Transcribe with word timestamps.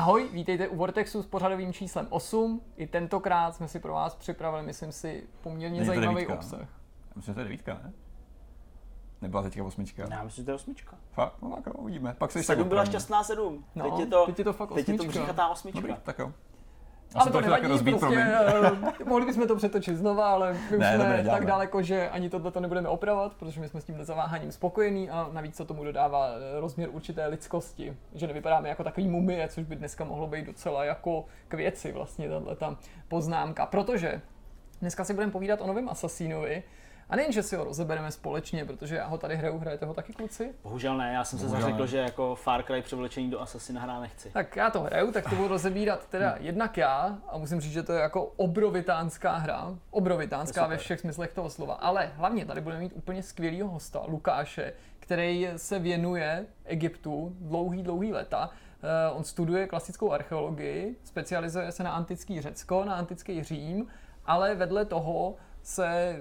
Ahoj, 0.00 0.28
vítejte 0.32 0.68
u 0.68 0.76
Vortexu 0.76 1.22
s 1.22 1.26
pořadovým 1.26 1.72
číslem 1.72 2.06
8. 2.10 2.60
I 2.76 2.86
tentokrát 2.86 3.54
jsme 3.54 3.68
si 3.68 3.80
pro 3.80 3.92
vás 3.92 4.14
připravili, 4.14 4.62
myslím 4.62 4.92
si, 4.92 5.28
poměrně 5.40 5.80
Není 5.80 5.86
zajímavý 5.86 6.14
devítka? 6.14 6.34
obsah. 6.34 6.60
Já 6.60 6.66
myslím, 7.16 7.32
že 7.32 7.34
to 7.34 7.40
je 7.40 7.44
devítka, 7.44 7.74
ne? 7.74 7.92
Nebyla 9.20 9.42
teďka 9.42 9.64
osmička. 9.64 10.02
Já 10.10 10.22
myslím, 10.24 10.42
že 10.42 10.44
to 10.44 10.50
je 10.50 10.54
osmička. 10.54 10.96
Fakt? 11.12 11.42
No 11.42 11.50
tak 11.50 11.66
jo, 11.66 11.72
uvidíme. 11.72 12.14
Pak 12.18 12.32
se 12.32 12.42
Sedm 12.42 12.68
byla 12.68 12.84
šťastná 12.84 13.24
sedm. 13.24 13.64
No, 13.74 13.90
teď 13.90 14.00
je 14.00 14.06
to, 14.06 14.26
teď 14.26 14.38
je 14.38 14.44
to 14.44 14.52
fakt 14.52 14.68
teď 14.74 14.88
je 14.88 14.94
to 14.94 15.02
osmička. 15.02 15.20
bříchatá 15.20 15.48
osmička. 15.48 15.80
Dobrý, 15.80 15.94
tak 16.02 16.18
jo. 16.18 16.32
Ale 17.14 17.24
jsem 17.24 17.32
to 17.32 17.38
taky 17.38 17.44
nevadí, 17.44 17.66
rozbít, 17.66 17.98
prostě, 17.98 18.18
eh, 18.18 19.04
mohli 19.04 19.26
bychom 19.26 19.48
to 19.48 19.56
přetočit 19.56 19.96
znova, 19.96 20.30
ale 20.30 20.52
my 20.52 20.76
už 20.76 20.80
Ne, 20.82 20.94
jsme 20.94 20.98
dobré, 21.04 21.24
tak 21.24 21.46
daleko, 21.46 21.82
že 21.82 22.08
ani 22.10 22.30
tohle 22.30 22.50
to 22.50 22.60
nebudeme 22.60 22.88
opravovat, 22.88 23.34
protože 23.34 23.60
my 23.60 23.68
jsme 23.68 23.80
s 23.80 23.84
tímhle 23.84 24.04
zaváháním 24.04 24.52
spokojení 24.52 25.10
a 25.10 25.28
navíc 25.32 25.56
to 25.56 25.64
tomu 25.64 25.84
dodává 25.84 26.28
eh, 26.28 26.60
rozměr 26.60 26.88
určité 26.92 27.26
lidskosti, 27.26 27.96
že 28.14 28.26
nevypadáme 28.26 28.68
jako 28.68 28.84
takový 28.84 29.08
mumie, 29.08 29.48
což 29.48 29.64
by 29.64 29.76
dneska 29.76 30.04
mohlo 30.04 30.26
být 30.26 30.46
docela 30.46 30.84
jako 30.84 31.24
k 31.48 31.54
věci 31.54 31.92
vlastně 31.92 32.28
tahle 32.28 32.56
ta 32.56 32.76
poznámka, 33.08 33.66
protože 33.66 34.20
dneska 34.80 35.04
si 35.04 35.14
budeme 35.14 35.32
povídat 35.32 35.60
o 35.60 35.66
novém 35.66 35.88
Assassinovi, 35.88 36.62
a 37.10 37.16
nejen, 37.16 37.32
že 37.32 37.42
si 37.42 37.56
ho 37.56 37.64
rozebereme 37.64 38.10
společně, 38.12 38.64
protože 38.64 38.96
já 38.96 39.06
ho 39.06 39.18
tady 39.18 39.36
hraju, 39.36 39.58
hrajete 39.58 39.86
ho 39.86 39.94
taky 39.94 40.12
kluci? 40.12 40.54
Bohužel 40.62 40.96
ne, 40.96 41.12
já 41.12 41.24
jsem 41.24 41.38
se 41.38 41.44
Bohužel 41.44 41.62
zařekl, 41.62 41.82
ne. 41.82 41.86
že 41.88 41.98
jako 41.98 42.34
Far 42.34 42.62
Cry 42.62 42.82
převlečení 42.82 43.30
do 43.30 43.40
Assassina 43.40 43.80
hrát 43.80 44.00
nechci. 44.00 44.30
Tak 44.30 44.56
já 44.56 44.70
to 44.70 44.80
hraju, 44.80 45.12
tak 45.12 45.30
to 45.30 45.36
budu 45.36 45.48
rozebírat 45.60 46.06
teda 46.08 46.36
jednak 46.40 46.76
já 46.76 47.18
a 47.28 47.38
musím 47.38 47.60
říct, 47.60 47.72
že 47.72 47.82
to 47.82 47.92
je 47.92 48.00
jako 48.00 48.24
obrovitánská 48.24 49.36
hra, 49.36 49.74
obrovitánská 49.90 50.66
ve 50.66 50.76
všech 50.76 51.00
smyslech 51.00 51.32
toho 51.32 51.50
slova, 51.50 51.74
ale 51.74 52.10
hlavně 52.16 52.44
tady 52.44 52.60
budeme 52.60 52.80
mít 52.80 52.92
úplně 52.94 53.22
skvělého 53.22 53.68
hosta, 53.68 54.02
Lukáše, 54.06 54.72
který 54.98 55.48
se 55.56 55.78
věnuje 55.78 56.46
Egyptu 56.64 57.36
dlouhý, 57.40 57.82
dlouhý 57.82 58.12
leta. 58.12 58.50
Eh, 58.82 59.10
On 59.12 59.24
studuje 59.24 59.66
klasickou 59.66 60.12
archeologii, 60.12 60.96
specializuje 61.04 61.72
se 61.72 61.82
na 61.82 61.90
antický 61.92 62.40
Řecko, 62.40 62.84
na 62.84 62.94
antický 62.94 63.42
Řím, 63.42 63.86
ale 64.26 64.54
vedle 64.54 64.84
toho 64.84 65.34
se 65.62 66.16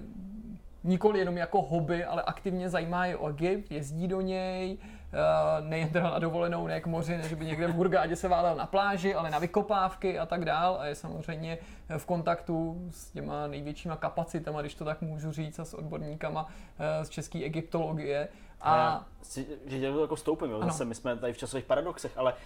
nikoli 0.83 1.19
jenom 1.19 1.37
jako 1.37 1.61
hobby, 1.61 2.03
ale 2.05 2.21
aktivně 2.21 2.69
zajímá 2.69 3.05
i 3.05 3.15
o 3.15 3.27
Egypt, 3.29 3.71
jezdí 3.71 4.07
do 4.07 4.21
něj, 4.21 4.77
eh, 5.13 5.61
nejen 5.61 5.89
teda 5.89 6.09
na 6.09 6.19
dovolenou, 6.19 6.67
ne 6.67 6.81
k 6.81 6.87
moři, 6.87 7.17
ne 7.17 7.29
že 7.29 7.35
by 7.35 7.45
někde 7.45 7.67
v 7.67 7.73
Hurgádě 7.75 8.15
se 8.15 8.27
válel 8.27 8.55
na 8.55 8.65
pláži, 8.65 9.15
ale 9.15 9.29
na 9.31 9.39
vykopávky 9.39 10.19
a 10.19 10.25
tak 10.25 10.45
dál 10.45 10.77
a 10.79 10.85
je 10.85 10.95
samozřejmě 10.95 11.57
v 11.97 12.05
kontaktu 12.05 12.81
s 12.91 13.11
těma 13.11 13.47
největšíma 13.47 13.95
kapacitama, 13.95 14.61
když 14.61 14.75
to 14.75 14.85
tak 14.85 15.01
můžu 15.01 15.31
říct, 15.31 15.59
a 15.59 15.65
s 15.65 15.73
odborníkama 15.73 16.47
eh, 16.79 17.05
z 17.05 17.09
české 17.09 17.39
egyptologie. 17.39 18.27
A 18.61 19.05
si- 19.21 19.47
že 19.65 19.79
tě 19.79 19.91
to 19.91 20.01
jako 20.01 20.17
stoupím, 20.17 20.51
jo, 20.51 20.61
zase 20.63 20.85
my 20.85 20.95
jsme 20.95 21.15
tady 21.17 21.33
v 21.33 21.37
časových 21.37 21.65
paradoxech, 21.65 22.17
ale 22.17 22.33
uh, 22.33 22.39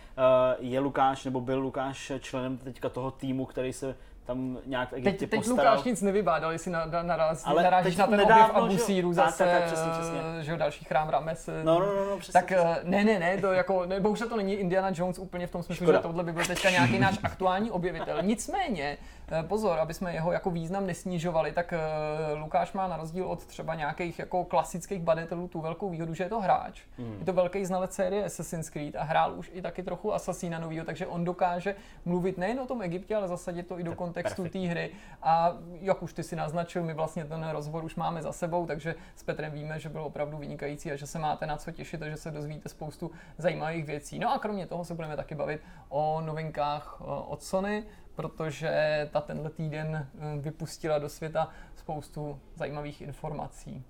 je 0.59 0.79
Lukáš, 0.79 1.25
nebo 1.25 1.41
byl 1.41 1.59
Lukáš 1.59 2.11
členem 2.19 2.57
teďka 2.57 2.89
toho 2.89 3.11
týmu, 3.11 3.45
který 3.45 3.73
se 3.73 3.95
tam 4.25 4.57
nějak 4.65 4.89
v 4.89 4.93
Egyptě 4.93 5.11
teď, 5.11 5.29
teď 5.29 5.39
postaral. 5.39 5.73
Lukáš 5.73 5.85
nic 5.85 6.01
nevybádal, 6.01 6.51
jestli 6.51 6.71
na, 6.71 6.85
na, 6.85 7.03
narazí, 7.03 7.43
Ale 7.45 7.63
narážíš 7.63 7.95
na 7.95 8.07
ten 8.07 8.17
nedávno, 8.17 8.61
objev? 8.61 8.79
Abusíru 8.79 9.13
zase, 9.13 9.43
tak, 9.43 9.53
tak, 9.53 9.63
přesně, 9.63 9.91
přesně. 9.91 10.19
že 10.41 10.51
jo, 10.51 10.57
další 10.57 10.85
chrám 10.85 11.09
Rames. 11.09 11.49
No, 11.63 11.79
no, 11.79 11.85
no, 11.85 12.05
no 12.09 12.17
přesně. 12.17 12.41
Tak 12.41 12.51
eh, 12.51 12.79
ne, 12.83 13.03
ne, 13.03 13.19
ne, 13.19 13.37
to 13.37 13.53
jako, 13.53 13.85
ne, 13.85 13.99
bohužel 13.99 14.29
to 14.29 14.37
není 14.37 14.53
Indiana 14.53 14.91
Jones 14.93 15.19
úplně 15.19 15.47
v 15.47 15.51
tom 15.51 15.63
smyslu, 15.63 15.85
Škoda. 15.85 15.97
že 15.97 16.01
tohle 16.01 16.23
by 16.23 16.33
byl 16.33 16.45
teďka 16.45 16.69
nějaký 16.69 16.99
náš 16.99 17.19
aktuální 17.23 17.71
objevitel. 17.71 18.17
Nicméně, 18.21 18.97
pozor, 19.41 19.79
aby 19.79 19.93
jsme 19.93 20.13
jeho 20.13 20.31
jako 20.31 20.51
význam 20.51 20.87
nesnižovali, 20.87 21.51
tak 21.51 21.73
eh, 21.73 22.33
Lukáš 22.33 22.73
má 22.73 22.87
na 22.87 22.97
rozdíl 22.97 23.25
od 23.25 23.45
třeba 23.45 23.75
nějakých 23.75 24.19
jako 24.19 24.43
klasických 24.43 25.01
badatelů 25.01 25.47
tu 25.47 25.61
velkou 25.61 25.89
výhodu, 25.89 26.13
že 26.13 26.23
je 26.23 26.29
to 26.29 26.41
hráč. 26.41 26.81
Hmm. 26.97 27.15
Je 27.19 27.25
to 27.25 27.33
velký 27.33 27.65
znalec 27.65 27.93
série 27.93 28.25
Assassin's 28.25 28.69
Creed 28.69 28.95
a 28.95 29.03
hrál 29.03 29.33
už 29.33 29.51
i 29.53 29.61
taky 29.61 29.83
trochu 29.83 30.13
Assassina 30.13 30.59
novýho, 30.59 30.85
takže 30.85 31.07
on 31.07 31.23
dokáže 31.23 31.75
mluvit 32.05 32.37
nejen 32.37 32.59
o 32.59 32.65
tom 32.65 32.81
Egyptě, 32.81 33.15
ale 33.15 33.27
zasadit 33.27 33.67
to 33.67 33.79
i 33.79 33.83
do 33.83 33.95
kontextu 33.95 34.49
té 34.49 34.59
hry. 34.59 34.91
A 35.21 35.57
jak 35.81 36.03
už 36.03 36.13
ty 36.13 36.23
si 36.23 36.35
naznačil, 36.35 36.83
my 36.83 36.93
vlastně 36.93 37.25
ten 37.25 37.49
rozhovor 37.49 37.83
už 37.83 37.95
máme 37.95 38.21
za 38.21 38.31
sebou, 38.31 38.65
takže 38.65 38.95
s 39.15 39.23
Petrem 39.23 39.51
víme, 39.51 39.79
že 39.79 39.89
byl 39.89 40.01
opravdu 40.03 40.37
vynikající 40.37 40.91
a 40.91 40.95
že 40.95 41.07
se 41.07 41.19
máte 41.19 41.45
na 41.45 41.57
co 41.57 41.71
těšit 41.71 42.01
a 42.01 42.09
že 42.09 42.17
se 42.17 42.31
dozvíte 42.31 42.69
spoustu 42.69 43.11
zajímavých 43.37 43.85
věcí. 43.85 44.19
No 44.19 44.33
a 44.33 44.39
kromě 44.39 44.67
toho 44.67 44.85
se 44.85 44.93
budeme 44.93 45.15
taky 45.15 45.35
bavit 45.35 45.61
o 45.89 46.21
novinkách 46.21 46.97
eh, 47.01 47.03
od 47.05 47.43
Sony, 47.43 47.83
protože 48.15 49.09
ta 49.13 49.21
tenhle 49.21 49.49
týden 49.49 50.07
eh, 50.19 50.39
vypustila 50.39 50.99
do 50.99 51.09
světa 51.09 51.49
spoustu 51.75 52.39
zajímavých 52.55 53.01
informací. 53.01 53.83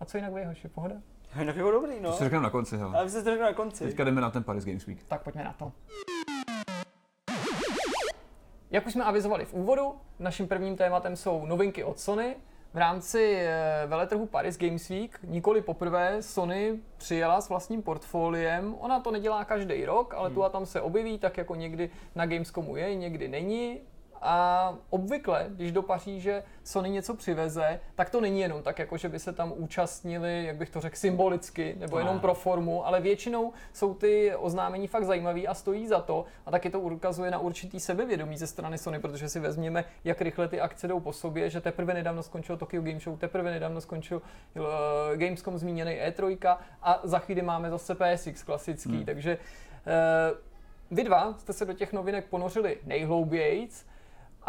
A 0.00 0.04
co 0.04 0.16
jinak 0.16 0.32
vy, 0.32 0.44
hoši, 0.44 0.68
pohoda? 0.68 0.96
Tak 1.34 1.56
jako 1.56 1.70
dobrý, 1.70 2.00
no. 2.00 2.10
To 2.10 2.16
si 2.16 2.24
řekneme 2.24 2.42
na 2.42 2.50
konci, 2.50 2.76
hele. 2.76 2.98
A 2.98 3.04
vy 3.04 3.10
jste 3.10 3.22
to 3.22 3.30
řekl 3.30 3.42
na 3.42 3.52
konci. 3.52 3.84
Teďka 3.84 4.04
jdeme 4.04 4.20
na 4.20 4.30
ten 4.30 4.44
Paris 4.44 4.64
Games 4.64 4.86
Week. 4.86 5.04
Tak 5.04 5.22
pojďme 5.22 5.44
na 5.44 5.52
to. 5.52 5.72
Jak 8.70 8.86
už 8.86 8.92
jsme 8.92 9.04
avizovali 9.04 9.44
v 9.44 9.54
úvodu, 9.54 9.94
naším 10.18 10.48
prvním 10.48 10.76
tématem 10.76 11.16
jsou 11.16 11.46
novinky 11.46 11.84
od 11.84 12.00
Sony. 12.00 12.36
V 12.74 12.78
rámci 12.78 13.34
eh, 13.34 13.86
veletrhu 13.86 14.26
Paris 14.26 14.58
Games 14.58 14.88
Week 14.88 15.18
nikoli 15.24 15.60
poprvé 15.60 16.22
Sony 16.22 16.78
přijela 16.96 17.40
s 17.40 17.48
vlastním 17.48 17.82
portfoliem. 17.82 18.74
Ona 18.78 19.00
to 19.00 19.10
nedělá 19.10 19.44
každý 19.44 19.84
rok, 19.84 20.14
ale 20.14 20.30
tu 20.30 20.44
a 20.44 20.48
tam 20.48 20.66
se 20.66 20.80
objeví, 20.80 21.18
tak 21.18 21.36
jako 21.36 21.54
někdy 21.54 21.90
na 22.14 22.26
Gamescomu 22.26 22.76
je, 22.76 22.94
někdy 22.94 23.28
není. 23.28 23.80
A 24.22 24.74
obvykle, 24.90 25.46
když 25.48 25.72
do 25.72 25.82
Paříže 25.82 26.42
Sony 26.64 26.90
něco 26.90 27.14
přiveze, 27.14 27.80
tak 27.94 28.10
to 28.10 28.20
není 28.20 28.40
jenom 28.40 28.62
tak, 28.62 28.78
jako 28.78 28.96
že 28.96 29.08
by 29.08 29.18
se 29.18 29.32
tam 29.32 29.52
účastnili, 29.56 30.44
jak 30.44 30.56
bych 30.56 30.70
to 30.70 30.80
řekl, 30.80 30.96
symbolicky, 30.96 31.74
nebo 31.78 31.98
jenom 31.98 32.14
Ne. 32.14 32.20
pro 32.20 32.34
formu, 32.34 32.86
ale 32.86 33.00
většinou 33.00 33.52
jsou 33.72 33.94
ty 33.94 34.34
oznámení 34.36 34.86
fakt 34.86 35.04
zajímavý 35.04 35.48
a 35.48 35.54
stojí 35.54 35.86
za 35.86 36.00
to. 36.00 36.24
A 36.46 36.50
taky 36.50 36.70
to 36.70 36.80
ukazuje 36.80 37.30
na 37.30 37.38
určitý 37.38 37.80
sebevědomí 37.80 38.38
ze 38.38 38.46
strany 38.46 38.78
Sony, 38.78 38.98
protože 38.98 39.28
si 39.28 39.40
vezměme, 39.40 39.84
jak 40.04 40.20
rychle 40.20 40.48
ty 40.48 40.60
akce 40.60 40.88
jdou 40.88 41.00
po 41.00 41.12
sobě, 41.12 41.50
že 41.50 41.60
teprve 41.60 41.94
nedávno 41.94 42.22
skončil 42.22 42.56
Tokyo 42.56 42.82
Game 42.82 43.00
Show, 43.00 43.18
teprve 43.18 43.50
nedávno 43.50 43.80
skončil 43.80 44.22
uh, 44.56 44.64
Gamescom 45.16 45.58
zmíněný 45.58 45.92
E3 45.92 46.56
a 46.82 47.00
za 47.04 47.18
chvíli 47.18 47.42
máme 47.42 47.70
zase 47.70 47.94
PSX 47.94 48.42
klasický, 48.42 48.88
Hmm. 48.96 49.04
takže 49.04 49.38
uh, 49.38 50.38
vy 50.90 51.04
dva 51.04 51.34
jste 51.38 51.52
se 51.52 51.64
do 51.64 51.72
těch 51.72 51.92
novinek 51.92 52.24
ponořili 52.24 52.76
nejhloubějíc 52.86 53.86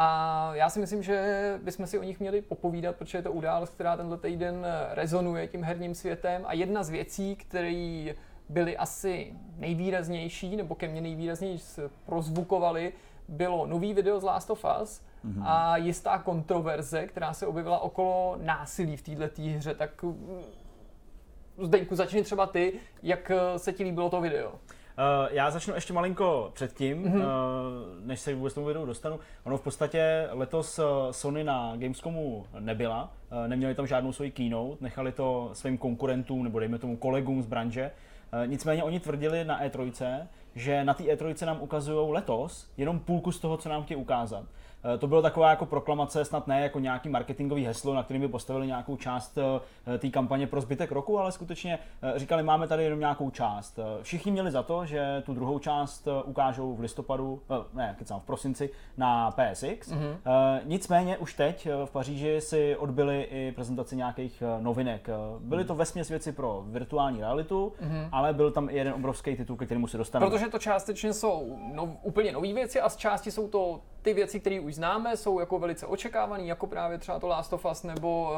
a 0.02 0.52
já 0.54 0.70
si 0.70 0.80
myslím, 0.80 1.04
že 1.04 1.60
bychom 1.64 1.88
si 1.88 2.00
o 2.00 2.04
nich 2.04 2.20
měli 2.20 2.42
popovídat, 2.42 2.96
protože 2.96 3.18
je 3.18 3.22
to 3.22 3.32
událost, 3.32 3.70
která 3.70 3.98
tenhle 3.98 4.18
týden 4.18 4.68
rezonuje 4.92 5.48
tím 5.48 5.64
herním 5.64 5.96
světem 5.96 6.42
a 6.46 6.54
jedna 6.54 6.84
z 6.84 6.90
věcí, 6.90 7.36
které 7.36 8.14
byly 8.50 8.78
asi 8.78 9.34
nejvýraznější, 9.58 10.56
nebo 10.56 10.76
ke 10.76 10.88
mně 10.88 11.02
nejvýrazněji 11.02 11.60
prozvukovaly, 12.06 12.94
bylo 13.28 13.68
nový 13.68 13.94
video 13.94 14.20
z 14.20 14.24
Last 14.24 14.50
of 14.50 14.66
Us 14.82 15.02
mm-hmm. 15.26 15.44
a 15.46 15.78
jistá 15.78 16.18
kontroverze, 16.18 17.08
která 17.08 17.34
se 17.34 17.48
objevila 17.48 17.80
okolo 17.80 18.38
násilí 18.42 18.98
v 18.98 19.02
této 19.02 19.42
hře. 19.42 19.74
Tak 19.74 20.04
mm, 20.04 20.42
Zdeňku, 21.58 21.96
začni 21.96 22.24
třeba 22.24 22.48
ty, 22.48 22.74
jak 23.04 23.32
eh, 23.32 23.60
se 23.60 23.74
ti 23.74 23.84
líbilo 23.84 24.10
to 24.10 24.22
video. 24.22 24.52
Uh, 25.00 25.28
já 25.32 25.52
začnu 25.52 25.74
ještě 25.76 25.94
malinko 25.94 26.52
předtím, 26.54 26.98
Mhm. 27.04 27.14
mm-hmm. 27.14 27.26
uh, 27.26 28.06
než 28.06 28.20
se 28.20 28.36
vůbec 28.36 28.54
tomu 28.54 28.68
videu 28.68 28.86
dostanu. 28.86 29.20
Ono 29.44 29.58
v 29.58 29.62
podstatě 29.62 30.28
letos 30.32 30.80
uh, 30.80 30.86
Sony 31.12 31.44
na 31.44 31.74
Gamescomu 31.78 32.46
nebyla, 32.60 33.12
uh, 33.32 33.48
neměli 33.48 33.76
tam 33.76 33.88
žádnou 33.88 34.12
svoji 34.12 34.32
keynote, 34.32 34.78
nechali 34.84 35.12
to 35.12 35.50
svým 35.54 35.78
konkurentům 35.78 36.44
nebo 36.44 36.60
dejme 36.60 36.78
tomu 36.80 36.98
kolegům 36.98 37.42
z 37.42 37.46
branže. 37.46 37.92
Uh, 38.34 38.48
nicméně 38.48 38.84
oni 38.84 39.00
tvrdili 39.00 39.46
na 39.46 39.64
E3, 39.64 40.28
že 40.56 40.84
na 40.84 40.94
té 40.94 41.04
E3 41.04 41.46
nám 41.46 41.62
ukazují 41.62 42.12
letos 42.12 42.70
jenom 42.78 43.00
půlku 43.00 43.32
z 43.32 43.40
toho, 43.40 43.58
co 43.58 43.70
nám 43.70 43.84
chtějí 43.84 43.98
ukázat. 43.98 44.44
Eh, 44.84 44.98
To 44.98 45.08
bylo 45.08 45.22
taková 45.22 45.50
jako 45.50 45.66
proklamace, 45.66 46.26
snad 46.26 46.48
ne 46.48 46.62
jako 46.62 46.80
nějaký 46.80 47.10
marketingový 47.10 47.66
heslo, 47.66 47.94
na 47.94 48.04
kterým 48.04 48.22
by 48.22 48.28
postavili 48.28 48.68
nějakou 48.68 48.98
část 48.98 49.38
eh, 49.38 49.98
té 49.98 50.10
kampaně 50.10 50.48
pro 50.48 50.62
zbytek 50.62 50.92
roku, 50.92 51.20
ale 51.20 51.32
skutečně 51.32 51.80
eh, 52.02 52.20
říkali, 52.20 52.44
máme 52.44 52.68
tady 52.68 52.84
jenom 52.84 53.00
nějakou 53.00 53.30
část. 53.30 53.80
Všichni 54.02 54.32
měli 54.32 54.52
za 54.52 54.64
to, 54.64 54.86
že 54.86 55.24
tu 55.26 55.34
druhou 55.34 55.60
část 55.60 56.08
ukážou 56.26 56.76
v 56.76 56.80
listopadu, 56.80 57.42
ne, 57.74 57.96
kecám, 58.00 58.20
v 58.20 58.24
prosinci 58.24 58.70
na 58.98 59.32
PSX. 59.32 59.92
Mm-hmm. 59.92 60.62
Nicméně 60.66 61.18
už 61.18 61.34
teď 61.34 61.68
v 61.86 61.92
Paříži 61.92 62.42
si 62.42 62.76
odbyli 62.76 63.22
i 63.22 63.52
prezentaci 63.52 63.96
nějakých 63.96 64.44
novinek. 64.60 65.10
Byly 65.40 65.66
to 65.66 65.76
vesměs 65.76 66.10
věci 66.10 66.32
pro 66.32 66.64
virtuální 66.68 67.20
realitu, 67.20 67.74
mm-hmm. 67.82 68.10
ale 68.12 68.34
byl 68.34 68.52
tam 68.52 68.70
i 68.70 68.76
jeden 68.76 68.94
obrovský 68.94 69.36
titul, 69.36 69.56
ke 69.56 69.66
kterému 69.66 69.88
se 69.88 69.98
dostaneme. 69.98 70.32
Protože 70.32 70.48
to 70.48 70.60
částečně 70.60 71.14
jsou 71.14 71.58
nov, 71.74 71.90
úplně 72.04 72.32
nové 72.32 72.54
věci 72.54 72.82
a 72.82 72.90
z 72.90 72.98
části 72.98 73.32
jsou 73.32 73.48
to 73.48 73.82
ty 74.02 74.14
věci, 74.14 74.40
které 74.40 74.60
už 74.60 74.76
známe, 74.76 75.18
jsou 75.18 75.40
jako 75.40 75.60
velice 75.60 75.86
očekávané, 75.86 76.44
jako 76.44 76.68
právě 76.68 76.98
třeba 76.98 77.20
to 77.20 77.28
Last 77.28 77.54
of 77.54 77.66
Us 77.72 77.84
nebo 77.84 78.32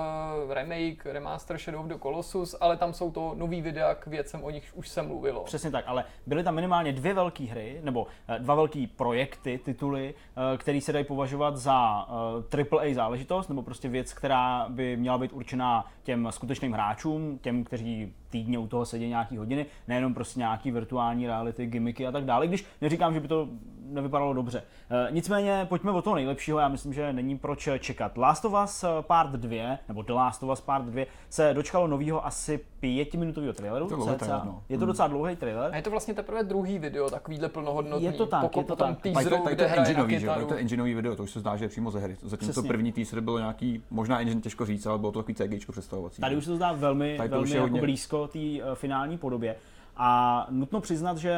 uh, 0.46 0.54
remake, 0.54 1.06
remaster 1.06 1.58
Shadow 1.58 1.82
of 1.82 1.88
the 1.88 1.98
Colossus, 2.02 2.56
ale 2.62 2.78
tam 2.78 2.94
jsou 2.94 3.12
to 3.12 3.34
nový 3.38 3.62
videa 3.62 3.96
k 3.96 4.08
věcem, 4.08 4.44
o 4.44 4.50
nich 4.50 4.72
už 4.76 4.90
se 4.90 5.02
mluvilo. 5.02 5.44
Přesně 5.44 5.72
tak, 5.72 5.86
ale 5.88 6.06
byly 6.26 6.44
tam 6.44 6.56
minimálně 6.56 6.94
dvě 6.94 7.14
velké 7.14 7.44
hry, 7.44 7.80
nebo 7.84 8.08
eh, 8.28 8.40
dva 8.40 8.56
velké 8.56 8.86
projekty, 8.96 9.60
tituly, 9.66 10.14
eh, 10.14 10.58
které 10.58 10.82
se 10.82 10.94
dají 10.94 11.06
považovat 11.06 11.58
za 11.58 12.08
eh, 12.52 12.66
AAA 12.72 12.94
záležitost, 12.94 13.48
nebo 13.48 13.64
prostě 13.64 13.90
věc, 13.90 14.14
která 14.14 14.66
by 14.70 14.98
měla 14.98 15.18
být 15.18 15.34
určená 15.34 15.86
těm 16.04 16.28
skutečným 16.32 16.74
hráčům, 16.74 17.40
těm, 17.42 17.64
kteří 17.64 18.14
týdně 18.32 18.58
u 18.58 18.68
toho 18.68 18.86
sedí 18.86 19.08
nějaký 19.08 19.38
hodiny, 19.38 19.66
nejenom 19.88 20.14
prostě 20.14 20.40
nějaký 20.40 20.72
virtuální 20.72 21.28
reality, 21.28 21.66
gimmicky 21.66 22.08
a 22.08 22.12
tak 22.12 22.26
dále. 22.26 22.48
Když 22.48 22.66
neříkám, 22.82 23.14
že 23.14 23.20
by 23.20 23.28
to 23.28 23.48
nevypadalo 23.86 24.34
dobře. 24.34 24.64
E, 24.90 25.12
nicméně 25.12 25.66
pojďme 25.70 25.92
o 25.92 26.02
toho 26.02 26.16
nejlepšího, 26.16 26.60
já 26.60 26.68
myslím, 26.68 26.94
že 26.94 27.14
není 27.14 27.38
proč 27.38 27.70
čekat. 27.80 28.18
Last 28.18 28.46
of 28.46 28.54
Us 28.64 28.86
Part 29.02 29.32
2, 29.32 29.78
nebo 29.88 30.02
The 30.02 30.14
Last 30.14 30.44
of 30.44 30.50
Us 30.50 30.62
Part 30.62 30.86
2, 30.86 31.06
se 31.30 31.54
dočkalo 31.54 31.88
nového 31.88 32.26
asi 32.26 32.60
pětiminutového 32.80 33.54
traileru. 33.54 33.88
To 33.88 34.10
je, 34.10 34.16
trailer, 34.16 34.42
no. 34.46 34.64
je 34.70 34.78
to 34.78 34.86
docela 34.86 35.08
dlouhý 35.08 35.36
trailer. 35.36 35.72
A 35.74 35.76
je 35.76 35.82
to 35.82 35.90
vlastně 35.92 36.14
teprve 36.14 36.44
druhý 36.44 36.80
video, 36.80 37.10
takovýhle 37.10 37.50
plnohodnotný. 37.50 38.06
Je 38.06 38.12
to 38.14 38.26
tak, 38.26 38.42
Pokud 38.42 38.60
je 38.60 38.64
to 38.66 38.76
potom 38.76 38.96
tak. 38.96 39.04
teaseru, 39.04 39.38
to 39.38 39.44
hraje 39.44 39.68
na 39.76 39.76
engineový, 39.76 40.14
že 40.14 40.20
kytaru. 40.20 40.46
To 40.46 40.56
engineový 40.56 40.94
video, 40.94 41.16
to 41.16 41.24
už 41.24 41.32
se 41.32 41.40
zdá, 41.40 41.56
že 41.58 41.66
je 41.66 41.70
přímo 41.70 41.92
ze 41.92 42.00
hry. 42.00 42.16
Zatímco 42.22 42.52
Přesně. 42.52 42.68
první 42.68 42.92
teaser 42.92 43.22
byl 43.22 43.40
nějaký, 43.40 43.84
možná 43.90 44.20
engine 44.20 44.42
těžko 44.42 44.66
říct, 44.66 44.86
ale 44.86 45.00
bylo 45.00 45.12
to 45.12 45.24
takový 45.24 45.36
CGčko 45.36 45.72
představovací. 45.72 46.22
Tady 46.22 46.36
už 46.36 46.44
se 46.44 46.50
to 46.50 46.56
zdá 46.56 46.72
velmi, 46.72 47.18
Tady 47.18 47.30
to 47.30 47.34
velmi 47.34 47.44
už 47.44 47.50
je 47.50 47.56
jako 47.56 47.64
hodně- 47.64 47.82
blízko 48.22 48.28
té 48.28 48.64
uh, 48.64 48.76
finální 48.76 49.18
podobě. 49.18 49.56
A 49.98 50.48
nutno 50.50 50.82
přiznat, 50.82 51.18
že 51.18 51.36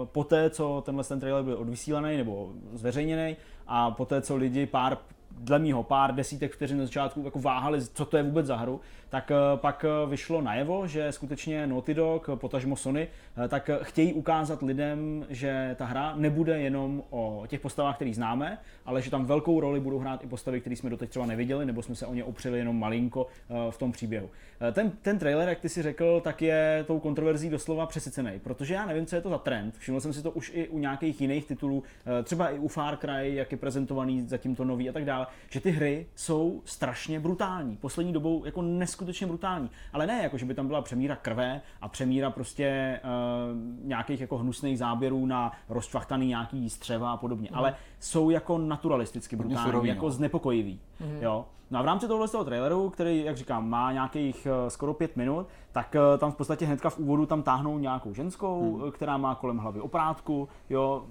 uh, 0.00 0.06
poté, 0.06 0.50
co 0.50 0.82
tenhle 0.86 1.04
ten 1.04 1.20
trailer 1.20 1.44
byl 1.44 1.58
odvysílaný 1.58 2.16
nebo 2.16 2.52
zveřejněný 2.72 3.36
a 3.66 3.90
poté, 3.90 4.20
co 4.20 4.36
lidi 4.36 4.66
pár 4.66 4.98
dle 5.30 5.58
mýho 5.58 5.82
pár 5.82 6.14
desítek 6.14 6.54
vteřin 6.54 6.78
na 6.78 6.84
začátku 6.84 7.22
jako 7.24 7.38
váhali, 7.38 7.82
co 7.82 8.04
to 8.04 8.16
je 8.16 8.22
vůbec 8.22 8.46
za 8.46 8.56
hru, 8.56 8.80
tak 9.14 9.30
eh, 9.30 9.34
pak 9.56 9.84
eh, 9.84 10.06
vyšlo 10.10 10.40
najevo, 10.40 10.86
že 10.86 11.12
skutečně 11.12 11.66
Naughty 11.66 11.94
Dog, 11.94 12.28
potažmo 12.34 12.76
Sony, 12.76 13.08
eh, 13.44 13.48
tak 13.48 13.70
eh, 13.70 13.78
chtějí 13.82 14.12
ukázat 14.12 14.62
lidem, 14.62 15.26
že 15.30 15.74
ta 15.78 15.84
hra 15.84 16.12
nebude 16.16 16.60
jenom 16.60 17.02
o 17.10 17.44
těch 17.46 17.60
postavách, 17.60 17.94
které 17.94 18.14
známe, 18.14 18.58
ale 18.86 19.02
že 19.02 19.10
tam 19.10 19.24
velkou 19.24 19.60
roli 19.60 19.80
budou 19.80 19.98
hrát 19.98 20.24
i 20.24 20.26
postavy, 20.26 20.60
které 20.60 20.76
jsme 20.76 20.90
doteď 20.90 21.10
třeba 21.10 21.26
neviděli, 21.26 21.66
nebo 21.66 21.82
jsme 21.82 21.94
se 21.94 22.06
o 22.06 22.14
ně 22.14 22.24
opřeli 22.24 22.58
jenom 22.58 22.78
malinko 22.78 23.26
eh, 23.26 23.54
v 23.70 23.78
tom 23.78 23.92
příběhu. 23.92 24.30
Eh, 24.60 24.72
Ten, 24.72 24.90
ten 25.02 25.18
trailer, 25.18 25.48
jak 25.48 25.60
ty 25.60 25.68
si 25.68 25.82
řekl, 25.82 26.20
tak 26.20 26.42
je 26.42 26.84
tou 26.86 27.00
kontroverzí 27.00 27.50
doslova 27.50 27.86
přesycený, 27.86 28.40
protože 28.42 28.74
já 28.74 28.86
nevím, 28.86 29.06
co 29.06 29.16
je 29.16 29.22
to 29.22 29.30
za 29.30 29.38
trend. 29.38 29.74
Všiml 29.78 30.00
jsem 30.00 30.12
si 30.12 30.22
to 30.22 30.30
už 30.30 30.52
i 30.54 30.68
u 30.68 30.78
nějakých 30.78 31.20
jiných 31.20 31.44
titulů, 31.44 31.82
eh, 32.06 32.22
třeba 32.22 32.48
i 32.48 32.58
u 32.58 32.68
Far 32.68 32.96
Cry, 32.96 33.34
jak 33.34 33.52
je 33.52 33.58
prezentovaný 33.58 34.28
zatím 34.28 34.56
to 34.56 34.64
nový 34.64 34.88
a 34.88 34.92
tak 34.92 35.04
dále, 35.04 35.26
že 35.50 35.60
ty 35.60 35.70
hry 35.70 36.06
jsou 36.16 36.62
strašně 36.64 37.20
brutální. 37.20 37.76
Poslední 37.76 38.12
dobou 38.12 38.44
jako 38.44 38.62
neskutečně 38.62 39.03
brutální. 39.26 39.70
Ale 39.92 40.06
ne 40.06 40.22
jako, 40.22 40.38
že 40.38 40.46
by 40.46 40.54
tam 40.54 40.66
byla 40.66 40.82
přemíra 40.82 41.16
krve 41.16 41.60
a 41.80 41.88
přemíra 41.88 42.30
prostě 42.30 43.00
uh, 43.04 43.86
nějakých 43.88 44.20
jako 44.20 44.38
hnusných 44.38 44.78
záběrů 44.78 45.26
na 45.26 45.52
rozčvachtaný 45.68 46.26
nějaký 46.26 46.70
střeva 46.70 47.12
a 47.12 47.16
podobně. 47.16 47.48
Ale 47.52 47.74
jsou 48.00 48.30
jako 48.30 48.58
naturalisticky 48.58 49.36
brutální, 49.36 49.64
surový, 49.64 49.88
jako 49.88 50.06
no. 50.06 50.10
znepokojivý. 50.10 50.80
Jo. 51.20 51.46
No 51.70 51.78
a 51.78 51.82
v 51.82 51.86
rámci 51.86 52.06
tohohle 52.06 52.28
toho 52.28 52.44
traileru, 52.44 52.90
který, 52.90 53.24
jak 53.24 53.36
říkám, 53.36 53.70
má 53.70 53.92
nějakých 53.92 54.46
eh, 54.46 54.70
skoro 54.70 54.94
pět 54.94 55.16
minut, 55.16 55.46
tak 55.72 55.96
eh, 55.96 56.18
tam 56.18 56.32
v 56.32 56.36
podstatě 56.36 56.66
hnedka 56.66 56.90
v 56.90 56.98
úvodu 56.98 57.26
tam 57.26 57.42
táhnou 57.42 57.78
nějakou 57.78 58.14
ženskou, 58.14 58.78
hmm. 58.78 58.92
která 58.92 59.16
má 59.16 59.34
kolem 59.34 59.58
hlavy 59.58 59.80
oprátku, 59.80 60.48
jo, 60.70 61.06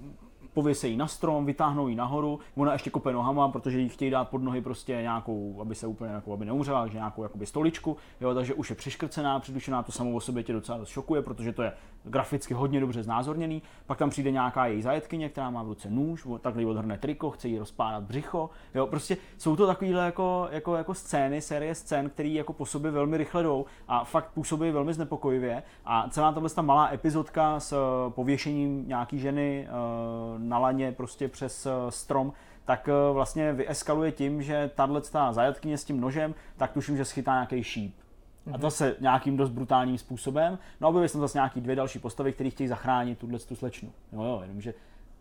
pověsejí 0.54 0.96
na 0.96 1.06
strom, 1.06 1.46
vytáhnou 1.46 1.88
ji 1.88 1.94
nahoru, 1.94 2.38
ona 2.56 2.72
ještě 2.72 2.90
kope 2.90 3.12
nohama, 3.12 3.48
protože 3.48 3.78
jí 3.78 3.88
chtějí 3.88 4.10
dát 4.10 4.28
pod 4.28 4.42
nohy 4.42 4.60
prostě 4.60 4.92
nějakou, 4.92 5.58
aby 5.60 5.74
se 5.74 5.86
úplně 5.86 6.12
jako, 6.12 6.32
aby 6.32 6.44
neumřela, 6.44 6.82
takže 6.82 6.98
nějakou 6.98 7.22
jakoby 7.22 7.46
stoličku, 7.46 7.96
jo, 8.20 8.34
takže 8.34 8.54
už 8.54 8.70
je 8.70 8.76
přiškrcená, 8.76 9.40
přidušená, 9.40 9.82
to 9.82 9.92
samo 9.92 10.10
o 10.14 10.20
sobě 10.20 10.42
tě 10.42 10.52
docela 10.52 10.78
dost 10.78 10.88
šokuje, 10.88 11.22
protože 11.22 11.52
to 11.52 11.62
je 11.62 11.72
graficky 12.04 12.54
hodně 12.54 12.80
dobře 12.80 13.02
znázorněný. 13.02 13.62
Pak 13.86 13.98
tam 13.98 14.10
přijde 14.10 14.30
nějaká 14.30 14.66
její 14.66 14.82
zajetkyně, 14.82 15.28
která 15.28 15.50
má 15.50 15.62
v 15.62 15.66
ruce 15.66 15.90
nůž, 15.90 16.26
takhle 16.40 16.62
jí 16.62 16.66
odhrne 16.66 16.98
triko, 16.98 17.30
chce 17.30 17.48
jí 17.48 17.58
rozpádat 17.58 18.02
břicho, 18.02 18.50
jo, 18.74 18.86
prostě 18.86 19.16
jsou 19.38 19.56
to 19.56 19.66
takovýhle 19.66 20.04
jako, 20.04 20.48
jako, 20.50 20.76
jako 20.76 20.94
scény, 20.94 21.40
série 21.40 21.74
scén, 21.74 22.10
které 22.10 22.28
jako 22.28 22.52
po 22.52 22.66
sobě 22.66 22.90
velmi 22.90 23.16
rychle 23.16 23.42
jdou 23.42 23.64
a 23.88 24.04
fakt 24.04 24.30
působí 24.34 24.70
velmi 24.70 24.94
znepokojivě 24.94 25.62
a 25.84 26.08
celá 26.10 26.32
tahle 26.32 26.50
ta 26.50 26.62
malá 26.62 26.92
epizodka 26.92 27.60
s 27.60 27.72
eh, 27.72 28.10
pověšením 28.10 28.88
nějaký 28.88 29.18
ženy 29.18 29.68
eh, 29.68 30.38
na 30.48 30.58
laně 30.58 30.92
prostě 30.92 31.28
přes 31.28 31.66
eh, 31.66 31.70
strom, 31.88 32.32
tak 32.64 32.88
eh, 32.88 33.12
vlastně 33.12 33.52
vyeskaluje 33.52 34.12
tím, 34.12 34.42
že 34.42 34.70
tahle 34.74 35.02
zajatkyně 35.30 35.78
s 35.78 35.84
tím 35.84 36.00
nožem, 36.00 36.34
tak 36.56 36.72
tuším, 36.72 36.96
že 36.96 37.04
schytá 37.04 37.32
nějaký 37.32 37.62
šíp. 37.62 37.94
A 38.52 38.58
to 38.58 38.70
se 38.70 38.96
nějakým 39.00 39.36
dost 39.36 39.50
brutálním 39.50 39.98
způsobem. 39.98 40.58
No 40.80 40.88
a 40.88 41.08
se 41.08 41.12
tam 41.12 41.20
zase 41.20 41.38
nějaký 41.38 41.60
dvě 41.60 41.76
další 41.76 41.98
postavy, 41.98 42.32
které 42.32 42.50
chtějí 42.50 42.68
zachránit 42.68 43.18
tuhle 43.18 43.38
tu 43.38 43.56
slečnu. 43.56 43.92
Jo, 44.12 44.22
jo, 44.22 44.38
jenomže 44.42 44.74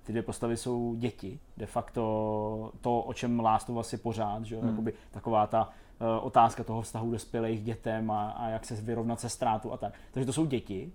ty 0.03 0.11
dvě 0.11 0.23
postavy 0.23 0.57
jsou 0.57 0.95
děti. 0.95 1.39
De 1.57 1.65
facto 1.65 2.71
to, 2.81 2.99
o 2.99 3.13
čem 3.13 3.39
Last 3.39 3.69
of 3.69 3.77
Us 3.77 3.93
je 3.93 3.99
pořád, 3.99 4.45
že 4.45 4.55
jo, 4.55 4.61
jakoby 4.65 4.93
taková 5.11 5.47
ta 5.47 5.69
uh, 5.69 6.25
otázka 6.25 6.63
toho 6.63 6.81
vztahu 6.81 7.11
dospělých 7.11 7.61
k 7.61 7.63
dětem 7.63 8.11
a, 8.11 8.29
a 8.29 8.49
jak 8.49 8.65
se 8.65 8.75
vyrovnat 8.75 9.19
se 9.19 9.29
ztrátu 9.29 9.73
a 9.73 9.77
tak. 9.77 9.93
Takže 10.11 10.25
to 10.25 10.33
jsou 10.33 10.45
děti 10.45 10.91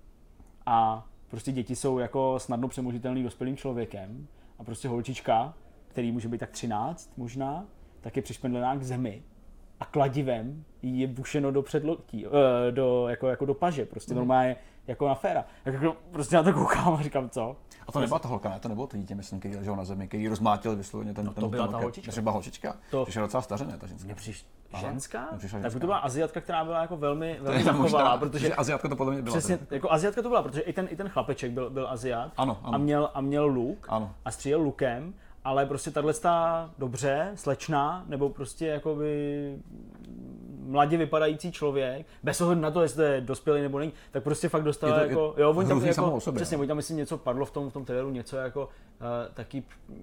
a 0.67 1.07
prostě 1.29 1.53
děti 1.53 1.77
jsou 1.77 1.99
jako 1.99 2.39
snadno 2.39 2.69
přemožitelný 2.69 3.23
dospělým 3.23 3.57
člověkem 3.57 4.27
a 4.59 4.65
prostě 4.65 4.89
holčička, 4.89 5.55
který 5.89 6.13
může 6.13 6.29
být 6.29 6.39
tak 6.39 6.51
13 6.51 7.13
možná, 7.17 7.67
tak 8.01 8.17
je 8.17 8.23
přišpendlená 8.23 8.77
k 8.77 8.83
zemi 8.83 9.23
a 9.81 9.85
kladivem 9.85 10.65
jí 10.83 11.01
je 11.01 11.07
bušeno 11.07 11.51
do 11.51 11.63
předloktí, 11.63 12.27
eh, 12.27 12.73
do, 12.73 13.09
jako, 13.09 13.29
jako 13.29 13.45
do 13.45 13.55
paže, 13.55 13.87
prostě 13.87 14.15
normálně 14.15 14.57
jako 14.87 15.09
na 15.09 15.15
féra. 15.15 15.45
Jako, 15.65 15.97
prostě 16.11 16.37
na 16.37 16.43
to 16.43 16.53
koukám 16.53 16.95
a 16.95 17.03
říkám, 17.03 17.31
co? 17.31 17.57
A 17.89 17.93
to 17.93 18.01
nebyla 18.01 18.19
ta 18.19 18.29
holka, 18.29 18.49
ne? 18.49 18.61
To 18.61 18.69
nebylo 18.69 18.87
to 18.87 18.97
dítě, 18.97 19.15
myslím, 19.15 19.39
který 19.39 19.57
ležel 19.57 19.77
na 19.77 19.85
zemi, 19.85 20.09
který 20.09 20.29
rozmátil 20.29 20.77
vysloveně 20.77 21.15
ten, 21.15 21.27
No, 21.27 21.33
to 21.35 21.41
ten 21.41 21.51
byla 21.51 21.67
ten 21.67 21.73
ta 21.73 21.79
holčička. 21.79 22.11
Třeba 22.13 22.33
holčička. 22.33 22.77
To- 22.91 23.07
je 23.15 23.21
docela 23.21 23.43
stařené, 23.43 23.79
ta 23.79 23.87
ženská. 23.87 24.05
Mně 24.07 24.15
přiš... 24.15 24.47
Ženská? 24.81 25.27
přišla 25.39 25.57
Tak 25.59 25.63
ženská. 25.63 25.81
to 25.81 25.87
byla 25.87 25.99
Aziatka, 25.99 26.41
která 26.41 26.65
byla 26.65 26.81
jako 26.83 26.97
velmi, 26.97 27.39
velmi 27.41 27.65
zachovalá, 27.65 28.17
protože 28.19 28.55
Aziatka 28.55 28.89
to 28.89 28.97
podle 28.97 29.13
mě 29.13 29.23
byla. 29.23 29.37
Přesně, 29.37 29.57
teda. 29.57 29.77
jako 29.77 29.93
Aziatka 29.93 30.23
to 30.23 30.29
byla, 30.29 30.43
protože 30.43 30.61
i 30.61 30.73
ten, 30.73 30.89
i 30.91 30.97
ten 30.97 31.09
chlapeček 31.09 31.51
byl, 31.53 31.71
byl 31.71 31.89
Aziat 31.89 32.33
Ano, 32.37 32.59
ano. 32.63 32.75
a 32.75 32.79
měl, 32.79 33.11
a 33.15 33.21
měl 33.21 33.45
luk 33.47 33.87
Ano. 33.89 34.15
a 34.25 34.31
střílel 34.31 34.61
lukem, 34.63 35.15
ale 35.45 35.67
prostě 35.67 35.91
tahle 35.91 36.15
dobře, 36.79 37.33
slečná, 37.35 38.05
nebo 38.07 38.29
prostě 38.29 38.67
jakoby 38.67 39.57
mladě 40.69 40.97
vypadající 40.97 41.53
člověk, 41.53 42.07
bez 42.23 42.41
ohledu 42.41 42.61
na 42.61 42.71
to, 42.71 42.83
jestli 42.83 42.97
to 42.97 43.03
je 43.03 43.21
dospělý 43.21 43.63
nebo 43.63 43.79
není, 43.79 43.93
tak 44.11 44.23
prostě 44.23 44.49
fakt 44.49 44.63
dostala 44.63 44.95
Je 44.95 44.99
to- 45.01 45.05
je 45.05 45.11
jako, 45.11 45.35
jo, 45.37 45.51
oni 45.51 45.69
tam 45.69 45.85
jako, 45.85 46.21
sobě, 46.21 46.39
přesně, 46.39 46.57
no. 46.57 46.61
oni 46.61 46.69
tam 46.69 46.77
myslím 46.77 46.97
něco 46.97 47.19
padlo 47.19 47.45
v 47.45 47.51
tom, 47.51 47.71
v 47.71 47.73
tom 47.73 47.85
traileru, 47.85 48.11
něco 48.11 48.37
jako 48.37 48.65
uh, 48.65 49.07
taky 49.35 49.63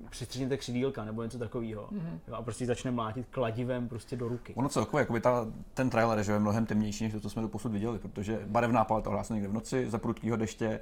přistřihněte 0.09 0.57
křídílka 0.57 1.05
nebo 1.05 1.23
něco 1.23 1.39
takového. 1.39 1.87
Mhm. 1.91 2.01
Mm-hmm. 2.01 2.19
Jo, 2.27 2.35
a 2.35 2.41
prostě 2.41 2.65
začne 2.65 2.91
mlátit 2.91 3.27
kladivem 3.31 3.89
prostě 3.89 4.15
do 4.15 4.27
ruky. 4.27 4.53
Ono 4.53 4.69
celkově, 4.69 5.01
jakoby 5.01 5.19
ta, 5.19 5.47
ten 5.73 5.89
trailer 5.89 6.23
že 6.23 6.31
je 6.31 6.39
mnohem 6.39 6.65
temnější, 6.65 7.03
než 7.03 7.13
to, 7.13 7.19
co 7.19 7.29
jsme 7.29 7.41
do 7.41 7.47
posud 7.47 7.71
viděli, 7.71 7.99
protože 7.99 8.39
barevná 8.45 8.83
paleta 8.83 9.09
hlásí 9.09 9.33
někde 9.33 9.47
v 9.47 9.53
noci, 9.53 9.89
za 9.89 9.97
prudkého 9.97 10.37
deště 10.37 10.79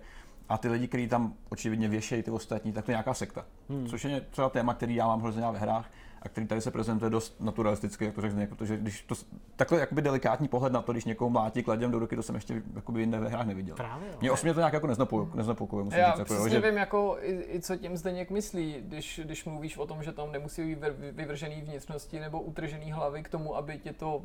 a 0.50 0.58
ty 0.58 0.70
lidi, 0.70 0.88
kteří 0.88 1.08
tam 1.08 1.34
očividně 1.50 1.88
věšejí 1.88 2.24
ty 2.24 2.32
ostatní, 2.32 2.74
tak 2.74 2.86
to 2.86 2.92
je 2.92 2.94
nějaká 2.94 3.14
sekta. 3.14 3.46
Hmm. 3.70 3.88
Což 3.88 4.06
je 4.06 4.22
třeba 4.22 4.50
téma, 4.50 4.74
který 4.74 4.96
já 4.96 5.08
mám 5.08 5.22
hrozně 5.22 5.42
ve 5.52 5.60
hrách 5.60 5.90
a 6.24 6.30
který 6.30 6.48
tady 6.48 6.62
se 6.62 6.72
prezentuje 6.72 7.10
dost 7.10 7.42
naturalisticky, 7.42 8.06
jak 8.06 8.16
to 8.16 8.22
řekne, 8.22 8.48
protože 8.48 8.78
když 8.78 9.02
to, 9.02 9.16
takhle 9.56 9.80
jakoby 9.80 10.02
delikátní 10.02 10.48
pohled 10.48 10.74
na 10.74 10.82
to, 10.82 10.92
když 10.92 11.06
někoho 11.06 11.30
mlátí 11.30 11.64
kladem 11.64 11.92
do 11.92 12.00
ruky, 12.00 12.16
to 12.16 12.24
jsem 12.24 12.36
ještě 12.36 12.62
jakoby 12.76 13.00
jinde 13.00 13.20
ve 13.20 13.30
hrách 13.30 13.46
neviděl. 13.46 13.76
Právě 13.76 14.08
jo. 14.10 14.18
Mě 14.22 14.32
osobně 14.32 14.54
to 14.54 14.60
nějak 14.60 14.74
jako 14.74 14.88
neznapokuje, 15.36 15.84
musím 15.84 16.00
Já 16.00 16.10
říct, 16.10 16.20
jako, 16.20 16.34
jo, 16.34 16.40
přesně 16.40 16.62
že 16.62 16.68
vím, 16.68 16.78
jako, 16.78 17.18
i, 17.22 17.56
i 17.56 17.62
co 17.62 17.76
tím 17.76 17.98
Zdeněk 17.98 18.32
myslí, 18.32 18.76
když, 18.80 19.22
když 19.24 19.46
mluvíš 19.46 19.78
o 19.78 19.88
tom, 19.88 20.04
že 20.04 20.12
tam 20.12 20.32
nemusí 20.32 20.62
být 20.62 20.80
vyvr- 20.80 21.12
vyvržený 21.12 21.62
vnitřnosti 21.62 22.20
nebo 22.20 22.42
utržený 22.42 22.92
hlavy 22.92 23.24
k 23.24 23.30
tomu, 23.30 23.56
aby 23.58 23.78
tě 23.78 23.94
to 23.94 24.22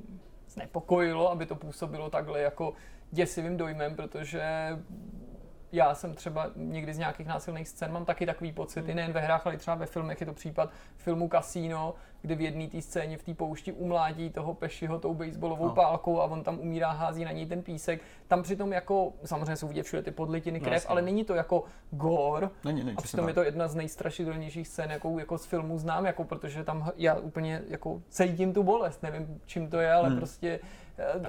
znepokojilo, 0.48 1.30
aby 1.30 1.46
to 1.46 1.54
působilo 1.54 2.10
takhle 2.10 2.40
jako 2.40 2.72
děsivým 3.10 3.56
dojmem, 3.56 3.96
protože 3.96 4.42
já 5.72 5.94
jsem 5.94 6.14
třeba 6.14 6.50
někdy 6.56 6.94
z 6.94 6.98
nějakých 6.98 7.26
násilných 7.26 7.68
scén 7.68 7.92
mám 7.92 8.04
taky 8.04 8.26
takový 8.26 8.52
pocity, 8.52 8.94
nejen 8.94 9.12
ve 9.12 9.20
hrách, 9.20 9.46
ale 9.46 9.54
i 9.54 9.58
třeba 9.58 9.76
ve 9.76 9.86
filmech. 9.86 10.20
Je 10.20 10.26
to 10.26 10.32
případ 10.32 10.70
filmu 10.96 11.28
Casino, 11.32 11.94
kde 12.22 12.34
v 12.34 12.40
jedné 12.40 12.68
té 12.68 12.82
scéně 12.82 13.18
v 13.18 13.22
té 13.22 13.34
poušti 13.34 13.72
umládí 13.72 14.30
toho 14.30 14.54
pešiho 14.54 14.98
tou 14.98 15.14
baseballovou 15.14 15.62
No. 15.62 15.68
no. 15.68 15.74
pálkou 15.74 16.20
a 16.20 16.24
on 16.24 16.42
tam 16.42 16.58
umírá, 16.58 16.90
hází 16.90 17.24
na 17.24 17.32
něj 17.32 17.46
ten 17.46 17.62
písek. 17.62 18.00
Tam 18.28 18.42
přitom 18.42 18.72
jako, 18.72 19.12
samozřejmě 19.24 19.56
jsou 19.56 19.68
vidět 19.68 19.82
všude 19.82 20.02
ty 20.02 20.10
podlitiny, 20.10 20.58
No, 20.58 20.64
krev, 20.64 20.74
jasně. 20.74 20.88
ale 20.88 21.02
není 21.02 21.24
to 21.24 21.34
jako 21.34 21.64
gore. 21.90 22.48
Není, 22.64 22.84
není, 22.84 22.96
a 22.98 23.00
přitom 23.02 23.24
tak. 23.24 23.28
je 23.28 23.34
to 23.34 23.42
jedna 23.42 23.68
z 23.68 23.74
nejstrašidelnějších 23.74 24.68
scén, 24.68 24.90
jakou 24.90 25.18
jako 25.18 25.38
z 25.38 25.46
filmu 25.46 25.78
znám, 25.78 26.06
jako 26.06 26.24
protože 26.24 26.64
tam 26.64 26.92
já 26.96 27.14
úplně 27.14 27.62
jako 27.68 28.02
cítím 28.08 28.52
tu 28.52 28.62
bolest, 28.62 29.02
nevím 29.02 29.40
čím 29.46 29.70
to 29.70 29.80
je, 29.80 29.92
ale 29.92 30.08
hmm. 30.08 30.18
prostě 30.18 30.60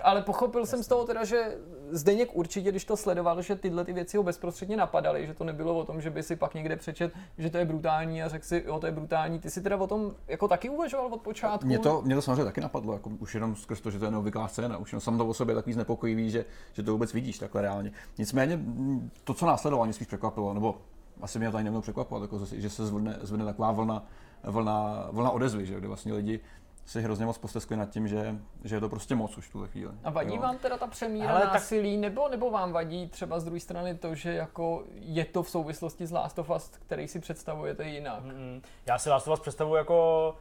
ale 0.03 0.21
pochopil 0.21 0.65
jsem 0.65 0.83
z 0.83 0.87
toho 0.87 1.05
teda, 1.05 1.23
že 1.23 1.57
Zdeněk 1.91 2.35
určitě, 2.35 2.71
když 2.71 2.85
to 2.85 2.97
sledoval, 2.97 3.41
že 3.41 3.55
tyhle 3.55 3.85
ty 3.85 3.93
věci 3.93 4.17
ho 4.17 4.23
bezprostředně 4.23 4.77
napadaly, 4.77 5.27
že 5.27 5.33
to 5.33 5.43
nebylo 5.43 5.77
o 5.77 5.85
tom, 5.85 6.01
že 6.01 6.09
by 6.09 6.23
si 6.23 6.35
pak 6.35 6.53
někde 6.53 6.75
přečet, 6.75 7.13
že 7.37 7.49
to 7.49 7.57
je 7.57 7.65
brutální 7.65 8.23
a 8.23 8.27
řekl 8.27 8.45
si, 8.45 8.63
jo, 8.67 8.79
to 8.79 8.85
je 8.85 8.91
brutální. 8.91 9.39
Ty 9.39 9.49
si 9.49 9.61
teda 9.61 9.77
o 9.77 9.87
tom 9.87 10.15
jako 10.27 10.47
taky 10.47 10.69
uvažoval 10.69 11.13
od 11.13 11.21
počátku? 11.21 11.67
Mě 11.67 11.79
to, 11.79 12.01
mě 12.01 12.15
to 12.15 12.21
samozřejmě 12.21 12.45
taky 12.45 12.61
napadlo, 12.61 12.93
jako 12.93 13.09
už 13.19 13.33
jenom 13.33 13.55
skrz 13.55 13.81
to, 13.81 13.91
že 13.91 13.99
to 13.99 14.05
je 14.05 14.11
neobvyklá 14.11 14.47
scéna, 14.47 14.77
už 14.77 14.91
jenom 14.91 15.01
samo 15.01 15.17
to 15.17 15.27
o 15.27 15.33
sobě 15.33 15.55
takový 15.55 15.73
znepokojivý, 15.73 16.29
že, 16.29 16.45
že 16.73 16.83
to 16.83 16.91
vůbec 16.91 17.13
vidíš 17.13 17.39
takhle 17.39 17.61
reálně. 17.61 17.91
Nicméně 18.17 18.57
mm, 18.57 19.11
to, 19.23 19.33
co 19.33 19.45
následovalo, 19.45 19.85
mě 19.85 19.93
spíš 19.93 20.07
překvapilo, 20.07 20.53
nebo 20.53 20.75
asi 21.21 21.39
mě 21.39 21.51
to 21.51 21.57
ani 21.57 21.63
nemělo 21.63 21.81
překvapovat, 21.81 22.21
jako, 22.21 22.45
že 22.51 22.69
se 22.69 22.85
zvedne, 22.85 23.17
zvedne 23.21 23.45
taková 23.45 23.71
vlna, 23.71 24.05
vlna, 24.43 25.07
vlna 25.11 25.31
odezvy, 25.31 25.65
že, 25.65 25.77
kde 25.77 25.87
vlastně 25.87 26.13
lidi 26.13 26.39
si 26.89 27.01
hrozně 27.01 27.25
moc 27.25 27.37
posteskuje 27.37 27.77
nad 27.77 27.89
tím, 27.89 28.07
že, 28.07 28.35
že 28.63 28.75
je 28.75 28.79
to 28.79 28.89
prostě 28.89 29.15
moc 29.15 29.37
už 29.37 29.47
v 29.47 29.51
tuhle 29.51 29.67
chvíli. 29.67 29.91
A 30.03 30.09
vadí 30.09 30.35
jo. 30.35 30.41
vám 30.41 30.57
teda 30.57 30.77
ta 30.77 30.87
přemíra 30.87 31.25
Ale 31.29 31.35
Ale 31.35 31.45
tak- 31.45 31.53
násilí, 31.53 31.97
nebo, 31.97 32.27
nebo 32.29 32.51
vám 32.51 32.71
vadí 32.71 33.07
třeba 33.07 33.39
z 33.39 33.43
druhé 33.43 33.59
strany 33.59 33.95
to, 33.95 34.15
že 34.15 34.33
jako 34.33 34.83
je 34.93 35.25
to 35.25 35.43
v 35.43 35.49
souvislosti 35.49 36.07
s 36.07 36.11
Last 36.11 36.39
of 36.39 36.49
Us, 36.49 36.67
který 36.69 37.07
si 37.07 37.19
představujete 37.19 37.83
jinak? 37.83 38.23
Mm, 38.23 38.61
Já 38.85 38.97
si 38.99 39.09
Last 39.09 39.27
of 39.27 39.33
Us 39.33 39.39
představuji 39.39 39.75
jako 39.75 40.35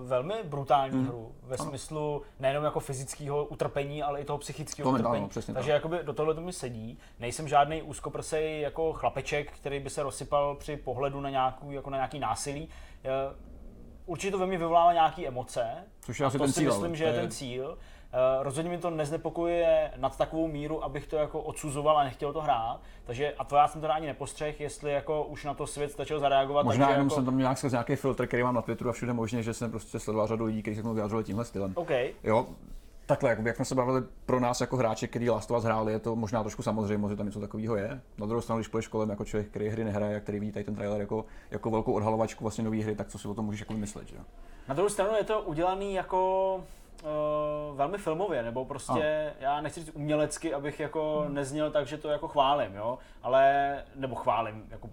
uh, 0.00 0.08
velmi 0.08 0.34
brutální 0.44 1.04
hru, 1.04 1.34
ve 1.42 1.58
smyslu 1.58 2.22
nejenom 2.40 2.64
jako 2.64 2.80
fyzického 2.80 3.44
utrpení, 3.44 4.02
ale 4.02 4.20
i 4.20 4.24
toho 4.24 4.38
psychického 4.38 4.90
To 4.90 4.94
utrpení. 4.94 5.16
ano, 5.18 5.28
přesně 5.28 5.54
Takže 5.54 5.70
tak. 5.70 5.74
jakoby 5.74 5.98
do 6.02 6.12
tohle 6.12 6.34
to 6.34 6.40
mi 6.40 6.52
sedí. 6.52 6.98
Nejsem 7.18 7.48
žádný 7.48 7.82
úzkoprsej 7.82 8.60
jako 8.60 8.92
chlapeček, 8.92 9.52
který 9.52 9.80
by 9.80 9.90
se 9.90 10.02
rozsypal 10.02 10.54
při 10.56 10.76
pohledu 10.76 11.20
na, 11.20 11.30
nějakou, 11.30 11.70
jako 11.70 11.90
na 11.90 11.96
nějaký 11.96 12.18
násilí. 12.18 12.68
Eh, 13.04 13.50
Určitě 14.06 14.30
to 14.30 14.38
ve 14.38 14.46
mně 14.46 14.58
vyvolává 14.58 14.92
nějaké 14.92 15.26
emoce. 15.26 15.64
Což 16.00 16.20
je 16.20 16.26
asi 16.26 16.38
to 16.38 16.44
ten 16.44 16.52
si 16.52 16.60
cíl, 16.60 16.72
myslím, 16.72 16.96
že 16.96 17.04
je 17.04 17.12
ten 17.12 17.30
cíl. 17.30 17.78
Eh, 18.12 18.42
Rozhodně 18.42 18.70
mi 18.70 18.78
to 18.78 18.90
neznepokojuje 18.90 19.92
nad 19.96 20.18
takovou 20.18 20.48
míru, 20.48 20.84
abych 20.84 21.06
to 21.06 21.16
jako 21.16 21.40
odsuzoval 21.40 21.98
a 21.98 22.04
nechtěl 22.04 22.32
to 22.32 22.40
hrát. 22.40 22.80
Takže 23.04 23.34
a 23.38 23.44
to 23.44 23.56
já 23.56 23.68
jsem 23.68 23.80
to 23.80 23.92
ani 23.92 24.06
nepostřeh, 24.06 24.60
jestli 24.60 24.92
jako 24.92 25.24
už 25.24 25.44
na 25.44 25.54
to 25.54 25.66
svět 25.66 25.92
stačil 25.92 26.20
zareagovat. 26.20 26.66
Možná 26.66 26.86
takže 26.86 26.94
jenom 26.94 27.06
jako... 27.06 27.14
jsem 27.14 27.24
tam 27.24 27.34
měl 27.34 27.44
nějak 27.44 27.58
skrz 27.58 27.72
nějaký 27.72 27.96
filtr, 27.96 28.26
který 28.26 28.42
mám 28.42 28.54
na 28.54 28.62
Twitteru 28.62 28.90
a 28.90 28.92
všude 28.92 29.12
možně, 29.12 29.42
že 29.42 29.54
jsem 29.54 29.70
prostě 29.70 29.98
sledoval 29.98 30.26
řadu 30.26 30.44
lidí, 30.44 30.62
kteří 30.62 30.74
se 30.76 30.80
k 30.80 30.84
tomu 30.84 30.94
vyjádřili 30.94 31.24
tímhle 31.24 31.44
stylem. 31.44 31.72
OK. 31.76 31.90
Jo, 32.24 32.46
takhle, 33.16 33.36
jak 33.44 33.56
jsme 33.56 33.64
se 33.64 33.74
bavili 33.74 34.02
pro 34.26 34.40
nás 34.40 34.60
jako 34.60 34.76
hráči, 34.76 35.08
který 35.08 35.30
Last 35.30 35.50
of 35.50 35.56
Us 35.58 35.64
hráli, 35.64 35.92
je 35.92 35.98
to 35.98 36.16
možná 36.16 36.42
trošku 36.42 36.62
samozřejmé, 36.62 37.08
že 37.08 37.16
tam 37.16 37.26
něco 37.26 37.40
takového 37.40 37.76
je. 37.76 38.00
Na 38.18 38.26
druhou 38.26 38.40
stranu, 38.40 38.58
když 38.58 38.68
půjdeš 38.68 38.88
kolem 38.88 39.10
jako 39.10 39.24
člověk, 39.24 39.48
který 39.48 39.68
hry 39.68 39.84
nehraje, 39.84 40.16
a 40.16 40.20
který 40.20 40.40
vidí 40.40 40.52
tady 40.52 40.64
ten 40.64 40.74
trailer 40.74 41.00
jako, 41.00 41.24
jako 41.50 41.70
velkou 41.70 41.92
odhalovačku 41.92 42.44
vlastně 42.44 42.64
nové 42.64 42.76
hry, 42.76 42.96
tak 42.96 43.08
co 43.08 43.18
si 43.18 43.28
o 43.28 43.34
tom 43.34 43.44
můžeš 43.44 43.60
jako 43.60 43.72
vymyslet, 43.72 44.08
že? 44.08 44.16
Na 44.68 44.74
druhou 44.74 44.88
stranu 44.88 45.14
je 45.16 45.24
to 45.24 45.40
udělaný 45.42 45.94
jako 45.94 46.54
uh, 47.02 47.76
velmi 47.76 47.98
filmově, 47.98 48.42
nebo 48.42 48.64
prostě, 48.64 49.32
já 49.40 49.60
nechci 49.60 49.80
říct 49.80 49.90
umělecky, 49.94 50.54
abych 50.54 50.80
jako 50.80 51.24
nezněl 51.28 51.70
tak, 51.70 51.86
že 51.86 51.98
to 51.98 52.08
jako 52.08 52.28
chválím, 52.28 52.74
jo, 52.74 52.98
ale, 53.22 53.74
nebo 53.96 54.14
chválím, 54.14 54.64
jako 54.70 54.90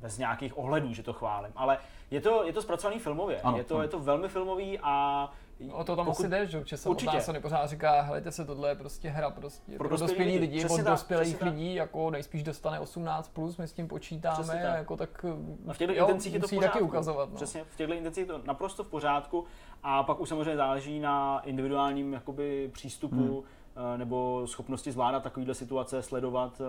bez 0.00 0.18
nějakých 0.18 0.58
ohledů, 0.58 0.94
že 0.94 1.02
to 1.02 1.12
chválím, 1.12 1.52
ale 1.56 1.78
je 2.10 2.20
to, 2.20 2.44
je 2.44 2.52
to 2.52 2.62
zpracovaný 2.62 2.98
filmově, 3.00 3.40
Ano, 3.40 3.58
je, 3.58 3.64
to, 3.64 3.74
ano. 3.74 3.82
je 3.82 3.88
to 3.88 3.98
velmi 3.98 4.28
filmový 4.28 4.78
a 4.82 5.28
O 5.72 5.84
to 5.84 5.96
tam 5.96 6.06
pokud- 6.06 6.20
asi 6.20 6.28
jde, 6.28 6.46
že 6.46 6.58
určitě 6.58 6.88
Určitě. 6.88 7.04
samotná 7.10 7.20
Sony 7.24 7.40
pořád 7.40 7.66
říká, 7.66 8.00
helejte 8.00 8.32
se, 8.32 8.44
tohle 8.44 8.68
je 8.68 8.74
prostě 8.74 9.08
hra 9.08 9.30
prostě 9.30 9.76
pro, 9.76 9.88
dospělý 9.88 10.08
dospělí 10.08 10.38
lidi. 10.38 10.56
lidi, 10.62 10.68
od 10.74 10.80
dospělých 10.80 11.36
tak. 11.36 11.48
lidí, 11.52 11.74
jako 11.74 12.10
nejspíš 12.10 12.42
dostane 12.42 12.80
18+, 12.80 13.22
plus, 13.32 13.56
my 13.56 13.68
s 13.68 13.72
tím 13.72 13.88
počítáme, 13.88 14.64
a 14.64 14.66
tak. 14.68 14.78
jako 14.78 14.96
tak 14.96 15.24
A 15.68 15.72
v 15.72 15.78
těchto 15.78 15.94
jo, 15.94 16.00
intencích 16.06 16.34
je 16.34 16.40
to 16.40 16.46
v 16.46 16.50
pořádku. 16.50 16.72
taky 16.72 16.84
ukazovat. 16.84 17.28
No. 17.30 17.36
Přesně, 17.36 17.64
v 17.64 17.76
těchto 17.76 17.94
intencích 17.94 18.20
je 18.20 18.26
to 18.26 18.40
naprosto 18.44 18.84
v 18.84 18.88
pořádku 18.88 19.44
a 19.82 20.02
pak 20.02 20.20
už 20.20 20.28
samozřejmě 20.28 20.56
záleží 20.56 21.00
na 21.00 21.40
individuálním 21.40 22.12
jakoby, 22.12 22.70
přístupu 22.72 23.16
hmm. 23.16 23.42
Nebo 23.96 24.42
schopnosti 24.46 24.92
zvládat 24.92 25.22
takovýhle 25.22 25.54
situace, 25.54 26.02
sledovat 26.02 26.60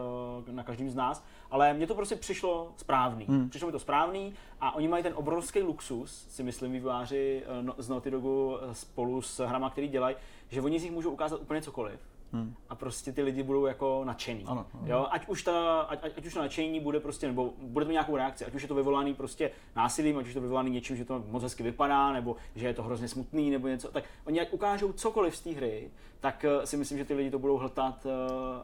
eh, 0.47 0.51
na 0.51 0.63
každým 0.63 0.89
z 0.89 0.95
nás. 0.95 1.23
Ale 1.51 1.73
mně 1.73 1.87
to 1.87 1.95
prostě 1.95 2.15
přišlo 2.15 2.73
správný. 2.77 3.25
Hmm. 3.25 3.49
Přišlo 3.49 3.65
mi 3.65 3.71
to 3.71 3.79
správný 3.79 4.33
a 4.61 4.75
oni 4.75 4.87
mají 4.87 5.03
ten 5.03 5.13
obrovský 5.15 5.61
luxus, 5.61 6.25
si 6.29 6.43
myslím 6.43 6.71
vývojáři 6.71 7.43
eh, 7.45 7.63
no- 7.63 7.75
z 7.77 7.89
Naughty 7.89 8.11
Dogu 8.11 8.57
eh, 8.57 8.75
spolu 8.75 9.21
s 9.21 9.45
hrama, 9.47 9.69
který 9.69 9.87
dělají, 9.87 10.15
že 10.49 10.61
oni 10.61 10.79
z 10.79 10.83
nich 10.83 10.91
můžou 10.91 11.11
ukázat 11.11 11.41
úplně 11.41 11.61
cokoliv. 11.61 11.99
Hmm. 12.33 12.55
A 12.69 12.75
prostě 12.75 13.11
ty 13.11 13.21
lidi 13.23 13.43
budou 13.43 13.65
jako 13.65 14.01
nadšený. 14.05 14.43
Ano, 14.47 14.65
ano. 14.73 14.83
Jo, 14.85 15.07
ať 15.11 15.27
už, 15.27 15.43
ta, 15.43 15.79
ať, 15.81 16.03
ať, 16.17 16.25
už 16.25 16.33
to 16.33 16.39
nadšení 16.39 16.79
bude 16.79 16.99
prostě, 16.99 17.27
nebo 17.27 17.53
bude 17.61 17.85
to 17.85 17.89
mít 17.89 17.93
nějakou 17.93 18.15
reakci, 18.15 18.45
ať 18.45 18.55
už 18.55 18.61
je 18.61 18.67
to 18.67 18.75
vyvolaný 18.75 19.13
prostě 19.13 19.51
násilím, 19.75 20.17
ať 20.17 20.23
už 20.25 20.29
je 20.29 20.33
to 20.33 20.41
vyvolaný 20.41 20.71
něčím, 20.71 20.95
že 20.95 21.05
to 21.05 21.23
moc 21.27 21.43
hezky 21.43 21.63
vypadá, 21.63 22.11
nebo 22.11 22.35
že 22.55 22.67
je 22.67 22.73
to 22.73 22.83
hrozně 22.83 23.07
smutný, 23.07 23.49
nebo 23.51 23.67
něco, 23.67 23.91
tak 23.91 24.03
oni 24.25 24.41
ať 24.41 24.53
ukážou 24.53 24.91
cokoliv 24.93 25.35
z 25.37 25.41
té 25.41 25.49
hry, 25.49 25.91
tak 26.19 26.45
eh, 26.45 26.67
si 26.67 26.77
myslím, 26.77 26.97
že 26.97 27.05
ty 27.05 27.13
lidi 27.13 27.31
to 27.31 27.39
budou 27.39 27.57
hltat 27.57 28.05
eh, 28.05 28.09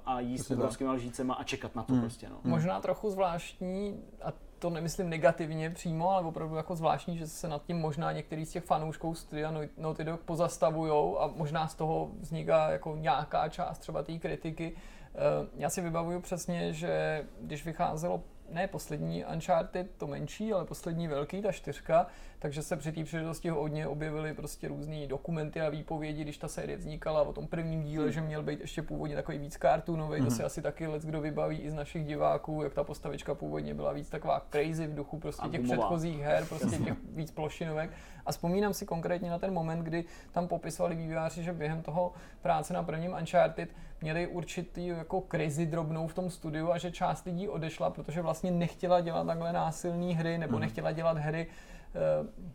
a 0.05 0.19
jíst 0.19 0.47
tak. 0.47 0.57
obrovskými 0.57 0.89
lžícema 0.89 1.33
a 1.33 1.43
čekat 1.43 1.75
na 1.75 1.83
to 1.83 1.93
Hmm. 1.93 2.01
prostě, 2.01 2.29
no. 2.29 2.39
Možná 2.43 2.81
trochu 2.81 3.09
zvláštní, 3.09 4.03
a 4.23 4.31
to 4.59 4.69
nemyslím 4.69 5.09
negativně 5.09 5.69
přímo, 5.69 6.09
ale 6.11 6.27
opravdu 6.27 6.55
jako 6.55 6.75
zvláštní, 6.75 7.17
že 7.17 7.27
se 7.27 7.47
nad 7.47 7.65
tím 7.65 7.77
možná 7.77 8.11
některý 8.11 8.45
z 8.45 8.51
těch 8.51 8.63
fanoušků 8.63 9.15
studia 9.15 9.51
Nau- 9.51 9.69
Naughty 9.77 10.03
Dog 10.03 10.21
pozastavujou 10.21 11.21
a 11.21 11.27
možná 11.35 11.67
z 11.67 11.75
toho 11.75 12.09
vzniká 12.19 12.69
jako 12.69 12.95
nějaká 12.95 13.49
část 13.49 13.79
třeba 13.79 14.03
té 14.03 14.17
kritiky. 14.17 14.73
Eh, 15.15 15.47
Já 15.57 15.69
si 15.69 15.81
vybavuju 15.81 16.21
přesně, 16.21 16.73
že 16.73 17.23
když 17.41 17.65
vycházelo 17.65 18.23
ne 18.51 18.67
poslední 18.67 19.25
Uncharted, 19.25 19.87
to 19.97 20.07
menší, 20.07 20.53
ale 20.53 20.65
poslední 20.65 21.07
velký, 21.07 21.41
ta 21.41 21.51
čtyřka, 21.51 22.07
takže 22.39 22.63
se 22.63 22.77
při 22.77 22.91
té 22.91 23.03
příležitosti 23.03 23.49
hodně 23.49 23.87
objevily 23.87 24.33
prostě 24.33 24.67
různé 24.67 25.07
dokumenty 25.07 25.61
a 25.61 25.69
výpovědi, 25.69 26.21
když 26.23 26.37
ta 26.37 26.47
série 26.47 26.77
vznikala 26.77 27.21
o 27.21 27.33
tom 27.33 27.47
prvním 27.47 27.83
díle, 27.83 28.11
že 28.11 28.21
měl 28.21 28.43
být 28.43 28.59
ještě 28.59 28.81
původně 28.81 29.15
takový 29.15 29.37
víc 29.37 29.57
cartoonový, 29.57 30.21
to 30.21 30.31
si 30.31 30.43
asi 30.43 30.61
taky 30.61 30.87
let 30.87 31.03
kdo 31.03 31.21
vybaví 31.21 31.57
i 31.57 31.71
z 31.71 31.73
našich 31.73 32.05
diváků, 32.05 32.63
jak 32.63 32.73
ta 32.73 32.83
postavička 32.83 33.35
původně 33.35 33.73
byla 33.73 33.93
víc 33.93 34.09
taková 34.09 34.45
crazy 34.51 34.87
v 34.87 34.95
duchu 34.95 35.19
prostě 35.19 35.41
A 35.41 35.49
těch 35.49 35.61
gumová. 35.61 35.77
předchozích 35.77 36.19
her, 36.19 36.45
prostě 36.45 36.77
těch 36.77 36.93
víc 37.03 37.31
plošinovek. 37.31 37.91
A 38.25 38.31
vzpomínám 38.31 38.73
si 38.73 38.85
konkrétně 38.85 39.29
na 39.29 39.39
ten 39.39 39.53
moment, 39.53 39.79
kdy 39.79 40.05
tam 40.31 40.47
popisovali 40.47 40.95
vývojáři, 40.95 41.43
že 41.43 41.53
během 41.53 41.81
toho 41.81 42.13
práce 42.41 42.73
na 42.73 42.83
prvním 42.83 43.13
Uncharted 43.19 43.69
měli 44.01 44.27
určitý 44.27 44.87
jako 44.87 45.21
krizi 45.21 45.65
drobnou 45.65 46.07
v 46.07 46.13
tom 46.13 46.29
studiu 46.29 46.71
a 46.71 46.77
že 46.77 46.91
část 46.91 47.25
lidí 47.25 47.49
odešla, 47.49 47.89
protože 47.89 48.21
vlastně 48.21 48.51
nechtěla 48.51 49.01
dělat 49.01 49.27
takhle 49.27 49.53
násilné 49.53 50.13
hry 50.13 50.37
nebo 50.37 50.59
nechtěla 50.59 50.91
dělat 50.91 51.17
hry, 51.17 51.47
eh, 51.95 51.99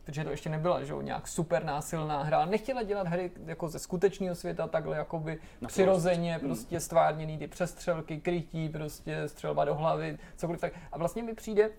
protože 0.04 0.24
to 0.24 0.30
ještě 0.30 0.50
nebyla 0.50 0.84
že, 0.84 0.92
jo, 0.92 1.00
nějak 1.00 1.28
super 1.28 1.64
násilná 1.64 2.22
hra, 2.22 2.36
ale 2.36 2.46
nechtěla 2.46 2.82
dělat 2.82 3.06
hry 3.06 3.30
jako 3.46 3.68
ze 3.68 3.78
skutečného 3.78 4.34
světa 4.34 4.66
takhle 4.66 4.96
jakoby 4.96 5.38
Na 5.60 5.68
přirozeně 5.68 6.38
prostě 6.38 6.80
stvárněný 6.80 7.38
ty 7.38 7.46
přestřelky, 7.46 8.20
krytí, 8.20 8.68
prostě 8.68 9.28
střelba 9.28 9.64
do 9.64 9.74
hlavy, 9.74 10.18
cokoliv 10.36 10.60
tak. 10.60 10.72
A 10.92 10.98
vlastně 10.98 11.22
mi 11.22 11.34
přijde, 11.34 11.70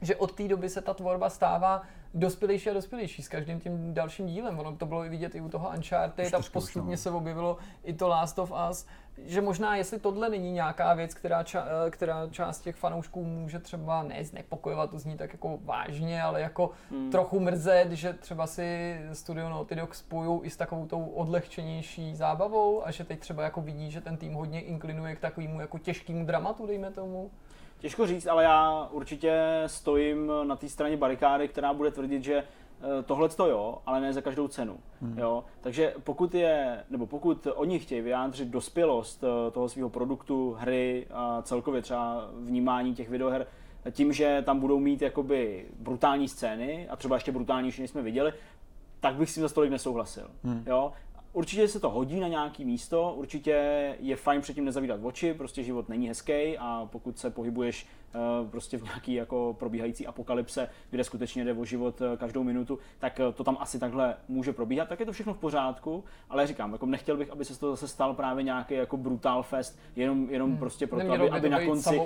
že 0.00 0.16
od 0.16 0.32
té 0.32 0.48
doby 0.48 0.68
se 0.68 0.80
ta 0.80 0.94
tvorba 0.94 1.30
stává 1.30 1.82
dospělejší 2.14 2.70
a 2.70 2.72
dospělejší 2.72 3.22
s 3.22 3.28
každým 3.28 3.60
tím 3.60 3.94
dalším 3.94 4.26
dílem. 4.26 4.58
Ono 4.58 4.76
to 4.76 4.86
bylo 4.86 5.04
i 5.04 5.08
vidět 5.08 5.34
i 5.34 5.40
u 5.40 5.48
toho 5.48 5.70
Uncharted 5.76 6.34
a 6.34 6.40
postupně 6.52 6.90
no. 6.90 6.96
se 6.96 7.10
objevilo 7.10 7.56
i 7.84 7.92
to 7.92 8.08
Last 8.08 8.38
of 8.38 8.52
Us, 8.70 8.86
že 9.24 9.40
možná 9.40 9.76
jestli 9.76 9.98
tohle 9.98 10.28
není 10.28 10.52
nějaká 10.52 10.94
věc, 10.94 11.14
která, 11.14 11.42
ča, 11.42 11.66
eh, 11.86 11.90
která 11.90 12.28
část 12.30 12.60
těch 12.60 12.76
fanoušků 12.76 13.24
může 13.24 13.58
třeba 13.58 14.02
ne 14.02 14.24
znepokojovat, 14.24 14.90
to 14.90 14.98
zní 14.98 15.16
tak 15.16 15.32
jako 15.32 15.58
vážně, 15.64 16.22
ale 16.22 16.40
jako 16.40 16.70
hmm. 16.90 17.10
trochu 17.10 17.40
mrzet, 17.40 17.92
že 17.92 18.12
třeba 18.12 18.46
si 18.46 19.00
studio 19.12 19.48
Naughty 19.48 19.74
Dog 19.74 19.94
spojují 19.94 20.40
i 20.42 20.50
s 20.50 20.56
takovou 20.56 20.86
tou 20.86 21.04
odlehčenější 21.04 22.16
zábavou 22.16 22.86
a 22.86 22.90
že 22.90 23.04
teď 23.04 23.20
třeba 23.20 23.42
jako 23.42 23.60
vidí, 23.60 23.90
že 23.90 24.00
ten 24.00 24.16
tým 24.16 24.34
hodně 24.34 24.60
inklinuje 24.60 25.16
k 25.16 25.20
takovému 25.20 25.60
jako 25.60 25.78
těžkému 25.78 26.26
dramatu, 26.26 26.66
dejme 26.66 26.90
tomu. 26.90 27.30
Těžko 27.78 28.06
říct, 28.06 28.26
ale 28.26 28.44
já 28.44 28.88
určitě 28.92 29.62
stojím 29.66 30.32
na 30.44 30.56
té 30.56 30.68
straně 30.68 30.96
barikády, 30.96 31.48
která 31.48 31.72
bude 31.72 31.90
tvrdit, 31.90 32.24
že 32.24 32.44
tohle 33.04 33.28
to 33.28 33.46
jo, 33.46 33.78
ale 33.86 34.00
ne 34.00 34.12
za 34.12 34.20
každou 34.20 34.48
cenu. 34.48 34.78
Hmm. 35.02 35.18
Jo? 35.18 35.44
Takže 35.60 35.94
pokud 36.04 36.34
je, 36.34 36.84
nebo 36.90 37.06
pokud 37.06 37.46
oni 37.54 37.78
chtějí 37.78 38.00
vyjádřit 38.00 38.48
dospělost 38.48 39.24
eh, 39.24 39.50
toho 39.50 39.68
svého 39.68 39.88
produktu, 39.88 40.56
hry 40.58 41.06
a 41.10 41.42
celkově 41.42 41.82
třeba 41.82 42.30
vnímání 42.40 42.94
těch 42.94 43.08
videoher 43.08 43.46
tím, 43.90 44.12
že 44.12 44.42
tam 44.46 44.60
budou 44.60 44.78
mít 44.78 45.02
jakoby 45.02 45.66
brutální 45.78 46.28
scény 46.28 46.88
a 46.88 46.96
třeba 46.96 47.16
ještě 47.16 47.32
brutálnější, 47.32 47.82
než 47.82 47.90
jsme 47.90 48.02
viděli, 48.02 48.32
tak 49.00 49.14
bych 49.14 49.30
s 49.30 49.34
tím 49.34 49.42
za 49.42 49.48
stolik 49.48 49.70
nesouhlasil. 49.70 50.30
Hmm. 50.44 50.62
Jo? 50.66 50.92
Určitě 51.32 51.68
se 51.68 51.80
to 51.80 51.90
hodí 51.90 52.20
na 52.20 52.28
nějaký 52.28 52.64
místo, 52.64 53.14
určitě 53.16 53.50
je 54.00 54.16
fajn 54.16 54.40
předtím 54.40 54.64
nezavídat 54.64 55.00
oči, 55.02 55.34
prostě 55.34 55.62
život 55.62 55.88
není 55.88 56.08
hezký 56.08 56.58
a 56.58 56.88
pokud 56.92 57.18
se 57.18 57.30
pohybuješ 57.30 57.86
uh, 58.14 58.50
prostě 58.50 58.78
v 58.78 58.82
nějaký 58.82 59.14
jako 59.14 59.56
probíhající 59.58 60.06
apokalypse, 60.06 60.68
kde 60.90 61.04
skutečně 61.04 61.44
jde 61.44 61.52
o 61.52 61.64
život 61.64 62.00
uh, 62.00 62.16
každou 62.16 62.44
minutu, 62.44 62.78
tak 62.98 63.20
uh, 63.26 63.34
to 63.34 63.44
tam 63.44 63.56
asi 63.60 63.78
takhle 63.78 64.16
může 64.28 64.52
probíhat, 64.52 64.88
tak 64.88 65.00
je 65.00 65.06
to 65.06 65.12
všechno 65.12 65.34
v 65.34 65.38
pořádku, 65.38 66.04
ale 66.30 66.46
říkám, 66.46 66.72
jako 66.72 66.86
nechtěl 66.86 67.16
bych, 67.16 67.30
aby 67.30 67.44
se 67.44 67.54
z 67.54 67.58
toho 67.58 67.72
zase 67.72 67.88
stal 67.88 68.14
právě 68.14 68.44
nějaký 68.44 68.74
jako 68.74 68.96
brutal 68.96 69.42
fest, 69.42 69.78
jenom, 69.96 70.30
jenom 70.30 70.50
hmm. 70.50 70.58
prostě 70.58 70.86
proto, 70.86 71.08
Nemělo 71.08 71.24
aby, 71.24 71.30
by 71.30 71.38
aby 71.38 71.48
to 71.48 71.54
na 71.54 71.66
konci 71.66 72.00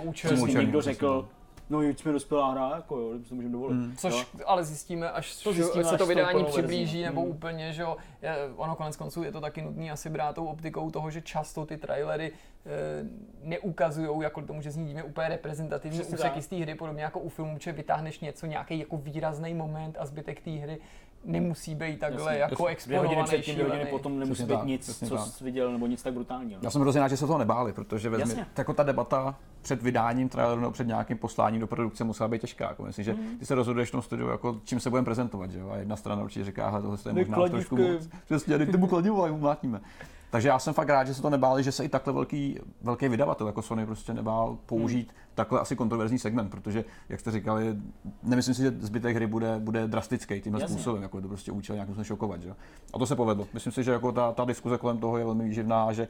někdo 0.59 0.83
řekl, 0.83 1.29
no. 1.71 1.83
jo, 1.83 1.95
jsme 1.97 2.13
dospělá 2.13 2.51
hra, 2.51 2.73
jako 2.77 2.97
jo, 2.97 3.19
si 3.23 3.29
to 3.29 3.35
můžeme 3.35 3.53
dovolit. 3.53 3.75
Hmm. 3.75 3.97
Což 3.97 4.15
Jo? 4.15 4.45
ale 4.47 4.65
zjistíme, 4.65 5.11
až, 5.11 5.37
To 5.43 5.53
zjistíme, 5.53 5.85
až 5.85 5.89
se 5.89 5.95
až 5.95 5.99
to 5.99 6.07
vydání 6.07 6.43
verzí, 6.43 6.53
přiblíží, 6.53 7.03
nebo 7.03 7.21
Hmm. 7.21 7.31
úplně, 7.31 7.73
že 7.73 7.83
jo, 7.83 7.97
je, 8.23 8.37
ono 8.57 8.77
konec 8.77 8.97
konců 8.97 9.23
je 9.23 9.33
to 9.33 9.41
taky 9.41 9.63
nutné 9.63 9.91
asi 9.91 10.11
brát 10.11 10.35
tou 10.35 10.47
optikou 10.47 10.91
toho, 10.91 11.11
že 11.11 11.21
často 11.21 11.67
ty 11.67 11.77
trailery 11.77 12.33
e, 12.33 13.05
neukazují, 13.43 14.23
jako 14.23 14.43
tomu, 14.43 14.63
že 14.63 14.71
zní 14.71 15.03
úplně 15.03 15.29
reprezentativní 15.29 15.99
Přesně 15.99 16.15
úseky 16.15 16.43
z 16.43 16.47
té 16.47 16.57
hry, 16.57 16.75
podobně 16.75 17.03
jako 17.03 17.21
u 17.21 17.29
filmu, 17.29 17.59
že 17.61 17.73
vytáhneš 17.73 18.21
něco, 18.21 18.47
nějaký 18.47 18.79
jako 18.79 18.97
výrazný 18.97 19.55
moment 19.55 19.97
a 19.99 20.07
zbytek 20.07 20.41
té 20.41 20.51
hry 20.51 20.79
nemusí 21.25 21.75
být 21.75 22.01
takhle 22.01 22.39
Jasně, 22.39 22.41
jako 22.41 22.69
jasně. 22.69 22.87
Dvě 22.87 22.99
hodiny 22.99 23.21
exponovaný, 23.21 23.43
předtím, 23.43 23.55
dvě 23.55 23.69
hodiny 23.69 23.91
potom 23.91 24.19
nemusí 24.19 24.45
být 24.45 24.65
nic, 24.65 25.09
co 25.09 25.17
tak. 25.17 25.27
jsi 25.27 25.45
viděl, 25.45 25.73
nebo 25.73 25.87
nic 25.87 26.03
tak 26.03 26.15
brutálního. 26.15 26.61
Já 26.63 26.71
jsem 26.71 26.81
hrozně 26.81 27.01
rád, 27.01 27.09
že 27.09 27.17
se 27.17 27.27
toho 27.27 27.39
nebáli, 27.39 27.73
protože 27.73 28.11
vezmi, 28.11 28.45
jako 28.59 28.75
ta 28.75 28.83
debata 28.83 29.35
před 29.63 29.83
vydáním 29.83 30.29
traileru 30.29 30.61
nebo 30.61 30.73
před 30.73 30.87
nějakým 30.87 31.19
posláním 31.19 31.61
do 31.61 31.67
produkce 31.67 32.05
musela 32.05 32.29
být 32.29 32.41
těžká. 32.41 32.69
Jako 32.69 32.83
myslím, 32.83 33.05
že 33.05 33.17
ty 33.39 33.47
se 33.47 33.55
rozhoduješ 33.55 33.89
v 33.89 33.93
tom 33.93 34.03
studiu, 34.03 34.29
jako 34.29 34.61
čím 34.65 34.81
se 34.81 34.91
budeme 34.91 35.05
prezentovat. 35.05 35.51
Že 35.51 35.59
jo? 35.59 35.71
A 35.71 35.77
jedna 35.77 35.97
strana 35.97 36.23
určitě 36.23 36.45
říká, 36.45 36.71
hele, 36.71 36.83
tohle 36.83 36.99
je 37.07 37.13
možná 37.13 37.49
trošku 37.49 37.77
moc. 37.77 38.09
Přesně, 38.25 38.59
dejte 38.59 38.77
mu 38.77 38.87
kladivo 38.87 39.25
a 39.25 39.29
mu 39.29 39.39
mlátíme. 39.39 39.81
Takže 40.33 40.49
já 40.49 40.59
jsem 40.59 40.75
fakt 40.75 40.89
rád, 40.89 41.05
že 41.05 41.15
se 41.15 41.23
to 41.23 41.31
nebáli, 41.31 41.63
že 41.63 41.73
se 41.73 41.85
i 41.85 41.89
takhle 41.89 42.13
velký, 42.13 42.59
velký 42.83 43.09
vydavatel 43.09 43.47
jako 43.47 43.63
Sony 43.63 43.87
prostě 43.87 44.15
nebál 44.15 44.59
použít 44.67 45.09
hmm. 45.09 45.21
takhle 45.35 45.61
asi 45.61 45.77
kontroverzní 45.77 46.19
segment, 46.19 46.51
protože, 46.51 46.85
jak 47.09 47.21
jste 47.21 47.31
říkali, 47.31 47.77
nemyslím 48.23 48.55
si, 48.55 48.63
že 48.63 48.71
zbytek 48.81 49.17
hry 49.17 49.27
bude, 49.27 49.59
bude 49.59 49.89
drastický 49.89 50.41
tímhle 50.41 50.63
Jasně. 50.63 50.75
způsobem, 50.75 51.03
jako 51.03 51.21
to 51.21 51.29
prostě 51.29 51.53
účel 51.53 51.77
nějakým 51.77 51.95
způsobem 51.95 52.05
šokovat. 52.05 52.43
Že? 52.43 52.55
A 52.95 52.99
to 52.99 53.07
se 53.07 53.17
povedlo. 53.17 53.47
Myslím 53.55 53.73
si, 53.73 53.85
že 53.85 53.91
jako 53.91 54.13
ta, 54.13 54.33
ta 54.33 54.45
diskuze 54.45 54.79
kolem 54.79 54.99
toho 54.99 55.19
je 55.19 55.25
velmi 55.25 55.45
výživná 55.45 55.93
že 55.93 56.09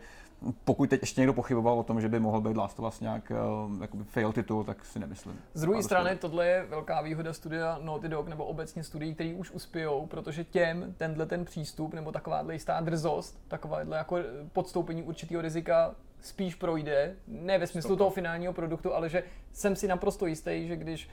pokud 0.65 0.91
teď 0.91 1.01
ještě 1.01 1.21
někdo 1.21 1.33
pochyboval 1.33 1.79
o 1.79 1.83
tom, 1.83 2.01
že 2.01 2.09
by 2.09 2.21
mohl 2.21 2.41
být 2.41 2.57
Last 2.57 2.81
of 2.81 2.89
Us 2.89 3.01
nějak 3.01 3.33
uh, 3.71 3.83
jakoby 3.83 4.05
fail 4.05 4.33
titul, 4.33 4.65
tak 4.65 4.85
si 4.85 4.99
nemyslím. 4.99 5.41
Z 5.55 5.61
druhé 5.61 5.83
strany, 5.83 6.17
tohle 6.17 6.47
je 6.47 6.67
velká 6.69 7.01
výhoda 7.03 7.33
studia 7.33 7.79
Naughty 7.83 8.09
Dog 8.09 8.29
nebo 8.29 8.45
obecně 8.45 8.85
studií, 8.85 9.15
který 9.15 9.35
už 9.35 9.51
uspějou, 9.51 10.07
protože 10.07 10.45
těm 10.45 10.95
tenhle 10.99 11.27
ten 11.27 11.45
přístup 11.45 11.95
nebo 11.95 12.13
takováhle 12.13 12.55
jistá 12.55 12.81
drzost, 12.81 13.41
takováhle 13.49 13.97
jako 13.97 14.19
podstoupení 14.53 15.03
určitého 15.03 15.43
rizika 15.43 15.95
spíš 16.21 16.55
projde, 16.55 17.17
ne 17.27 17.59
ve 17.59 17.67
smyslu 17.67 17.89
Stop. 17.89 17.99
toho 17.99 18.11
finálního 18.11 18.53
produktu, 18.53 18.95
ale 18.95 19.09
že 19.09 19.23
jsem 19.53 19.77
si 19.77 19.89
naprosto 19.89 20.27
jistý, 20.27 20.67
že 20.69 20.77
když 20.77 21.09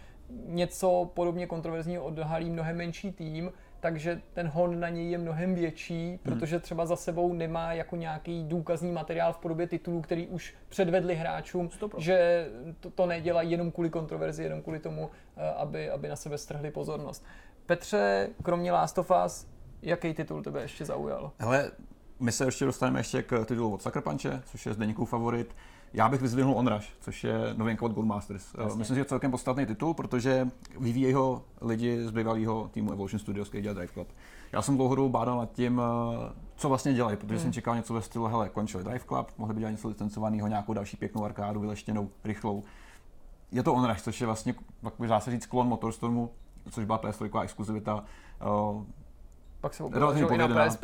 něco 0.46 1.12
podobně 1.14 1.48
kontroverzního 1.48 2.04
odhalí 2.04 2.50
mnohem 2.50 2.78
menší 2.78 3.12
tým, 3.12 3.52
takže 3.80 4.22
ten 4.34 4.48
hon 4.48 4.80
na 4.80 4.90
něj 4.90 5.12
je 5.12 5.18
mnohem 5.18 5.56
větší, 5.56 6.10
hmm. 6.10 6.20
protože 6.24 6.60
třeba 6.60 6.86
za 6.86 6.96
sebou 6.96 7.34
nemá 7.34 7.74
jako 7.74 7.96
nějaký 7.96 8.44
důkazní 8.44 8.92
materiál 8.92 9.34
v 9.34 9.38
podobě 9.38 9.68
titulů, 9.68 10.02
který 10.02 10.28
už 10.28 10.56
předvedli 10.70 11.16
hráčům, 11.16 11.68
100%. 11.68 12.00
že 12.00 12.48
to, 12.80 12.90
to 12.90 13.06
nedělají 13.06 13.52
jenom 13.52 13.72
kvůli 13.72 13.90
kontroverzi, 13.90 14.44
jenom 14.44 14.62
kvůli 14.62 14.80
tomu, 14.80 15.10
eh, 15.38 15.50
aby, 15.50 15.90
aby 15.90 16.08
na 16.08 16.16
sebe 16.16 16.38
strhli 16.38 16.72
pozornost. 16.72 17.26
Petře, 17.66 18.30
kromě 18.44 18.72
Last 18.72 18.98
of 18.98 19.12
Us, 19.26 19.48
jaký 19.82 20.14
titul 20.14 20.44
tebe 20.44 20.62
ještě 20.62 20.86
zaujal? 20.86 21.32
Hele, 21.40 21.72
my 22.20 22.32
se 22.32 22.46
ještě 22.46 22.66
dostaneme 22.66 23.00
ještě 23.00 23.24
k 23.24 23.46
titulu 23.46 23.74
od 23.74 23.82
Sucker 23.82 24.02
Punche, 24.02 24.42
což 24.46 24.66
je 24.66 24.74
Zdeníkův 24.74 25.10
favorit. 25.10 25.56
Já 25.94 26.10
bych 26.10 26.22
vyzvihnul 26.22 26.58
Onrush, 26.58 26.88
což 27.00 27.24
je 27.24 27.54
novinka 27.54 27.86
od 27.86 27.92
Goldmasters. 27.92 28.54
Jasně. 28.58 28.64
Myslím 28.66 28.86
si, 28.86 28.94
že 28.96 29.02
je 29.02 29.06
celkem 29.06 29.32
podstatný 29.32 29.66
titul, 29.66 29.94
protože 29.94 30.48
vyvíjí 30.80 31.14
ho 31.14 31.44
lidi 31.62 32.08
z 32.08 32.12
bývalého 32.12 32.70
týmu 32.74 32.92
Evolution 32.92 33.20
Studios, 33.20 33.50
který 33.50 33.64
dělá 33.64 33.74
Drive 33.74 33.94
Club. 33.94 34.08
Já 34.52 34.62
jsem 34.62 34.78
dlouhodobou 34.78 35.10
bádal 35.10 35.38
nad 35.38 35.52
tím, 35.52 35.82
eh, 35.82 36.34
co 36.56 36.70
vlastně 36.70 36.94
dělají, 36.94 37.18
protože 37.18 37.34
hmm. 37.34 37.42
jsem 37.44 37.54
čekal 37.54 37.76
něco 37.76 37.94
ve 37.94 38.02
stylu, 38.02 38.26
hele, 38.26 38.50
končili 38.50 38.84
Drive 38.84 39.06
Club, 39.08 39.32
mohli 39.38 39.54
by 39.54 39.60
dělat 39.60 39.72
něco 39.72 39.88
licencovaného, 39.88 40.48
nějakou 40.48 40.74
další 40.74 40.98
pěknou 40.98 41.26
arkádu, 41.26 41.60
vyleštěnou, 41.60 42.10
rychlou. 42.24 42.64
Je 43.52 43.64
to 43.64 43.74
Onrush, 43.74 44.02
což 44.02 44.22
je 44.22 44.28
vlastně, 44.28 44.56
jak 44.84 44.94
by 45.00 45.08
se 45.20 45.32
říct, 45.32 45.46
klon 45.46 45.68
Motorstormu, 45.68 46.30
což 46.72 46.86
byla 46.86 47.00
PS3 47.00 47.42
exkluzivita. 47.42 48.04
Eh, 48.42 48.86
Pak 49.62 49.74
se 49.74 49.84
objevil 49.84 50.34
i 50.34 50.38
na 50.38 50.48
PSP 50.48 50.84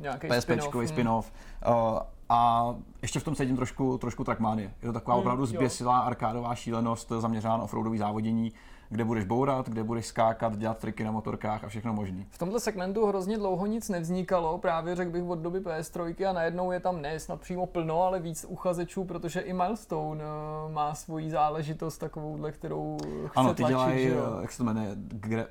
nějaký 0.00 0.28
spin-off. 0.40 0.74
Hmm. 0.74 0.86
spin-off. 0.86 1.32
Uh, 1.66 1.98
a 2.28 2.74
ještě 3.02 3.20
v 3.20 3.24
tom 3.24 3.34
cítím 3.34 3.56
trošku, 3.56 3.98
trošku 3.98 4.24
Trackmania. 4.24 4.70
Je 4.82 4.86
to 4.86 4.92
taková 4.92 5.14
hmm, 5.14 5.20
opravdu 5.20 5.46
zběsilá 5.46 5.98
arkádová 5.98 6.54
šílenost 6.54 7.12
zaměřená 7.18 7.56
na 7.56 7.62
offroadový 7.62 7.98
závodění, 7.98 8.52
kde 8.90 9.04
budeš 9.04 9.24
bourat, 9.24 9.68
kde 9.68 9.84
budeš 9.84 10.06
skákat, 10.06 10.58
dělat 10.58 10.78
triky 10.78 11.04
na 11.04 11.10
motorkách 11.10 11.64
a 11.64 11.68
všechno 11.68 11.92
možné. 11.92 12.24
V 12.30 12.38
tomto 12.38 12.60
segmentu 12.60 13.06
hrozně 13.06 13.38
dlouho 13.38 13.66
nic 13.66 13.88
nevznikalo, 13.88 14.58
právě 14.58 14.96
řekl 14.96 15.10
bych 15.10 15.24
od 15.24 15.38
doby 15.38 15.60
PS3 15.60 16.28
a 16.30 16.32
najednou 16.32 16.72
je 16.72 16.80
tam 16.80 17.02
ne 17.02 17.20
snad 17.20 17.40
přímo 17.40 17.66
plno, 17.66 18.02
ale 18.02 18.20
víc 18.20 18.46
uchazečů, 18.48 19.04
protože 19.04 19.40
i 19.40 19.52
Milestone 19.52 20.24
uh, 20.24 20.72
má 20.72 20.94
svoji 20.94 21.30
záležitost 21.30 21.98
takovouhle, 21.98 22.52
kterou 22.52 22.98
chce 23.26 23.32
Ano, 23.36 23.54
ty 23.54 23.62
tlačit, 23.62 23.68
dělají, 23.68 24.10
jak 24.40 24.52
se 24.52 24.58
to 24.58 24.64
jmenuje, 24.64 24.96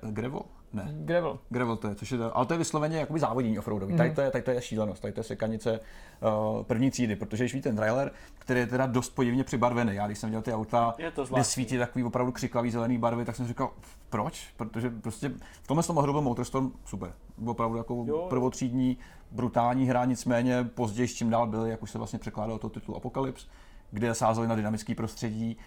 Grevo? 0.01 0.41
Ne. 0.85 0.93
Gravel. 1.05 1.39
Gravel 1.49 1.75
to 1.75 1.87
je, 1.87 1.95
což 1.95 2.11
je, 2.11 2.19
ale 2.33 2.45
to 2.45 2.53
je 2.53 2.57
vysloveně 2.57 2.97
jakoby 2.97 3.19
závodění 3.19 3.59
offroadový. 3.59 3.91
Mm. 3.91 3.97
Tady, 3.97 4.11
to 4.11 4.21
je, 4.21 4.31
tady 4.31 4.41
to 4.41 4.51
je 4.51 4.61
šílenost, 4.61 5.01
tady 5.01 5.13
to 5.13 5.19
je 5.19 5.23
sekanice 5.23 5.79
uh, 5.79 6.63
první 6.63 6.91
třídy, 6.91 7.15
protože 7.15 7.43
když 7.43 7.53
vidíte 7.53 7.69
ten 7.69 7.75
trailer, 7.75 8.11
který 8.39 8.59
je 8.59 8.67
teda 8.67 8.85
dost 8.85 9.09
podivně 9.09 9.43
přibarvený. 9.43 9.95
Já 9.95 10.05
když 10.05 10.19
jsem 10.19 10.29
dělal 10.29 10.43
ty 10.43 10.53
auta, 10.53 10.95
kde 11.33 11.43
svítí 11.43 11.77
takový 11.77 12.03
opravdu 12.03 12.31
křiklavý 12.31 12.71
zelený 12.71 12.97
barvy, 12.97 13.25
tak 13.25 13.35
jsem 13.35 13.47
říkal, 13.47 13.71
proč? 14.09 14.53
Protože 14.57 14.89
prostě 14.89 15.31
v 15.63 15.67
tomhle 15.67 15.83
tom 15.83 15.95
byl 15.95 16.21
Motorstorm 16.21 16.71
super. 16.85 17.13
Opravdu 17.45 17.77
jako 17.77 18.03
jo. 18.07 18.25
prvotřídní, 18.29 18.97
brutální 19.31 19.85
hra, 19.85 20.05
nicméně 20.05 20.63
později, 20.63 21.07
s 21.07 21.13
čím 21.13 21.29
dál 21.29 21.47
byli, 21.47 21.69
jak 21.69 21.83
už 21.83 21.91
se 21.91 21.97
vlastně 21.97 22.19
překládalo 22.19 22.59
to 22.59 22.69
titul 22.69 22.95
Apocalypse, 22.95 23.47
kde 23.91 24.15
sázeli 24.15 24.47
na 24.47 24.55
dynamický 24.55 24.95
prostředí, 24.95 25.57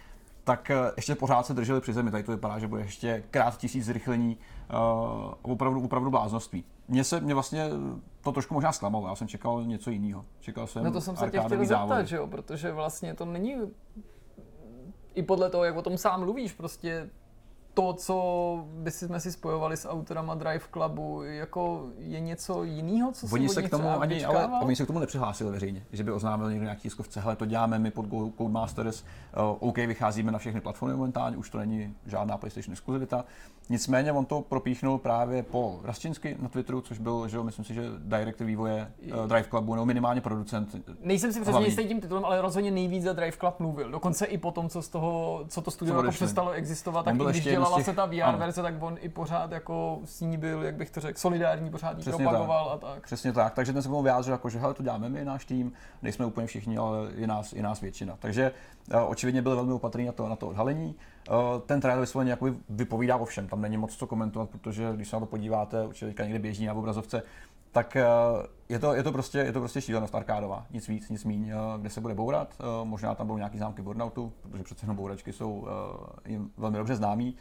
tak 0.43 0.71
eh, 0.71 0.91
ještě 0.95 1.15
pořád 1.15 1.45
se 1.45 1.53
drželi 1.53 1.81
při 1.81 1.93
zemi. 1.93 2.11
Tady 2.11 2.23
to 2.23 2.31
vypadá, 2.31 2.59
že 2.59 2.67
bude 2.67 2.81
ještě 2.81 3.23
krát 3.31 3.57
tisíc 3.57 3.85
zrychlení, 3.85 4.37
uh, 4.73 5.33
opravdu, 5.41 5.83
opravdu 5.83 6.09
bláznoství. 6.09 6.65
Mně 6.87 7.03
se, 7.03 7.19
mě 7.19 7.33
vlastně 7.33 7.69
to 8.21 8.31
trošku 8.31 8.53
možná 8.53 8.71
zklamalo, 8.71 9.07
já 9.07 9.15
jsem 9.15 9.27
čekal 9.27 9.63
něco 9.63 9.89
jiného. 9.89 10.25
Čekal 10.39 10.67
jsem 10.67 10.83
No 10.83 10.91
to 10.91 11.01
jsem 11.01 11.15
se 11.15 11.29
tě 11.29 11.39
chtěl 11.39 11.65
zeptat, 11.65 12.03
že 12.03 12.15
jo, 12.15 12.27
protože 12.27 12.71
vlastně 12.71 13.13
to 13.13 13.25
není 13.25 13.55
i 15.13 15.23
podle 15.23 15.49
toho, 15.49 15.63
jak 15.63 15.77
o 15.77 15.81
tom 15.81 15.97
sám 15.97 16.19
mluvíš, 16.19 16.53
prostě 16.53 17.09
to, 17.73 17.93
co 17.93 18.65
by 18.73 18.91
jsme 18.91 19.19
si 19.19 19.31
spojovali 19.31 19.77
s 19.77 19.89
autorama 19.89 20.35
Drive 20.35 20.65
Clubu, 20.73 21.23
jako 21.23 21.89
je 21.97 22.19
něco 22.19 22.63
jiného, 22.63 23.11
co 23.11 23.27
oni 23.33 23.49
se 23.49 23.63
k 23.63 23.69
tomu 23.69 23.89
ani, 23.89 24.25
ale 24.25 24.49
oni 24.61 24.75
se 24.75 24.83
k 24.83 24.87
tomu 24.87 24.99
nepřihlásili 24.99 25.51
veřejně, 25.51 25.85
že 25.91 26.03
by 26.03 26.11
oznámil 26.11 26.49
někdo 26.49 26.63
nějaký 26.63 26.81
tiskovce, 26.81 27.21
hele, 27.21 27.35
to 27.35 27.45
děláme 27.45 27.79
my 27.79 27.91
pod 27.91 28.05
Codemasters, 28.37 29.03
uh, 29.03 29.69
OK, 29.69 29.77
vycházíme 29.77 30.31
na 30.31 30.39
všechny 30.39 30.61
platformy 30.61 30.95
momentálně, 30.95 31.37
už 31.37 31.49
to 31.49 31.57
není 31.57 31.95
žádná 32.05 32.37
PlayStation 32.37 32.73
exkluzivita, 32.73 33.25
Nicméně 33.71 34.11
on 34.11 34.25
to 34.25 34.41
propíchnul 34.41 34.97
právě 34.97 35.43
po 35.43 35.79
Rastinsky 35.83 36.37
na 36.39 36.49
Twitteru, 36.49 36.81
což 36.81 36.99
byl, 36.99 37.27
že 37.27 37.37
jo, 37.37 37.43
myslím 37.43 37.65
si, 37.65 37.73
že 37.73 37.83
director 37.97 38.47
vývoje 38.47 38.91
uh, 39.13 39.27
Drive 39.27 39.49
Clubu, 39.49 39.75
nebo 39.75 39.85
minimálně 39.85 40.21
producent. 40.21 40.75
Nejsem 41.03 41.33
si 41.33 41.41
přesně 41.41 41.65
jistý 41.65 41.87
tím 41.87 42.01
titulem, 42.01 42.25
ale 42.25 42.41
rozhodně 42.41 42.71
nejvíc 42.71 43.03
za 43.03 43.13
Drive 43.13 43.37
Club 43.37 43.59
mluvil. 43.59 43.91
Dokonce 43.91 44.25
i 44.25 44.37
po 44.37 44.51
tom, 44.51 44.69
co 44.69 44.81
z 44.81 44.87
toho, 44.87 45.43
co 45.47 45.61
to 45.61 45.71
studio 45.71 45.97
jako 45.97 46.11
přestalo 46.11 46.51
existovat, 46.51 47.05
tak 47.05 47.17
když 47.17 47.43
dělala 47.61 47.77
těch... 47.77 47.85
se 47.85 47.93
ta 47.93 48.05
VR 48.05 48.21
ano. 48.21 48.37
verze, 48.37 48.61
tak 48.61 48.73
on 48.79 48.97
i 49.01 49.09
pořád 49.09 49.51
jako 49.51 49.99
s 50.05 50.21
ní 50.21 50.37
byl, 50.37 50.63
jak 50.63 50.75
bych 50.75 50.89
to 50.91 50.99
řekl, 50.99 51.19
solidární, 51.19 51.69
pořád 51.69 51.97
ji 51.97 52.03
propagoval 52.03 52.65
tak. 52.65 52.89
a 52.89 52.93
tak. 52.93 53.03
Přesně 53.03 53.33
tak, 53.33 53.53
takže 53.53 53.73
ten 53.73 53.81
se 53.81 53.89
mu 53.89 54.01
vyjádřil, 54.01 54.33
jako, 54.33 54.49
že 54.49 54.59
hele, 54.59 54.73
to 54.73 54.83
děláme 54.83 55.09
my, 55.09 55.25
náš 55.25 55.45
tým, 55.45 55.73
nejsme 56.01 56.25
úplně 56.25 56.47
všichni, 56.47 56.77
ale 56.77 56.97
je 57.15 57.27
nás, 57.27 57.53
je 57.53 57.63
nás 57.63 57.81
většina. 57.81 58.15
Takže 58.19 58.51
uh, 58.93 59.11
očividně 59.11 59.41
byl 59.41 59.55
velmi 59.55 59.73
opatrný 59.73 60.05
na 60.05 60.11
to, 60.11 60.29
na 60.29 60.35
to 60.35 60.47
odhalení. 60.47 60.95
Uh, 61.29 61.35
ten 61.65 61.81
trailer 61.81 62.01
vysloveně 62.01 62.37
vypovídá 62.69 63.15
o 63.15 63.25
všem, 63.25 63.47
tam 63.47 63.61
není 63.61 63.77
moc 63.77 63.95
co 63.95 64.07
komentovat, 64.07 64.49
protože 64.49 64.91
když 64.95 65.07
se 65.07 65.15
na 65.15 65.19
to 65.19 65.25
podíváte, 65.25 65.85
určitě 65.87 66.23
někde 66.23 66.39
běží 66.39 66.65
na 66.65 66.73
obrazovce, 66.73 67.23
tak 67.71 67.95
eh, 67.95 68.05
je 68.69 68.79
to, 68.79 68.93
je 68.93 69.03
to, 69.03 69.11
prostě, 69.11 69.37
je 69.37 69.51
to 69.51 69.59
prostě 69.59 69.81
šílenost 69.81 70.15
arkádová, 70.15 70.65
nic 70.71 70.87
víc, 70.87 71.09
nic 71.09 71.23
míň, 71.23 71.49
eh, 71.49 71.55
kde 71.79 71.89
se 71.89 72.01
bude 72.01 72.13
bourat, 72.13 72.55
eh, 72.59 72.63
možná 72.83 73.15
tam 73.15 73.27
budou 73.27 73.37
nějaký 73.37 73.57
zámky 73.57 73.81
burnoutu, 73.81 74.33
protože 74.41 74.63
přece 74.63 74.83
jenom 74.83 74.95
bouračky 74.95 75.33
jsou 75.33 75.67
jim 76.25 76.51
velmi 76.57 76.77
dobře 76.77 76.95
známý, 76.95 77.35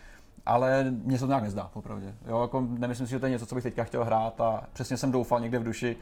ale 0.46 0.84
mně 0.90 1.18
se 1.18 1.24
to 1.24 1.28
nějak 1.28 1.42
nezdá, 1.42 1.70
popravdě. 1.72 2.14
Jo, 2.26 2.42
jako 2.42 2.60
nemyslím 2.60 3.06
si, 3.06 3.10
že 3.10 3.18
to 3.18 3.26
je 3.26 3.30
něco, 3.30 3.46
co 3.46 3.54
bych 3.54 3.64
teďka 3.64 3.84
chtěl 3.84 4.04
hrát 4.04 4.40
a 4.40 4.62
přesně 4.72 4.96
jsem 4.96 5.12
doufal 5.12 5.40
někde 5.40 5.58
v 5.58 5.64
duši, 5.64 5.96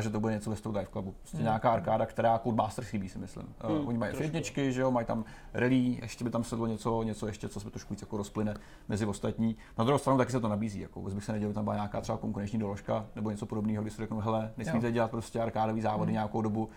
že 0.00 0.10
to 0.10 0.20
bude 0.20 0.32
něco 0.32 0.50
ve 0.50 0.56
stylu 0.56 0.74
Dive 0.74 0.86
Clubu. 0.86 1.12
Prostě 1.12 1.36
hmm. 1.36 1.44
nějaká 1.44 1.70
arkáda, 1.70 2.06
která 2.06 2.38
Codemasters 2.38 2.88
chybí, 2.88 3.08
si 3.08 3.18
myslím. 3.18 3.54
Hmm, 3.60 3.88
Oni 3.88 3.98
mají 3.98 4.12
jedničky, 4.20 4.72
že 4.72 4.80
jo, 4.80 4.90
mají 4.90 5.06
tam 5.06 5.24
rally, 5.54 5.98
ještě 6.02 6.24
by 6.24 6.30
tam 6.30 6.44
sedlo 6.44 6.66
něco, 6.66 7.02
něco 7.02 7.26
ještě, 7.26 7.48
co 7.48 7.60
se 7.60 7.70
trošku 7.70 7.94
víc 7.94 8.00
jako 8.00 8.16
rozplyne 8.16 8.54
mezi 8.88 9.06
ostatní. 9.06 9.56
Na 9.78 9.84
druhou 9.84 9.98
stranu 9.98 10.18
taky 10.18 10.32
se 10.32 10.40
to 10.40 10.48
nabízí, 10.48 10.80
jako 10.80 11.00
vůbec 11.00 11.14
bych 11.14 11.24
se 11.24 11.32
nedělal, 11.32 11.54
tam 11.54 11.64
byla 11.64 11.76
nějaká 11.76 12.00
třeba 12.00 12.18
konkurenční 12.18 12.58
doložka 12.58 13.06
nebo 13.16 13.30
něco 13.30 13.46
podobného, 13.46 13.82
kdy 13.82 13.90
si 13.90 13.96
řeknu, 13.96 14.20
hele, 14.20 14.52
nesmíte 14.56 14.86
jo. 14.86 14.92
dělat 14.92 15.10
prostě 15.10 15.40
arkádový 15.40 15.80
závody 15.80 16.08
hmm. 16.08 16.12
nějakou 16.12 16.42
dobu, 16.42 16.68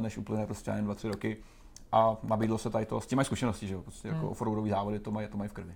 než 0.00 0.18
uplyne 0.18 0.46
prostě 0.46 0.70
jen 0.70 0.88
2-3 0.88 1.08
roky. 1.08 1.36
A 1.92 2.16
nabídlo 2.22 2.58
se 2.58 2.70
tady 2.70 2.86
to, 2.86 3.00
s 3.00 3.06
tím 3.06 3.16
mají 3.16 3.26
zkušenosti, 3.26 3.66
že 3.66 3.74
jo, 3.74 3.82
prostě 3.82 4.08
jako 4.08 4.20
hmm. 4.20 4.28
offroadový 4.28 4.70
závody, 4.70 4.98
to 4.98 5.10
mají, 5.10 5.28
to 5.28 5.36
mají 5.36 5.48
v 5.48 5.52
krvi. 5.52 5.74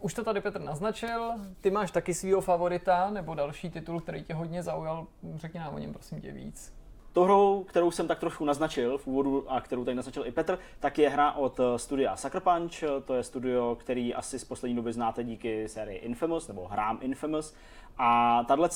Už 0.00 0.14
to 0.14 0.24
tady 0.24 0.40
Petr 0.40 0.60
naznačil, 0.60 1.32
ty 1.60 1.70
máš 1.70 1.90
taky 1.90 2.14
svého 2.14 2.40
favorita 2.40 3.10
nebo 3.10 3.34
další 3.34 3.70
titul, 3.70 4.00
který 4.00 4.22
tě 4.22 4.34
hodně 4.34 4.62
zaujal, 4.62 5.06
řekni 5.34 5.60
nám 5.60 5.74
o 5.74 5.78
něm 5.78 5.92
prosím 5.92 6.20
tě 6.20 6.32
víc. 6.32 6.74
To 7.12 7.24
hrou, 7.24 7.64
kterou 7.64 7.90
jsem 7.90 8.08
tak 8.08 8.18
trošku 8.18 8.44
naznačil 8.44 8.98
v 8.98 9.06
úvodu 9.06 9.52
a 9.52 9.60
kterou 9.60 9.84
tady 9.84 9.94
naznačil 9.94 10.26
i 10.26 10.32
Petr, 10.32 10.58
tak 10.80 10.98
je 10.98 11.10
hra 11.10 11.32
od 11.32 11.60
eh, 11.60 11.78
studia 11.78 12.16
Sucker 12.16 12.40
Punch. 12.40 13.04
To 13.04 13.14
je 13.14 13.22
studio, 13.22 13.76
který 13.80 14.14
asi 14.14 14.38
z 14.38 14.44
poslední 14.44 14.76
doby 14.76 14.92
znáte 14.92 15.24
díky 15.24 15.68
sérii 15.68 15.98
Infamous, 15.98 16.48
nebo 16.48 16.66
hrám 16.66 16.98
Infamous. 17.02 17.54
A 17.98 18.44
tahle 18.44 18.68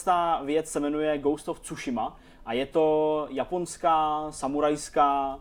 věc 0.44 0.70
se 0.70 0.80
jmenuje 0.80 1.18
Ghost 1.18 1.48
of 1.48 1.60
Tsushima 1.60 2.16
a 2.46 2.52
je 2.52 2.66
to 2.66 3.26
japonská, 3.30 4.26
samurajská 4.30 5.34
uh, 5.36 5.40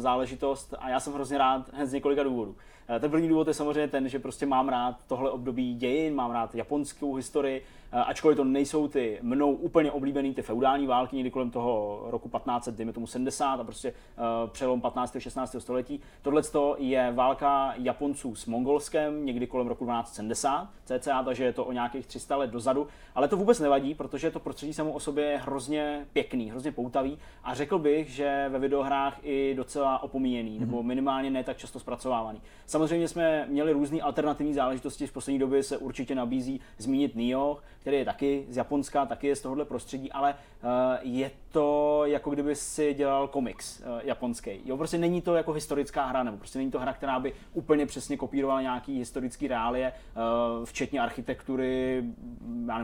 záležitost 0.00 0.74
a 0.78 0.88
já 0.88 1.00
jsem 1.00 1.12
hrozně 1.12 1.38
rád 1.38 1.72
hned 1.74 1.86
z 1.86 1.92
několika 1.92 2.22
důvodů. 2.22 2.56
Uh, 2.90 2.98
ten 2.98 3.10
první 3.10 3.28
důvod 3.28 3.48
je 3.48 3.54
samozřejmě 3.54 3.88
ten, 3.88 4.08
že 4.08 4.18
prostě 4.18 4.46
mám 4.46 4.68
rád 4.68 4.96
tohle 5.06 5.30
období 5.30 5.74
dějin, 5.74 6.14
mám 6.14 6.30
rád 6.30 6.54
japonskou 6.54 7.14
historii, 7.14 7.64
ačkoliv 7.92 8.36
to 8.36 8.44
nejsou 8.44 8.88
ty 8.88 9.18
mnou 9.22 9.52
úplně 9.52 9.92
oblíbený 9.92 10.34
ty 10.34 10.42
feudální 10.42 10.86
války 10.86 11.16
někdy 11.16 11.30
kolem 11.30 11.50
toho 11.50 12.02
roku 12.06 12.28
1500, 12.28 12.74
dejme 12.74 12.92
tomu 12.92 13.06
70 13.06 13.60
a 13.60 13.64
prostě 13.64 13.92
uh, 13.92 14.50
přelom 14.50 14.80
15. 14.80 15.16
16. 15.18 15.56
století. 15.58 16.00
Tohle 16.22 16.42
je 16.78 17.12
válka 17.12 17.74
Japonců 17.76 18.34
s 18.34 18.46
Mongolskem 18.46 19.26
někdy 19.26 19.46
kolem 19.46 19.66
roku 19.66 19.84
1270 19.84 20.68
cca, 20.84 21.22
takže 21.22 21.44
je 21.44 21.52
to 21.52 21.64
o 21.64 21.72
nějakých 21.72 22.06
300 22.06 22.36
let 22.36 22.50
dozadu, 22.50 22.86
ale 23.14 23.28
to 23.28 23.36
vůbec 23.36 23.60
nevadí, 23.60 23.94
protože 23.94 24.30
to 24.30 24.40
prostředí 24.40 24.72
samo 24.72 24.92
o 24.92 25.00
sobě 25.00 25.24
je 25.24 25.38
hrozně 25.38 26.06
pěkný, 26.12 26.50
hrozně 26.50 26.72
poutavý 26.72 27.18
a 27.44 27.54
řekl 27.54 27.78
bych, 27.78 28.10
že 28.10 28.46
ve 28.48 28.58
videohrách 28.58 29.18
i 29.22 29.54
docela 29.56 30.02
opomíjený, 30.02 30.56
mm-hmm. 30.56 30.60
nebo 30.60 30.82
minimálně 30.82 31.30
ne 31.30 31.44
tak 31.44 31.56
často 31.56 31.78
zpracovávaný. 31.78 32.42
Samozřejmě 32.66 33.08
jsme 33.08 33.46
měli 33.48 33.72
různé 33.72 34.00
alternativní 34.00 34.54
záležitosti, 34.54 35.06
v 35.06 35.12
poslední 35.12 35.38
době 35.38 35.62
se 35.62 35.78
určitě 35.78 36.14
nabízí 36.14 36.60
zmínit 36.78 37.16
Nioh, 37.16 37.62
který 37.82 37.96
je 37.96 38.04
taky 38.04 38.46
z 38.48 38.56
Japonska, 38.56 39.06
taky 39.06 39.26
je 39.26 39.36
z 39.36 39.40
tohohle 39.40 39.64
prostředí, 39.64 40.12
ale 40.12 40.34
uh, 40.34 40.68
je 41.02 41.30
to 41.52 42.02
jako 42.04 42.30
kdyby 42.30 42.56
si 42.56 42.94
dělal 42.94 43.28
komiks 43.28 43.80
uh, 43.80 44.00
japonský. 44.04 44.50
Jo, 44.64 44.76
prostě 44.76 44.98
není 44.98 45.22
to 45.22 45.34
jako 45.34 45.52
historická 45.52 46.06
hra, 46.06 46.22
nebo 46.22 46.36
prostě 46.36 46.58
není 46.58 46.70
to 46.70 46.80
hra, 46.80 46.92
která 46.92 47.20
by 47.20 47.32
úplně 47.52 47.86
přesně 47.86 48.16
kopírovala 48.16 48.62
nějaký 48.62 48.98
historický 48.98 49.48
reálie, 49.48 49.92
uh, 49.92 50.64
včetně 50.64 51.00
architektury, 51.00 52.04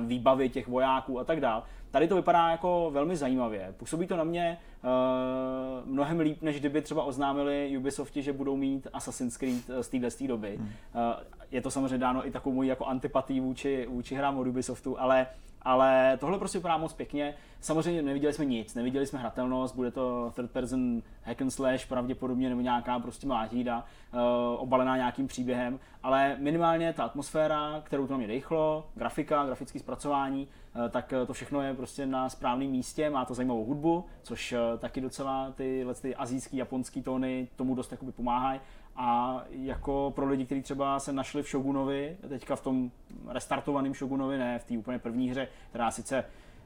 výbavy 0.06 0.48
těch 0.48 0.68
vojáků 0.68 1.20
a 1.20 1.24
tak 1.24 1.40
dále. 1.40 1.62
Tady 1.90 2.08
to 2.08 2.16
vypadá 2.16 2.48
jako 2.50 2.90
velmi 2.92 3.16
zajímavě. 3.16 3.74
Působí 3.76 4.06
to 4.06 4.16
na 4.16 4.24
mě 4.24 4.58
uh, 4.84 5.88
mnohem 5.88 6.20
líp, 6.20 6.42
než 6.42 6.60
kdyby 6.60 6.82
třeba 6.82 7.02
oznámili 7.02 7.76
Ubisofti, 7.78 8.22
že 8.22 8.32
budou 8.32 8.56
mít 8.56 8.88
Assassin's 8.92 9.36
Creed 9.36 9.64
z 9.80 9.88
téhle 9.88 10.08
doby. 10.26 10.56
Hmm. 10.56 10.66
Uh, 10.66 11.02
je 11.50 11.60
to 11.60 11.70
samozřejmě 11.70 11.98
dáno 11.98 12.26
i 12.26 12.30
takovou 12.30 12.54
mojí 12.54 12.68
jako 12.68 12.84
antipatii 12.84 13.40
vůči, 13.40 13.86
vůči 13.90 14.14
hrám 14.14 14.38
od 14.38 14.46
Ubisoftu, 14.46 15.00
ale 15.00 15.26
ale 15.62 16.16
tohle 16.20 16.38
prostě 16.38 16.58
vypadá 16.58 16.76
moc 16.76 16.92
pěkně. 16.92 17.34
Samozřejmě 17.60 18.02
neviděli 18.02 18.32
jsme 18.32 18.44
nic, 18.44 18.74
neviděli 18.74 19.06
jsme 19.06 19.18
hratelnost, 19.18 19.74
bude 19.74 19.90
to 19.90 20.32
third 20.36 20.50
person 20.50 21.02
hack 21.22 21.42
and 21.42 21.50
slash 21.50 21.86
pravděpodobně 21.86 22.48
nebo 22.48 22.60
nějaká 22.60 22.98
prostě 22.98 23.26
mlátída, 23.26 23.84
uh, 24.12 24.20
obalená 24.56 24.96
nějakým 24.96 25.26
příběhem, 25.26 25.78
ale 26.02 26.36
minimálně 26.38 26.92
ta 26.92 27.04
atmosféra, 27.04 27.80
kterou 27.84 28.06
to 28.06 28.12
na 28.12 28.18
mě 28.18 28.26
dechlo, 28.26 28.86
grafika, 28.94 29.46
grafické 29.46 29.78
zpracování, 29.78 30.48
uh, 30.76 30.88
tak 30.88 31.14
to 31.26 31.32
všechno 31.32 31.62
je 31.62 31.74
prostě 31.74 32.06
na 32.06 32.28
správném 32.28 32.70
místě, 32.70 33.10
má 33.10 33.24
to 33.24 33.34
zajímavou 33.34 33.64
hudbu, 33.64 34.04
což 34.22 34.52
uh, 34.52 34.78
taky 34.78 35.00
docela 35.00 35.52
ty, 35.56 35.86
ty 36.02 36.14
azijský, 36.14 36.56
japonský 36.56 37.02
tóny 37.02 37.48
tomu 37.56 37.74
dost 37.74 37.92
jakoby 37.92 38.12
pomáhají 38.12 38.60
a 39.00 39.42
jako 39.50 40.12
pro 40.16 40.26
lidi, 40.28 40.46
kteří 40.46 40.62
třeba 40.62 41.00
se 41.00 41.12
našli 41.12 41.42
v 41.42 41.48
Shogunovi, 41.50 42.16
teďka 42.28 42.56
v 42.56 42.60
tom 42.60 42.90
restartovaném 43.28 43.94
Shogunovi, 43.94 44.38
ne 44.38 44.58
v 44.58 44.64
té 44.64 44.78
úplně 44.78 44.98
první 44.98 45.30
hře, 45.30 45.48
která 45.70 45.90
sice 45.90 46.24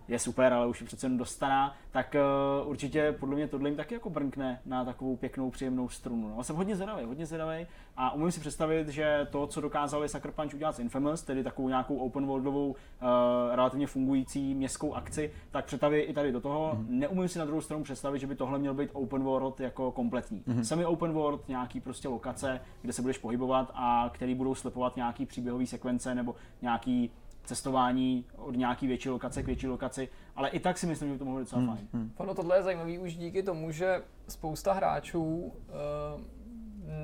je 0.09 0.19
super, 0.19 0.53
ale 0.53 0.67
už 0.67 0.81
je 0.81 0.87
přece 0.87 1.07
jen 1.07 1.17
dostaná, 1.17 1.75
tak 1.91 2.17
uh, 2.63 2.71
určitě 2.71 3.17
podle 3.21 3.35
mě 3.35 3.49
tohle 3.49 3.69
jim 3.69 3.77
taky 3.77 3.95
jako 3.95 4.11
brnkne 4.11 4.61
na 4.67 4.85
takovou 4.85 5.17
pěknou, 5.17 5.51
příjemnou 5.51 5.89
strunu. 5.89 6.29
No. 6.37 6.45
Jsem 6.45 6.57
hodně 6.57 6.77
zvědavý, 6.77 7.05
hodně 7.05 7.27
zvědavý 7.27 7.67
a 7.97 8.15
umím 8.15 8.33
si 8.33 8.41
představit, 8.41 8.89
že 8.89 9.27
to, 9.31 9.47
co 9.47 9.61
dokázali 9.61 10.09
Sucker 10.09 10.31
Punch 10.31 10.55
udělat 10.55 10.77
s 10.77 10.79
Infamous, 10.79 11.23
tedy 11.23 11.45
takovou 11.45 11.69
nějakou 11.69 11.97
open 11.97 12.27
worldovou, 12.27 12.71
uh, 12.71 12.77
relativně 13.55 13.87
fungující 13.87 14.55
městskou 14.55 14.95
akci, 14.95 15.33
tak 15.51 15.65
přetaví 15.65 15.99
i 15.99 16.15
tady 16.15 16.33
do 16.33 16.41
toho. 16.41 16.75
Mm. 16.75 16.99
Neumím 16.99 17.29
si 17.29 17.39
na 17.39 17.45
druhou 17.45 17.61
stranu 17.61 17.85
představit, 17.85 18.19
že 18.19 18.27
by 18.27 18.35
tohle 18.35 18.59
měl 18.59 18.75
být 18.75 18.91
open 18.93 19.23
world 19.23 19.61
jako 19.61 19.93
kompletní. 19.93 20.43
Mm. 20.47 20.65
Semi 20.65 20.85
open 20.85 21.13
world, 21.13 21.49
nějaký 21.49 21.81
prostě 21.81 22.09
lokace, 22.09 22.61
kde 22.83 22.93
se 22.93 23.03
budeš 23.03 23.19
pohybovat 23.19 23.71
a 23.75 24.11
který 24.15 24.35
budou 24.35 24.55
slepovat 24.55 24.97
nějaký 24.97 25.27
příběhový 25.27 25.67
sekvence 25.67 26.15
nebo 26.15 26.35
nějaký 26.63 27.11
cestování 27.45 28.25
od 28.37 28.57
nějaký 28.57 28.87
větší 28.87 29.09
lokace 29.09 29.43
k 29.43 29.47
větší 29.47 29.69
lokaci, 29.69 30.09
ale 30.37 30.49
i 30.49 30.61
tak 30.61 30.79
si 30.79 30.87
myslím, 30.87 31.09
že 31.09 31.13
by 31.13 31.19
to 31.19 31.25
mohlo 31.25 31.41
být 31.41 31.45
docela 31.45 31.63
hmm, 31.63 31.71
fajn. 31.71 31.89
Hmm. 31.93 32.13
Ono 32.17 32.35
tohle 32.35 32.57
je 32.57 32.63
zajímavý 32.63 32.99
už 32.99 33.17
díky 33.17 33.43
tomu, 33.43 33.71
že 33.71 34.03
spousta 34.29 34.73
hráčů 34.73 35.25
uh, 35.25 35.53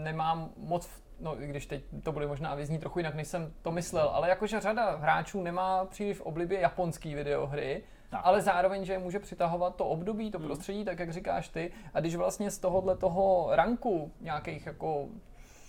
nemá 0.05 0.51
moc 0.57 0.91
no 1.21 1.43
i 1.43 1.47
když 1.47 1.67
teď 1.67 1.85
to 2.03 2.13
bude 2.13 2.27
možná 2.27 2.55
vyznít 2.55 2.81
trochu 2.81 2.99
jinak, 2.99 3.15
než 3.15 3.29
jsem 3.29 3.53
to 3.63 3.73
myslel, 3.73 4.09
ale 4.09 4.29
jakože 4.29 4.61
řada 4.61 4.97
hráčů 4.97 5.43
nemá 5.43 5.85
příliš 5.85 6.17
v 6.17 6.21
oblibě 6.21 6.61
japonský 6.61 7.15
videohry, 7.15 7.83
tak. 8.11 8.21
ale 8.25 8.41
zároveň, 8.41 8.85
že 8.85 8.93
je 8.93 8.99
může 8.99 9.19
přitahovat 9.19 9.77
to 9.77 9.87
období, 9.87 10.31
to 10.31 10.39
hmm. 10.39 10.47
prostředí, 10.47 10.85
tak 10.85 10.99
jak 10.99 11.13
říkáš 11.13 11.49
ty, 11.49 11.73
a 11.95 12.01
když 12.01 12.17
vlastně 12.17 12.51
z 12.51 12.59
tohohle 12.59 12.97
toho 12.97 13.49
ranku 13.51 14.13
nějakých 14.21 14.67
jako 14.67 15.09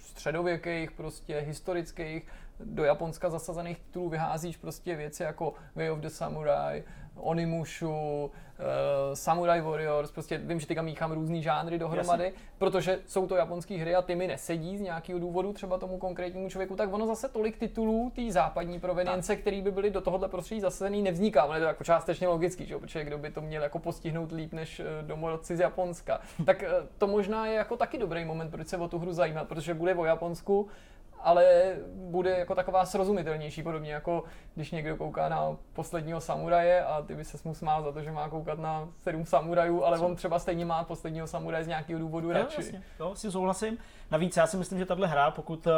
středověkých, 0.06 0.92
prostě 0.92 1.40
historických, 1.40 2.28
do 2.66 2.84
Japonska 2.84 3.30
zasazených 3.30 3.80
titulů 3.80 4.10
vyházíš 4.10 4.58
prostě 4.58 4.96
věci 4.96 5.24
jako 5.24 5.54
Way 5.76 5.92
of 5.92 6.00
the 6.00 6.08
Samurai, 6.08 6.84
Onimushu, 7.16 8.26
uh, 8.26 8.32
Samurai 9.14 9.62
Warriors, 9.62 10.12
prostě 10.12 10.38
vím, 10.38 10.60
že 10.60 10.68
teďka 10.68 10.82
míchám 10.82 11.12
různý 11.12 11.44
žánry 11.44 11.78
dohromady, 11.78 12.24
Jasně. 12.24 12.40
protože 12.58 13.00
jsou 13.08 13.28
to 13.28 13.36
japonské 13.36 13.78
hry 13.78 13.96
a 13.96 14.02
ty 14.02 14.16
mi 14.16 14.28
nesedí 14.28 14.78
z 14.78 14.82
nějakého 14.82 15.20
důvodu 15.20 15.54
třeba 15.54 15.78
tomu 15.78 15.98
konkrétnímu 15.98 16.50
člověku, 16.50 16.76
tak 16.76 16.94
ono 16.94 17.08
zase 17.08 17.30
tolik 17.30 17.58
titulů 17.58 18.12
té 18.16 18.32
západní 18.32 18.80
provenience, 18.80 19.36
který 19.36 19.62
by 19.62 19.72
byly 19.72 19.92
do 19.92 20.02
tohohle 20.02 20.28
prostředí 20.28 20.62
zasazený, 20.62 21.02
nevzniká. 21.02 21.44
Ono 21.44 21.54
je 21.54 21.60
to 21.60 21.66
jako 21.68 21.84
částečně 21.84 22.28
logický, 22.28 22.66
že? 22.66 22.78
protože 22.78 23.04
kdo 23.04 23.18
by 23.18 23.32
to 23.32 23.42
měl 23.42 23.64
jako 23.64 23.80
postihnout 23.80 24.32
líp 24.32 24.54
než 24.54 24.80
eh, 24.80 24.84
domorodci 25.02 25.58
z 25.58 25.60
Japonska. 25.60 26.22
tak 26.46 26.64
uh, 26.64 26.88
to 26.98 27.08
možná 27.08 27.48
je 27.48 27.54
jako 27.54 27.78
taky 27.78 27.98
dobrý 27.98 28.26
moment, 28.26 28.52
proč 28.52 28.68
se 28.68 28.78
o 28.78 28.88
tu 28.88 29.00
hru 29.00 29.14
zajímat, 29.14 29.48
protože 29.48 29.74
bude 29.74 29.96
o 29.96 30.06
Japonsku, 30.06 30.68
ale 31.22 31.76
bude 31.94 32.30
jako 32.30 32.56
taková 32.56 32.86
srozumitelnější, 32.86 33.64
podobně 33.64 33.94
jako 33.94 34.24
když 34.56 34.72
někdo 34.72 34.98
kouká 34.98 35.30
na 35.30 35.58
posledního 35.74 36.22
samuraje 36.22 36.84
a 36.86 37.02
ty 37.02 37.16
by 37.16 37.26
se 37.26 37.38
mu 37.44 37.56
smál 37.56 37.84
za 37.84 37.92
to, 37.92 38.02
že 38.02 38.12
má 38.12 38.30
koukat 38.30 38.60
na 38.60 38.90
sedm 38.98 39.26
samurajů, 39.26 39.84
ale 39.84 40.00
on 40.00 40.16
třeba 40.16 40.40
stejně 40.40 40.66
má 40.66 40.84
posledního 40.84 41.28
samuraje 41.28 41.64
z 41.64 41.68
nějakého 41.68 42.00
důvodu 42.00 42.32
radši. 42.32 42.62
Jo, 42.62 42.66
jasně. 42.66 42.84
jo, 43.00 43.16
si 43.16 43.32
souhlasím. 43.32 43.78
Navíc 44.12 44.38
já 44.38 44.48
si 44.48 44.58
myslím, 44.58 44.80
že 44.80 44.86
tahle 44.86 45.08
hra, 45.08 45.32
pokud 45.32 45.68
uh, 45.68 45.74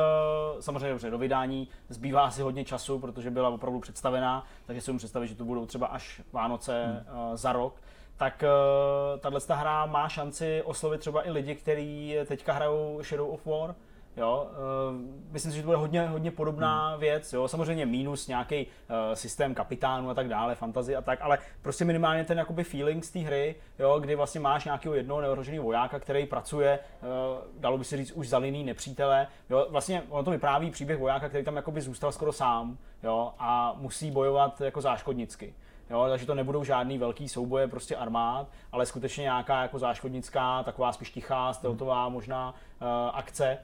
samozřejmě 0.60 0.90
dobře, 0.90 1.10
do 1.10 1.18
vydání 1.18 1.68
zbývá 1.90 2.22
asi 2.22 2.42
hodně 2.42 2.66
času, 2.66 3.00
protože 3.00 3.32
byla 3.32 3.50
opravdu 3.50 3.80
představená, 3.80 4.46
takže 4.66 4.82
si 4.82 4.92
můžu 4.92 4.98
představit, 4.98 5.28
že 5.28 5.36
to 5.36 5.46
budou 5.46 5.66
třeba 5.66 5.88
až 5.88 6.22
Vánoce 6.32 6.86
hmm. 6.86 7.20
uh, 7.30 7.36
za 7.36 7.54
rok, 7.54 7.82
tak 8.18 8.44
uh, 8.44 9.20
tahle 9.20 9.40
hra 9.50 9.86
má 9.86 10.10
šanci 10.10 10.62
oslovit 10.66 11.02
třeba 11.02 11.28
i 11.28 11.32
lidi, 11.32 11.56
kteří 11.56 12.16
teďka 12.26 12.54
hrajou 12.54 13.00
Shadow 13.04 13.30
of 13.30 13.46
War, 13.46 13.76
Jo, 14.18 14.48
uh, 14.52 15.32
myslím 15.32 15.52
si, 15.52 15.58
že 15.58 15.64
to 15.64 15.68
bude 15.68 15.78
hodně, 15.78 16.08
hodně 16.08 16.32
podobná 16.32 16.90
hmm. 16.90 17.00
věc. 17.00 17.34
Jo. 17.34 17.48
Samozřejmě 17.48 17.86
mínus 17.86 18.28
nějaký 18.28 18.66
uh, 18.66 18.96
systém 19.14 19.56
kapitánů 19.56 20.10
a 20.10 20.14
tak 20.14 20.28
dále, 20.28 20.56
fantazie 20.56 20.98
a 20.98 21.02
tak, 21.02 21.20
ale 21.22 21.38
prostě 21.62 21.86
minimálně 21.86 22.24
ten 22.24 22.38
jakoby 22.38 22.64
feeling 22.64 23.04
z 23.04 23.12
té 23.12 23.20
hry, 23.20 23.56
jo, 23.80 24.00
kdy 24.00 24.16
vlastně 24.16 24.40
máš 24.40 24.66
nějakého 24.66 24.96
jednoho 24.96 25.22
neohroženého 25.22 25.64
vojáka, 25.64 26.00
který 26.00 26.26
pracuje, 26.26 26.80
uh, 27.02 27.62
dalo 27.62 27.78
by 27.78 27.84
se 27.84 27.98
říct, 27.98 28.12
už 28.12 28.30
za 28.30 28.38
liní 28.38 28.64
nepřítele. 28.64 29.28
Jo. 29.50 29.68
Vlastně 29.70 30.04
ono 30.10 30.24
to 30.24 30.32
vypráví 30.32 30.72
příběh 30.72 31.00
vojáka, 31.00 31.30
který 31.30 31.44
tam 31.44 31.56
jakoby 31.56 31.82
zůstal 31.82 32.12
skoro 32.12 32.34
sám 32.34 32.78
jo, 33.04 33.34
a 33.40 33.74
musí 33.78 34.12
bojovat 34.12 34.62
jako 34.62 34.82
záškodnicky. 34.82 35.54
Jo, 35.90 36.06
takže 36.10 36.26
to 36.26 36.36
nebudou 36.36 36.64
žádný 36.64 36.98
velký 36.98 37.30
souboje 37.30 37.68
prostě 37.68 37.96
armád, 37.96 38.48
ale 38.72 38.86
skutečně 38.86 39.22
nějaká 39.22 39.62
jako 39.62 39.80
záškodnická, 39.80 40.64
taková 40.64 40.94
spíš 40.94 41.10
tichá, 41.10 41.54
stealthová 41.54 42.10
možná 42.10 42.50
uh, 42.82 42.88
akce, 43.14 43.58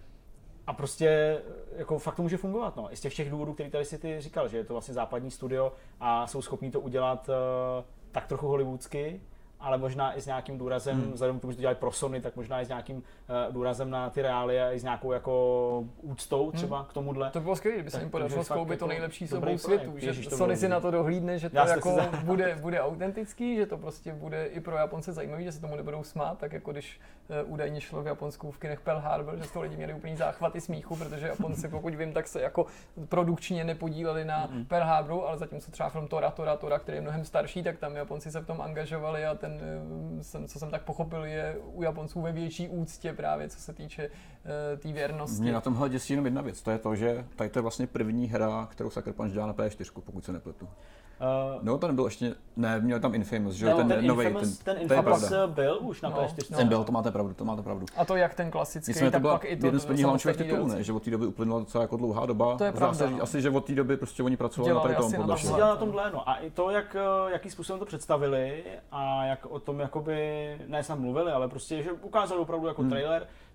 a 0.67 0.73
prostě 0.73 1.41
jako 1.75 1.99
fakt 1.99 2.15
to 2.15 2.21
může 2.21 2.37
fungovat, 2.37 2.75
no. 2.75 2.93
I 2.93 2.95
z 2.95 3.01
těch 3.01 3.13
všech 3.13 3.29
důvodů, 3.29 3.53
který 3.53 3.71
tady 3.71 3.85
si 3.85 3.97
ty 3.97 4.21
říkal, 4.21 4.47
že 4.47 4.57
je 4.57 4.63
to 4.63 4.73
vlastně 4.73 4.93
západní 4.93 5.31
studio 5.31 5.73
a 5.99 6.27
jsou 6.27 6.41
schopní 6.41 6.71
to 6.71 6.79
udělat 6.79 7.29
uh, 7.29 7.85
tak 8.11 8.27
trochu 8.27 8.47
hollywoodsky, 8.47 9.21
ale 9.59 9.77
možná 9.77 10.17
i 10.17 10.21
s 10.21 10.25
nějakým 10.25 10.57
důrazem, 10.57 11.01
hmm. 11.01 11.11
vzhledem 11.11 11.39
k 11.39 11.41
tomu, 11.41 11.51
že 11.51 11.55
to 11.57 11.61
dělají 11.61 11.77
pro 11.77 11.91
Sony, 11.91 12.21
tak 12.21 12.35
možná 12.35 12.61
i 12.61 12.65
s 12.65 12.67
nějakým 12.67 12.97
uh, 12.97 13.53
důrazem 13.53 13.89
na 13.89 14.09
ty 14.09 14.21
reálie, 14.21 14.69
i 14.73 14.79
s 14.79 14.83
nějakou 14.83 15.11
jako 15.11 15.85
úctou 16.01 16.43
hmm. 16.43 16.51
třeba 16.51 16.77
hmm. 16.77 16.87
k 16.87 16.93
tomuhle. 16.93 17.31
To 17.31 17.39
bylo 17.39 17.55
skvělé, 17.55 17.75
kdyby 17.75 17.91
se 17.91 17.99
jim 17.99 18.09
podařilo 18.09 18.43
skloubit 18.43 18.79
to 18.79 18.85
jako 18.85 18.87
nejlepší 18.87 19.27
sobou 19.27 19.57
světu, 19.57 19.93
že 19.97 20.07
Ježiš, 20.07 20.29
Sony 20.29 20.57
si 20.57 20.69
na 20.69 20.79
to 20.79 20.91
dohlídne, 20.91 21.39
že 21.39 21.49
to 21.49 21.57
jako 21.57 21.97
bude, 22.23 22.57
bude 22.61 22.81
autentický, 22.81 23.55
že 23.55 23.65
to 23.65 23.77
prostě 23.77 24.13
bude 24.13 24.45
i 24.45 24.59
pro 24.59 24.75
Japonce 24.75 25.13
zajímavý, 25.13 25.43
že 25.43 25.51
se 25.51 25.61
tomu 25.61 25.75
nebudou 25.75 26.03
smát, 26.03 26.37
tak 26.37 26.53
jako 26.53 26.71
když 26.71 26.99
uh, 27.45 27.53
údajně 27.53 27.81
šlo 27.81 28.03
v 28.03 28.07
Japonsku 28.07 28.51
v 28.51 28.57
kinech 28.57 28.81
Pearl 28.81 28.99
Harbor, 28.99 29.37
že 29.37 29.43
z 29.43 29.51
toho 29.51 29.63
lidi 29.63 29.77
měli 29.77 29.93
úplný 29.93 30.15
záchvaty 30.15 30.61
smíchu, 30.61 30.95
protože 30.95 31.27
Japonci, 31.27 31.67
pokud 31.77 31.95
vím, 31.95 32.13
tak 32.13 32.27
se 32.27 32.41
jako 32.41 32.65
produkčně 33.09 33.63
nepodíleli 33.63 34.25
na 34.25 34.37
hmm. 34.37 34.65
Pearl 34.65 34.85
Harboru, 34.85 35.27
ale 35.27 35.37
zatímco 35.37 35.71
třeba 35.71 35.89
film 35.89 36.07
Tora, 36.07 36.31
Tora, 36.31 36.57
Tora, 36.57 36.79
který 36.79 36.97
je 36.97 37.01
mnohem 37.01 37.25
starší, 37.25 37.63
tak 37.63 37.77
tam 37.77 37.95
Japonci 37.95 38.31
se 38.31 38.39
v 38.41 38.45
tom 38.45 38.61
angažovali 38.61 39.25
a 39.25 39.35
ten 39.35 39.46
ten, 39.47 39.61
eh, 40.19 40.23
jsem, 40.23 40.47
co 40.47 40.59
jsem 40.59 40.71
tak 40.71 40.83
pochopil, 40.83 41.25
je 41.25 41.57
u 41.73 41.83
Japonců 41.83 42.21
ve 42.21 42.31
větší 42.31 42.69
úctě 42.69 43.13
právě, 43.13 43.49
co 43.49 43.59
se 43.59 43.73
týče 43.73 44.09
té 44.43 44.77
tý 44.77 44.93
věrnosti. 44.93 45.41
Mě 45.41 45.53
na 45.53 45.61
tomhle 45.61 45.89
děsí 45.89 46.13
jenom 46.13 46.25
jedna 46.25 46.41
věc, 46.41 46.61
to 46.61 46.71
je 46.71 46.77
to, 46.77 46.95
že 46.95 47.25
tady 47.35 47.49
to 47.49 47.59
je 47.59 47.61
vlastně 47.61 47.87
první 47.87 48.27
hra, 48.27 48.67
kterou 48.71 48.89
Sucker 48.89 49.13
Punch 49.13 49.31
dělá 49.31 49.47
na 49.47 49.53
P4, 49.53 50.01
pokud 50.01 50.25
se 50.25 50.31
nepletu. 50.31 50.67
Uh, 51.19 51.63
no, 51.63 51.77
to 51.77 51.87
nebyl 51.87 52.05
ještě, 52.05 52.35
ne, 52.55 52.79
měl 52.79 52.99
tam 52.99 53.15
Infamous, 53.15 53.55
že 53.55 53.65
jo, 53.65 53.77
ten, 53.77 53.87
ten, 53.87 54.07
nový, 54.07 54.25
Infamous, 54.25 54.57
ten, 54.57 54.75
ten 54.75 54.83
Infamous 54.83 55.33
byl 55.45 55.77
už 55.81 56.01
na 56.01 56.09
no, 56.09 56.15
PS4. 56.15 56.47
No. 56.51 56.57
Ten 56.57 56.67
byl, 56.67 56.83
to 56.83 56.91
máte 56.91 57.11
pravdu, 57.11 57.33
to 57.33 57.45
máte 57.45 57.61
pravdu. 57.61 57.85
A 57.97 58.05
to 58.05 58.15
jak 58.15 58.35
ten 58.35 58.51
klasický, 58.51 58.91
Nicméně 58.91 59.11
to 59.11 59.19
byla 59.19 59.33
pak 59.33 59.45
i 59.45 59.57
to 59.57 59.65
jeden 59.65 59.79
z 59.79 59.85
prvních 59.85 60.05
launchových 60.05 60.37
titulů, 60.37 60.67
ne, 60.67 60.83
že 60.83 60.93
od 60.93 61.03
té 61.03 61.11
doby 61.11 61.25
uplynula 61.25 61.59
docela 61.59 61.81
jako 61.81 61.97
dlouhá 61.97 62.25
doba. 62.25 62.57
To 62.57 62.63
je 62.63 62.71
pravda. 62.71 63.09
no. 63.09 63.21
asi, 63.21 63.41
že 63.41 63.49
od 63.49 63.65
té 63.65 63.75
doby 63.75 63.97
prostě 63.97 64.23
oni 64.23 64.37
pracovali 64.37 64.73
na 64.73 64.79
tady 64.79 64.95
tom 64.95 65.13
podle 65.13 65.35
mě. 65.35 65.59
na 65.59 65.75
tomhle, 65.75 66.11
no. 66.11 66.29
A 66.29 66.35
i 66.35 66.49
to, 66.49 66.69
jak, 66.69 66.95
eh, 66.95 67.31
jakým 67.31 67.51
způsobem 67.51 67.79
to 67.79 67.85
představili 67.85 68.63
a 68.91 69.25
jak 69.25 69.45
o 69.45 69.59
tom 69.59 69.79
jakoby, 69.79 70.17
ne 70.67 70.83
snad 70.83 70.99
mluvili, 70.99 71.31
ale 71.31 71.47
prostě, 71.47 71.83
že 71.83 71.91
ukázali 71.91 72.41
opravdu 72.41 72.67
jako 72.67 72.81
hmm. 72.81 72.91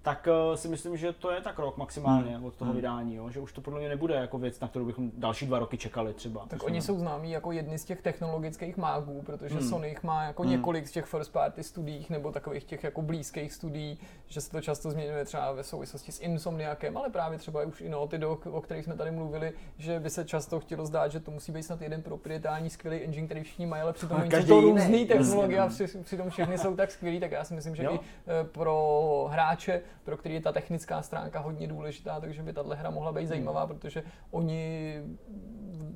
Tak 0.03 0.29
uh, 0.51 0.57
si 0.57 0.69
myslím, 0.69 0.97
že 0.97 1.13
to 1.13 1.31
je 1.31 1.41
tak 1.41 1.59
rok 1.59 1.77
maximálně 1.77 2.37
hmm. 2.37 2.45
od 2.45 2.55
toho 2.55 2.69
hmm. 2.69 2.77
vydání, 2.77 3.15
jo? 3.15 3.31
že 3.31 3.41
už 3.41 3.53
to 3.53 3.61
podle 3.61 3.81
mě 3.81 3.89
nebude 3.89 4.15
jako 4.15 4.39
věc, 4.39 4.61
na 4.61 4.69
kterou 4.69 4.85
bychom 4.85 5.11
další 5.15 5.47
dva 5.47 5.59
roky 5.59 5.79
čekali 5.79 6.15
třeba. 6.15 6.47
Tak 6.49 6.63
oni 6.63 6.83
jsou 6.83 6.99
známí 6.99 7.31
jako 7.31 7.53
jedni 7.53 7.79
z 7.79 7.85
těch 7.85 8.03
technologických 8.03 8.77
mágů, 8.77 9.23
protože 9.27 9.55
hmm. 9.55 9.69
Sony 9.69 9.97
má 10.03 10.25
jako 10.25 10.43
hmm. 10.43 10.53
několik 10.53 10.89
z 10.89 10.91
těch 10.91 11.05
first 11.05 11.33
party 11.33 11.63
studiích 11.63 12.11
nebo 12.11 12.33
takových 12.33 12.65
těch 12.65 12.85
jako 12.85 13.03
blízkých 13.03 13.53
studií, 13.53 13.99
že 14.27 14.41
se 14.41 14.51
to 14.51 14.61
často 14.61 14.91
změňuje 14.91 15.25
třeba 15.25 15.53
ve 15.53 15.65
souvislosti 15.65 16.13
s 16.13 16.21
Insomniakem, 16.21 16.97
ale 16.97 17.11
právě 17.11 17.39
třeba 17.39 17.63
už 17.63 17.81
i 17.81 17.89
Naughty 17.89 18.19
Dog, 18.19 18.47
o 18.47 18.61
kterých 18.61 18.85
jsme 18.85 18.95
tady 18.95 19.11
mluvili, 19.11 19.53
že 19.79 20.01
by 20.01 20.11
se 20.11 20.25
často 20.25 20.61
chtělo 20.61 20.87
zdát, 20.87 21.13
že 21.13 21.21
to 21.21 21.31
musí 21.31 21.53
být 21.53 21.63
snad 21.63 21.83
jeden 21.83 22.03
proprietární 22.03 22.71
skvělý 22.71 23.05
engine, 23.05 23.27
který 23.27 23.43
všichni 23.43 23.67
mají, 23.67 23.83
ale 23.83 23.93
přitom 23.93 24.31
jsou 24.31 24.47
to 24.47 24.61
různé 24.61 25.05
technologie 25.05 25.61
a 25.61 25.71
přitom 26.03 26.31
všechny 26.31 26.59
jsou 26.59 26.77
tak 26.77 26.91
skvělý, 26.91 27.21
tak 27.21 27.31
já 27.31 27.45
si 27.45 27.55
myslím, 27.55 27.77
že 27.77 27.85
jo. 27.85 27.95
i 27.95 27.99
eh, 27.99 28.45
pro 28.45 29.29
hráče 29.31 29.83
pro 30.05 30.17
který 30.17 30.35
je 30.35 30.41
ta 30.41 30.53
technická 30.53 31.03
stránka 31.03 31.41
hodně 31.41 31.69
důležitá, 31.69 32.21
takže 32.21 32.43
by 32.43 32.53
tahle 32.53 32.77
hra 32.77 32.91
mohla 32.91 33.13
být 33.13 33.27
zajímavá, 33.27 33.67
protože 33.67 34.03
oni 34.31 34.97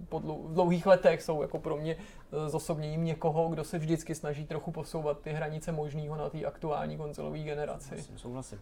po 0.08 0.18
dlouhých 0.52 0.86
letech 0.86 1.22
jsou 1.22 1.42
jako 1.42 1.58
pro 1.58 1.76
mě 1.76 1.96
eh, 1.96 2.48
zosobněním 2.48 3.04
někoho, 3.04 3.48
kdo 3.48 3.64
se 3.64 3.78
vždycky 3.78 4.14
snaží 4.14 4.46
trochu 4.46 4.70
posouvat 4.72 5.20
ty 5.20 5.32
hranice 5.32 5.72
možného 5.72 6.16
na 6.16 6.30
té 6.30 6.44
aktuální 6.44 6.96
konzolové 6.96 7.38
generaci. 7.38 7.88
Souhlasím, 7.88 8.18
souhlasím. 8.18 8.60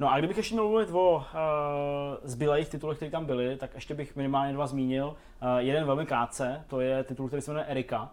No 0.00 0.12
a 0.12 0.18
kdybych 0.18 0.36
ještě 0.36 0.54
měl 0.54 0.68
mluvit 0.68 0.90
o 0.92 1.14
uh, 1.16 1.22
zbylejch 2.22 2.68
titulech, 2.68 2.96
které 2.96 3.10
tam 3.10 3.24
byly, 3.26 3.56
tak 3.56 3.74
ještě 3.74 3.94
bych 3.94 4.16
minimálně 4.16 4.52
dva 4.52 4.66
zmínil. 4.66 5.06
Uh, 5.06 5.58
jeden 5.58 5.86
velmi 5.86 6.06
krátce, 6.06 6.64
to 6.68 6.80
je 6.80 7.04
titul, 7.04 7.26
který 7.26 7.42
se 7.42 7.50
jmenuje 7.50 7.66
Erika. 7.66 8.10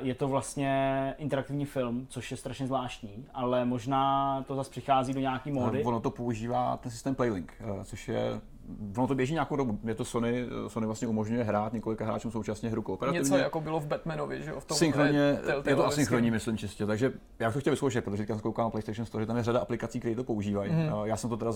Je 0.00 0.14
to 0.14 0.28
vlastně 0.28 1.14
interaktivní 1.18 1.64
film, 1.64 2.06
což 2.10 2.30
je 2.30 2.36
strašně 2.36 2.66
zvláštní, 2.66 3.26
ale 3.34 3.64
možná 3.64 4.42
to 4.46 4.56
zase 4.56 4.70
přichází 4.70 5.14
do 5.14 5.20
nějaký 5.20 5.52
módy. 5.52 5.84
Ono 5.84 6.00
to 6.00 6.10
používá 6.10 6.76
ten 6.76 6.92
systém 6.92 7.14
Playlink, 7.14 7.52
eh, 7.60 7.84
což 7.84 8.08
je 8.08 8.40
ono 8.96 9.06
to 9.06 9.14
běží 9.14 9.32
nějakou 9.32 9.56
dobu. 9.56 9.78
Je 9.84 9.94
to 9.94 10.04
Sony, 10.04 10.46
Sony 10.68 10.86
vlastně 10.86 11.08
umožňuje 11.08 11.44
hrát 11.44 11.72
několika 11.72 12.04
hráčům 12.04 12.30
současně 12.30 12.70
hru 12.70 12.82
kooperativně. 12.82 13.30
Něco 13.30 13.36
jako 13.36 13.60
bylo 13.60 13.80
v 13.80 13.86
Batmanovi, 13.86 14.42
že 14.42 14.50
jo? 14.50 14.60
V 14.60 14.64
tom 14.64 14.76
Synchronně, 14.76 15.38
je 15.66 15.76
to 15.76 15.86
asynchronní, 15.86 16.30
myslím 16.30 16.56
čistě. 16.56 16.86
Takže 16.86 17.12
já 17.38 17.48
bych 17.48 17.54
to 17.54 17.60
chtěl 17.60 17.72
vyzkoušet, 17.72 18.04
protože 18.04 18.26
jsem 18.26 18.40
koukal 18.40 18.64
na 18.64 18.70
PlayStation 18.70 19.06
Store, 19.06 19.22
že 19.22 19.26
tam 19.26 19.36
je 19.36 19.42
řada 19.42 19.60
aplikací, 19.60 20.00
které 20.00 20.14
to 20.14 20.24
používají. 20.24 20.70
Mm-hmm. 20.70 21.04
Já 21.04 21.16
jsem 21.16 21.30
to 21.30 21.36
teda 21.36 21.52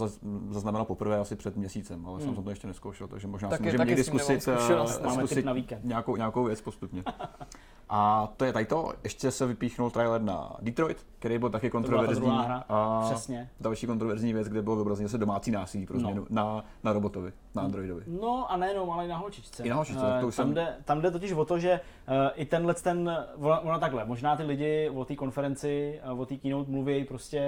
zaznamenal 0.51 0.85
poprvé 0.85 1.19
asi 1.19 1.37
před 1.37 1.57
měsícem, 1.57 2.07
ale 2.07 2.19
mm. 2.19 2.25
jsem 2.25 2.45
to 2.45 2.51
ještě 2.51 2.67
neskoušel, 2.67 3.09
takže 3.09 3.27
možná 3.27 3.51
si 3.51 3.63
můžeme 3.63 3.85
někdy 3.85 4.05
zkusit, 4.05 4.49
uh, 4.49 4.87
zkusit 4.87 5.45
na 5.45 5.55
nějakou, 5.83 6.17
nějakou 6.17 6.45
věc 6.45 6.61
postupně. 6.61 7.03
A 7.89 8.33
to 8.37 8.45
je 8.45 8.53
tady 8.53 8.65
to. 8.65 8.93
Ještě 9.05 9.31
se 9.31 9.47
vypíchnul 9.47 9.91
trailer 9.91 10.23
na 10.23 10.57
Detroit, 10.61 11.07
který 11.19 11.39
byl 11.39 11.51
taky 11.51 11.71
kontroverzní. 11.71 12.29
hra. 12.29 12.65
A 12.69 13.03
Přesně. 13.05 13.51
Další 13.61 13.87
kontroverzní 13.87 14.33
věc, 14.33 14.49
kde 14.49 14.63
bylo 14.63 14.77
vyobrazení 14.77 15.09
zase 15.09 15.19
domácí 15.19 15.51
násilí 15.51 15.87
pro 15.87 15.97
no. 15.97 16.01
změnu 16.01 16.27
no. 16.31 16.43
na, 16.43 16.65
na 16.85 16.93
robotovi, 16.93 17.33
na 17.55 17.63
Androidovi. 17.63 18.03
No 18.07 18.53
a 18.53 18.57
nejenom, 18.57 18.91
ale 18.91 19.05
i 19.05 19.09
na 19.09 19.17
holčičce. 19.17 19.63
I 19.63 19.69
na 19.69 19.77
holčičce, 19.77 20.05
uh, 20.05 20.21
tam, 20.21 20.33
jsem... 20.33 20.55
jde, 20.55 20.77
tam 20.85 21.01
jde 21.01 21.11
totiž 21.11 21.33
o 21.33 21.45
to, 21.45 21.59
že 21.59 21.81
uh, 22.09 22.15
i 22.35 22.45
tenhle 22.45 22.75
ten, 22.75 23.27
ona 23.39 23.79
takhle, 23.79 24.05
možná 24.05 24.37
ty 24.37 24.43
lidi 24.43 24.91
o 24.95 25.05
té 25.05 25.17
konferenci, 25.17 26.01
uh, 26.13 26.21
o 26.21 26.27
té 26.27 26.37
keynote 26.37 26.71
mluví 26.71 27.05
prostě 27.05 27.41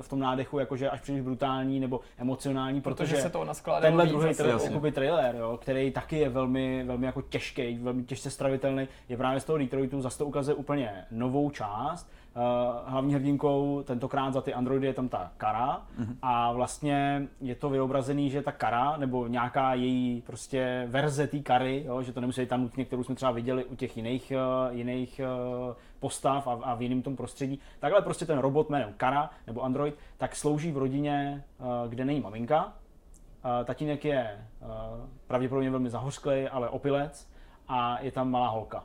v 0.00 0.08
tom 0.08 0.18
nádechu, 0.18 0.58
jakože 0.58 0.90
až 0.90 1.00
příliš 1.00 1.22
brutální 1.22 1.80
nebo 1.80 2.00
emocionální, 2.18 2.80
protože, 2.80 3.12
protože 3.12 3.22
se 3.22 3.30
to 3.30 3.46
tenhle 3.80 4.06
druhý 4.06 4.30
tra- 4.30 4.92
trailer, 4.92 5.36
jo, 5.36 5.58
který 5.62 5.90
taky 5.90 6.18
je 6.18 6.28
velmi, 6.28 6.84
velmi 6.84 7.06
jako 7.06 7.22
těžký, 7.22 7.78
velmi 7.78 8.04
těžce 8.04 8.30
stravitelný, 8.30 8.88
je 9.08 9.16
právě 9.16 9.40
z 9.40 9.44
toho 9.44 9.56
Detroitu, 9.86 10.02
zase 10.02 10.18
to 10.18 10.26
ukazuje 10.26 10.54
úplně 10.54 11.04
novou 11.10 11.50
část, 11.50 12.10
Uh, 12.36 12.90
hlavní 12.90 13.14
hrdinkou 13.14 13.82
tentokrát 13.82 14.32
za 14.32 14.40
ty 14.40 14.54
androidy 14.54 14.86
je 14.86 14.92
tam 14.92 15.08
ta 15.08 15.32
Kara 15.36 15.82
mm-hmm. 15.98 16.16
a 16.22 16.52
vlastně 16.52 17.28
je 17.40 17.54
to 17.54 17.70
vyobrazený, 17.70 18.30
že 18.30 18.42
ta 18.42 18.52
Kara 18.52 18.96
nebo 18.96 19.26
nějaká 19.26 19.74
její 19.74 20.22
prostě 20.26 20.84
verze 20.86 21.26
té 21.26 21.38
Kary, 21.38 21.84
jo, 21.86 22.02
že 22.02 22.12
to 22.12 22.20
nemusí 22.20 22.40
být 22.40 22.48
tam 22.48 22.62
nutně, 22.62 22.84
kterou 22.84 23.02
jsme 23.02 23.14
třeba 23.14 23.30
viděli 23.32 23.64
u 23.64 23.76
těch 23.76 23.96
jiných, 23.96 24.32
uh, 24.36 24.76
jiných 24.76 25.20
uh, 25.68 25.74
postav 26.00 26.46
a, 26.46 26.52
a 26.52 26.74
v 26.74 26.82
jiném 26.82 27.02
tom 27.02 27.16
prostředí. 27.16 27.60
Takhle 27.80 28.02
prostě 28.02 28.26
ten 28.26 28.38
robot 28.38 28.70
jménem 28.70 28.94
Kara 28.96 29.30
nebo 29.46 29.62
android 29.62 29.94
tak 30.18 30.36
slouží 30.36 30.72
v 30.72 30.78
rodině, 30.78 31.44
kde 31.88 32.04
není 32.04 32.20
maminka. 32.20 32.72
Tatínek 33.64 34.04
je 34.04 34.46
pravděpodobně 35.26 35.70
velmi 35.70 35.90
zahořklý, 35.90 36.48
ale 36.48 36.68
opilec 36.68 37.30
a 37.68 37.98
je 38.00 38.12
tam 38.12 38.30
malá 38.30 38.48
holka. 38.48 38.84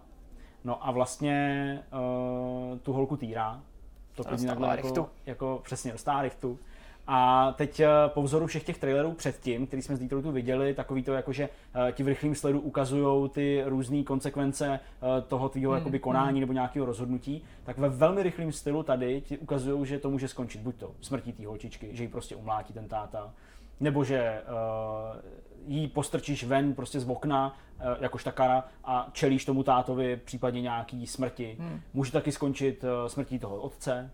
No 0.64 0.88
a 0.88 0.92
vlastně 0.92 1.80
uh, 1.94 2.78
tu 2.78 2.94
holku 2.94 3.18
týrá. 3.18 3.62
To 4.16 4.24
klidně 4.24 4.48
takhle 4.48 4.78
jako, 4.78 5.10
jako, 5.26 5.62
přesně, 5.64 5.92
dostává 5.92 6.22
richtu. 6.22 6.60
A 7.08 7.52
teď 7.58 7.80
uh, 7.80 7.86
po 8.08 8.24
vzoru 8.24 8.48
všech 8.48 8.64
těch 8.64 8.78
trailerů 8.78 9.12
předtím, 9.12 9.68
který 9.68 9.82
jsme 9.82 9.96
z 9.96 10.00
Detroitu 10.00 10.32
viděli, 10.32 10.74
takový 10.74 11.04
to 11.04 11.14
jako, 11.14 11.34
že 11.34 11.50
uh, 11.50 11.92
ti 11.92 12.04
v 12.04 12.08
rychlém 12.08 12.36
sledu 12.36 12.60
ukazují 12.60 13.30
ty 13.30 13.64
různé 13.66 14.04
konsekvence 14.04 14.80
toho 15.28 15.50
tvýho 15.50 15.72
hmm. 15.72 15.80
jakoby 15.80 16.00
konání 16.00 16.32
hmm. 16.32 16.40
nebo 16.40 16.54
nějakého 16.54 16.86
rozhodnutí, 16.86 17.44
tak 17.64 17.78
ve 17.78 17.90
velmi 17.90 18.24
rychlém 18.24 18.52
stylu 18.52 18.84
tady 18.84 19.22
ti 19.22 19.38
ukazují, 19.38 19.86
že 19.86 20.00
to 20.00 20.10
může 20.10 20.28
skončit 20.28 20.62
buď 20.62 20.76
to 20.76 20.92
smrtí 21.02 21.34
té 21.34 21.48
holčičky, 21.48 21.90
že 21.92 22.04
ji 22.04 22.10
prostě 22.10 22.36
umlátí 22.36 22.74
ten 22.74 22.88
táta, 22.88 23.34
nebo 23.80 24.04
že 24.04 24.42
uh, 24.42 25.22
jí 25.68 25.88
postrčíš 25.88 26.44
ven 26.44 26.74
prostě 26.74 27.00
z 27.00 27.10
okna, 27.10 27.58
uh, 27.78 27.86
jakož 28.00 28.24
ta 28.24 28.32
kara, 28.32 28.64
a 28.84 29.10
čelíš 29.14 29.46
tomu 29.46 29.64
tátovi 29.64 30.18
případně 30.26 30.62
nějaký 30.62 31.08
smrti. 31.08 31.58
Hmm. 31.60 31.82
Může 31.94 32.12
taky 32.12 32.32
skončit 32.32 32.84
uh, 32.84 32.90
smrtí 33.08 33.40
toho 33.40 33.56
otce, 33.56 34.12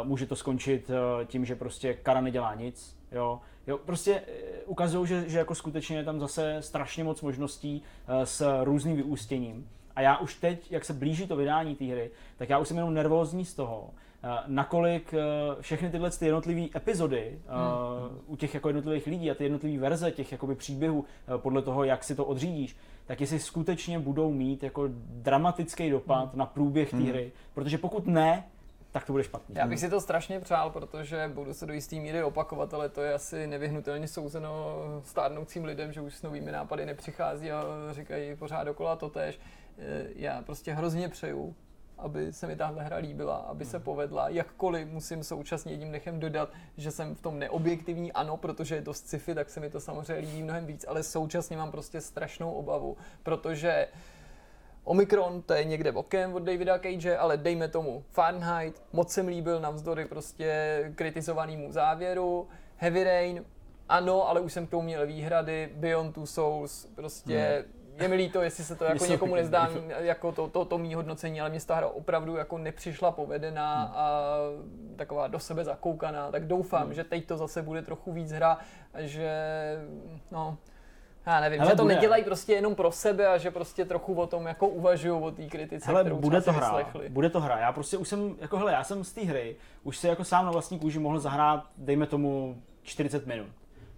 uh, 0.00 0.06
může 0.06 0.26
to 0.26 0.36
skončit 0.36 0.90
tím, 1.26 1.44
že 1.44 1.56
prostě 1.56 1.94
kara 1.94 2.20
nedělá 2.20 2.54
nic, 2.54 2.96
jo. 3.12 3.40
Jo, 3.66 3.78
prostě 3.78 4.22
ukazují, 4.66 5.08
že, 5.08 5.28
že 5.28 5.38
jako 5.38 5.54
skutečně 5.54 5.96
je 5.96 6.04
tam 6.04 6.20
zase 6.20 6.56
strašně 6.60 7.04
moc 7.04 7.22
možností 7.22 7.82
s 8.24 8.64
různým 8.64 8.96
vyústěním. 8.96 9.68
A 9.96 10.00
já 10.00 10.16
už 10.16 10.34
teď, 10.34 10.72
jak 10.72 10.84
se 10.84 10.92
blíží 10.92 11.26
to 11.26 11.36
vydání 11.36 11.76
té 11.76 11.84
hry, 11.84 12.10
tak 12.36 12.48
já 12.48 12.58
už 12.58 12.68
jsem 12.68 12.76
jenom 12.76 12.94
nervózní 12.94 13.44
z 13.44 13.54
toho, 13.54 13.90
Eh, 13.90 14.07
nakolik 14.46 15.14
eh, 15.14 15.18
všechny 15.62 15.90
tyhle 15.90 16.10
ty 16.10 16.26
jednotlivé 16.26 16.68
epizody 16.76 17.38
hmm. 17.46 18.20
u 18.26 18.36
těch 18.36 18.54
jako 18.54 18.68
jednotlivých 18.68 19.06
lidí 19.06 19.30
a 19.30 19.34
ty 19.34 19.44
jednotlivé 19.44 19.80
verze 19.80 20.10
těch 20.10 20.32
jakoby 20.32 20.54
příběhů 20.54 21.04
podle 21.36 21.62
toho, 21.62 21.84
jak 21.84 22.04
si 22.04 22.14
to 22.14 22.24
odřídíš, 22.24 22.76
tak 23.06 23.20
jestli 23.20 23.38
skutečně 23.38 23.98
budou 23.98 24.32
mít 24.32 24.62
jako 24.62 24.84
dramatický 24.98 25.90
dopad 25.90 26.30
hmm. 26.30 26.38
na 26.38 26.46
průběh 26.46 26.90
té 26.90 26.96
hmm. 26.96 27.06
hry. 27.06 27.32
Protože 27.54 27.78
pokud 27.78 28.06
ne, 28.06 28.44
tak 28.90 29.06
to 29.06 29.12
bude 29.12 29.24
špatný. 29.24 29.54
Já 29.58 29.66
bych 29.66 29.80
si 29.80 29.90
to 29.90 30.00
strašně 30.00 30.40
přál, 30.40 30.70
protože 30.70 31.30
budu 31.34 31.54
se 31.54 31.66
do 31.66 31.72
jisté 31.72 31.96
míry 31.96 32.22
opakovat, 32.22 32.74
ale 32.74 32.88
to 32.88 33.02
je 33.02 33.14
asi 33.14 33.46
nevyhnutelně 33.46 34.08
souzeno 34.08 34.76
stárnoucím 35.04 35.64
lidem, 35.64 35.92
že 35.92 36.00
už 36.00 36.14
s 36.14 36.22
novými 36.22 36.52
nápady 36.52 36.86
nepřichází 36.86 37.50
a 37.50 37.64
říkají 37.90 38.36
pořád 38.36 38.64
dokola 38.64 38.96
to 38.96 39.08
tež. 39.08 39.40
Já 40.14 40.42
prostě 40.42 40.72
hrozně 40.72 41.08
přeju, 41.08 41.54
aby 41.98 42.32
se 42.32 42.46
mi 42.46 42.56
tahle 42.56 42.84
hra 42.84 42.96
líbila, 42.96 43.36
aby 43.36 43.64
se 43.64 43.78
povedla. 43.78 44.28
Jakkoliv 44.28 44.88
musím 44.88 45.24
současně 45.24 45.72
jedním 45.72 45.92
dechem 45.92 46.20
dodat, 46.20 46.52
že 46.76 46.90
jsem 46.90 47.14
v 47.14 47.20
tom 47.20 47.38
neobjektivní, 47.38 48.12
ano, 48.12 48.36
protože 48.36 48.74
je 48.74 48.82
to 48.82 48.94
sci-fi, 48.94 49.34
tak 49.34 49.50
se 49.50 49.60
mi 49.60 49.70
to 49.70 49.80
samozřejmě 49.80 50.28
líbí 50.28 50.42
mnohem 50.42 50.66
víc, 50.66 50.84
ale 50.88 51.02
současně 51.02 51.56
mám 51.56 51.70
prostě 51.70 52.00
strašnou 52.00 52.52
obavu, 52.52 52.96
protože 53.22 53.88
Omikron, 54.84 55.42
to 55.42 55.54
je 55.54 55.64
někde 55.64 55.92
bokem 55.92 56.34
od 56.34 56.42
Davida 56.42 56.78
Cage, 56.78 57.16
ale 57.16 57.36
dejme 57.36 57.68
tomu 57.68 58.04
Fahrenheit, 58.10 58.82
moc 58.92 59.12
jsem 59.12 59.28
líbil 59.28 59.60
navzdory 59.60 60.04
prostě 60.04 60.92
kritizovanému 60.94 61.72
závěru. 61.72 62.48
Heavy 62.76 63.04
Rain, 63.04 63.44
ano, 63.88 64.28
ale 64.28 64.40
už 64.40 64.52
jsem 64.52 64.66
k 64.66 64.70
tomu 64.70 64.82
měl 64.82 65.06
výhrady. 65.06 65.70
Beyond 65.74 66.14
Two 66.14 66.26
Souls, 66.26 66.86
prostě 66.94 67.64
hmm 67.66 67.77
je 68.02 68.08
mi 68.08 68.16
líto, 68.16 68.42
jestli 68.42 68.64
se 68.64 68.76
to 68.76 68.84
jako 68.84 69.06
někomu 69.06 69.34
nezdá 69.34 69.68
jako 69.98 70.32
to, 70.32 70.48
to, 70.48 70.64
to 70.64 70.78
mý 70.78 70.94
hodnocení, 70.94 71.40
ale 71.40 71.50
mě 71.50 71.60
ta 71.60 71.74
hra 71.74 71.86
opravdu 71.86 72.36
jako 72.36 72.58
nepřišla 72.58 73.12
povedená 73.12 73.84
hmm. 73.84 73.92
a 73.96 74.30
taková 74.96 75.26
do 75.26 75.38
sebe 75.38 75.64
zakoukaná, 75.64 76.30
tak 76.30 76.46
doufám, 76.46 76.82
hmm. 76.82 76.94
že 76.94 77.04
teď 77.04 77.26
to 77.26 77.36
zase 77.36 77.62
bude 77.62 77.82
trochu 77.82 78.12
víc 78.12 78.32
hra, 78.32 78.58
že 78.98 79.30
no, 80.30 80.56
Já 81.26 81.40
nevím, 81.40 81.60
Hele, 81.60 81.70
že 81.70 81.76
to 81.76 81.82
bude. 81.82 81.94
nedělají 81.94 82.24
prostě 82.24 82.52
jenom 82.52 82.74
pro 82.74 82.92
sebe 82.92 83.26
a 83.26 83.38
že 83.38 83.50
prostě 83.50 83.84
trochu 83.84 84.14
o 84.14 84.26
tom 84.26 84.46
jako 84.46 84.68
uvažují 84.68 85.22
o 85.22 85.30
té 85.30 85.46
kritice, 85.46 85.86
Hele, 85.86 86.00
kterou 86.00 86.18
bude 86.18 86.40
to 86.40 86.52
hra, 86.52 86.66
vyslechli. 86.66 87.08
bude 87.08 87.30
to 87.30 87.40
hra. 87.40 87.58
Já 87.58 87.72
prostě 87.72 87.96
už 87.96 88.08
jsem, 88.08 88.36
jako 88.40 88.56
hele, 88.56 88.72
já 88.72 88.84
jsem 88.84 89.04
z 89.04 89.12
té 89.12 89.20
hry, 89.20 89.56
už 89.82 89.98
si 89.98 90.06
jako 90.06 90.24
sám 90.24 90.44
na 90.44 90.50
vlastní 90.50 90.78
kůži 90.78 90.98
mohl 90.98 91.20
zahrát, 91.20 91.64
dejme 91.76 92.06
tomu 92.06 92.62
40 92.82 93.26
minut. 93.26 93.48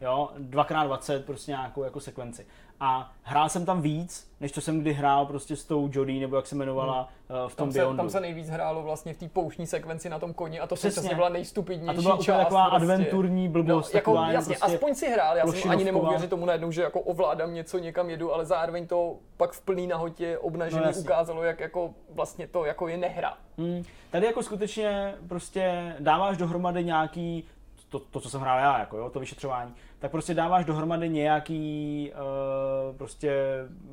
Jo, 0.00 0.30
2x20 0.38 1.22
prostě 1.22 1.50
nějakou 1.50 1.84
jako 1.84 2.00
sekvenci. 2.00 2.46
A 2.82 3.12
hrál 3.22 3.48
jsem 3.48 3.64
tam 3.66 3.82
víc, 3.82 4.30
než 4.40 4.52
co 4.52 4.60
jsem 4.60 4.80
kdy 4.80 4.92
hrál 4.92 5.26
prostě 5.26 5.56
s 5.56 5.64
tou 5.64 5.88
Jodie, 5.92 6.20
nebo 6.20 6.36
jak 6.36 6.46
se 6.46 6.54
jmenovala 6.54 7.08
hmm. 7.28 7.38
v 7.48 7.54
tom 7.56 7.66
Tam 7.68 7.72
se, 7.72 7.78
Beyondu. 7.78 7.96
tam 7.96 8.10
se 8.10 8.20
nejvíc 8.20 8.48
hrálo 8.48 8.82
vlastně 8.82 9.14
v 9.14 9.16
té 9.16 9.28
pouštní 9.28 9.66
sekvenci 9.66 10.08
na 10.08 10.18
tom 10.18 10.32
koni 10.34 10.60
a 10.60 10.66
to 10.66 10.74
Přesně. 10.74 11.14
byla 11.14 11.28
nejstupidnější 11.28 11.90
A 11.90 11.94
to 11.94 12.02
byla 12.02 12.16
část. 12.16 12.38
taková 12.38 12.70
prostě. 12.70 12.92
adventurní 12.92 13.48
blbost, 13.48 13.92
No, 13.94 13.98
jako, 13.98 14.10
taková 14.10 14.30
jasně, 14.32 14.54
prostě 14.56 14.74
aspoň 14.74 14.94
si 14.94 15.08
hrál, 15.10 15.36
já 15.36 15.46
jsem 15.46 15.52
ani 15.52 15.62
nemohl 15.62 15.74
plošinovková. 15.84 16.10
věřit 16.10 16.30
tomu 16.30 16.46
najednou, 16.46 16.70
že 16.70 16.82
jako 16.82 17.00
ovládám 17.00 17.54
něco, 17.54 17.78
někam 17.78 18.10
jedu, 18.10 18.34
ale 18.34 18.46
zároveň 18.46 18.86
to 18.86 19.16
pak 19.36 19.52
v 19.52 19.60
plný 19.60 19.86
nahotě 19.86 20.38
obnažený 20.38 20.80
No, 20.82 20.86
jasně. 20.88 21.02
ukázalo, 21.02 21.42
jak 21.42 21.60
jako 21.60 21.90
vlastně 22.14 22.46
to 22.46 22.64
jako 22.64 22.88
je 22.88 22.96
nehra. 22.96 23.34
Hmm. 23.58 23.82
Tady 24.10 24.26
jako 24.26 24.42
skutečně 24.42 25.14
prostě 25.28 25.94
dáváš 25.98 26.36
dohromady 26.36 26.84
nějaký, 26.84 27.44
to, 27.90 27.98
to 27.98 28.20
co 28.20 28.30
jsem 28.30 28.40
hrál 28.40 28.58
já, 28.58 28.78
jako 28.78 28.96
jo, 28.96 29.10
to 29.10 29.20
vyšetřování, 29.20 29.74
tak 29.98 30.10
prostě 30.10 30.34
dáváš 30.34 30.64
dohromady 30.64 31.08
nějaký 31.08 32.12
uh, 32.12 32.96
prostě 32.96 33.34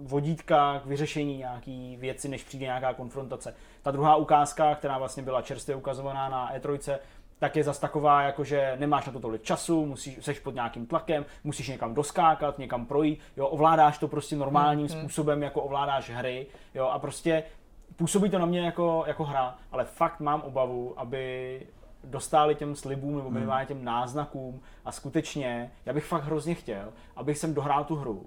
vodítka 0.01 0.79
k 0.79 0.85
vyřešení 0.85 1.37
nějaký 1.37 1.97
věci, 1.97 2.29
než 2.29 2.43
přijde 2.43 2.65
nějaká 2.65 2.93
konfrontace. 2.93 3.55
Ta 3.81 3.91
druhá 3.91 4.15
ukázka, 4.15 4.75
která 4.75 4.97
vlastně 4.97 5.23
byla 5.23 5.41
čerstvě 5.41 5.75
ukazovaná 5.75 6.29
na 6.29 6.55
E3, 6.55 6.97
tak 7.39 7.55
je 7.55 7.63
zas 7.63 7.79
taková, 7.79 8.21
jako 8.21 8.43
že 8.43 8.75
nemáš 8.79 9.05
na 9.05 9.13
to 9.13 9.19
tolik 9.19 9.43
času, 9.43 9.85
musíš, 9.85 10.25
seš 10.25 10.39
pod 10.39 10.55
nějakým 10.55 10.85
tlakem, 10.85 11.25
musíš 11.43 11.67
někam 11.67 11.93
doskákat, 11.93 12.59
někam 12.59 12.85
projít, 12.85 13.19
jo, 13.37 13.47
ovládáš 13.47 13.97
to 13.97 14.07
prostě 14.07 14.35
normálním 14.35 14.87
Hmm, 14.87 14.99
způsobem, 14.99 15.43
jako 15.43 15.61
ovládáš 15.61 16.09
hry, 16.09 16.47
jo, 16.73 16.85
a 16.85 16.99
prostě 16.99 17.43
působí 17.95 18.29
to 18.29 18.39
na 18.39 18.45
mě 18.45 18.61
jako, 18.61 19.03
jako 19.07 19.23
hra, 19.23 19.55
ale 19.71 19.85
fakt 19.85 20.19
mám 20.19 20.41
obavu, 20.41 20.99
aby 20.99 21.61
dostali 22.03 22.55
těm 22.55 22.75
slibům 22.75 23.15
nebo 23.17 23.29
minimálně 23.29 23.65
těm 23.65 23.83
náznakům 23.85 24.61
a 24.85 24.91
skutečně, 24.91 25.71
já 25.85 25.93
bych 25.93 26.05
fakt 26.05 26.23
hrozně 26.23 26.55
chtěl, 26.55 26.93
abych 27.15 27.37
jsem 27.37 27.53
dohrál 27.53 27.83
tu 27.83 27.95
hru 27.95 28.25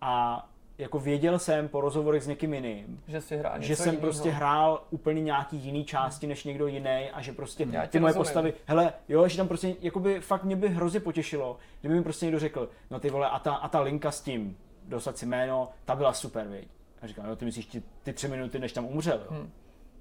a 0.00 0.44
jako 0.78 0.98
věděl 0.98 1.38
jsem 1.38 1.68
po 1.68 1.80
rozhovorech 1.80 2.22
s 2.22 2.26
někým 2.26 2.54
jiným, 2.54 3.02
Že 3.06 3.20
si 3.20 3.36
hrál 3.36 3.52
že 3.58 3.76
jsem 3.76 3.86
jinýho. 3.86 4.00
prostě 4.02 4.30
hrál 4.30 4.82
úplně 4.90 5.22
nějaký 5.22 5.56
jiný 5.56 5.84
části 5.84 6.26
než 6.26 6.44
někdo 6.44 6.66
jiný 6.66 7.10
a 7.12 7.22
že 7.22 7.32
prostě 7.32 7.66
Já 7.70 7.82
tě 7.86 7.88
ty 7.92 8.00
moje 8.00 8.10
rozumím. 8.10 8.24
postavy, 8.24 8.54
hele, 8.66 8.92
jo, 9.08 9.28
že 9.28 9.36
tam 9.36 9.48
prostě, 9.48 9.76
jakoby 9.80 10.20
fakt 10.20 10.44
mě 10.44 10.56
by 10.56 10.68
hrozně 10.68 11.00
potěšilo, 11.00 11.56
kdyby 11.80 11.94
mi 11.94 12.02
prostě 12.02 12.26
někdo 12.26 12.38
řekl, 12.38 12.68
no 12.90 13.00
ty 13.00 13.10
vole, 13.10 13.28
a 13.30 13.38
ta, 13.38 13.54
a 13.54 13.68
ta 13.68 13.80
linka 13.80 14.10
s 14.10 14.20
tím, 14.20 14.56
dostat 14.84 15.18
si 15.18 15.26
jméno, 15.26 15.68
ta 15.84 15.94
byla 15.96 16.12
super, 16.12 16.46
viď. 16.48 16.68
A 17.02 17.06
říkám, 17.06 17.26
jo, 17.26 17.36
ty 17.36 17.44
myslíš 17.44 17.66
ty, 17.66 17.82
ty 18.02 18.12
tři 18.12 18.28
minuty, 18.28 18.58
než 18.58 18.72
tam 18.72 18.84
umřel, 18.86 19.18
jo. 19.18 19.26
Hmm. 19.30 19.50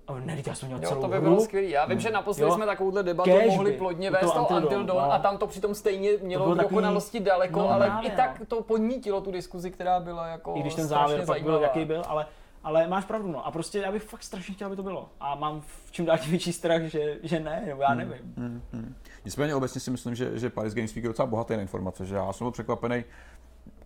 A 0.07 0.13
on, 0.13 0.25
ne, 0.25 0.37
já 0.47 0.55
jsem 0.55 0.67
měl 0.69 0.79
Jo, 0.83 0.89
celou 0.89 1.01
to 1.01 1.07
by 1.07 1.13
hru. 1.15 1.23
bylo 1.23 1.39
skvělé. 1.41 1.67
Já 1.67 1.85
vím, 1.85 1.99
že 1.99 2.09
naposledy 2.11 2.49
Jo. 2.49 2.55
jsme 2.55 2.65
takovouhle 2.65 3.03
debatu 3.03 3.29
Cash 3.29 3.45
mohli 3.47 3.71
by. 3.71 3.77
plodně 3.77 4.11
vést 4.11 4.35
o 4.35 4.47
Until 4.47 4.83
Dawn, 4.85 4.85
no. 4.85 5.11
a 5.13 5.19
tam 5.19 5.37
to 5.37 5.47
přitom 5.47 5.75
stejně 5.75 6.09
mělo 6.21 6.43
bylo 6.43 6.55
k 6.55 6.57
takový- 6.57 6.75
dokonalosti 6.75 7.19
daleko, 7.19 7.59
No, 7.59 7.69
ale 7.69 7.85
právě, 7.85 8.09
i 8.11 8.15
tak 8.15 8.41
to 8.47 8.61
podnítilo 8.63 9.21
tu 9.21 9.31
diskuzi, 9.31 9.71
která 9.71 9.99
byla 9.99 10.27
jako 10.27 10.53
I 10.55 10.61
když 10.61 10.75
ten 10.75 10.87
závěr 10.87 11.25
pak 11.25 11.43
byl, 11.43 11.59
jaký 11.61 11.85
byl, 11.85 12.01
ale, 12.07 12.25
ale 12.63 12.87
máš 12.87 13.05
pravdu, 13.05 13.31
no. 13.31 13.47
A 13.47 13.51
prostě 13.51 13.79
já 13.79 13.91
bych 13.91 14.03
fakt 14.03 14.23
strašně 14.23 14.53
chtěl, 14.55 14.67
aby 14.67 14.75
to 14.75 14.83
bylo. 14.83 15.09
A 15.19 15.35
mám 15.35 15.61
v 15.61 15.91
čím 15.91 16.05
dál 16.05 16.17
tím 16.17 16.29
větší 16.29 16.53
strach, 16.53 16.81
že, 16.81 17.17
že 17.23 17.39
ne, 17.39 17.63
nebo 17.65 17.81
já 17.81 17.93
nevím. 17.93 18.33
Hmm, 18.37 18.61
hmm. 18.73 18.95
Nicméně 19.25 19.55
obecně 19.55 19.81
si 19.81 19.91
myslím, 19.91 20.15
že, 20.15 20.39
že 20.39 20.49
Paris 20.49 20.73
Games 20.73 20.95
Week 20.95 21.03
je 21.03 21.09
docela 21.09 21.25
bohatý 21.25 21.53
na 21.55 21.61
informace, 21.61 22.05
že 22.05 22.15
já 22.15 22.33
jsem 22.33 22.45
byl 22.45 22.51
překvapený, 22.51 23.03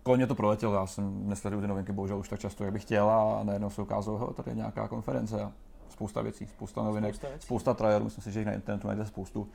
kolem 0.02 0.26
to 0.26 0.34
proletěl, 0.34 0.72
já 0.74 0.86
jsem 0.86 1.28
nesleduju 1.28 1.62
ty 1.62 1.68
novinky 1.68 1.92
bohužel 1.92 2.18
už 2.18 2.28
tak 2.28 2.40
často, 2.40 2.64
jak 2.64 2.72
bych 2.72 2.82
chtěl 2.82 3.10
a 3.10 3.40
najednou 3.42 3.70
se 3.70 3.82
ukázalo, 3.82 4.26
že 4.28 4.34
tady 4.34 4.50
je 4.50 4.54
nějaká 4.54 4.88
konference 4.88 5.52
spousta 5.92 6.22
věcí, 6.22 6.46
spousta 6.46 6.82
novinek, 6.82 7.14
Spousta 7.14 7.28
věcí. 7.28 7.46
spousta 7.46 7.74
trialů, 7.74 8.04
myslím 8.04 8.22
si, 8.24 8.32
že 8.32 8.40
jich 8.40 8.46
na 8.46 8.52
internetu 8.52 8.86
najdete 8.86 9.08
spoustu. 9.08 9.48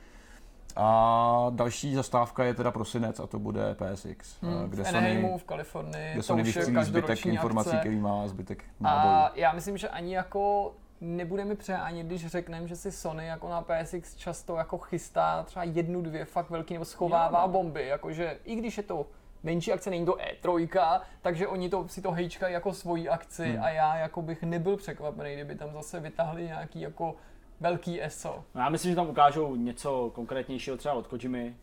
A 0.76 1.46
další 1.50 1.94
zastávka 1.94 2.44
je 2.44 2.54
teda 2.54 2.70
prosinec 2.70 3.20
a 3.20 3.26
to 3.26 3.38
bude 3.38 3.74
PSX, 3.74 4.36
Hmm, 4.42 4.70
kde 4.70 4.82
v 4.82 4.86
Sony, 4.86 4.98
Anaheimu 4.98 5.38
v 5.38 5.44
Kalifornii, 5.44 6.10
kde 6.12 6.16
to 6.16 6.22
Sony 6.22 6.42
už 6.42 6.48
je 6.48 6.52
vychcílí 6.62 6.84
zbytek 6.84 7.26
informací, 7.26 7.68
akce. 7.68 7.80
který 7.80 7.96
má 8.00 8.28
zbytek 8.28 8.64
nábojů. 8.80 9.14
A 9.14 9.32
já 9.34 9.52
myslím, 9.52 9.76
že 9.76 9.88
ani 9.88 10.14
jako 10.14 10.74
nebudeme 11.00 11.54
přehánět, 11.54 12.06
když 12.06 12.26
řekneme, 12.26 12.68
že 12.68 12.76
si 12.76 12.92
Sony 12.92 13.26
jako 13.26 13.48
na 13.48 13.62
PSX 13.62 14.14
často 14.14 14.56
jako 14.56 14.78
chystá 14.78 15.42
třeba 15.42 15.64
jednu, 15.64 16.02
dvě 16.02 16.24
fakt 16.24 16.50
velký 16.50 16.74
nebo 16.74 16.84
schovává 16.84 17.42
Jo, 17.42 17.48
bomby, 17.48 17.86
jakože 17.86 18.38
i 18.44 18.54
když 18.56 18.76
je 18.76 18.82
to 18.82 19.06
menší 19.42 19.72
akce, 19.72 19.90
není 19.90 20.06
to 20.06 20.16
E3, 20.42 21.00
takže 21.22 21.46
oni 21.48 21.68
to, 21.68 21.88
si 21.88 22.02
to 22.02 22.10
hejčkají 22.10 22.54
jako 22.54 22.72
svoji 22.72 23.08
akci 23.08 23.44
Hmm. 23.52 23.62
a 23.64 23.68
já 23.70 23.96
jako 23.96 24.22
bych 24.22 24.42
nebyl 24.42 24.76
překvapený, 24.76 25.34
kdyby 25.34 25.54
tam 25.54 25.72
zase 25.72 26.00
vytahli 26.00 26.42
nějaký 26.44 26.80
jako 26.80 27.14
velký 27.60 28.02
ESO. 28.02 28.44
No, 28.54 28.60
já 28.60 28.68
myslím, 28.68 28.92
že 28.92 28.96
tam 28.96 29.08
ukážou 29.08 29.56
něco 29.56 30.10
konkrétnějšího 30.14 30.76
třeba 30.76 30.94
od 30.94 31.06
Kojimy. 31.06 31.56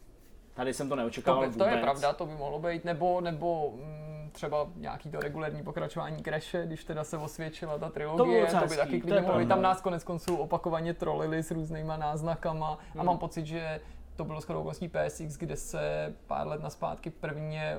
Tady 0.54 0.74
jsem 0.74 0.90
to 0.90 0.96
To, 0.96 1.00
neočekával 1.00 1.50
by, 1.50 1.58
to 1.58 1.64
je 1.64 1.70
vůbec. 1.70 1.82
pravda, 1.84 2.14
to 2.14 2.26
by 2.26 2.34
mohlo 2.34 2.60
být, 2.60 2.86
nebo, 2.86 3.22
nebo 3.22 3.72
mm, 3.76 4.30
třeba 4.32 4.68
nějaký 4.76 5.10
to 5.12 5.20
regulární 5.20 5.64
pokračování 5.64 6.24
Crashe, 6.24 6.66
když 6.66 6.84
teda 6.84 7.04
se 7.04 7.18
osvědčila 7.18 7.78
ta 7.78 7.90
trilogie, 7.90 8.42
docela 8.42 8.62
to 8.62 8.68
by 8.68 8.76
taky 8.78 8.90
to 8.90 8.96
je 8.96 9.02
klidně 9.02 9.22
mohlo. 9.22 9.46
Tam 9.46 9.62
nás 9.62 9.82
konec 9.82 10.04
konců 10.04 10.36
opakovaně 10.38 10.94
trolili 10.94 11.44
s 11.44 11.52
různýma 11.52 11.98
náznakama 11.98 12.68
a 12.70 12.78
Hmm. 12.94 13.06
mám 13.06 13.18
pocit, 13.18 13.46
že 13.46 13.80
to 14.16 14.26
bylo 14.26 14.42
shodou 14.42 14.64
vlastní 14.64 14.90
PSX, 14.90 15.38
kde 15.38 15.56
se 15.56 16.14
pár 16.28 16.48
let 16.48 16.64
naspátky 16.64 17.10
prvně 17.10 17.78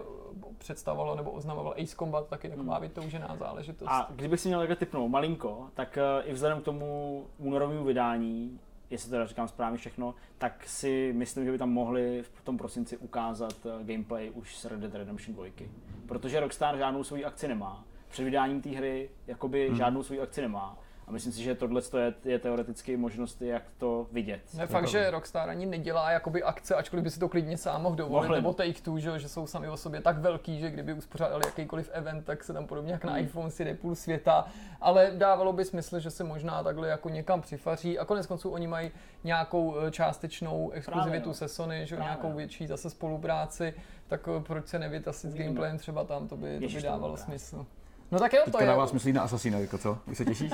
představovalo 0.59 1.15
nebo 1.15 1.31
oznamovalo 1.31 1.75
Ace 1.81 1.97
Combat, 1.97 2.29
taky 2.29 2.49
taková 2.49 2.79
vytoužená 2.79 3.37
záležitost. 3.37 3.89
Hmm. 3.89 4.01
A 4.01 4.09
kdybych 4.15 4.41
si 4.41 4.49
měl 4.49 4.61
takhle 4.61 4.77
typnout 4.77 5.09
malinko, 5.11 5.71
tak 5.75 5.99
eh, 5.99 6.23
i 6.25 6.33
vzhledem 6.33 6.61
k 6.61 6.65
tomu 6.65 7.25
únorovému 7.39 7.85
vydání, 7.85 8.61
jestli 8.91 9.11
teda 9.11 9.27
říkám 9.27 9.49
správně 9.49 9.79
všechno, 9.79 10.15
tak 10.39 10.65
si 10.67 11.13
myslím, 11.17 11.45
že 11.45 11.53
by 11.53 11.59
tam 11.59 11.71
mohli 11.71 12.23
v 12.23 12.43
tom 12.45 12.59
prosinci 12.59 12.97
ukázat 12.97 13.55
eh, 13.67 13.85
gameplay 13.85 14.31
už 14.35 14.57
z 14.57 14.65
Red 14.65 14.81
Dead 14.81 14.95
Redemption 14.95 15.35
2. 15.37 15.47
Protože 16.07 16.41
Rockstar 16.41 16.77
žádnou 16.77 17.05
svoji 17.05 17.25
akci 17.25 17.49
nemá. 17.49 17.85
Před 18.09 18.25
vydáním 18.25 18.63
té 18.63 18.71
hry 18.71 19.11
jakoby 19.27 19.69
Hmm. 19.69 19.77
žádnou 19.77 20.03
svoji 20.03 20.21
akci 20.21 20.41
nemá. 20.41 20.79
A 21.07 21.13
myslím 21.13 21.33
si, 21.33 21.43
že 21.43 21.55
tohle 21.55 21.83
je, 21.99 22.15
je 22.25 22.39
teoreticky 22.39 22.97
možnost, 22.97 23.43
jak 23.43 23.63
to 23.79 24.07
vidět. 24.13 24.41
Ne 24.55 24.67
fakt, 24.67 24.89
že 24.89 25.11
Rockstar 25.11 25.51
ani 25.51 25.67
nedělá 25.67 26.11
jakoby 26.11 26.43
akce, 26.43 26.75
ačkoliv 26.75 27.03
by 27.03 27.11
si 27.11 27.21
to 27.21 27.29
klidně 27.29 27.57
sám 27.57 27.83
mohl 27.83 27.97
dovolit, 27.97 28.27
Mohli. 28.27 28.39
nebo 28.39 28.53
Take 28.53 28.83
Two, 28.83 28.99
že, 28.99 29.09
jo, 29.09 29.19
že 29.19 29.29
jsou 29.29 29.47
sami 29.47 29.69
o 29.69 29.77
sobě 29.77 30.01
tak 30.01 30.19
velký, 30.19 30.61
že 30.61 30.71
kdyby 30.71 30.93
uspořádali 30.93 31.43
jakýkoliv 31.47 31.91
event, 31.93 32.25
tak 32.25 32.45
se 32.45 32.53
tam 32.53 32.67
podobně 32.67 32.93
jak 32.93 33.05
na 33.05 33.13
Hmm. 33.13 33.25
iPhone 33.25 33.51
si 33.51 33.65
jde 33.65 33.75
půl 33.75 33.95
světa, 33.95 34.47
ale 34.81 35.11
dávalo 35.15 35.53
by 35.53 35.65
smysl, 35.65 35.99
že 36.01 36.11
se 36.11 36.25
možná 36.25 36.63
takhle 36.63 36.89
jako 36.89 37.09
někam 37.09 37.41
přifaří 37.43 37.99
a 37.99 38.05
konec 38.05 38.27
konců 38.27 38.51
oni 38.51 38.67
mají 38.67 38.91
nějakou 39.25 39.77
eh, 39.79 39.91
částečnou 39.91 40.71
exkluzivitu 40.71 41.29
no. 41.29 41.35
se 41.35 41.49
Sony, 41.49 41.87
že 41.87 41.97
Právě, 41.97 42.05
nějakou 42.11 42.29
no. 42.29 42.37
větší 42.37 42.67
zase 42.67 42.91
spolupráci, 42.91 43.75
tak 44.07 44.29
eh, 44.37 44.41
proč 44.41 44.67
se 44.67 44.79
nevytasit 44.79 45.31
s 45.31 45.35
gameplayem 45.35 45.79
třeba 45.79 46.05
tam, 46.05 46.29
to 46.29 46.37
by, 46.37 46.61
to 46.61 46.75
by 46.75 46.83
dávalo 46.83 47.17
smysl. 47.17 47.67
No 48.11 48.19
tak 48.19 48.33
jo, 48.33 48.41
to 48.45 48.51
Teďka 48.51 48.65
je... 48.65 48.67
dává 48.67 48.87
smysl 48.87 49.09
jít 49.09 49.13
na 49.13 49.23
Assassina, 49.23 49.59
jako 49.59 49.79
co? 49.79 49.99
Vy 50.07 50.15
se 50.15 50.25
těšíš? 50.25 50.53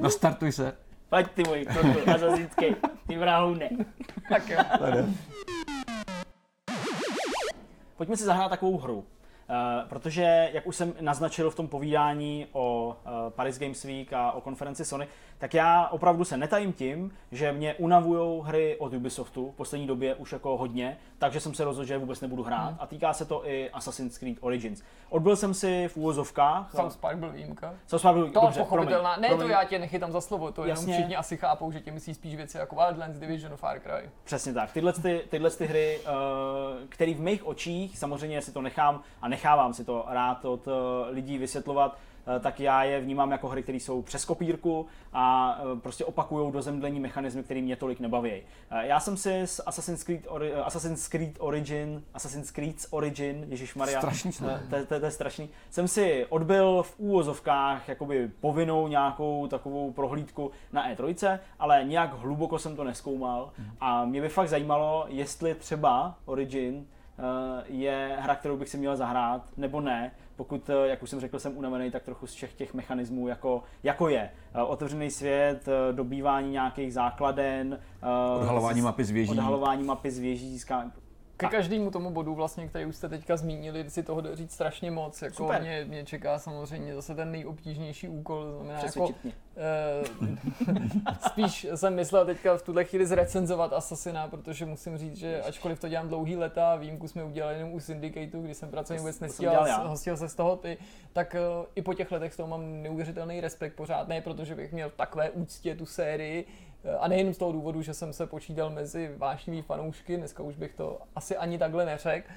Nastartuj 0.00 0.52
se. 0.52 0.76
Pojď 1.08 1.26
ty 1.30 1.42
můj 1.48 1.64
kroku, 1.64 2.10
azazínský, 2.14 2.76
ty 3.06 3.18
vrahoune. 3.18 3.70
Tak 4.28 4.48
jo. 4.48 4.58
Tady. 4.78 4.98
Pojďme 7.96 8.16
si 8.16 8.24
zahrát 8.24 8.50
takovou 8.50 8.78
hru. 8.78 8.96
Uh, 8.98 9.04
protože, 9.88 10.50
jak 10.52 10.66
už 10.66 10.76
jsem 10.76 10.94
naznačil 11.00 11.50
v 11.50 11.54
tom 11.54 11.68
povídání 11.68 12.46
o 12.52 12.88
uh, 12.88 13.12
Paris 13.30 13.58
Games 13.58 13.84
Week 13.84 14.12
a 14.12 14.32
o 14.32 14.40
konferenci 14.40 14.84
Sony, 14.84 15.08
tak 15.40 15.54
já 15.54 15.88
opravdu 15.88 16.24
se 16.24 16.36
netajím 16.36 16.72
tím, 16.72 17.12
že 17.32 17.52
mě 17.52 17.74
unavují 17.74 18.42
hry 18.44 18.76
od 18.78 18.92
Ubisoftu 18.92 19.50
v 19.50 19.54
poslední 19.54 19.86
době 19.86 20.14
už 20.14 20.32
jako 20.32 20.56
hodně, 20.56 20.96
takže 21.18 21.40
jsem 21.40 21.54
se 21.54 21.64
rozhodl, 21.64 21.86
že 21.88 21.98
vůbec 21.98 22.20
nebudu 22.20 22.42
hrát. 22.42 22.66
Hmm. 22.68 22.76
A 22.80 22.86
týká 22.86 23.12
se 23.12 23.24
to 23.24 23.48
i 23.48 23.70
Assassin's 23.70 24.18
Creed 24.18 24.36
Origins. 24.40 24.82
Odbyl 25.08 25.36
jsem 25.36 25.54
si 25.54 25.88
v 25.88 25.96
úvozovkách. 25.96 26.70
South 26.76 26.96
Park 26.96 27.18
byl 27.18 27.30
výjimka. 27.32 27.74
South 27.86 28.02
Park 28.02 28.16
byl, 28.16 28.30
To 28.30 28.40
dobře, 28.40 28.60
pochopitelná. 28.60 29.12
promiň, 29.12 29.22
ne, 29.22 29.28
to 29.28 29.36
promiň. 29.36 29.52
já 29.52 29.64
tě 29.64 29.78
nechytám 29.78 30.12
za 30.12 30.20
slovo, 30.20 30.52
to 30.52 30.64
Jasně. 30.64 30.82
jenom 30.82 31.00
všichni 31.00 31.16
asi 31.16 31.36
chápou, 31.36 31.72
že 31.72 31.80
tě 31.80 31.92
myslí 31.92 32.14
spíš 32.14 32.34
věci 32.34 32.56
jako 32.58 32.76
Wildlands, 32.76 33.18
Division, 33.18 33.56
Far 33.56 33.80
Cry. 33.80 34.10
Přesně 34.24 34.52
tak. 34.52 34.72
Tyhle, 34.72 34.92
ty, 34.92 35.22
tyhle 35.28 35.50
ty 35.50 35.66
hry, 35.66 36.00
uh, 36.00 36.08
které 36.88 37.14
v 37.14 37.20
mých 37.20 37.46
očích, 37.46 37.98
samozřejmě 37.98 38.42
si 38.42 38.52
to 38.52 38.62
nechám 38.62 39.02
a 39.22 39.28
nechávám 39.28 39.74
si 39.74 39.84
to 39.84 40.04
rád 40.08 40.44
od 40.44 40.66
uh, 40.66 40.72
lidí 41.10 41.38
vysvětlovat, 41.38 41.96
tak 42.40 42.60
já 42.60 42.84
je 42.84 43.00
vnímám 43.00 43.30
jako 43.30 43.48
hry, 43.48 43.62
které 43.62 43.78
jsou 43.78 44.02
přes 44.02 44.24
kopírku 44.24 44.86
a 45.12 45.58
uh, 45.62 45.78
prostě 45.78 46.04
opakují 46.04 46.52
dozemdlení 46.52 47.00
mechanismy, 47.00 47.42
které 47.42 47.60
mě 47.62 47.76
tolik 47.76 48.00
nebaví. 48.00 48.32
Uh, 48.32 48.78
já 48.78 49.00
jsem 49.00 49.16
si 49.16 49.40
s 49.40 49.62
Assassin's 49.66 50.04
Creed, 50.04 50.26
Ori- 50.26 50.52
Assassin's 50.64 51.08
Creed 51.08 51.36
Origin, 51.38 52.02
Assassin's 52.14 52.50
Creed's 52.50 52.86
Origin, 52.90 53.46
Ježíš 53.48 53.74
Maria, 53.74 54.00
to, 54.70 54.76
to, 54.86 55.00
to 55.00 55.04
je 55.04 55.10
strašný. 55.10 55.48
Jsem 55.70 55.88
si 55.88 56.26
odbil 56.28 56.82
v 56.82 56.94
úvozovkách 56.98 57.88
jakoby 57.88 58.30
povinnou 58.40 58.88
nějakou 58.88 59.46
takovou 59.46 59.92
prohlídku 59.92 60.50
na 60.72 60.92
E3, 60.92 61.38
ale 61.58 61.84
nějak 61.84 62.18
hluboko 62.18 62.58
jsem 62.58 62.76
to 62.76 62.84
neskoumal 62.84 63.50
a 63.80 64.04
mě 64.04 64.20
by 64.20 64.28
fakt 64.28 64.48
zajímalo, 64.48 65.04
jestli 65.08 65.54
třeba 65.54 66.14
Origin 66.24 66.86
je 67.68 68.16
hra, 68.20 68.34
kterou 68.34 68.56
bych 68.56 68.68
si 68.68 68.78
měl 68.78 68.96
zahrát, 68.96 69.42
nebo 69.56 69.80
ne, 69.80 70.10
pokud, 70.40 70.70
eh, 70.70 70.88
jak 70.88 71.02
už 71.02 71.10
jsem 71.10 71.20
řekl, 71.20 71.38
jsem 71.38 71.56
unavený 71.56 71.90
tak 71.90 72.02
trochu 72.02 72.26
z 72.26 72.34
všech 72.34 72.54
těch 72.54 72.74
mechanismů, 72.74 73.28
jako, 73.28 73.62
jako 73.82 74.08
je. 74.08 74.30
Eh, 74.54 74.62
otevřený 74.62 75.10
svět, 75.10 75.68
dobývání 75.92 76.50
nějakých 76.50 76.94
základen, 76.94 77.78
odhalování 78.40 78.80
mapy 78.80 79.04
z 79.04 79.10
věží. 79.10 79.30
Odhalování 79.30 79.84
mapy 79.84 80.10
z 80.10 80.18
věží, 80.18 80.50
získání 80.50 80.92
ke 81.40 81.56
každému 81.56 81.90
tomu 81.90 82.10
bodu, 82.10 82.34
vlastně, 82.34 82.68
který 82.68 82.86
už 82.86 82.96
jste 82.96 83.08
teďka 83.08 83.36
zmínili, 83.36 83.90
si 83.90 84.02
toho 84.02 84.20
jde 84.20 84.36
říct 84.36 84.52
strašně 84.52 84.90
moc. 84.90 85.22
Jako 85.22 85.52
mě, 85.60 85.84
mě, 85.88 86.04
čeká 86.04 86.38
samozřejmě 86.38 86.94
zase 86.94 87.14
ten 87.14 87.32
nejobtížnější 87.32 88.08
úkol. 88.08 88.52
Znamená 88.56 88.80
jako, 88.80 89.08
uh, 89.08 89.14
spíš 91.26 91.66
jsem 91.74 91.94
myslel 91.94 92.26
teďka 92.26 92.56
v 92.56 92.62
tuhle 92.62 92.84
chvíli 92.84 93.06
zrecenzovat 93.06 93.72
Assassina, 93.72 94.28
protože 94.28 94.66
musím 94.66 94.98
říct, 94.98 95.16
že 95.16 95.42
ačkoliv 95.42 95.80
to 95.80 95.88
dělám 95.88 96.08
dlouhý 96.08 96.36
leta, 96.36 96.76
výjimku 96.76 97.08
jsme 97.08 97.24
udělali 97.24 97.54
jenom 97.54 97.72
u 97.72 97.80
Syndicateu, 97.80 98.42
kdy 98.42 98.54
jsem 98.54 98.70
pracovně 98.70 99.00
vůbec 99.00 99.20
nestíhal, 99.20 99.88
hostil 99.88 100.16
se 100.16 100.28
z 100.28 100.34
toho 100.34 100.56
ty, 100.56 100.78
tak 101.12 101.36
uh, 101.58 101.66
i 101.74 101.82
po 101.82 101.94
těch 101.94 102.12
letech 102.12 102.34
s 102.34 102.36
toho 102.36 102.48
mám 102.48 102.82
neuvěřitelný 102.82 103.40
respekt 103.40 103.74
pořád, 103.74 104.08
ne 104.08 104.20
protože 104.20 104.54
bych 104.54 104.72
měl 104.72 104.90
takové 104.90 105.30
úctě 105.30 105.74
tu 105.74 105.86
sérii, 105.86 106.46
a 106.98 107.08
nejen 107.08 107.34
z 107.34 107.38
toho 107.38 107.52
důvodu, 107.52 107.82
že 107.82 107.94
jsem 107.94 108.12
se 108.12 108.26
počítal 108.26 108.70
mezi 108.70 109.14
vášnivý 109.16 109.62
fanoušky, 109.62 110.16
dneska 110.16 110.42
už 110.42 110.56
bych 110.56 110.74
to 110.74 110.98
asi 111.14 111.36
ani 111.36 111.58
takhle 111.58 111.84
neřekl, 111.84 112.28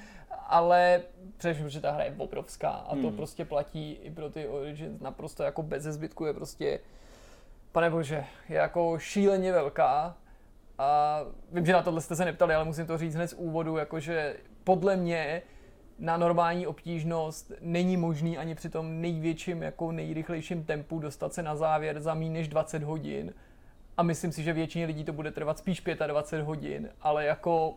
ale 0.47 1.01
především, 1.37 1.69
že 1.69 1.81
ta 1.81 1.91
hra 1.91 2.03
je 2.03 2.15
obrovská 2.17 2.69
a 2.69 2.95
to 2.95 3.07
hmm. 3.07 3.15
prostě 3.15 3.45
platí 3.45 3.91
i 3.91 4.11
pro 4.11 4.29
ty 4.29 4.47
Origins 4.47 5.01
naprosto 5.01 5.43
jako 5.43 5.63
bez 5.63 5.83
zbytku 5.83 6.25
je 6.25 6.33
prostě, 6.33 6.79
pane 7.71 7.89
bože, 7.89 8.25
je 8.49 8.55
jako 8.57 8.99
šíleně 8.99 9.51
velká 9.51 10.17
a 10.77 11.19
vím, 11.51 11.65
že 11.65 11.73
na 11.73 11.81
tohle 11.81 12.01
jste 12.01 12.15
se 12.15 12.25
neptali, 12.25 12.55
ale 12.55 12.65
musím 12.65 12.87
to 12.87 12.97
říct 12.97 13.15
hned 13.15 13.27
z 13.27 13.33
úvodu, 13.33 13.77
jakože 13.77 14.37
podle 14.63 14.95
mě 14.95 15.41
na 15.99 16.17
normální 16.17 16.67
obtížnost 16.67 17.51
není 17.61 17.97
možný 17.97 18.37
ani 18.37 18.55
při 18.55 18.69
tom 18.69 19.01
největším, 19.01 19.63
jako 19.63 19.91
nejrychlejším 19.91 20.63
tempu 20.63 20.99
dostat 20.99 21.33
se 21.33 21.43
na 21.43 21.55
závěr 21.55 22.01
za 22.01 22.13
méně 22.13 22.29
než 22.29 22.47
20 22.47 22.83
hodin 22.83 23.33
a 23.97 24.03
myslím 24.03 24.31
si, 24.31 24.43
že 24.43 24.53
většině 24.53 24.85
lidí 24.85 25.03
to 25.03 25.13
bude 25.13 25.31
trvat 25.31 25.57
spíš 25.57 25.83
25 26.07 26.45
hodin, 26.45 26.89
ale 27.01 27.25
jako 27.25 27.75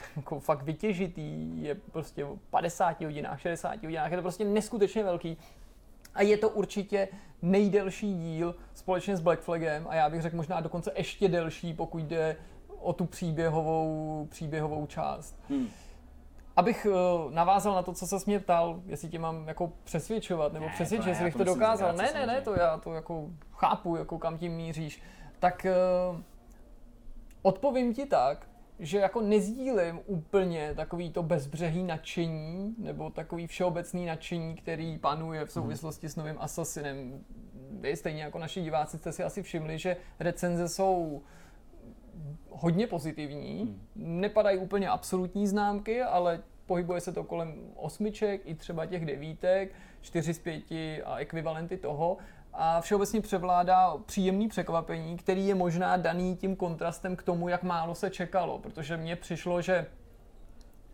jako 0.16 0.40
fakt 0.40 0.62
vytěžitý 0.62 1.62
je 1.62 1.74
prostě 1.74 2.26
50 2.50 3.00
hodinách, 3.00 3.40
60 3.40 3.82
hodinách, 3.82 4.10
je 4.10 4.16
to 4.16 4.22
prostě 4.22 4.44
neskutečně 4.44 5.04
velký. 5.04 5.36
A 6.14 6.22
je 6.22 6.36
to 6.36 6.48
určitě 6.48 7.08
nejdelší 7.42 8.14
díl 8.14 8.56
společně 8.74 9.16
s 9.16 9.20
Black 9.20 9.40
Flagem 9.40 9.86
a 9.88 9.94
já 9.94 10.10
bych 10.10 10.22
řekl 10.22 10.36
možná 10.36 10.60
dokonce 10.60 10.92
ještě 10.96 11.28
delší, 11.28 11.74
pokud 11.74 12.02
jde 12.02 12.36
o 12.78 12.92
tu 12.92 13.06
příběhovou, 13.06 14.26
příběhovou 14.30 14.86
část. 14.86 15.36
Hmm. 15.48 15.68
Abych 16.60 16.86
uh, 16.86 17.32
navázal 17.32 17.74
na 17.74 17.82
to, 17.82 17.92
co 17.92 18.06
se 18.06 18.16
mě 18.26 18.40
ptal, 18.40 18.82
jestli 18.86 19.08
tě 19.08 19.18
mám 19.18 19.48
jako 19.48 19.72
přesvědčovat, 19.84 20.52
nebo 20.52 20.66
ne, 20.66 20.72
přesvědčit, 20.74 21.08
jestli 21.08 21.24
bych 21.24 21.34
to 21.34 21.44
dokázal. 21.44 21.92
Ne, 21.92 22.10
ne, 22.14 22.26
ne, 22.26 22.40
to 22.40 22.54
já 22.54 22.76
to 22.78 22.94
jako 22.94 23.30
chápu, 23.52 23.96
jako 23.96 24.18
kam 24.18 24.38
tím 24.38 24.52
míříš. 24.52 25.02
Tak 25.38 25.66
uh, 26.12 26.20
odpovím 27.42 27.94
ti 27.94 28.06
tak, 28.06 28.46
že 28.78 28.98
jako 28.98 29.20
nezdílím 29.20 30.00
úplně 30.06 30.74
takový 30.74 31.10
to 31.10 31.22
bezbřehý 31.22 31.84
nadšení, 31.84 32.74
nebo 32.78 33.10
takový 33.10 33.46
všeobecný 33.46 34.06
nadšení, 34.06 34.56
který 34.56 34.98
panuje 34.98 35.44
v 35.44 35.52
souvislosti 35.52 36.08
s 36.08 36.16
novým 36.16 36.36
Assassinem. 36.38 37.24
Vy 37.70 37.96
stejně 37.96 38.22
jako 38.22 38.38
naši 38.38 38.62
diváci 38.62 38.98
jste 38.98 39.12
si 39.12 39.24
asi 39.24 39.42
všimli, 39.42 39.78
že 39.78 39.96
recenze 40.18 40.68
jsou 40.68 41.22
hodně 42.50 42.86
pozitivní, 42.86 43.60
hmm. 43.60 44.20
nepadají 44.20 44.58
úplně 44.58 44.88
absolutní 44.88 45.46
známky, 45.46 46.02
ale 46.02 46.42
pohybuje 46.70 47.00
se 47.00 47.12
to 47.12 47.24
kolem 47.24 47.54
osmiček 47.76 48.40
i 48.44 48.54
třeba 48.54 48.86
těch 48.86 49.06
devítek, 49.06 49.74
čtyři 50.00 50.34
z 50.34 50.38
pěti 50.38 51.02
a 51.02 51.18
ekvivalenty 51.18 51.76
toho. 51.76 52.16
A 52.52 52.80
všeobecně 52.80 53.20
převládá 53.20 53.96
příjemný 54.06 54.48
překvapení, 54.48 55.16
který 55.16 55.46
je 55.46 55.54
možná 55.54 55.96
daný 55.96 56.36
tím 56.36 56.56
kontrastem 56.56 57.16
k 57.16 57.22
tomu, 57.22 57.48
jak 57.48 57.62
málo 57.62 57.94
se 57.94 58.10
čekalo, 58.10 58.58
protože 58.58 58.96
mně 58.96 59.16
přišlo, 59.16 59.62
že 59.62 59.86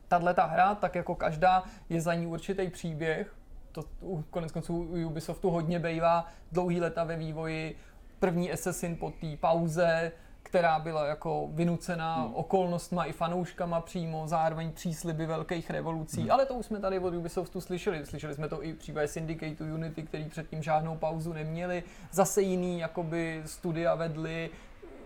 tahle 0.09 0.35
ta 0.35 0.45
hra, 0.45 0.75
tak 0.75 0.95
jako 0.95 1.15
každá, 1.15 1.65
je 1.89 2.01
za 2.01 2.15
ní 2.15 2.27
určitý 2.27 2.71
příběh. 2.71 3.35
To 3.73 3.85
konec 4.31 4.53
konců 4.53 4.75
u 4.77 5.07
Ubisoftu 5.07 5.51
hodně 5.51 5.79
bývá 5.79 6.27
dlouhý 6.53 6.81
leta 6.81 7.05
ve 7.05 7.17
vývoji. 7.17 7.77
První 8.19 8.53
Assassin 8.53 8.97
po 8.97 9.11
té 9.11 9.37
pauze, 9.41 10.13
která 10.47 10.79
byla 10.79 11.07
jako 11.07 11.49
vynucená 11.53 12.17
hmm. 12.17 12.35
okolnostma 12.35 13.05
i 13.05 13.13
fanouškama 13.13 13.81
přímo, 13.81 14.29
zároveň 14.29 14.73
přísliby 14.73 15.27
velkých 15.27 15.71
revolucí, 15.71 16.21
hmm. 16.21 16.31
ale 16.31 16.47
to 16.47 16.55
už 16.55 16.67
jsme 16.67 16.81
tady 16.81 16.99
od 16.99 17.15
Ubisoftu 17.15 17.61
slyšeli. 17.61 18.07
Slyšeli 18.07 18.35
jsme 18.35 18.49
to 18.49 18.65
i 18.65 18.75
případě 18.75 19.09
Syndicate 19.09 19.65
Unity, 19.65 20.03
který 20.03 20.25
předtím 20.25 20.63
žádnou 20.63 20.97
pauzu 20.97 21.33
neměli. 21.33 21.83
Zase 22.13 22.43
jiný 22.43 22.79
jakoby 22.79 23.43
studia 23.47 23.95
vedli 23.95 24.51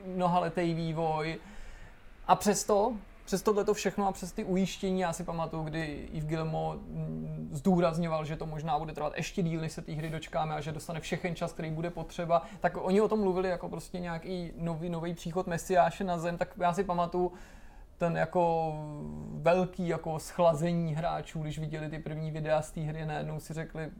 mnohaletý 0.06 0.74
vývoj. 0.74 1.38
A 2.26 2.36
přesto 2.36 2.94
přes 3.30 3.42
tohle 3.42 3.64
to 3.64 3.74
všechno 3.74 4.06
a 4.06 4.12
přes 4.12 4.32
ty 4.32 4.44
ujištění, 4.44 5.00
já 5.00 5.12
si 5.12 5.24
pamatuju, 5.24 5.62
kdy 5.62 6.08
Yves 6.12 6.28
Gilmo 6.28 6.74
mm, 6.74 7.48
zdůrazňoval, 7.52 8.24
že 8.24 8.36
to 8.36 8.46
možná 8.46 8.78
bude 8.78 8.92
trvat 8.92 9.12
ještě 9.16 9.42
díl, 9.42 9.60
než 9.60 9.72
se 9.72 9.82
té 9.82 9.92
hry 9.92 10.10
dočkáme 10.10 10.54
a 10.54 10.60
že 10.60 10.72
dostane 10.72 11.00
všechen 11.00 11.34
čas, 11.34 11.52
který 11.52 11.70
bude 11.70 11.90
potřeba, 11.90 12.42
tak 12.60 12.76
oni 12.76 13.00
o 13.00 13.08
tom 13.08 13.20
mluvili 13.20 13.48
jako 13.48 13.68
prostě 13.68 14.00
nějaký 14.00 14.52
nový, 14.56 14.88
nový 14.88 15.14
příchod 15.14 15.46
Mesiáše 15.46 16.04
na 16.04 16.18
zem, 16.18 16.38
tak 16.38 16.48
já 16.60 16.72
si 16.72 16.84
pamatuju, 16.84 17.32
ten 17.98 18.16
jako 18.16 18.74
velký 19.32 19.88
jako 19.88 20.18
schlazení 20.18 20.94
hráčů, 20.94 21.42
když 21.42 21.58
viděli 21.58 21.88
ty 21.88 21.98
první 21.98 22.30
videa 22.30 22.62
z 22.62 22.70
té 22.70 22.80
hry, 22.80 23.06
najednou 23.06 23.40
si 23.40 23.54
řekli, 23.54 23.90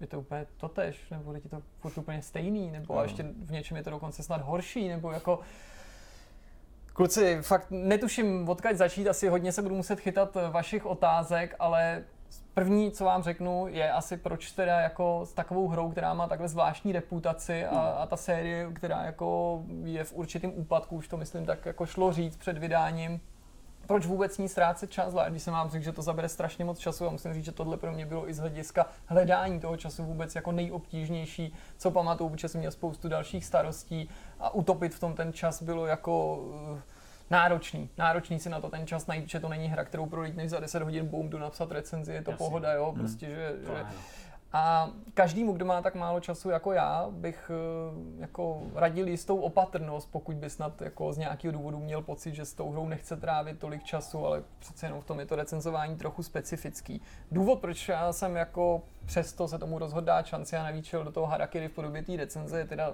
je 0.00 0.06
to 0.06 0.20
úplně 0.20 0.46
totež, 0.56 1.10
nebo 1.10 1.34
je 1.34 1.40
to 1.40 1.62
furt 1.78 1.98
úplně 1.98 2.22
stejný, 2.22 2.70
nebo 2.70 2.98
a 2.98 3.02
ještě 3.02 3.22
v 3.22 3.50
něčem 3.50 3.76
je 3.76 3.82
to 3.82 3.90
dokonce 3.90 4.22
snad 4.22 4.42
horší, 4.42 4.88
nebo 4.88 5.12
jako 5.12 5.40
Kluci, 6.94 7.38
fakt 7.42 7.66
netuším, 7.70 8.48
odkud 8.48 8.76
začít, 8.76 9.08
asi 9.08 9.28
hodně 9.28 9.52
se 9.52 9.62
budu 9.62 9.74
muset 9.74 10.00
chytat 10.00 10.36
vašich 10.50 10.86
otázek, 10.86 11.56
ale 11.58 12.04
první, 12.54 12.90
co 12.90 13.04
vám 13.04 13.22
řeknu, 13.22 13.66
je 13.66 13.92
asi 13.92 14.16
proč 14.16 14.52
teda 14.52 14.80
jako 14.80 15.20
s 15.24 15.32
takovou 15.32 15.68
hrou, 15.68 15.90
která 15.90 16.14
má 16.14 16.28
takhle 16.28 16.48
zvláštní 16.48 16.92
reputaci 16.92 17.66
a, 17.66 17.78
a 17.78 18.06
ta 18.06 18.16
série, 18.16 18.70
která 18.72 19.02
jako 19.02 19.62
je 19.84 20.04
v 20.04 20.12
určitém 20.12 20.52
úpadku, 20.54 20.96
už 20.96 21.08
to 21.08 21.16
myslím 21.16 21.46
tak 21.46 21.66
jako 21.66 21.86
šlo 21.86 22.12
říct 22.12 22.36
před 22.36 22.58
vydáním, 22.58 23.20
proč 23.86 24.06
vůbec 24.06 24.38
ní 24.38 24.48
ztrácet 24.48 24.90
čas, 24.90 25.10
zvlášť 25.10 25.30
když 25.30 25.42
jsem 25.42 25.52
vám 25.52 25.70
řekl, 25.70 25.84
že 25.84 25.92
to 25.92 26.02
zabere 26.02 26.28
strašně 26.28 26.64
moc 26.64 26.78
času 26.78 27.06
a 27.06 27.10
musím 27.10 27.34
říct, 27.34 27.44
že 27.44 27.52
tohle 27.52 27.76
pro 27.76 27.92
mě 27.92 28.06
bylo 28.06 28.28
i 28.28 28.34
z 28.34 28.38
hlediska 28.38 28.86
hledání 29.06 29.60
toho 29.60 29.76
času 29.76 30.04
vůbec 30.04 30.34
jako 30.34 30.52
nejobtížnější, 30.52 31.54
co 31.78 31.90
pamatuju, 31.90 32.30
protože 32.30 32.48
jsem 32.48 32.58
měl 32.58 32.70
spoustu 32.70 33.08
dalších 33.08 33.44
starostí 33.44 34.08
a 34.40 34.54
utopit 34.54 34.94
v 34.94 35.00
tom 35.00 35.14
ten 35.14 35.32
čas 35.32 35.62
bylo 35.62 35.86
jako 35.86 36.36
uh, 36.36 36.78
náročný. 37.30 37.88
Náročný 37.98 38.40
si 38.40 38.48
na 38.48 38.60
to 38.60 38.70
ten 38.70 38.86
čas 38.86 39.06
najít, 39.06 39.28
že 39.28 39.40
to 39.40 39.48
není 39.48 39.68
hra, 39.68 39.84
kterou 39.84 40.06
prolítneš 40.06 40.50
za 40.50 40.60
10 40.60 40.82
hodin, 40.82 41.06
boom, 41.06 41.30
jdu 41.30 41.38
napsat 41.38 41.72
recenzi, 41.72 42.12
je 42.12 42.22
to 42.22 42.30
Jasně. 42.30 42.46
pohoda, 42.46 42.72
jo, 42.72 42.86
hmm. 42.90 43.00
prostě, 43.00 43.26
že, 43.26 43.52
že 43.66 43.86
a 44.52 44.90
každému, 45.14 45.52
kdo 45.52 45.64
má 45.64 45.82
tak 45.82 45.94
málo 45.94 46.20
času 46.20 46.50
jako 46.50 46.72
já, 46.72 47.06
bych 47.10 47.50
eh, 47.50 48.20
jako 48.20 48.62
radil 48.74 49.08
jistou 49.08 49.40
opatrnost, 49.40 50.08
pokud 50.12 50.36
by 50.36 50.50
snad 50.50 50.82
jako 50.82 51.12
z 51.12 51.18
nějakého 51.18 51.52
důvodu 51.52 51.78
měl 51.78 52.02
pocit, 52.02 52.34
že 52.34 52.44
s 52.44 52.54
tou 52.54 52.70
hrou 52.70 52.88
nechce 52.88 53.16
trávit 53.16 53.58
tolik 53.58 53.84
času, 53.84 54.26
ale 54.26 54.42
přece 54.58 54.86
jenom 54.86 55.00
v 55.00 55.04
tom 55.04 55.20
je 55.20 55.26
to 55.26 55.36
recenzování 55.36 55.96
trochu 55.96 56.22
specifický. 56.22 57.00
Důvod, 57.30 57.60
proč 57.60 57.88
já 57.88 58.12
jsem 58.12 58.36
jako 58.36 58.82
přesto 59.04 59.48
se 59.48 59.58
tomu 59.58 59.78
rozhodl 59.78 60.12
šanci 60.24 60.56
a 60.56 60.62
navíc 60.62 60.94
do 61.04 61.12
toho 61.12 61.26
Harakiri 61.26 61.68
v 61.68 61.72
podobě 61.72 62.02
té 62.02 62.16
recenze, 62.16 62.58
je 62.58 62.66
teda 62.66 62.92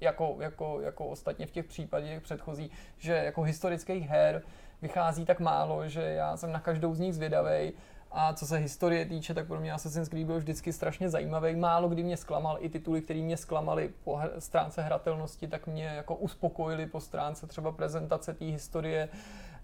jako, 0.00 0.36
jako, 0.40 0.80
jako 0.80 1.06
ostatně 1.06 1.46
v 1.46 1.50
těch 1.50 1.66
případech 1.66 2.22
předchozí, 2.22 2.70
že 2.98 3.12
jako 3.12 3.42
historických 3.42 4.08
her 4.08 4.42
vychází 4.82 5.24
tak 5.24 5.40
málo, 5.40 5.88
že 5.88 6.02
já 6.02 6.36
jsem 6.36 6.52
na 6.52 6.60
každou 6.60 6.94
z 6.94 7.00
nich 7.00 7.14
zvědavej 7.14 7.72
a 8.10 8.32
co 8.32 8.46
se 8.46 8.56
historie 8.56 9.06
týče, 9.06 9.34
tak 9.34 9.46
pro 9.46 9.60
mě 9.60 9.72
Assassin's 9.72 10.08
Creed 10.08 10.26
byl 10.26 10.38
vždycky 10.38 10.72
strašně 10.72 11.08
zajímavý. 11.08 11.56
Málo 11.56 11.88
kdy 11.88 12.02
mě 12.02 12.16
zklamal 12.16 12.56
i 12.60 12.68
tituly, 12.68 13.02
které 13.02 13.20
mě 13.20 13.36
zklamaly 13.36 13.90
po 14.04 14.20
stránce 14.38 14.82
hratelnosti, 14.82 15.48
tak 15.48 15.66
mě 15.66 15.84
jako 15.84 16.14
uspokojili 16.14 16.86
po 16.86 17.00
stránce 17.00 17.46
třeba 17.46 17.72
prezentace 17.72 18.34
té 18.34 18.44
historie. 18.44 19.08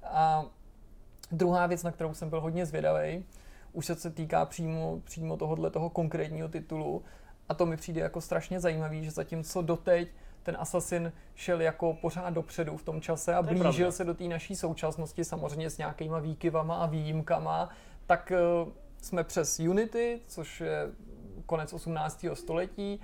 A 0.02 0.44
druhá 1.32 1.66
věc, 1.66 1.82
na 1.82 1.92
kterou 1.92 2.14
jsem 2.14 2.30
byl 2.30 2.40
hodně 2.40 2.66
zvědavý, 2.66 3.24
už 3.72 3.86
se 3.86 4.10
týká 4.10 4.44
přímo, 4.44 5.00
přímo 5.04 5.36
tohohle 5.36 5.70
toho 5.70 5.90
konkrétního 5.90 6.48
titulu, 6.48 7.02
a 7.48 7.54
to 7.54 7.66
mi 7.66 7.76
přijde 7.76 8.00
jako 8.00 8.20
strašně 8.20 8.60
zajímavý, 8.60 9.04
že 9.04 9.10
zatímco 9.10 9.62
doteď 9.62 10.08
ten 10.42 10.56
Assassin 10.60 11.12
šel 11.34 11.60
jako 11.60 11.94
pořád 11.94 12.30
dopředu 12.30 12.76
v 12.76 12.82
tom 12.82 13.00
čase 13.00 13.34
a 13.34 13.42
blížil 13.42 13.92
se 13.92 14.04
do 14.04 14.14
té 14.14 14.24
naší 14.24 14.56
současnosti, 14.56 15.24
samozřejmě 15.24 15.70
s 15.70 15.78
nějakýma 15.78 16.18
výkyvama 16.18 16.76
a 16.76 16.86
výjimkama, 16.86 17.68
tak 18.06 18.32
uh, 18.64 18.72
jsme 19.02 19.24
přes 19.24 19.60
Unity, 19.60 20.20
což 20.26 20.60
je 20.60 20.92
konec 21.46 21.72
18. 21.72 22.24
století, 22.34 23.00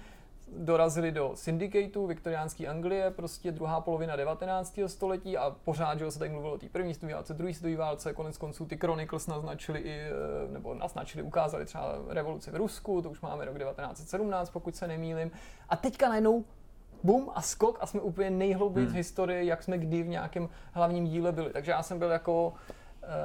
dorazili 0.57 1.13
do 1.13 1.33
syndicateu, 1.35 2.07
viktoriánské 2.07 2.67
Anglie, 2.67 3.11
prostě 3.11 3.53
druhá 3.53 3.81
polovina 3.81 4.17
19. 4.17 4.79
století 4.87 5.37
a 5.37 5.57
pořád, 5.65 5.99
že 5.99 6.11
se 6.11 6.19
tady 6.19 6.31
mluvilo 6.31 6.55
o 6.55 6.59
té 6.59 6.69
první 6.69 6.95
světové 6.95 7.15
válce, 7.15 7.35
druhé 7.35 7.55
světové 7.55 7.77
válce, 7.77 8.13
konec 8.13 8.39
konců 8.39 8.67
ty 8.67 8.77
Chronicles 8.77 9.27
naznačili 9.27 9.81
i, 9.81 10.01
eh, 10.01 10.13
nebo 10.53 10.75
naznačili, 10.75 11.23
ukázali 11.23 11.65
třeba 11.67 11.99
revoluci 12.09 12.51
v 12.51 12.57
Rusku, 12.57 13.03
to 13.03 13.11
už 13.11 13.21
máme 13.21 13.45
rok 13.45 13.59
1917, 13.59 14.51
pokud 14.51 14.77
se 14.77 14.89
nemýlim. 14.89 15.31
A 15.69 15.77
teďka 15.77 16.09
najednou 16.09 16.45
bum 17.03 17.31
a 17.35 17.43
skok 17.43 17.79
a 17.81 17.87
jsme 17.87 18.01
úplně 18.01 18.31
nejhlouběji 18.31 18.87
hmm. 18.87 18.95
v 18.95 18.97
historii, 18.97 19.47
jak 19.47 19.63
jsme 19.63 19.79
kdy 19.79 20.03
v 20.03 20.09
nějakém 20.09 20.49
hlavním 20.73 21.07
díle 21.07 21.33
byli. 21.33 21.51
Takže 21.51 21.71
já 21.71 21.83
jsem 21.83 21.99
byl 21.99 22.11
jako 22.11 22.53
Eh, 22.53 22.75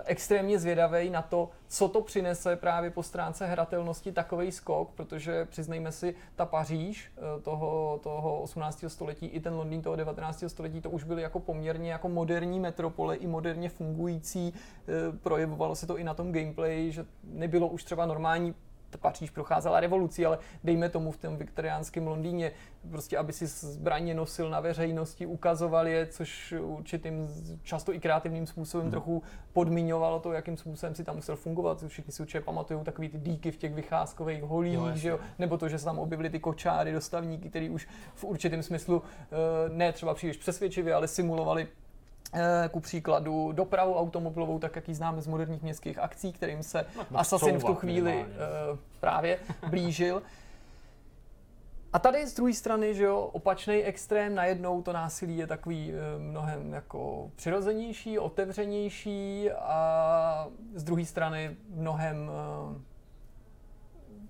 extrémně 0.05 0.59
zvědavý 0.59 1.09
na 1.09 1.21
to, 1.21 1.49
co 1.67 1.87
to 1.87 2.01
přinese 2.01 2.55
právě 2.55 2.89
po 2.91 3.03
stránce 3.03 3.45
hratelnosti 3.45 4.11
takový 4.11 4.51
skok, 4.51 4.89
protože 4.95 5.45
přiznejme 5.45 5.91
si, 5.91 6.15
ta 6.35 6.45
Paříž 6.45 7.11
eh, 7.17 7.41
toho, 7.41 7.99
toho 8.03 8.41
18. 8.41 8.85
století 8.87 9.25
i 9.25 9.39
ten 9.39 9.53
Londýn 9.53 9.81
toho 9.81 9.95
19. 9.95 10.43
století, 10.47 10.81
to 10.81 10.89
už 10.89 11.03
byly 11.03 11.21
jako 11.21 11.39
poměrně 11.39 11.91
jako 11.91 12.09
moderní 12.09 12.59
metropole 12.59 13.15
i 13.15 13.27
moderně 13.27 13.69
fungující. 13.69 14.53
Eh, 14.53 15.17
projevovalo 15.23 15.75
se 15.75 15.87
to 15.87 15.97
i 15.97 16.03
na 16.03 16.13
tom 16.13 16.31
gameplay, 16.31 16.91
že 16.91 17.05
nebylo 17.23 17.67
už 17.67 17.83
třeba 17.83 18.05
normální 18.05 18.55
Paříž 18.97 19.29
procházela 19.29 19.79
revolucí, 19.79 20.25
ale 20.25 20.37
dejme 20.63 20.89
tomu 20.89 21.11
v 21.11 21.17
tom 21.17 21.37
viktoriánském 21.37 22.07
Londýně, 22.07 22.51
prostě 22.89 23.17
aby 23.17 23.33
si 23.33 23.47
zbraně 23.47 24.13
nosil 24.13 24.49
na 24.49 24.59
veřejnosti, 24.59 25.25
ukazoval 25.25 25.87
je, 25.87 26.05
což 26.05 26.53
určitým 26.61 27.27
často 27.63 27.93
i 27.93 27.99
kreativním 27.99 28.47
způsobem 28.47 28.85
hmm. 28.85 28.91
trochu 28.91 29.23
podmiňovalo 29.53 30.19
to, 30.19 30.33
jakým 30.33 30.57
způsobem 30.57 30.95
si 30.95 31.03
tam 31.03 31.15
musel 31.15 31.35
fungovat. 31.35 31.83
Všichni 31.87 32.13
si 32.13 32.21
určitě 32.21 32.41
pamatují 32.41 32.83
takový 32.83 33.09
ty 33.09 33.17
díky 33.17 33.51
v 33.51 33.57
těch 33.57 33.73
vycházkových 33.73 34.43
holích, 34.43 34.73
jo, 34.73 34.91
že 34.93 35.09
jo? 35.09 35.19
nebo 35.39 35.57
to, 35.57 35.69
že 35.69 35.79
se 35.79 35.85
tam 35.85 35.99
objevily 35.99 36.29
ty 36.29 36.39
kočáry, 36.39 36.91
dostavníky, 36.91 37.49
který 37.49 37.69
už 37.69 37.87
v 38.15 38.23
určitém 38.23 38.63
smyslu 38.63 39.01
eh, 39.03 39.69
ne 39.69 39.93
třeba 39.93 40.13
příliš 40.13 40.37
přesvědčivě, 40.37 40.93
ale 40.93 41.07
simulovali 41.07 41.67
ku 42.71 42.79
příkladu 42.79 43.51
dopravu 43.51 43.95
automobilovou, 43.95 44.59
tak 44.59 44.75
jak 44.75 44.87
ji 44.87 44.95
známe 44.95 45.21
z 45.21 45.27
moderních 45.27 45.63
městských 45.63 45.99
akcí, 45.99 46.33
kterým 46.33 46.63
se 46.63 46.85
no, 47.11 47.19
Assassin 47.19 47.57
v 47.57 47.63
tu 47.63 47.75
chvíli 47.75 48.25
uh, 48.25 48.79
právě 48.99 49.39
blížil. 49.69 50.21
A 51.93 51.99
tady 51.99 52.27
z 52.27 52.33
druhé 52.33 52.53
strany, 52.53 52.95
že 52.95 53.03
jo, 53.03 53.19
opačný 53.19 53.83
extrém, 53.83 54.35
najednou 54.35 54.81
to 54.81 54.93
násilí 54.93 55.37
je 55.37 55.47
takový 55.47 55.93
uh, 55.93 56.21
mnohem 56.21 56.73
jako 56.73 57.31
přirozenější, 57.35 58.19
otevřenější 58.19 59.51
a 59.51 60.47
z 60.73 60.83
druhé 60.83 61.05
strany 61.05 61.55
mnohem 61.69 62.31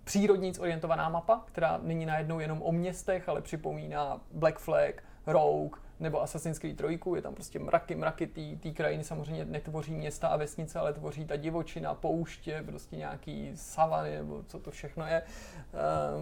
přírodníc 0.04 0.60
orientovaná 0.60 1.10
mapa, 1.10 1.44
která 1.46 1.80
není 1.84 2.06
najednou 2.06 2.40
jenom 2.40 2.62
o 2.62 2.72
městech, 2.72 3.30
ale 3.30 3.42
připomíná 3.42 4.22
Black 4.32 4.60
Flag, 4.60 5.04
Rogue, 5.28 5.85
nebo 6.00 6.22
Assassin's 6.22 6.60
Creed 6.60 6.78
3, 6.78 7.00
je 7.16 7.22
tam 7.22 7.34
prostě 7.34 7.60
mraky, 7.60 7.96
mraky 7.96 8.28
té 8.64 8.72
krajiny, 8.72 9.04
samozřejmě 9.04 9.46
netvoří 9.46 9.94
města 9.94 10.28
a 10.28 10.38
vesnice, 10.38 10.80
ale 10.80 10.94
tvoří 10.94 11.26
ta 11.26 11.36
divočina, 11.36 11.94
pouště, 11.94 12.64
prostě 12.66 12.96
nějaký 12.96 13.52
savany, 13.56 14.16
nebo 14.16 14.44
co 14.48 14.60
to 14.60 14.72
všechno 14.72 15.06
je. 15.06 15.22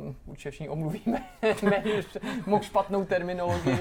Um, 0.03 0.15
určitě 0.25 0.51
všichni 0.51 0.69
omluvíme 0.69 1.25
mou 2.45 2.61
špatnou 2.61 3.05
terminologii, 3.05 3.79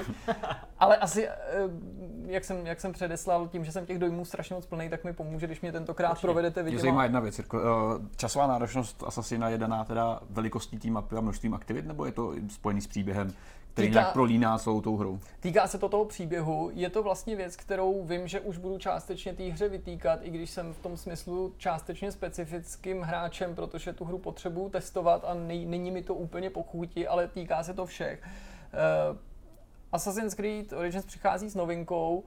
ale 0.79 0.97
asi, 0.97 1.27
ehm, 1.27 2.25
jak 2.27 2.43
jsem, 2.43 2.67
jak 2.67 2.81
jsem 2.81 2.93
předeslal, 2.93 3.47
tím, 3.47 3.65
že 3.65 3.71
jsem 3.71 3.85
těch 3.85 3.99
dojmů 3.99 4.25
strašně 4.25 4.55
moc 4.55 4.65
plný, 4.65 4.89
tak 4.89 5.03
mi 5.03 5.13
pomůže, 5.13 5.45
když 5.47 5.61
mě 5.61 5.71
tentokrát 5.71 6.09
Určitě. 6.09 6.27
provedete 6.27 6.63
vidět. 6.63 6.75
Mě 6.75 6.81
zajímá 6.81 7.03
jedna 7.03 7.19
věc, 7.19 7.37
Jirko. 7.37 7.59
Eh, 7.59 8.07
časová 8.15 8.47
náročnost 8.47 9.03
Assassina 9.07 9.49
je 9.49 9.57
daná 9.57 9.83
teda 9.83 10.19
velikostí 10.29 10.79
té 10.79 10.87
mapy 10.87 11.15
a 11.15 11.21
množstvím 11.21 11.53
aktivit, 11.53 11.85
nebo 11.85 12.05
je 12.05 12.11
to 12.11 12.33
spojený 12.49 12.81
s 12.81 12.87
příběhem? 12.87 13.33
Který 13.73 13.87
týká, 13.87 13.99
nějak 13.99 14.13
prolíná 14.13 14.57
celou 14.57 14.81
tou 14.81 14.97
hrou. 14.97 15.19
Týká 15.39 15.67
se 15.67 15.77
to 15.77 15.89
toho 15.89 16.05
příběhu. 16.05 16.71
Je 16.73 16.89
to 16.89 17.03
vlastně 17.03 17.35
věc, 17.35 17.55
kterou 17.55 18.03
vím, 18.03 18.27
že 18.27 18.39
už 18.39 18.57
budu 18.57 18.77
částečně 18.77 19.33
té 19.33 19.43
hře 19.43 19.69
vytýkat, 19.69 20.19
i 20.23 20.29
když 20.29 20.49
jsem 20.49 20.73
v 20.73 20.79
tom 20.79 20.97
smyslu 20.97 21.53
částečně 21.57 22.11
specifickým 22.11 23.01
hráčem, 23.01 23.55
protože 23.55 23.93
tu 23.93 24.05
hru 24.05 24.17
potřebuju 24.17 24.69
testovat 24.69 25.23
a 25.27 25.33
nej, 25.33 25.65
není 25.65 25.91
mi 25.91 26.03
to 26.03 26.15
úplně 26.15 26.49
pochůti, 26.49 27.07
ale 27.07 27.27
týká 27.27 27.63
se 27.63 27.73
to 27.73 27.85
všech. 27.85 28.23
Uh, 28.23 29.17
Assassin's 29.91 30.33
Creed 30.33 30.73
Origins 30.73 31.05
přichází 31.05 31.49
s 31.49 31.55
novinkou 31.55 32.23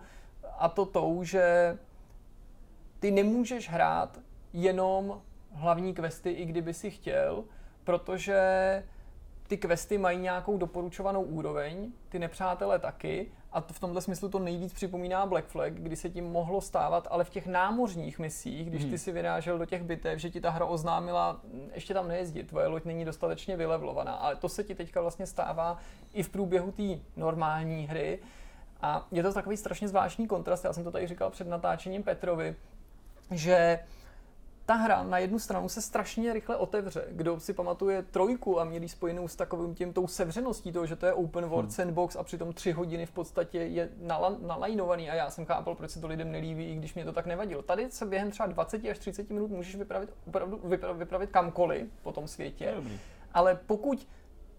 a 0.58 0.68
to 0.68 0.86
tou, 0.86 1.24
že 1.24 1.78
ty 3.00 3.10
nemůžeš 3.10 3.70
hrát 3.70 4.18
jenom 4.52 5.22
hlavní 5.52 5.94
questy, 5.94 6.30
i 6.30 6.44
kdyby 6.44 6.74
si 6.74 6.90
chtěl, 6.90 7.44
protože 7.84 8.40
ty 9.46 9.56
questy 9.56 9.98
mají 9.98 10.18
nějakou 10.18 10.58
doporučovanou 10.58 11.22
úroveň, 11.22 11.92
ty 12.08 12.18
nepřátelé 12.18 12.78
taky, 12.78 13.30
a 13.52 13.60
to 13.60 13.74
v 13.74 13.80
tomhle 13.80 14.00
smyslu 14.00 14.28
to 14.28 14.38
nejvíc 14.38 14.72
připomíná 14.72 15.26
Black 15.26 15.46
Flag, 15.46 15.74
kdy 15.74 15.96
se 15.96 16.10
tím 16.10 16.24
mohlo 16.24 16.60
stávat, 16.60 17.08
ale 17.10 17.24
v 17.24 17.30
těch 17.30 17.46
námořních 17.46 18.18
misích, 18.18 18.70
když 18.70 18.82
ty 18.82 18.88
hmm. 18.88 18.98
si 18.98 19.12
vyrážel 19.12 19.58
do 19.58 19.64
těch 19.64 19.82
bitev, 19.82 20.18
že 20.18 20.30
ti 20.30 20.40
ta 20.40 20.50
hra 20.50 20.66
oznámila, 20.66 21.40
ještě 21.74 21.94
tam 21.94 22.08
nejezdí, 22.08 22.42
tvoje 22.42 22.66
loď 22.66 22.84
není 22.84 23.04
dostatečně 23.04 23.56
vylevlovaná, 23.56 24.12
ale 24.12 24.36
to 24.36 24.48
se 24.48 24.64
ti 24.64 24.74
teďka 24.74 25.00
vlastně 25.00 25.26
stává 25.26 25.78
i 26.12 26.22
v 26.22 26.28
průběhu 26.28 26.72
té 26.72 26.82
normální 27.16 27.86
hry. 27.86 28.18
A 28.82 29.06
je 29.12 29.22
to 29.22 29.32
takový 29.32 29.56
strašně 29.56 29.88
zvláštní 29.88 30.26
kontrast, 30.26 30.64
já 30.64 30.72
jsem 30.72 30.84
to 30.84 30.90
tady 30.90 31.06
říkal 31.06 31.30
před 31.30 31.48
natáčením 31.48 32.02
Petrovi, 32.02 32.56
že 33.30 33.78
ta 34.66 34.74
hra 34.74 35.02
na 35.02 35.18
jednu 35.18 35.38
stranu 35.38 35.68
se 35.68 35.82
strašně 35.82 36.32
rychle 36.32 36.56
otevře. 36.56 37.04
Kdo 37.10 37.40
si 37.40 37.52
pamatuje 37.52 38.02
trojku 38.02 38.60
a 38.60 38.64
měli 38.64 38.88
spojenou 38.88 39.28
s 39.28 39.36
takovým 39.36 39.74
tím 39.74 39.92
tou 39.92 40.06
sevřeností 40.06 40.72
toho, 40.72 40.86
že 40.86 40.96
to 40.96 41.06
je 41.06 41.12
open 41.12 41.44
world 41.44 41.64
hmm. 41.64 41.70
sandbox 41.70 42.16
a 42.16 42.22
přitom 42.22 42.52
tři 42.52 42.72
hodiny 42.72 43.06
v 43.06 43.10
podstatě 43.10 43.58
je 43.58 43.88
nalajnovaný 44.40 45.10
a 45.10 45.14
já 45.14 45.30
jsem 45.30 45.44
chápal, 45.44 45.74
proč 45.74 45.90
se 45.90 46.00
to 46.00 46.06
lidem 46.06 46.32
nelíbí, 46.32 46.64
i 46.64 46.76
když 46.76 46.94
mě 46.94 47.04
to 47.04 47.12
tak 47.12 47.26
nevadilo. 47.26 47.62
Tady 47.62 47.90
se 47.90 48.06
během 48.06 48.30
třeba 48.30 48.46
20 48.46 48.84
až 48.84 48.98
30 48.98 49.30
minut 49.30 49.50
můžeš 49.50 49.76
vypravit, 49.76 50.10
opravdu, 50.26 50.60
vypravit, 50.64 50.98
vypravit 50.98 51.30
kamkoliv 51.30 51.88
po 52.02 52.12
tom 52.12 52.28
světě. 52.28 52.74
Ale 53.34 53.58
pokud 53.66 54.08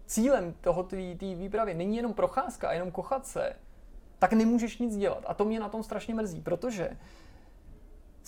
cílem 0.06 0.54
toho 0.60 0.82
té 0.82 0.96
výpravy 1.20 1.74
není 1.74 1.96
jenom 1.96 2.14
procházka 2.14 2.68
a 2.68 2.72
jenom 2.72 2.90
kochat 2.90 3.26
se, 3.26 3.52
tak 4.18 4.32
nemůžeš 4.32 4.78
nic 4.78 4.96
dělat. 4.96 5.24
A 5.26 5.34
to 5.34 5.44
mě 5.44 5.60
na 5.60 5.68
tom 5.68 5.82
strašně 5.82 6.14
mrzí, 6.14 6.40
protože 6.40 6.96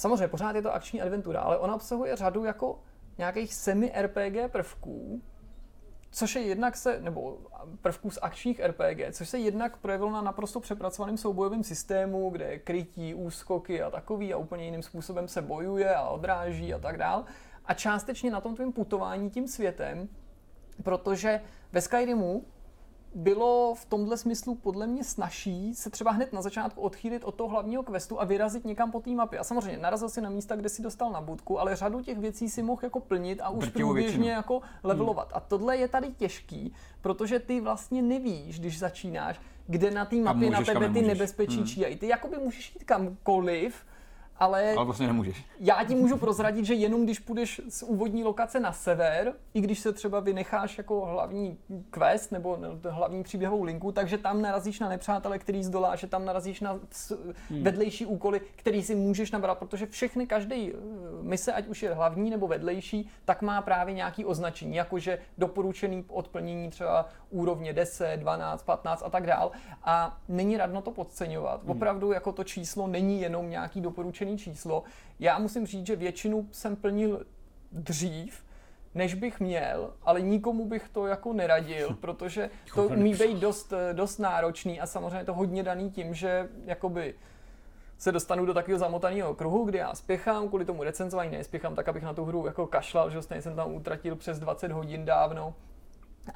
Samozřejmě 0.00 0.28
pořád 0.28 0.56
je 0.56 0.62
to 0.62 0.74
akční 0.74 1.02
adventura, 1.02 1.40
ale 1.40 1.58
ona 1.58 1.74
obsahuje 1.74 2.16
řadu 2.16 2.44
jako 2.44 2.78
nějakých 3.18 3.54
semi-RPG 3.54 4.52
prvků, 4.52 5.22
což 6.10 6.34
je 6.34 6.42
jednak 6.42 6.76
se, 6.76 7.00
nebo 7.00 7.38
prvků 7.82 8.10
z 8.10 8.18
akčních 8.22 8.60
RPG, 8.64 9.12
což 9.12 9.28
se 9.28 9.38
jednak 9.38 9.76
projevilo 9.76 10.10
na 10.10 10.22
naprosto 10.22 10.60
přepracovaném 10.60 11.16
soubojovém 11.16 11.64
systému, 11.64 12.30
kde 12.30 12.44
je 12.44 12.58
krytí, 12.58 13.14
úskoky 13.14 13.82
a 13.82 13.90
takový 13.90 14.32
a 14.32 14.36
úplně 14.36 14.64
jiným 14.64 14.82
způsobem 14.82 15.28
se 15.28 15.42
bojuje 15.42 15.94
a 15.94 16.08
odráží 16.08 16.74
a 16.74 16.78
tak 16.78 16.96
dál. 16.96 17.24
A 17.64 17.74
částečně 17.74 18.30
na 18.30 18.40
tom 18.40 18.54
tvém 18.54 18.72
putování 18.72 19.30
tím 19.30 19.48
světem, 19.48 20.08
protože 20.82 21.40
ve 21.72 21.80
Skyrimu 21.80 22.44
bylo 23.14 23.74
v 23.74 23.84
tomhle 23.84 24.16
smyslu 24.16 24.54
podle 24.54 24.86
mě 24.86 25.04
snažší 25.04 25.74
se 25.74 25.90
třeba 25.90 26.10
hned 26.10 26.32
na 26.32 26.42
začátku 26.42 26.80
odchýlit 26.80 27.24
od 27.24 27.34
toho 27.34 27.48
hlavního 27.48 27.82
questu 27.82 28.20
a 28.20 28.24
vyrazit 28.24 28.64
někam 28.64 28.90
po 28.90 29.00
té 29.00 29.10
mapě. 29.10 29.38
A 29.38 29.44
samozřejmě 29.44 29.78
narazil 29.78 30.08
si 30.08 30.20
na 30.20 30.30
místa, 30.30 30.56
kde 30.56 30.68
si 30.68 30.82
dostal 30.82 31.12
na 31.12 31.20
budku, 31.20 31.60
ale 31.60 31.76
řadu 31.76 32.02
těch 32.02 32.18
věcí 32.18 32.50
si 32.50 32.62
mohl 32.62 32.80
jako 32.82 33.00
plnit 33.00 33.40
a 33.40 33.48
už 33.48 33.68
průběžně 33.68 34.30
jako 34.30 34.60
levelovat. 34.82 35.28
Hmm. 35.28 35.36
A 35.36 35.40
tohle 35.40 35.76
je 35.76 35.88
tady 35.88 36.12
těžký, 36.12 36.74
protože 37.00 37.38
ty 37.38 37.60
vlastně 37.60 38.02
nevíš, 38.02 38.60
když 38.60 38.78
začínáš, 38.78 39.40
kde 39.66 39.90
na 39.90 40.04
té 40.04 40.16
mapě 40.16 40.50
na 40.50 40.64
tebe 40.64 40.88
ty 40.88 41.02
nebezpečí 41.02 41.56
hmm. 41.56 41.66
číhají. 41.66 41.96
Ty 41.96 42.08
jakoby 42.08 42.36
můžeš 42.38 42.74
jít 42.74 42.84
kamkoliv, 42.84 43.84
ale, 44.40 44.74
ale 44.74 44.84
vlastně 44.84 45.06
nemůžeš. 45.06 45.44
Já 45.60 45.84
ti 45.84 45.94
můžu 45.94 46.16
prozradit, 46.16 46.64
že 46.64 46.74
jenom 46.74 47.04
když 47.04 47.18
půjdeš 47.18 47.60
z 47.68 47.82
úvodní 47.82 48.24
lokace 48.24 48.60
na 48.60 48.72
sever, 48.72 49.34
i 49.54 49.60
když 49.60 49.78
se 49.78 49.92
třeba 49.92 50.20
vynecháš 50.20 50.78
jako 50.78 51.06
hlavní 51.06 51.58
quest 51.90 52.32
nebo 52.32 52.58
hlavní 52.88 53.22
příběhovou 53.22 53.62
linku, 53.62 53.92
takže 53.92 54.18
tam 54.18 54.42
narazíš 54.42 54.80
na 54.80 54.88
nepřátele, 54.88 55.38
který 55.38 55.64
zdolá, 55.64 55.96
že 55.96 56.06
tam 56.06 56.24
narazíš 56.24 56.60
na 56.60 56.72
hmm. 57.50 57.62
vedlejší 57.62 58.06
úkoly, 58.06 58.40
který 58.56 58.82
si 58.82 58.94
můžeš 58.94 59.30
nabrat, 59.30 59.58
protože 59.58 59.86
všechny, 59.86 60.26
každý 60.26 60.72
eh, 60.72 60.76
mise, 61.22 61.52
ať 61.52 61.66
už 61.66 61.82
je 61.82 61.94
hlavní 61.94 62.30
nebo 62.30 62.48
vedlejší, 62.48 63.08
tak 63.24 63.42
má 63.42 63.62
právě 63.62 63.94
nějaký 63.94 64.24
označení, 64.24 64.76
jakože 64.76 65.18
doporučený 65.38 66.04
odplnění 66.08 66.70
třeba 66.70 67.08
úrovně 67.30 67.72
10, 67.72 68.16
12, 68.16 68.62
15 68.62 69.02
a 69.06 69.10
tak 69.10 69.26
dál. 69.26 69.50
A 69.84 70.18
není 70.28 70.56
radno 70.56 70.82
to 70.82 70.90
podceňovat. 70.90 71.62
Hmm. 71.62 71.70
Opravdu 71.70 72.12
jako 72.12 72.32
to 72.32 72.44
číslo 72.44 72.86
není 72.86 73.20
jenom 73.20 73.50
nějaký 73.50 73.80
doporučený 73.80 74.29
číslo. 74.38 74.82
Já 75.20 75.38
musím 75.38 75.66
říct, 75.66 75.86
že 75.86 75.96
většinu 75.96 76.48
jsem 76.52 76.76
plnil 76.76 77.26
dřív, 77.72 78.44
než 78.94 79.14
bych 79.14 79.40
měl, 79.40 79.92
ale 80.02 80.20
nikomu 80.20 80.66
bych 80.66 80.88
to 80.88 81.06
jako 81.06 81.32
neradil, 81.32 81.96
protože 82.00 82.50
to 82.74 82.86
umí 82.86 83.14
být 83.14 83.38
dost, 83.38 83.72
dost 83.92 84.18
náročný 84.18 84.80
a 84.80 84.86
samozřejmě 84.86 85.24
to 85.24 85.34
hodně 85.34 85.62
daný 85.62 85.90
tím, 85.90 86.14
že 86.14 86.48
jakoby 86.64 87.14
se 87.98 88.12
dostanu 88.12 88.46
do 88.46 88.54
takového 88.54 88.78
zamotaného 88.78 89.34
kruhu, 89.34 89.64
kdy 89.64 89.78
já 89.78 89.94
spěchám, 89.94 90.48
kvůli 90.48 90.64
tomu 90.64 90.84
recenzování 90.84 91.30
nespěchám 91.30 91.74
tak, 91.74 91.88
abych 91.88 92.02
na 92.02 92.14
tu 92.14 92.24
hru 92.24 92.46
jako 92.46 92.66
kašlal, 92.66 93.10
že 93.10 93.22
jsem 93.22 93.56
tam 93.56 93.74
utratil 93.74 94.16
přes 94.16 94.38
20 94.38 94.72
hodin 94.72 95.04
dávno 95.04 95.54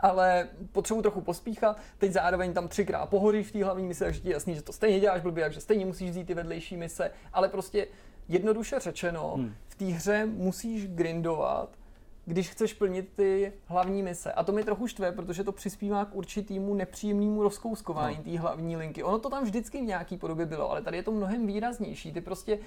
ale 0.01 0.49
potřebuji 0.73 1.03
trochu 1.03 1.21
pospíchat, 1.21 1.79
teď 1.99 2.13
zároveň 2.13 2.53
tam 2.53 2.69
třikrát 2.69 3.07
pohoříš 3.07 3.47
v 3.47 3.53
té 3.53 3.65
hlavní 3.65 3.87
mise, 3.87 4.05
takže 4.05 4.21
ti 4.21 4.29
je 4.29 4.33
jasný, 4.33 4.55
že 4.55 4.63
to 4.63 4.73
stejně 4.73 5.01
děláš 5.01 5.21
blbě, 5.21 5.45
takže 5.45 5.61
stejně 5.61 5.87
musíš 5.87 6.11
vzít 6.11 6.27
ty 6.27 6.35
vedlejší 6.35 6.77
mise, 6.77 7.11
ale 7.33 7.49
prostě 7.49 7.87
jednoduše 8.29 8.81
řečeno, 8.81 9.35
hmm. 9.37 9.55
v 9.69 9.75
té 9.75 9.85
hře 9.85 10.27
musíš 10.27 10.87
grindovat, 10.87 11.79
když 12.27 12.51
chceš 12.51 12.75
plnit 12.75 13.13
ty 13.17 13.53
hlavní 13.67 14.03
mise. 14.03 14.33
A 14.33 14.45
to 14.45 14.53
mi 14.53 14.65
trochu 14.65 14.87
štve, 14.87 15.13
protože 15.13 15.45
to 15.45 15.53
přispívá 15.53 16.05
k 16.05 16.15
určitému 16.15 16.75
nepříjemnému 16.75 17.43
rozkouskování 17.43 18.17
no. 18.17 18.23
té 18.23 18.39
hlavní 18.39 18.77
linky. 18.77 19.03
Ono 19.03 19.19
to 19.19 19.31
tam 19.31 19.45
vždycky 19.45 19.81
v 19.81 19.85
nějaký 19.85 20.17
podobě 20.17 20.47
bylo, 20.47 20.71
ale 20.71 20.83
tady 20.83 20.97
je 20.97 21.03
to 21.03 21.13
mnohem 21.13 21.47
výraznější. 21.47 22.13
Ty 22.13 22.21
prostě 22.21 22.59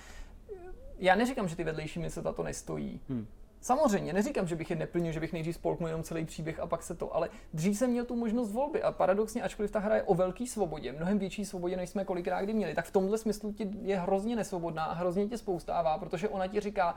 já 0.99 1.15
neříkám, 1.15 1.47
že 1.47 1.55
ty 1.55 1.63
vedlejší 1.63 1.99
mise 1.99 2.21
za 2.21 2.33
to 2.33 2.43
nestojí. 2.43 3.01
Hmm. 3.09 3.27
Samozřejmě, 3.61 4.13
neříkám, 4.13 4.47
že 4.47 4.55
bych 4.55 4.69
je 4.69 4.75
neplnil, 4.75 5.11
že 5.11 5.19
bych 5.19 5.33
nejdřív 5.33 5.55
spolknul 5.55 5.89
jenom 5.89 6.03
celý 6.03 6.25
příběh 6.25 6.59
a 6.59 6.67
pak 6.67 6.83
se 6.83 6.95
to, 6.95 7.15
ale 7.15 7.29
dřív 7.53 7.77
jsem 7.77 7.89
měl 7.89 8.05
tu 8.05 8.15
možnost 8.15 8.51
volby 8.51 8.83
a 8.83 8.91
paradoxně, 8.91 9.43
ačkoliv 9.43 9.71
ta 9.71 9.79
hra 9.79 9.95
je 9.95 10.03
o 10.03 10.13
velké 10.13 10.47
svobodě, 10.47 10.91
mnohem 10.91 11.19
větší 11.19 11.45
svobodě, 11.45 11.77
než 11.77 11.89
jsme 11.89 12.05
kolikrát 12.05 12.41
kdy 12.41 12.53
měli, 12.53 12.75
tak 12.75 12.85
v 12.85 12.91
tomhle 12.91 13.17
smyslu 13.17 13.53
ti 13.53 13.69
je 13.81 13.99
hrozně 13.99 14.35
nesvobodná 14.35 14.83
a 14.83 14.93
hrozně 14.93 15.27
tě 15.27 15.37
spoustává, 15.37 15.97
protože 15.97 16.29
ona 16.29 16.47
ti 16.47 16.59
říká, 16.59 16.95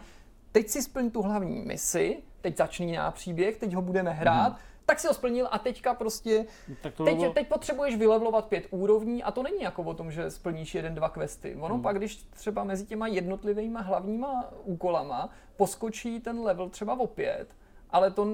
teď 0.53 0.69
si 0.69 0.83
splň 0.83 1.11
tu 1.11 1.23
hlavní 1.23 1.61
misi, 1.61 2.23
teď 2.41 2.57
začíná 2.57 3.11
příběh, 3.11 3.57
teď 3.57 3.75
ho 3.75 3.83
budeme 3.83 4.11
hrát, 4.11 4.53
hmm 4.53 4.71
tak 4.91 5.01
si 5.01 5.07
ho 5.07 5.15
splnil 5.15 5.49
a 5.51 5.59
teďka 5.59 5.95
prostě, 5.95 6.47
tak 6.83 6.95
to 6.95 7.05
teď, 7.05 7.17
bylo... 7.17 7.33
teď 7.33 7.49
potřebuješ 7.49 7.97
vylevlovat 7.97 8.45
pět 8.45 8.67
úrovní 8.71 9.23
a 9.23 9.31
to 9.31 9.43
není 9.43 9.63
jako 9.63 9.83
o 9.83 9.95
tom, 9.95 10.11
že 10.11 10.31
splníš 10.31 10.75
jeden, 10.75 10.95
dva 10.95 11.09
questy. 11.09 11.57
Ono 11.61 11.75
hmm. 11.75 11.83
pak, 11.83 11.97
když 11.97 12.17
třeba 12.17 12.65
mezi 12.65 12.87
těma 12.87 13.07
jednotlivými 13.07 13.79
hlavníma 13.83 14.51
úkolama 14.65 15.31
poskočí 15.57 16.21
ten 16.21 16.41
level 16.41 16.69
třeba 16.69 17.01
o 17.01 17.07
pět, 17.07 17.47
ale 17.91 18.11
to 18.11 18.27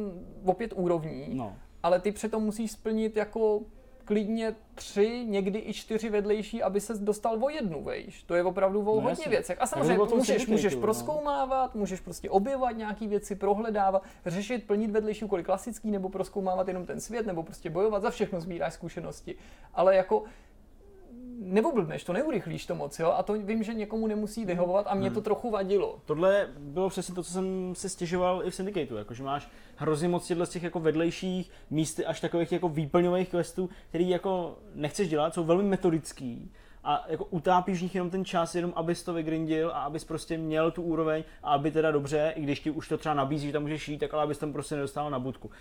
o 0.45 0.53
pět 0.53 0.73
úrovní, 0.77 1.35
no. 1.35 1.57
ale 1.83 2.01
ty 2.01 2.13
přitom 2.13 2.43
musíš 2.43 2.73
splnit 2.73 3.17
jako 3.17 3.61
klidně 4.07 4.55
tři, 4.75 5.25
někdy 5.29 5.59
i 5.67 5.73
čtyři 5.73 6.11
vedlejší, 6.11 6.63
aby 6.63 6.81
se 6.81 6.95
dostal 6.95 7.45
o 7.45 7.49
jednu 7.49 7.83
vejš. 7.83 8.23
To 8.23 8.35
je 8.35 8.45
opravdu 8.45 8.81
o 8.81 8.85
no 8.85 8.91
hodně 8.93 9.11
jasný. 9.11 9.31
věcech. 9.31 9.57
A 9.61 9.67
samozřejmě 9.67 10.05
můžeš, 10.15 10.47
můžeš 10.47 10.75
no. 10.75 10.81
proskoumávat, 10.81 11.75
můžeš 11.75 12.01
prostě 12.01 12.31
objevovat 12.31 12.77
nějaké 12.77 13.07
věci, 13.09 13.35
prohledávat, 13.35 14.03
řešit, 14.27 14.67
plnit 14.67 14.91
vedlejší 14.91 15.25
úkoly 15.25 15.45
klasický, 15.45 15.91
nebo 15.91 16.09
proskoumávat 16.09 16.69
jenom 16.69 16.87
ten 16.87 17.01
svět, 17.01 17.27
nebo 17.27 17.43
prostě 17.43 17.71
bojovat, 17.71 18.03
za 18.03 18.11
všechno 18.11 18.41
sbíráš 18.41 18.75
zkušenosti. 18.75 19.35
Ale 19.75 19.97
jako 19.97 20.25
neoblbneš, 21.47 22.05
to 22.05 22.13
neurychlíš 22.13 22.67
to 22.67 22.75
moc, 22.75 22.99
jo? 22.99 23.13
A 23.17 23.23
to 23.23 23.33
vím, 23.33 23.63
že 23.63 23.75
někomu 23.75 24.07
nemusí 24.07 24.45
vyhovovat 24.45 24.87
a 24.89 24.95
mě 24.95 25.09
hmm. 25.09 25.15
to 25.15 25.21
trochu 25.21 25.51
vadilo. 25.51 25.99
Tohle 26.05 26.49
bylo 26.59 26.89
přesně 26.89 27.15
to, 27.15 27.23
co 27.23 27.33
jsem 27.33 27.75
si 27.75 27.89
stěžoval 27.89 28.47
i 28.47 28.51
v 28.51 28.55
Syndicateu, 28.55 28.97
jakože 28.97 29.23
máš 29.23 29.49
hrozně 29.77 30.09
moc 30.09 30.33
z 30.45 30.49
těch 30.49 30.63
jako 30.63 30.81
vedlejších 30.81 31.51
míst 31.71 32.01
až 32.07 32.21
takových 32.21 32.53
jako 32.53 32.69
výplňových 32.69 33.29
questů, 33.29 33.71
který 33.89 34.09
jako 34.09 34.59
nechceš 34.75 35.09
dělat, 35.09 35.35
jsou 35.35 35.45
velmi 35.45 35.69
metodický 35.69 36.53
a 36.87 37.05
jako 37.09 37.24
utápíš 37.24 37.78
v 37.78 37.82
nich 37.82 37.95
jenom 37.95 38.11
ten 38.11 38.24
čas, 38.24 38.55
jenom 38.55 38.72
abys 38.76 39.03
to 39.03 39.14
vygrindil 39.14 39.70
a 39.74 39.82
abys 39.82 40.05
prostě 40.05 40.39
měl 40.39 40.70
tu 40.70 40.82
úroveň 40.82 41.24
a 41.43 41.53
aby 41.53 41.70
teda 41.70 41.91
dobře, 41.91 42.32
i 42.37 42.43
když 42.43 42.61
ti 42.61 42.70
už 42.70 42.89
to 42.89 42.99
třeba 42.99 43.14
nabízí, 43.14 43.47
že 43.47 43.53
tam 43.53 43.62
můžeš 43.62 43.89
jít, 43.89 43.99
tak 43.99 44.14
ale 44.14 44.22
abys 44.22 44.39
tam 44.39 44.53
prostě 44.53 44.74
nedostal 44.74 45.11
na 45.11 45.18
budku. 45.18 45.49
Uh, 45.49 45.55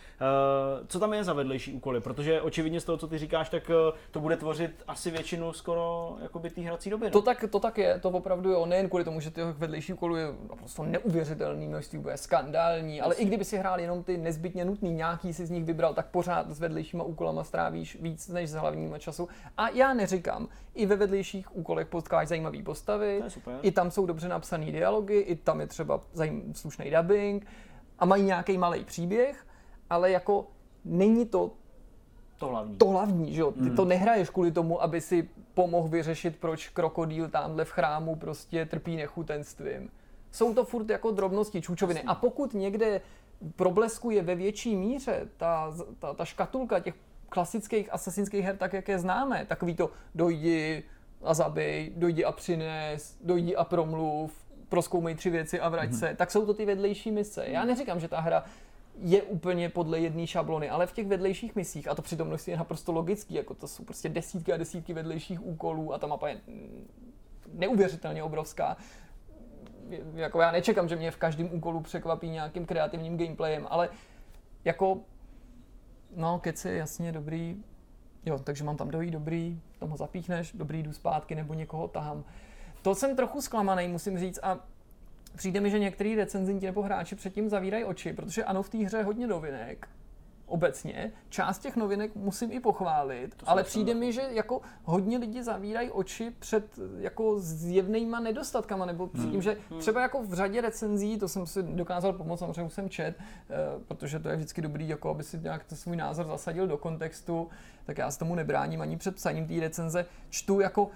co 0.88 1.00
tam 1.00 1.14
je 1.14 1.24
za 1.24 1.34
vedlejší 1.34 1.74
úkoly? 1.74 2.02
Protože 2.02 2.42
očividně 2.42 2.82
z 2.82 2.86
toho, 2.86 2.98
co 2.98 3.08
ty 3.08 3.18
říkáš, 3.18 3.50
tak 3.50 3.70
uh, 3.70 3.76
to 4.12 4.20
bude 4.20 4.38
tvořit 4.38 4.84
asi 4.88 5.12
většinu 5.12 5.54
skoro 5.54 6.18
jakoby 6.22 6.50
té 6.50 6.62
hrací 6.62 6.90
doby. 6.90 7.06
No? 7.06 7.12
To, 7.12 7.22
tak, 7.22 7.46
to 7.52 7.60
tak 7.60 7.78
je, 7.78 8.00
to 8.00 8.10
opravdu 8.10 8.52
je, 8.52 8.68
nejen 8.68 8.90
kvůli 8.90 9.04
tomu, 9.04 9.20
že 9.20 9.32
těch 9.32 9.58
vedlejší 9.58 9.94
úkolů 9.94 10.16
je 10.16 10.28
prostě 10.58 10.82
neuvěřitelný 10.82 11.68
množství, 11.68 12.00
bude 12.00 12.18
skandální, 12.18 13.02
ale 13.02 13.16
i 13.16 13.26
kdyby 13.26 13.46
si 13.46 13.58
hrál 13.58 13.80
jenom 13.80 14.04
ty 14.04 14.18
nezbytně 14.18 14.66
nutný, 14.66 14.94
nějaký 14.94 15.34
si 15.34 15.46
z 15.46 15.50
nich 15.50 15.64
vybral, 15.64 15.94
tak 15.94 16.08
pořád 16.08 16.52
s 16.52 16.60
vedlejšíma 16.60 17.04
úkolama 17.04 17.44
strávíš 17.44 17.98
víc 18.02 18.28
než 18.28 18.50
s 18.50 18.54
hlavníma 18.54 18.98
času. 19.00 19.28
A 19.58 19.70
já 19.70 19.94
neříkám, 19.94 20.48
i 20.76 20.86
ve 20.86 20.96
vedlejší 20.96 21.15
vedlejších 21.16 21.56
úkolech 21.56 21.88
potkáš 21.88 22.28
zajímavé 22.28 22.64
postavy, 22.64 23.24
i 23.62 23.72
tam 23.72 23.92
jsou 23.92 24.06
dobře 24.06 24.28
napsané 24.28 24.72
dialogy, 24.72 25.20
i 25.20 25.36
tam 25.36 25.62
je 25.62 25.68
třeba 25.68 26.02
zajím, 26.14 26.54
slušný 26.54 26.92
dubbing 26.92 27.48
a 28.00 28.06
mají 28.06 28.24
nějaký 28.24 28.58
malý 28.58 28.86
příběh, 28.86 29.48
ale 29.90 30.12
jako 30.12 30.48
není 30.86 31.26
to 31.26 31.52
to 32.38 32.48
hlavní. 32.48 32.78
To 32.78 32.86
hlavní, 32.86 33.34
že 33.34 33.42
jo? 33.42 33.52
Ty 33.52 33.70
mm. 33.70 33.76
to 33.76 33.86
nehraješ 33.86 34.30
kvůli 34.30 34.52
tomu, 34.52 34.84
aby 34.84 35.02
si 35.02 35.30
pomohl 35.54 35.88
vyřešit, 35.88 36.36
proč 36.40 36.70
krokodýl 36.70 37.30
tamhle 37.30 37.66
v 37.66 37.70
chrámu 37.70 38.16
prostě 38.16 38.66
trpí 38.66 38.96
nechutenstvím. 38.96 39.90
Jsou 40.32 40.54
to 40.54 40.66
furt 40.66 40.90
jako 40.90 41.12
drobnosti, 41.12 41.62
čůčoviny. 41.62 42.04
A 42.04 42.16
pokud 42.16 42.54
někde 42.54 43.02
probleskuje 43.56 44.24
ve 44.24 44.36
větší 44.36 44.76
míře 44.76 45.28
ta, 45.38 45.72
ta, 46.00 46.14
ta 46.14 46.26
škatulka 46.26 46.80
těch 46.80 46.96
klasických 47.30 47.94
asasinských 47.94 48.46
her, 48.46 48.58
tak 48.58 48.74
jak 48.74 48.88
je 48.88 49.00
známe, 49.00 49.46
takový 49.46 49.76
to 49.76 49.92
dojdi, 50.16 50.84
a 51.26 51.34
zabij, 51.34 51.92
dojdi 51.96 52.26
a 52.26 52.32
přines, 52.32 53.18
dojdi 53.24 53.56
a 53.56 53.64
promluv, 53.64 54.46
proskoumej 54.70 55.16
tři 55.16 55.30
věci 55.30 55.60
a 55.60 55.70
vrať 55.70 55.90
mm-hmm. 55.90 56.00
se, 56.00 56.16
tak 56.16 56.32
jsou 56.32 56.46
to 56.46 56.54
ty 56.54 56.66
vedlejší 56.66 57.12
mise. 57.12 57.46
Já 57.48 57.66
neříkám, 57.66 58.00
že 58.00 58.08
ta 58.08 58.20
hra 58.20 58.44
je 59.00 59.24
úplně 59.24 59.70
podle 59.70 60.00
jedné 60.00 60.28
šablony, 60.28 60.70
ale 60.70 60.88
v 60.88 60.92
těch 60.92 61.08
vedlejších 61.08 61.56
misích, 61.56 61.88
a 61.88 61.96
to 61.96 62.02
přitom 62.02 62.28
množství 62.28 62.52
je 62.52 62.58
naprosto 62.58 62.92
logický, 62.92 63.34
jako 63.34 63.54
to 63.54 63.68
jsou 63.68 63.84
prostě 63.84 64.10
desítky 64.10 64.54
a 64.54 64.58
desítky 64.58 64.94
vedlejších 64.94 65.46
úkolů 65.46 65.94
a 65.94 65.98
ta 65.98 66.08
mapa 66.08 66.28
je 66.28 66.38
neuvěřitelně 67.54 68.24
obrovská. 68.24 68.78
Jako 70.16 70.42
já 70.42 70.52
nečekám, 70.52 70.90
že 70.90 70.96
mě 70.96 71.12
v 71.12 71.18
každém 71.18 71.50
úkolu 71.52 71.80
překvapí 71.80 72.30
nějakým 72.30 72.66
kreativním 72.66 73.18
gameplayem, 73.18 73.68
ale 73.70 73.90
jako 74.66 75.00
no, 76.16 76.40
keci, 76.40 76.70
jasně, 76.70 77.12
dobrý, 77.12 77.58
Jo, 78.26 78.40
takže 78.40 78.64
mám 78.64 78.78
tam 78.78 78.92
dojít 78.92 79.12
dobrý, 79.12 79.62
tam 79.80 79.90
ho 79.90 79.98
zapíchneš, 79.98 80.52
dobrý, 80.54 80.84
jdu 80.84 80.94
zpátky 80.94 81.36
nebo 81.36 81.54
někoho 81.54 81.88
tahám. 81.88 82.24
To 82.82 82.96
jsem 82.96 83.16
trochu 83.16 83.42
zklamaný, 83.42 83.88
musím 83.88 84.20
říct, 84.20 84.40
a 84.44 84.60
přijde 85.36 85.60
mi, 85.60 85.70
že 85.70 85.80
některý 85.80 86.16
recenzenti 86.16 86.66
nebo 86.66 86.82
hráči 86.82 87.16
předtím 87.16 87.50
zavírají 87.50 87.84
oči, 87.84 88.14
protože 88.14 88.44
ano, 88.44 88.64
v 88.64 88.70
té 88.70 88.78
hře 88.78 88.98
je 88.98 89.04
hodně 89.04 89.28
novinek, 89.28 89.88
obecně. 90.46 91.12
Část 91.30 91.60
těch 91.60 91.76
novinek 91.76 92.16
musím 92.16 92.52
i 92.52 92.60
pochválit, 92.60 93.36
ale 93.46 93.64
přijde 93.64 93.94
mi, 93.94 94.14
že 94.14 94.22
jako 94.30 94.62
hodně 94.84 95.18
lidí 95.18 95.44
zavírají 95.44 95.92
oči 95.92 96.32
před 96.40 96.80
jako 96.98 97.40
zjevnýma 97.40 98.20
nedostatkama, 98.20 98.86
nebo 98.86 99.08
před 99.08 99.22
tím, 99.22 99.32
hmm. 99.32 99.42
že 99.42 99.58
hmm. 99.70 99.80
třeba 99.80 100.02
jako 100.02 100.24
v 100.24 100.34
řadě 100.34 100.62
recenzí, 100.62 101.18
to 101.18 101.28
jsem 101.28 101.48
si 101.48 101.64
dokázal 101.64 102.14
pomoct, 102.14 102.40
samozřejmě 102.40 102.70
jsem 102.70 102.90
čet, 102.90 103.16
eh, 103.20 103.56
protože 103.88 104.20
to 104.20 104.30
je 104.30 104.36
vždycky 104.36 104.62
dobrý, 104.62 104.90
jako 104.90 105.10
aby 105.10 105.24
si 105.24 105.40
nějak 105.40 105.64
to 105.64 105.76
svůj 105.76 105.96
názor 105.96 106.26
zasadil 106.26 106.68
do 106.68 106.78
kontextu, 106.78 107.50
tak 107.86 107.98
já 107.98 108.12
se 108.12 108.20
tomu 108.20 108.36
nebráním 108.36 108.82
ani 108.82 108.98
před 108.98 109.16
psaním 109.16 109.48
té 109.48 109.60
recenze. 109.60 110.06
Čtu 110.30 110.60
jako 110.60 110.90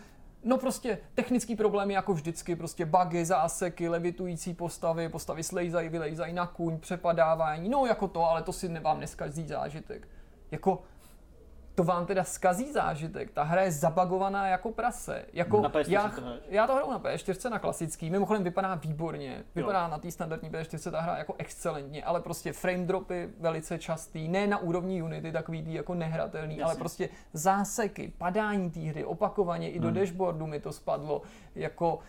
No 0.43 0.57
prostě 0.57 0.97
technický 1.15 1.55
problémy 1.55 1.93
jako 1.93 2.13
vždycky, 2.13 2.55
prostě 2.55 2.85
bugy, 2.85 3.25
záseky, 3.25 3.89
levitující 3.89 4.53
postavy, 4.53 5.09
postavy 5.09 5.43
slejzají, 5.43 5.89
vylejzají 5.89 6.33
na 6.33 6.47
kůň, 6.47 6.79
přepadávání, 6.79 7.69
no 7.69 7.85
jako 7.85 8.07
to, 8.07 8.29
ale 8.29 8.43
to 8.43 8.53
si 8.53 8.79
vám 8.79 8.99
neskazí 8.99 9.47
zážitek. 9.47 10.07
Jako 10.51 10.83
to 11.79 11.83
vám 11.83 12.05
teda 12.05 12.23
skazí 12.23 12.71
zážitek. 12.71 13.31
Ta 13.31 13.43
hra 13.43 13.61
je 13.61 13.71
zabagovaná 13.71 14.47
jako 14.47 14.71
prase. 14.71 15.25
Jako 15.33 15.61
na 15.61 15.69
PS4 15.69 15.91
já, 15.91 16.13
já 16.49 16.67
to 16.67 16.73
hraju 16.73 16.91
na 16.91 16.99
PS4 16.99 17.49
na 17.49 17.59
klasický, 17.59 18.09
mimochodem 18.09 18.43
vypadá 18.43 18.75
výborně. 18.75 19.43
Vypadá 19.55 19.83
jo. 19.83 19.87
na 19.91 19.97
té 19.97 20.11
standardní 20.11 20.49
PS4 20.49 20.91
ta 20.91 21.01
hra 21.01 21.17
jako 21.17 21.35
excelentně, 21.37 22.03
ale 22.03 22.21
prostě 22.21 22.53
frame 22.53 22.85
dropy 22.85 23.29
velice 23.39 23.79
častý, 23.79 24.27
ne 24.27 24.47
na 24.47 24.57
úrovni 24.57 25.03
Unity, 25.03 25.31
takový 25.31 25.63
tý 25.63 25.73
jako 25.73 25.93
nehratelný, 25.93 26.57
Jasně. 26.57 26.63
ale 26.63 26.75
prostě 26.75 27.09
záseky, 27.33 28.13
padání 28.17 28.71
té 28.71 28.79
hry, 28.79 29.05
opakovaně 29.05 29.71
i 29.71 29.79
do 29.79 29.87
hmm. 29.87 29.97
dashboardu 29.97 30.47
mi 30.47 30.59
to 30.59 30.73
spadlo, 30.73 31.21
jako 31.55 31.99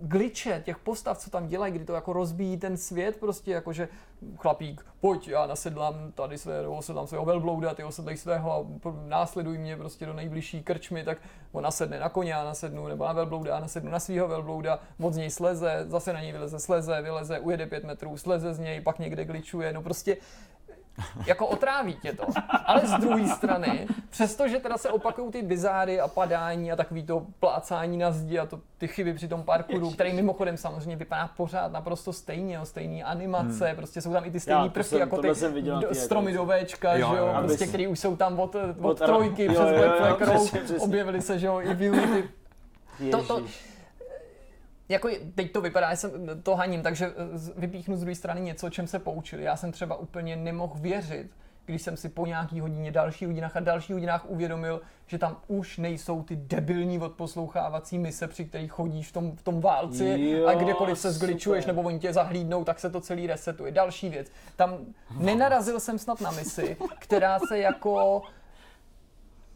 glitche 0.00 0.62
těch 0.64 0.78
postav, 0.78 1.18
co 1.18 1.30
tam 1.30 1.46
dělají, 1.46 1.72
kdy 1.72 1.84
to 1.84 1.92
jako 1.92 2.12
rozbíjí 2.12 2.56
ten 2.56 2.76
svět, 2.76 3.16
prostě 3.16 3.50
jakože 3.50 3.88
chlapík, 4.36 4.86
pojď, 5.00 5.28
já 5.28 5.46
nasedlám 5.46 6.12
tady 6.12 6.38
svého, 6.38 6.76
osedlám 6.76 7.06
svého 7.06 7.24
velblouda, 7.24 7.74
ty 7.74 7.84
osedlej 7.84 8.16
svého 8.16 8.52
a 8.52 8.66
následuj 9.06 9.58
mě 9.58 9.76
prostě 9.76 10.06
do 10.06 10.12
nejbližší 10.12 10.62
krčmy, 10.62 11.04
tak 11.04 11.18
on 11.52 11.64
nasedne 11.64 12.00
na 12.00 12.08
koně, 12.08 12.32
já 12.32 12.44
nasednu, 12.44 12.88
nebo 12.88 13.04
na 13.04 13.12
velblouda, 13.12 13.54
já 13.54 13.60
nasednu 13.60 13.90
na 13.90 14.00
svého 14.00 14.28
velblouda, 14.28 14.80
moc 14.98 15.14
z 15.14 15.16
něj 15.16 15.30
sleze, 15.30 15.84
zase 15.88 16.12
na 16.12 16.20
něj 16.20 16.32
vyleze, 16.32 16.58
sleze, 16.58 17.02
vyleze, 17.02 17.38
ujede 17.38 17.66
pět 17.66 17.84
metrů, 17.84 18.16
sleze 18.16 18.54
z 18.54 18.58
něj, 18.58 18.80
pak 18.80 18.98
někde 18.98 19.24
glitchuje, 19.24 19.72
no 19.72 19.82
prostě 19.82 20.16
jako 21.26 21.46
otráví 21.46 21.94
tě 22.02 22.12
to. 22.12 22.24
Ale 22.64 22.80
z 22.86 22.92
druhé 22.92 23.28
strany, 23.28 23.86
přestože 24.10 24.58
teda 24.58 24.78
se 24.78 24.90
opakují 24.90 25.32
ty 25.32 25.42
bizáry 25.42 26.00
a 26.00 26.08
padání 26.08 26.72
a 26.72 26.76
takový 26.76 27.02
to 27.02 27.26
plácání 27.40 27.98
na 27.98 28.10
zdi 28.10 28.38
a 28.38 28.46
to, 28.46 28.60
ty 28.78 28.88
chyby 28.88 29.14
při 29.14 29.28
tom 29.28 29.42
parkouru, 29.42 29.90
který 29.90 30.12
mimochodem 30.12 30.56
samozřejmě 30.56 30.96
vypadá 30.96 31.30
pořád 31.36 31.72
naprosto 31.72 32.12
stejně, 32.12 32.56
jo, 32.56 32.64
stejný 32.64 33.02
animace, 33.02 33.66
hmm. 33.66 33.76
prostě 33.76 34.00
jsou 34.00 34.12
tam 34.12 34.24
i 34.24 34.30
ty 34.30 34.40
stejné 34.40 34.68
prvky, 34.68 34.88
jsem, 34.88 35.00
jako 35.00 35.22
ty 35.22 35.28
do, 35.62 35.94
stromy 35.94 36.32
do 36.32 36.48
Včka, 36.64 36.94
jo, 36.94 37.14
jo, 37.16 37.26
jo, 37.26 37.34
prostě, 37.42 37.66
který 37.66 37.86
už 37.86 37.98
jsou 37.98 38.16
tam 38.16 38.40
od, 38.40 38.54
od, 38.54 38.76
od 38.80 38.98
trojky 38.98 39.44
jo, 39.44 39.52
přes 39.52 39.76
Black 39.76 40.18
Flag 40.18 40.40
objevili 40.78 41.22
se, 41.22 41.38
že 41.38 41.46
jo, 41.46 41.60
i 41.60 41.90
Unity. 41.90 42.28
To, 43.10 43.22
to, 43.22 43.42
jako 44.88 45.08
teď 45.34 45.52
to 45.52 45.60
vypadá, 45.60 45.90
že 45.90 45.96
jsem 45.96 46.42
to 46.42 46.56
haním, 46.56 46.82
takže 46.82 47.12
vypíchnu 47.56 47.96
z 47.96 48.00
druhé 48.00 48.14
strany 48.14 48.40
něco, 48.40 48.66
o 48.66 48.70
čem 48.70 48.86
se 48.86 48.98
poučili. 48.98 49.42
Já 49.42 49.56
jsem 49.56 49.72
třeba 49.72 49.96
úplně 49.96 50.36
nemohl 50.36 50.74
věřit, 50.78 51.30
když 51.64 51.82
jsem 51.82 51.96
si 51.96 52.08
po 52.08 52.26
nějaký 52.26 52.60
hodině, 52.60 52.90
další 52.92 53.24
hodinách 53.24 53.56
a 53.56 53.60
další 53.60 53.92
hodinách 53.92 54.30
uvědomil, 54.30 54.80
že 55.06 55.18
tam 55.18 55.40
už 55.46 55.78
nejsou 55.78 56.22
ty 56.22 56.36
debilní 56.36 56.98
odposlouchávací 56.98 57.98
mise, 57.98 58.28
při 58.28 58.44
kterých 58.44 58.72
chodíš 58.72 59.08
v 59.08 59.12
tom, 59.12 59.36
v 59.36 59.42
tom 59.42 59.60
válci 59.60 60.16
Jo, 60.20 60.46
a 60.46 60.54
kdekoliv 60.54 60.98
se 60.98 61.12
super. 61.12 61.28
zgličuješ 61.28 61.66
nebo 61.66 61.82
oni 61.82 61.98
tě 61.98 62.12
zahlídnou, 62.12 62.64
tak 62.64 62.80
se 62.80 62.90
to 62.90 63.00
celý 63.00 63.26
resetuje. 63.26 63.72
Další 63.72 64.08
věc. 64.08 64.26
Tam 64.56 64.78
nenarazil 65.18 65.80
jsem 65.80 65.98
snad 65.98 66.20
na 66.20 66.30
misi, 66.30 66.76
která 66.98 67.38
se 67.48 67.58
jako 67.58 68.22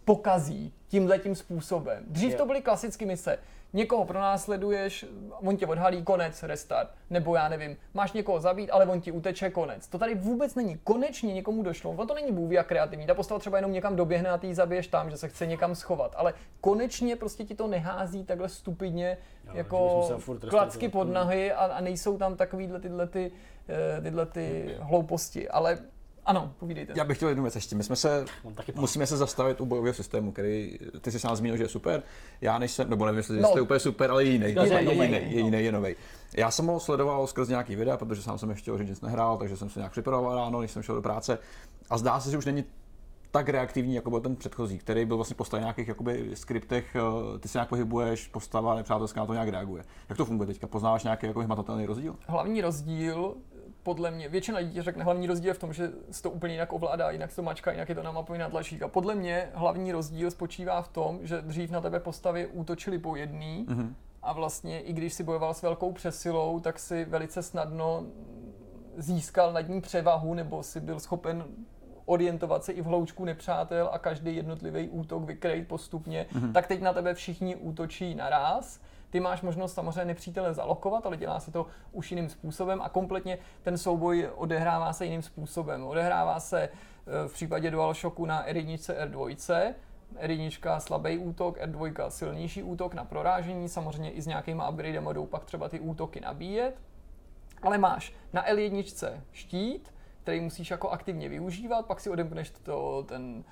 pokazí 0.05 0.73
tímhletím 0.89 1.35
způsobem. 1.35 2.05
Dřív 2.09 2.35
to 2.35 2.47
byly 2.47 2.63
klasické 2.63 3.07
mise. 3.07 3.39
Někoho 3.73 4.05
pronásleduješ, 4.05 5.07
on 5.31 5.57
tě 5.57 5.67
odhalí, 5.67 6.03
konec, 6.03 6.43
restart. 6.43 6.91
Nebo 7.11 7.35
já 7.35 7.49
nevím, 7.49 7.77
máš 7.95 8.13
někoho 8.13 8.41
zabít, 8.41 8.71
ale 8.73 8.87
on 8.87 9.01
ti 9.01 9.13
uteče, 9.13 9.51
konec. 9.51 9.89
To 9.89 9.99
tady 9.99 10.15
vůbec 10.15 10.55
není. 10.55 10.79
Konečně 10.85 11.35
někomu 11.35 11.63
došlo. 11.63 11.91
On 11.91 12.07
to 12.07 12.15
není 12.15 12.33
bůh 12.33 12.53
jak 12.53 12.67
kreativní. 12.67 13.07
Ta 13.07 13.15
postava 13.15 13.39
třeba 13.39 13.59
jenom 13.59 13.73
někam 13.73 13.97
doběhne 13.97 14.31
a 14.31 14.39
ty 14.39 14.47
ji 14.47 14.55
zabiješ 14.55 14.87
tam, 14.87 15.11
že 15.11 15.17
se 15.17 15.29
chce 15.29 15.47
někam 15.47 15.75
schovat. 15.75 16.15
Ale 16.17 16.35
konečně 16.61 17.17
prostě 17.17 17.45
ti 17.45 17.55
to 17.55 17.67
nehází 17.67 18.25
takhle 18.25 18.49
stupidně 18.49 19.19
Jo, 19.47 19.53
jako 19.55 20.09
klacky 20.51 20.89
pod 20.89 21.05
nohy 21.05 21.53
a, 21.53 21.65
a 21.65 21.81
nejsou 21.81 22.19
tam 22.19 22.37
takovýhle 22.37 22.81
tyhle, 22.81 23.07
ty, 23.07 23.33
eh, 23.69 24.01
tyhle 24.01 24.27
ty 24.27 24.77
hlouposti. 24.81 25.49
Ale 25.49 25.79
ano, 26.27 26.53
povídejte. 26.59 26.93
Já 26.97 27.05
bych 27.05 27.17
chtěl 27.17 27.29
jednu 27.29 27.43
věc 27.45 27.55
ještě. 27.55 27.77
My 27.77 27.83
jsme 27.85 27.97
se, 27.97 28.25
musíme 28.75 29.07
se 29.07 29.17
zastavit 29.17 29.61
u 29.61 29.67
bojového 29.67 29.95
systému, 29.95 30.33
který 30.33 30.79
ty 31.01 31.13
jsi 31.13 31.19
sám 31.19 31.37
zmínil, 31.37 31.57
že 31.57 31.65
je 31.65 31.69
super. 31.69 32.03
Já 32.41 32.59
než 32.59 32.71
jsem, 32.73 32.91
nebo 32.91 33.07
nevím, 33.07 33.17
jestli 33.17 33.41
No. 33.41 33.49
no. 33.49 33.57
je 33.57 33.63
úplně 33.63 33.81
super, 33.81 34.11
ale 34.11 34.25
je 34.25 34.31
jiný. 34.31 34.55
No, 34.55 34.63
Je, 34.63 34.69
je 34.73 34.79
je, 34.79 34.85
novej, 34.85 35.09
jiný, 35.09 35.21
no. 35.25 35.31
je 35.31 35.41
jiný, 35.41 35.65
je 35.65 35.73
novej. 35.73 35.97
Já 36.37 36.51
jsem 36.51 36.67
ho 36.67 36.81
sledoval 36.81 37.27
skrz 37.27 37.49
nějaký 37.49 37.77
videa, 37.77 37.97
protože 37.97 38.23
sám 38.23 38.39
jsem 38.39 38.51
ještě 38.51 38.73
Origins 38.73 39.01
nehrál, 39.01 39.37
takže 39.37 39.57
jsem 39.57 39.71
se 39.71 39.81
nějak 39.81 39.93
připravoval 39.93 40.37
ráno, 40.37 40.61
než 40.61 40.71
jsem 40.71 40.83
šel 40.83 40.95
do 40.95 41.03
práce. 41.03 41.39
A 41.91 41.99
zdá 41.99 42.21
se, 42.21 42.31
že 42.31 42.39
už 42.39 42.47
není 42.47 42.65
tak 43.31 43.49
reaktivní, 43.49 43.95
jako 43.95 44.11
byl 44.11 44.21
ten 44.21 44.37
předchozí, 44.37 44.79
který 44.79 45.05
byl 45.05 45.17
vlastně 45.17 45.37
postaven 45.37 45.63
v 45.63 45.67
nějakých 45.67 45.89
jakoby, 45.89 46.31
skriptech, 46.35 46.97
eh, 46.97 47.39
ty 47.39 47.49
se 47.49 47.59
nějak 47.59 47.69
pohybuješ, 47.69 48.29
postava 48.29 48.75
nepřátelská 48.75 49.21
na 49.21 49.27
to 49.27 49.33
nějak 49.33 49.49
reaguje. 49.49 49.85
Jak 50.09 50.19
to 50.19 50.25
funguje 50.25 50.47
teďka? 50.47 50.67
Poznáváš 50.67 51.05
nějaký 51.05 51.27
jako 51.27 51.41
hmatatelný 51.41 51.87
rozdíl? 51.87 52.17
Hlavní 52.27 52.61
rozdíl, 52.61 53.35
podle 53.83 54.11
mě, 54.11 54.29
většina 54.29 54.59
lidí 54.59 54.83
řekne, 54.83 55.05
hlavní 55.05 55.27
rozdíl 55.27 55.49
je 55.51 55.55
v 55.55 55.59
tom, 55.59 55.73
že 55.73 55.91
se 56.11 56.23
to 56.23 56.31
úplně 56.31 56.55
jinak 56.55 56.73
ovládá, 56.73 57.11
jinak 57.11 57.31
se 57.31 57.37
to 57.37 57.43
mačka, 57.43 57.73
jinak 57.73 57.89
je 57.89 57.95
to 57.95 58.03
namapovaný 58.03 58.41
na 58.41 58.49
tlačítka. 58.51 58.89
Podle 58.89 59.15
mě 59.15 59.49
hlavní 59.55 59.93
rozdíl 59.93 60.31
spočívá 60.31 60.83
v 60.83 60.89
tom, 60.89 61.19
že 61.23 61.43
dřív 61.43 61.71
na 61.71 61.81
tebe 61.81 62.01
postavy 62.01 62.47
útočily 62.47 62.99
po 62.99 63.17
jedný 63.17 63.67
Mhm. 63.69 63.95
a 64.23 64.33
vlastně 64.33 64.81
i 64.81 64.93
když 64.93 65.15
si 65.15 65.23
bojoval 65.23 65.55
s 65.55 65.63
velkou 65.63 65.93
přesilou, 65.93 66.61
tak 66.61 66.79
si 66.79 67.05
velice 67.05 67.43
snadno 67.43 68.07
získal 68.97 69.53
nad 69.53 69.69
ní 69.69 69.81
převahu 69.81 70.35
nebo 70.35 70.63
si 70.63 70.81
byl 70.81 71.01
schopen 71.01 71.45
orientovat 72.05 72.65
se 72.65 72.73
i 72.73 72.83
v 72.83 72.85
hloučku 72.85 73.25
nepřátel 73.25 73.91
a 73.93 73.99
každý 73.99 74.37
jednotlivý 74.37 74.89
útok 74.89 75.25
vykrejt 75.25 75.69
postupně, 75.69 76.27
mm-hmm. 76.33 76.53
tak 76.53 76.67
teď 76.67 76.81
na 76.81 76.93
tebe 76.93 77.15
všichni 77.15 77.57
útočí 77.57 78.15
naraz. 78.15 78.81
Ty 79.13 79.21
máš 79.21 79.43
možnost 79.43 79.75
samozřejmě 79.75 80.05
nepřítele 80.05 80.55
zalokovat, 80.55 81.07
ale 81.07 81.17
dělá 81.17 81.41
se 81.41 81.51
to 81.51 81.67
už 81.93 82.11
jiným 82.11 82.29
způsobem 82.29 82.83
a 82.83 82.89
kompletně 82.89 83.39
ten 83.63 83.79
souboj 83.79 84.31
odehrává 84.35 84.93
se 84.93 85.05
jiným 85.05 85.23
způsobem. 85.23 85.85
Odehrává 85.85 86.41
se 86.41 86.63
eh, 86.63 87.29
v 87.29 87.33
případě 87.33 87.71
DualShocku 87.71 88.27
na 88.27 88.47
R1, 88.47 88.77
R2, 89.09 89.75
R1 90.21 90.79
slabý 90.79 91.19
útok, 91.19 91.59
R2 91.59 92.09
silnější 92.09 92.63
útok 92.63 92.95
na 92.95 93.05
prorážení, 93.05 93.69
samozřejmě 93.69 94.11
i 94.11 94.23
s 94.23 94.27
nějakýma 94.27 94.69
upgradem 94.69 95.09
jdou 95.13 95.27
pak 95.27 95.45
třeba 95.45 95.69
ty 95.69 95.81
útoky 95.81 96.21
nabíjet. 96.21 96.81
Ale 97.63 97.79
máš 97.79 98.15
na 98.33 98.47
L1 98.47 99.13
štít, 99.33 99.95
který 100.23 100.41
musíš 100.41 100.71
jako 100.71 100.91
aktivně 100.91 101.29
využívat, 101.29 101.87
pak 101.87 102.01
si 102.01 102.11
odemkneš 102.11 102.51
to, 102.51 103.05
ten, 103.09 103.45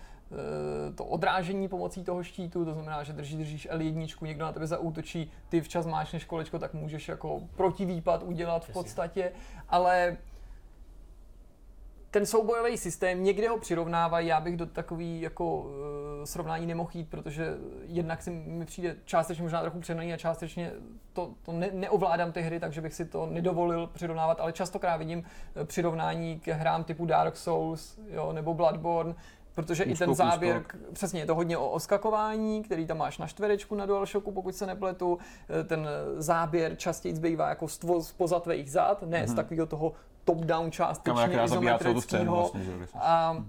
to 0.95 1.05
odrážení 1.05 1.69
pomocí 1.69 2.05
toho 2.05 2.23
štítu, 2.23 2.65
to 2.65 2.73
znamená, 2.75 3.03
že 3.03 3.13
držíš, 3.13 3.37
držíš 3.37 3.69
L1, 3.71 4.27
někdo 4.27 4.45
na 4.45 4.53
tebe 4.53 4.67
zaútočí, 4.67 5.31
ty 5.49 5.61
včas 5.61 5.87
máš 5.87 6.13
než 6.13 6.25
kolečko, 6.25 6.59
tak 6.59 6.75
můžeš 6.75 7.09
jako 7.09 7.41
protivýpad 7.57 8.23
udělat 8.23 8.65
v 8.65 8.73
podstatě, 8.73 9.33
ale 9.69 10.17
ten 12.11 12.27
soubojový 12.27 12.79
systém, 12.79 13.25
někde 13.25 13.49
ho 13.49 13.59
přirovnávají, 13.59 14.27
já 14.27 14.41
bych 14.41 14.57
do 14.57 14.67
takový 14.67 15.21
jako 15.21 15.57
uh, 15.57 15.71
srovnání 16.25 16.67
nemohl 16.67 16.91
jít, 16.95 17.09
protože 17.09 17.55
jednak 17.87 18.23
si 18.23 18.31
mi 18.31 18.65
přijde 18.65 18.97
částečně 19.05 19.43
možná 19.43 19.61
trochu 19.61 19.81
přenaný 19.81 20.13
a 20.13 20.17
částečně 20.17 20.73
to, 21.13 21.35
to 21.43 21.53
ne, 21.53 21.71
neovládám 21.73 22.33
ty 22.33 22.43
hry, 22.43 22.61
takže 22.61 22.81
bych 22.81 22.95
si 22.95 23.05
to 23.05 23.27
nedovolil 23.27 23.87
přirovnávat, 23.87 24.41
ale 24.41 24.53
častokrát 24.53 24.99
vidím 24.99 25.25
eh, 25.57 25.65
přirovnání 25.65 26.41
k 26.41 26.49
hrám 26.49 26.85
typu 26.85 27.07
Dark 27.07 27.37
Souls 27.37 27.99
jo, 28.09 28.33
nebo 28.33 28.55
Bloodborne, 28.55 29.15
protože 29.55 29.85
i 29.85 29.95
ten 29.95 30.11
Úskok, 30.11 30.27
záběr, 30.27 30.57
úskok. 30.57 30.77
přesně 30.93 31.21
je 31.21 31.27
to 31.27 31.35
hodně 31.35 31.59
o 31.59 31.71
oskakování, 31.71 32.63
který 32.63 32.87
tam 32.87 32.99
máš 32.99 33.19
na 33.19 33.27
čtverečku 33.27 33.75
na 33.75 33.87
DualShocku, 33.87 34.33
pokud 34.33 34.55
se 34.55 34.67
nepletu, 34.67 35.19
Eh, 35.61 35.65
ten 35.65 35.89
záběr 36.17 36.77
častěji 36.77 37.15
zbývá 37.15 37.49
jako 37.49 37.69
spoza 38.01 38.41
tvých 38.41 38.71
zad, 38.71 39.03
ne 39.03 39.29
z 39.29 39.35
takového 39.35 39.67
toho 39.67 39.93
top-down 40.25 40.71
částečně 40.71 41.43
izometrického. 41.45 42.35
vlastně, 42.37 42.61
A 42.95 43.45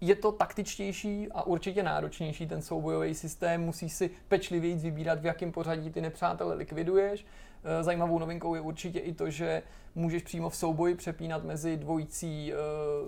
je 0.00 0.14
to 0.14 0.32
taktičtější 0.32 1.28
a 1.32 1.42
určitě 1.42 1.82
náročnější 1.82 2.46
ten 2.46 2.62
soubojový 2.62 3.14
systém. 3.14 3.60
Musíš 3.62 3.92
si 3.92 4.10
pečlivěji 4.28 4.74
vybírat, 4.76 5.20
v 5.20 5.26
jakém 5.26 5.52
pořadí 5.52 5.90
ty 5.90 6.00
nepřátele 6.00 6.54
likviduješ. 6.54 7.26
Eh, 7.64 7.82
Zajímavou 7.82 8.18
novinkou 8.18 8.54
je 8.54 8.60
určitě 8.60 8.98
i 8.98 9.14
to, 9.14 9.30
že 9.30 9.62
můžeš 9.94 10.22
přímo 10.22 10.50
v 10.50 10.56
souboji 10.56 10.94
přepínat 10.94 11.44
mezi 11.44 11.76
dvojicí 11.76 12.52
eh, 12.52 12.56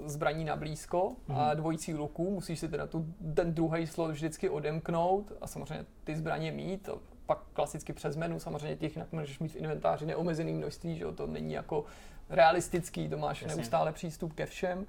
zbraní 0.08 0.44
na 0.44 0.56
blízko 0.56 1.12
a 1.28 1.54
dvojicí 1.54 1.94
luků. 1.94 2.30
Musíš 2.30 2.58
si 2.58 2.68
teda 2.68 2.86
tu, 2.86 3.06
ten 3.34 3.54
druhý 3.54 3.86
slot 3.86 4.10
vždycky 4.10 4.48
odemknout 4.48 5.32
a 5.40 5.46
samozřejmě 5.46 5.86
ty 6.04 6.16
zbraně 6.16 6.52
mít. 6.52 6.88
Pak 7.26 7.38
klasicky 7.52 7.92
přes 7.92 8.16
menu, 8.16 8.40
samozřejmě 8.40 8.76
těch 8.76 9.12
můžeš 9.12 9.38
mít 9.38 9.52
v 9.52 9.56
inventáři 9.56 10.06
neomezený 10.06 10.52
množství, 10.52 10.96
že 10.96 11.04
jo? 11.04 11.12
to 11.12 11.26
není 11.26 11.52
jako 11.52 11.84
realistický, 12.30 13.08
to 13.08 13.18
máš 13.18 13.42
Jasně. 13.42 13.56
neustále 13.56 13.92
přístup 13.92 14.32
ke 14.32 14.46
všem 14.46 14.86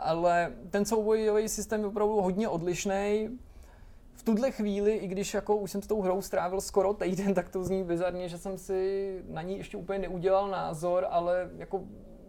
ale 0.00 0.52
ten 0.70 0.84
soubojový 0.84 1.48
systém 1.48 1.80
je 1.80 1.86
opravdu 1.86 2.20
hodně 2.20 2.48
odlišný. 2.48 3.28
V 4.22 4.24
tuhle 4.24 4.50
chvíli, 4.50 4.92
i 4.92 5.06
když 5.06 5.34
jako 5.34 5.56
už 5.56 5.70
jsem 5.70 5.82
s 5.82 5.86
tou 5.86 6.00
hrou 6.00 6.22
strávil 6.22 6.60
skoro 6.60 6.94
týden, 6.94 7.34
tak 7.34 7.48
to 7.48 7.64
zní 7.64 7.84
bizarně, 7.84 8.28
že 8.28 8.38
jsem 8.38 8.58
si 8.58 9.22
na 9.28 9.42
ní 9.42 9.58
ještě 9.58 9.76
úplně 9.76 9.98
neudělal 9.98 10.48
názor, 10.48 11.06
ale 11.10 11.50
jako 11.56 11.84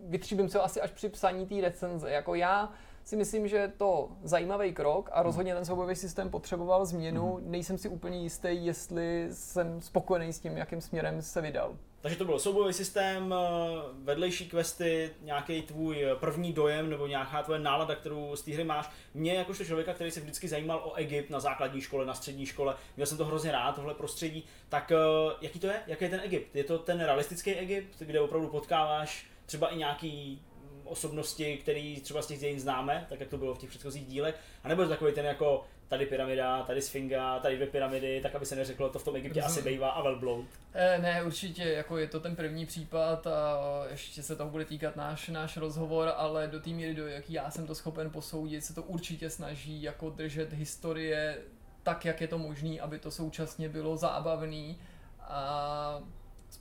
vytříbím 0.05 0.49
se 0.49 0.59
asi 0.59 0.81
až 0.81 0.91
při 0.91 1.09
psaní 1.09 1.45
té 1.45 1.61
recenze. 1.61 2.11
Jako 2.11 2.35
já 2.35 2.71
si 3.03 3.15
myslím, 3.15 3.47
že 3.47 3.57
je 3.57 3.67
to 3.67 4.09
zajímavý 4.23 4.73
krok 4.73 5.09
a 5.13 5.23
rozhodně 5.23 5.55
ten 5.55 5.65
soubojový 5.65 5.95
systém 5.95 6.29
potřeboval 6.29 6.85
změnu. 6.85 7.39
Nejsem 7.41 7.77
si 7.77 7.89
úplně 7.89 8.21
jistý, 8.21 8.65
jestli 8.65 9.27
jsem 9.31 9.81
spokojený 9.81 10.33
s 10.33 10.39
tím, 10.39 10.57
jakým 10.57 10.81
směrem 10.81 11.21
se 11.21 11.41
vydal. 11.41 11.75
Takže 12.03 12.17
to 12.17 12.25
byl 12.25 12.39
soubojový 12.39 12.73
systém, 12.73 13.33
eh, 13.33 13.81
vedlejší 14.03 14.49
questy, 14.49 15.09
nějaký 15.21 15.61
tvůj 15.61 16.05
první 16.19 16.53
dojem 16.53 16.89
nebo 16.89 17.07
nějaká 17.07 17.43
tvoje 17.43 17.59
nálada, 17.59 17.95
kterou 17.95 18.35
z 18.35 18.41
té 18.41 18.51
hry 18.51 18.63
máš. 18.63 18.89
Mě 19.13 19.33
jakožto 19.33 19.65
člověka, 19.65 19.93
který 19.93 20.11
se 20.11 20.19
vždycky 20.19 20.47
zajímal 20.47 20.81
o 20.83 20.93
Egypt 20.93 21.29
na 21.29 21.39
základní 21.39 21.81
škole, 21.81 22.05
na 22.05 22.13
střední 22.13 22.45
škole, 22.45 22.75
měl 22.95 23.07
jsem 23.07 23.17
to 23.17 23.25
hrozně 23.25 23.51
rád, 23.51 23.75
tohle 23.75 23.93
prostředí, 23.93 24.45
tak 24.69 24.91
eh, 24.91 24.95
jaký 25.41 25.59
to 25.59 25.67
je? 25.67 25.81
Jaký 25.87 26.03
je 26.03 26.09
ten 26.09 26.21
Egypt? 26.23 26.55
Je 26.55 26.63
to 26.63 26.79
ten 26.79 26.99
realistický 26.99 27.51
Egypt, 27.51 27.99
kde 27.99 28.19
opravdu 28.19 28.47
potkáváš 28.47 29.27
třeba 29.45 29.67
i 29.67 29.77
nějaký 29.77 30.41
mm, 30.55 30.81
osobnosti, 30.87 31.57
který 31.57 32.01
třeba 32.01 32.21
z 32.21 32.27
těch 32.27 32.39
dějin 32.39 32.59
známe, 32.59 33.05
tak 33.09 33.19
jak 33.19 33.29
to 33.29 33.37
bylo 33.37 33.55
v 33.55 33.57
těch 33.57 33.69
předchozích 33.69 34.05
dílech, 34.05 34.35
a 34.63 34.67
nebo 34.67 34.81
je 34.81 34.87
to 34.87 34.93
takový 34.93 35.13
ten 35.13 35.25
jako 35.25 35.65
tady 35.93 36.05
pyramida, 36.05 36.63
tady 36.63 36.81
sfinga, 36.81 37.39
tady 37.39 37.55
dvě 37.55 37.67
pyramidy, 37.67 38.19
tak 38.21 38.35
aby 38.35 38.45
se 38.45 38.55
neřeklo, 38.55 38.89
to 38.89 38.99
v 38.99 39.03
tom 39.03 39.15
Egyptě 39.15 39.41
asi 39.41 39.61
bývá 39.61 39.89
a 39.89 40.01
velbloud. 40.01 40.45
Eh, 40.73 40.97
Ne, 40.97 41.23
určitě, 41.23 41.63
jako 41.63 41.97
je 41.97 42.07
to 42.07 42.19
ten 42.19 42.35
první 42.35 42.65
případ 42.65 43.27
a 43.27 43.59
ještě 43.91 44.23
se 44.23 44.35
toho 44.35 44.49
bude 44.49 44.65
týkat 44.65 44.95
náš, 44.95 45.29
náš 45.29 45.57
rozhovor, 45.57 46.13
ale 46.15 46.47
do 46.47 46.59
té 46.59 46.69
míry, 46.69 46.95
do 46.95 47.07
jaký 47.07 47.33
já 47.33 47.51
jsem 47.51 47.67
to 47.67 47.75
schopen 47.75 48.09
posoudit, 48.09 48.65
se 48.65 48.73
to 48.73 48.81
určitě 48.83 49.29
snaží 49.29 49.81
jako 49.83 50.09
držet 50.09 50.53
historie 50.53 51.37
tak, 51.83 52.05
jak 52.05 52.21
je 52.21 52.27
to 52.27 52.37
možné, 52.37 52.79
aby 52.79 52.99
to 52.99 53.11
současně 53.11 53.69
bylo 53.69 53.97
zábavný 53.97 54.77
a 55.21 55.99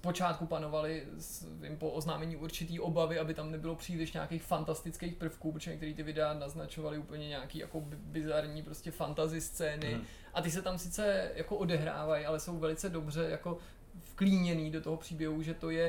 zpočátku 0.06 0.46
panovaly 0.46 1.04
s- 1.18 1.46
vím, 1.60 1.76
po 1.76 1.90
oznámení 1.90 2.36
určitý 2.36 2.80
obavy, 2.80 3.18
aby 3.18 3.34
tam 3.34 3.50
nebylo 3.50 3.74
příliš 3.76 4.12
nějakých 4.12 4.42
fantastických 4.42 5.14
prvků, 5.14 5.52
protože 5.52 5.70
některé 5.70 5.94
ty 5.94 6.02
videa 6.02 6.34
naznačovaly 6.34 6.98
úplně 6.98 7.28
nějaký 7.28 7.58
jako 7.58 7.80
bi- 7.80 7.96
bizarní 7.96 8.62
prostě 8.62 8.90
fantasy 8.90 9.40
scény 9.40 9.94
Mhm. 9.94 10.04
a 10.34 10.42
ty 10.42 10.50
se 10.50 10.62
tam 10.62 10.78
sice 10.78 11.30
jako 11.34 11.56
odehrávají, 11.56 12.26
ale 12.26 12.40
jsou 12.40 12.58
velice 12.58 12.88
dobře 12.88 13.28
jako 13.30 13.58
vklíněný 14.00 14.70
do 14.70 14.80
toho 14.80 14.96
příběhu, 14.96 15.42
že 15.42 15.54
to 15.54 15.70
je 15.70 15.86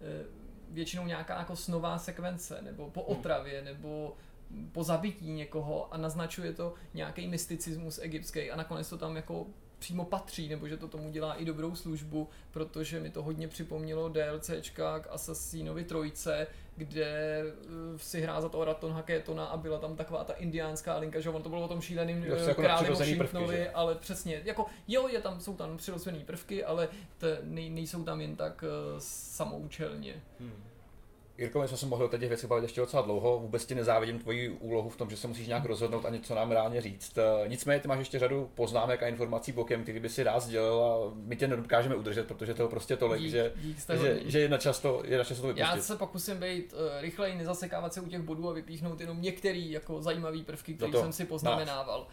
eh, 0.00 0.24
většinou 0.70 1.06
nějaká 1.06 1.38
jako 1.38 1.56
snová 1.56 1.98
sekvence, 1.98 2.58
nebo 2.62 2.90
po 2.90 3.02
otravě, 3.02 3.62
nebo 3.62 4.16
po 4.72 4.84
zabití 4.84 5.32
někoho 5.32 5.94
a 5.94 5.96
naznačuje 5.96 6.52
to 6.52 6.74
nějaký 6.94 7.28
mysticismus 7.28 7.98
egyptský 8.02 8.50
a 8.50 8.56
nakonec 8.56 8.88
to 8.90 8.98
tam 8.98 9.16
jako 9.16 9.46
přímo 9.84 10.04
patří, 10.04 10.48
nebo 10.48 10.68
že 10.68 10.76
to 10.76 10.88
tomu 10.88 11.10
dělá 11.10 11.34
i 11.34 11.44
dobrou 11.44 11.76
službu, 11.76 12.28
protože 12.50 13.00
mi 13.00 13.10
to 13.10 13.22
hodně 13.22 13.48
připomnělo 13.48 14.08
DLCčka 14.08 15.00
k 15.00 15.08
Assassinovi 15.10 15.84
trojce, 15.84 16.46
kde 16.76 17.06
eh, 17.06 17.98
si 17.98 18.20
hrá 18.20 18.40
za 18.40 18.48
toho 18.48 18.64
Raton 18.64 18.92
Haketona 18.92 19.44
a 19.44 19.56
byla 19.56 19.78
tam 19.78 19.96
taková 19.96 20.24
ta 20.24 20.32
indiánská 20.32 20.96
linka, 20.96 21.20
že 21.20 21.30
on 21.30 21.42
to 21.42 21.48
bylo 21.48 21.64
o 21.64 21.68
tom 21.68 21.80
šíleným 21.80 22.24
jako 22.24 22.62
králi 22.62 22.90
Washingtonovi, 22.90 23.68
ale 23.68 23.94
přesně, 23.94 24.42
jako 24.44 24.66
jo, 24.88 25.08
je 25.08 25.20
tam, 25.20 25.40
jsou 25.40 25.56
tam 25.56 25.76
přirozený 25.76 26.24
prvky, 26.24 26.64
ale 26.64 26.88
t, 27.18 27.38
nej, 27.42 27.70
nejsou 27.70 28.04
tam 28.04 28.20
jen 28.20 28.36
tak 28.36 28.62
uh, 28.62 28.98
samoučelně. 28.98 30.22
Jirko, 31.38 31.60
my 31.60 31.68
jsme 31.68 31.76
se 31.76 31.86
mohli 31.86 32.04
o 32.04 32.08
těch 32.08 32.28
věcech 32.28 32.48
bavit 32.50 32.62
ještě 32.62 32.80
docela 32.80 33.02
dlouho. 33.02 33.38
Vůbec 33.38 33.66
ti 33.66 33.74
nezávidím 33.74 34.18
tvoji 34.18 34.48
úlohu 34.50 34.88
v 34.88 34.96
tom, 34.96 35.10
že 35.10 35.16
se 35.16 35.28
musíš 35.28 35.46
nějak 35.46 35.64
rozhodnout 35.64 36.04
a 36.06 36.10
něco 36.10 36.34
nám 36.34 36.50
reálně 36.50 36.80
říct. 36.80 37.18
Eh, 37.18 37.48
Nicméně 37.48 37.80
ty 37.80 37.88
máš 37.88 37.98
ještě 37.98 38.18
řadu 38.18 38.50
poznámek 38.54 39.02
a 39.02 39.08
informací 39.08 39.52
bokem, 39.52 39.82
který 39.82 40.00
by 40.00 40.08
si 40.08 40.22
rád 40.22 40.40
sdělil 40.40 40.84
a 40.84 41.12
my 41.14 41.36
tě 41.36 41.48
nedokážeme 41.48 41.94
udržet, 41.94 42.26
protože 42.26 42.54
toho 42.54 42.68
prostě 42.68 42.96
tolik, 42.96 43.20
Dík, 43.22 43.30
že, 43.30 43.52
dík, 43.56 43.76
že, 44.00 44.20
že 44.24 44.40
je 44.40 44.48
na 44.48 44.58
čas 44.58 44.78
to, 44.80 45.02
je 45.04 45.18
na 45.18 45.24
čas 45.24 45.40
to 45.40 45.46
Já 45.46 45.52
vypustit. 45.52 45.82
se 45.82 45.96
pokusím 45.96 46.36
být 46.40 46.72
uh, 46.72 46.78
rychleji, 47.00 47.34
nezasekávat 47.36 47.94
se 47.94 48.00
u 48.00 48.08
těch 48.08 48.20
bodů 48.22 48.48
a 48.48 48.52
vypíchnout 48.52 49.00
jenom 49.00 49.22
některé 49.22 49.58
jako 49.58 50.02
zajímavé 50.02 50.38
prvky, 50.38 50.74
které 50.74 50.92
No 50.92 50.98
to 50.98 51.02
jsem 51.02 51.12
si 51.12 51.24
poznamenával. 51.24 52.06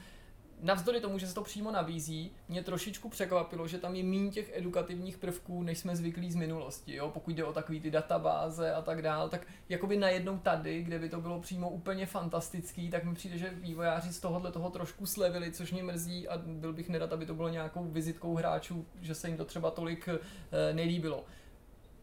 Navzdory 0.61 1.01
tomu, 1.01 1.17
že 1.17 1.27
se 1.27 1.33
to 1.33 1.41
přímo 1.41 1.71
nabízí, 1.71 2.31
mě 2.49 2.63
trošičku 2.63 3.09
překvapilo, 3.09 3.67
že 3.67 3.77
tam 3.77 3.95
je 3.95 4.03
méně 4.03 4.31
těch 4.31 4.51
edukativních 4.53 5.17
prvků, 5.17 5.63
než 5.63 5.77
jsme 5.77 5.95
zvyklí 5.95 6.31
z 6.31 6.35
minulosti. 6.35 6.95
Jo? 6.95 7.09
Pokud 7.09 7.35
jde 7.35 7.43
o 7.43 7.53
takové 7.53 7.79
ty 7.79 7.91
databáze 7.91 8.73
a 8.73 8.81
tak 8.81 9.01
dál, 9.01 9.29
tak 9.29 9.47
jakoby 9.69 9.97
najednou 9.97 10.37
tady, 10.37 10.83
kde 10.83 10.99
by 10.99 11.09
to 11.09 11.21
bylo 11.21 11.39
přímo 11.39 11.69
úplně 11.69 12.05
fantastický, 12.05 12.89
tak 12.89 13.03
mi 13.03 13.15
přijde, 13.15 13.37
že 13.37 13.49
vývojáři 13.49 14.13
z 14.13 14.19
tohohle 14.19 14.51
toho 14.51 14.69
trošku 14.69 15.05
slevili, 15.05 15.51
což 15.51 15.71
mě 15.71 15.83
mrzí 15.83 16.27
a 16.27 16.37
byl 16.37 16.73
bych 16.73 16.89
nerad, 16.89 17.13
aby 17.13 17.25
to 17.25 17.33
bylo 17.33 17.49
nějakou 17.49 17.83
vizitkou 17.83 18.35
hráčů, 18.35 18.85
že 19.01 19.15
se 19.15 19.27
jim 19.27 19.37
to 19.37 19.45
třeba 19.45 19.71
tolik 19.71 20.09
eh, 20.09 20.73
nelíbilo 20.73 21.25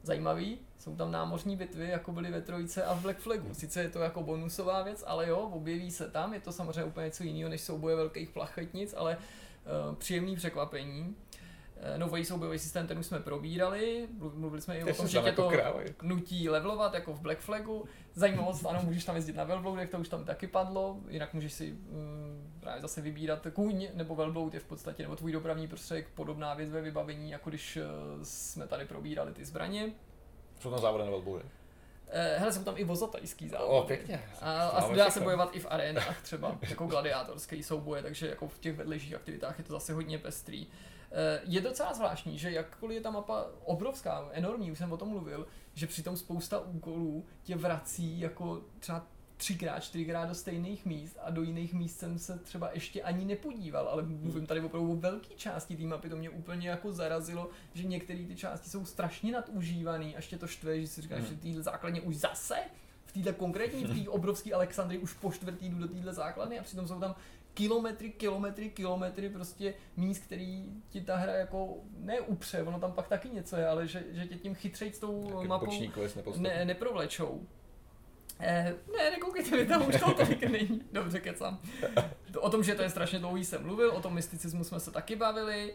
zajímavý. 0.02 0.58
Jsou 0.88 0.96
tam 0.96 1.12
námořní 1.12 1.56
bitvy, 1.56 1.88
jako 1.88 2.12
byly 2.12 2.30
ve 2.30 2.40
Trojce 2.40 2.84
a 2.84 2.94
v 2.94 3.02
Black 3.02 3.18
Flagu. 3.18 3.54
Sice 3.54 3.82
je 3.82 3.88
to 3.88 3.98
jako 3.98 4.22
bonusová 4.22 4.82
věc, 4.82 5.04
ale 5.06 5.28
jo, 5.28 5.38
objeví 5.38 5.90
se 5.90 6.10
tam. 6.10 6.34
Je 6.34 6.40
to 6.40 6.52
samozřejmě 6.52 6.84
úplně 6.84 7.06
něco 7.06 7.24
jiného 7.24 7.50
než 7.50 7.60
souboje 7.60 7.96
velkých 7.96 8.30
plachetnic, 8.30 8.94
ale 8.96 9.16
uh, 9.16 9.94
příjemný 9.94 10.36
překvapení. 10.36 11.00
Uh, 11.02 11.98
nový 11.98 12.24
soubojový 12.24 12.58
systém, 12.58 12.86
ten 12.86 12.98
už 12.98 13.06
jsme 13.06 13.20
probírali, 13.20 14.08
Mluv- 14.18 14.34
mluvili 14.34 14.62
jsme 14.62 14.78
i 14.78 14.84
Ty 14.84 14.92
o 14.92 14.94
tom, 14.94 15.08
že 15.08 15.20
tě 15.20 15.26
jako 15.26 15.42
to 15.42 15.48
kráva, 15.48 15.82
Jirko. 15.82 16.06
nutí 16.06 16.48
levelovat, 16.48 16.94
jako 16.94 17.12
v 17.14 17.20
Black 17.20 17.38
Flagu. 17.38 17.84
Zajímavost, 18.14 18.66
ano, 18.66 18.80
můžeš 18.82 19.04
tam 19.04 19.16
jezdit 19.16 19.36
na 19.36 19.44
velbloudech, 19.44 19.90
to 19.90 19.98
už 19.98 20.08
tam 20.08 20.24
taky 20.24 20.46
padlo, 20.46 20.98
jinak 21.08 21.34
můžeš 21.34 21.52
si 21.52 21.72
um, 21.72 22.52
právě 22.60 22.82
zase 22.82 23.00
vybírat 23.00 23.46
kůň, 23.52 23.88
nebo 23.94 24.14
velbloud 24.14 24.54
je 24.54 24.60
v 24.60 24.64
podstatě, 24.64 25.02
nebo 25.02 25.16
tvůj 25.16 25.32
dopravní 25.32 25.68
prostředek, 25.68 26.08
podobná 26.14 26.54
věc 26.54 26.70
ve 26.70 26.80
vybavení, 26.80 27.30
jako 27.30 27.50
když 27.50 27.76
uh, 27.76 27.82
jsme 28.22 28.66
tady 28.66 28.84
probírali 28.84 29.32
ty 29.32 29.44
zbraně. 29.44 29.92
Jsou 30.60 30.70
tam 30.70 30.80
závody 30.80 31.04
na 31.04 31.10
velboury. 31.10 31.44
Eh, 32.10 32.38
hele, 32.38 32.52
jsou 32.52 32.64
tam 32.64 32.74
i 32.78 32.84
vozatajský 32.84 33.48
závody. 33.48 33.70
O, 33.70 33.82
pěkně. 33.82 34.22
A, 34.40 34.68
a 34.68 34.94
dá 34.94 35.10
se 35.10 35.20
bojovat 35.20 35.56
i 35.56 35.60
v 35.60 35.66
arénách 35.70 36.22
třeba, 36.22 36.56
jako 36.62 36.86
gladiátorský 36.86 37.62
souboje, 37.62 38.02
takže 38.02 38.28
jako 38.28 38.48
v 38.48 38.58
těch 38.58 38.76
vedlejších 38.76 39.14
aktivitách 39.14 39.58
je 39.58 39.64
to 39.64 39.72
zase 39.72 39.92
hodně 39.92 40.18
pestrý. 40.18 40.66
Eh, 41.12 41.40
Je 41.44 41.60
docela 41.60 41.94
zvláštní, 41.94 42.38
že 42.38 42.50
jakkoliv 42.50 42.94
je 42.94 43.00
ta 43.00 43.10
mapa 43.10 43.46
obrovská, 43.64 44.28
enormní, 44.32 44.72
už 44.72 44.78
jsem 44.78 44.92
o 44.92 44.96
tom 44.96 45.08
mluvil, 45.08 45.46
že 45.74 45.86
přitom 45.86 46.16
spousta 46.16 46.58
úkolů 46.60 47.24
tě 47.42 47.56
vrací 47.56 48.20
jako 48.20 48.60
třeba 48.78 49.06
třikrát, 49.38 49.80
čtyřikrát 49.80 50.28
do 50.28 50.34
stejných 50.34 50.86
míst 50.86 51.16
a 51.22 51.30
do 51.30 51.42
jiných 51.42 51.74
míst 51.74 51.98
jsem 51.98 52.18
se 52.18 52.38
třeba 52.38 52.70
ještě 52.72 53.02
ani 53.02 53.24
nepodíval, 53.24 53.88
ale 53.88 54.02
mluvím 54.02 54.46
tady 54.46 54.60
opravdu 54.60 54.92
o 54.92 54.96
velké 54.96 55.34
části 55.36 55.76
té 55.76 55.82
mapy, 55.82 56.08
to 56.08 56.16
mě 56.16 56.30
úplně 56.30 56.68
jako 56.68 56.92
zarazilo, 56.92 57.50
že 57.74 57.84
některé 57.84 58.24
ty 58.24 58.36
části 58.36 58.70
jsou 58.70 58.84
strašně 58.84 59.32
nadužívané, 59.32 60.14
až 60.14 60.26
tě 60.26 60.38
to 60.38 60.46
štve, 60.46 60.80
že 60.80 60.86
si 60.86 61.00
říkáš, 61.02 61.20
Mhm. 61.20 61.28
že 61.28 61.36
týhle 61.36 61.62
základně 61.62 62.00
už 62.00 62.16
zase 62.16 62.56
v 63.04 63.12
téhle 63.12 63.32
konkrétní, 63.32 63.84
v 63.84 64.04
té 64.04 64.10
obrovské 64.10 64.52
Alexandrii 64.54 65.00
už 65.00 65.12
po 65.14 65.32
čtvrtý 65.32 65.68
jdu 65.68 65.78
do 65.78 65.88
téhle 65.88 66.12
základny 66.14 66.58
a 66.58 66.62
přitom 66.62 66.88
jsou 66.88 67.00
tam 67.00 67.14
kilometry, 67.54 68.10
kilometry, 68.10 68.70
kilometry 68.70 69.28
prostě 69.30 69.74
míst, 69.96 70.22
který 70.22 70.64
ti 70.90 71.00
ta 71.00 71.16
hra 71.16 71.32
jako 71.32 71.76
neupře, 71.98 72.62
ono 72.62 72.80
tam 72.80 72.92
pak 72.92 73.08
taky 73.08 73.28
něco 73.30 73.56
je, 73.56 73.68
ale 73.68 73.86
že, 73.88 74.04
že 74.10 74.26
tě 74.26 74.34
tím 74.34 74.54
chytřejc 74.54 74.96
s 74.96 74.98
tou 74.98 75.30
Taky 75.36 75.48
mapou 75.48 75.70
ne, 76.36 76.64
neprovlečou. 76.64 77.46
Eh, 78.40 78.74
ne, 78.96 79.10
nekoukejte 79.10 79.56
mi 79.56 79.66
tam, 79.66 79.88
už 79.88 80.00
toho 80.00 80.14
tolik 80.14 80.42
není. 80.50 80.80
Dobře, 80.92 81.20
kecám. 81.20 81.58
To- 82.32 82.40
O 82.40 82.50
tom, 82.50 82.62
že 82.62 82.74
to 82.74 82.82
je 82.82 82.90
strašně 82.90 83.18
dlouhý, 83.18 83.44
jsem 83.44 83.62
mluvil, 83.62 83.90
o 83.90 84.00
tom 84.00 84.14
mysticismu 84.14 84.64
jsme 84.64 84.80
se 84.80 84.90
taky 84.90 85.16
bavili. 85.16 85.74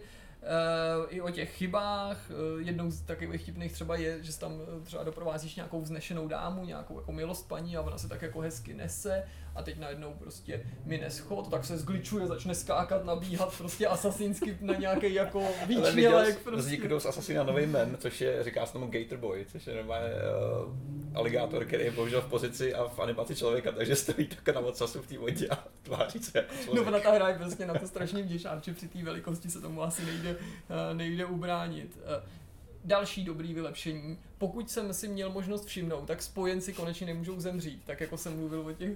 Uh, 0.99 1.05
I 1.15 1.21
o 1.21 1.29
těch 1.29 1.51
chybách. 1.55 2.17
Uh, 2.55 2.61
jednou 2.61 2.91
z 2.91 3.01
takových 3.01 3.41
vtipných 3.41 3.71
třeba 3.73 3.95
je, 3.95 4.23
že 4.23 4.39
tam 4.39 4.53
eh, 4.81 4.85
třeba 4.85 5.03
doprovázíš 5.03 5.55
nějakou 5.55 5.81
vznešenou 5.81 6.27
dámu, 6.27 6.65
nějakou 6.65 6.99
jako 6.99 7.11
milost 7.11 7.47
paní 7.47 7.77
a 7.77 7.81
ona 7.81 7.97
se 7.97 8.09
tak 8.09 8.21
jako 8.21 8.39
hezky 8.39 8.73
nese 8.73 9.23
a 9.55 9.63
teď 9.63 9.79
najednou 9.79 10.13
prostě 10.13 10.63
mine 10.85 11.09
schod, 11.11 11.49
tak 11.51 11.65
se 11.65 11.77
zgličuje, 11.77 12.27
začne 12.27 12.55
skákat, 12.55 13.05
nabíhat 13.05 13.57
prostě 13.57 13.87
asasinsky 13.87 14.57
na 14.61 14.73
nějaký 14.73 15.13
jako 15.13 15.43
výčnělek. 15.67 16.37
jsi, 16.37 16.43
Prostě. 16.43 16.61
vznikl 16.61 16.99
z 16.99 17.05
Assassina 17.05 17.43
nový 17.43 17.65
men, 17.65 17.97
což 17.99 18.21
je, 18.21 18.43
říká 18.43 18.65
se 18.65 18.73
tomu 18.73 18.87
Gator 18.91 19.17
Boy, 19.17 19.45
což 19.51 19.67
je 19.67 19.75
normálně 19.75 20.09
uh, 20.09 21.17
aligátor, 21.17 21.65
který 21.65 21.83
je 21.83 21.91
bohužel 21.91 22.21
v 22.21 22.25
pozici 22.29 22.73
a 22.75 22.87
v 22.87 22.99
animaci 22.99 23.35
člověka, 23.35 23.71
takže 23.71 23.95
stojí 23.95 24.27
tak 24.27 24.55
na 24.55 24.61
odsasu 24.61 25.01
v 25.01 25.07
té 25.07 25.17
vodě 25.17 25.47
a 25.47 25.63
tváří 25.81 26.19
se 26.19 26.37
jako 26.37 26.53
No 26.57 26.63
člověk. 26.63 26.87
ona 26.87 26.99
ta 26.99 27.11
hra 27.11 27.29
je 27.29 27.35
prostě 27.35 27.65
na 27.65 27.73
to 27.73 27.87
strašně 27.87 28.23
vděčná, 28.23 28.61
že 28.63 28.73
při 28.73 28.87
té 28.87 29.03
velikosti 29.03 29.49
se 29.49 29.61
tomu 29.61 29.83
asi 29.83 30.05
nejde, 30.05 30.35
eh, 30.39 30.93
nejde 30.93 31.25
ubránit. 31.25 31.99
Eh, 32.05 32.43
Další 32.85 33.23
dobrý 33.25 33.53
vylepšení. 33.53 34.17
Pokud 34.37 34.69
jsem 34.71 34.93
si 34.93 35.07
měl 35.07 35.29
možnost 35.29 35.65
všimnout, 35.65 36.05
tak 36.05 36.21
spojenci 36.21 36.73
konečně 36.73 37.07
nemůžou 37.07 37.39
zemřít, 37.39 37.81
tak 37.85 38.01
jako 38.01 38.17
jsem 38.17 38.37
mluvil 38.37 38.59
o 38.67 38.71
těch... 38.73 38.89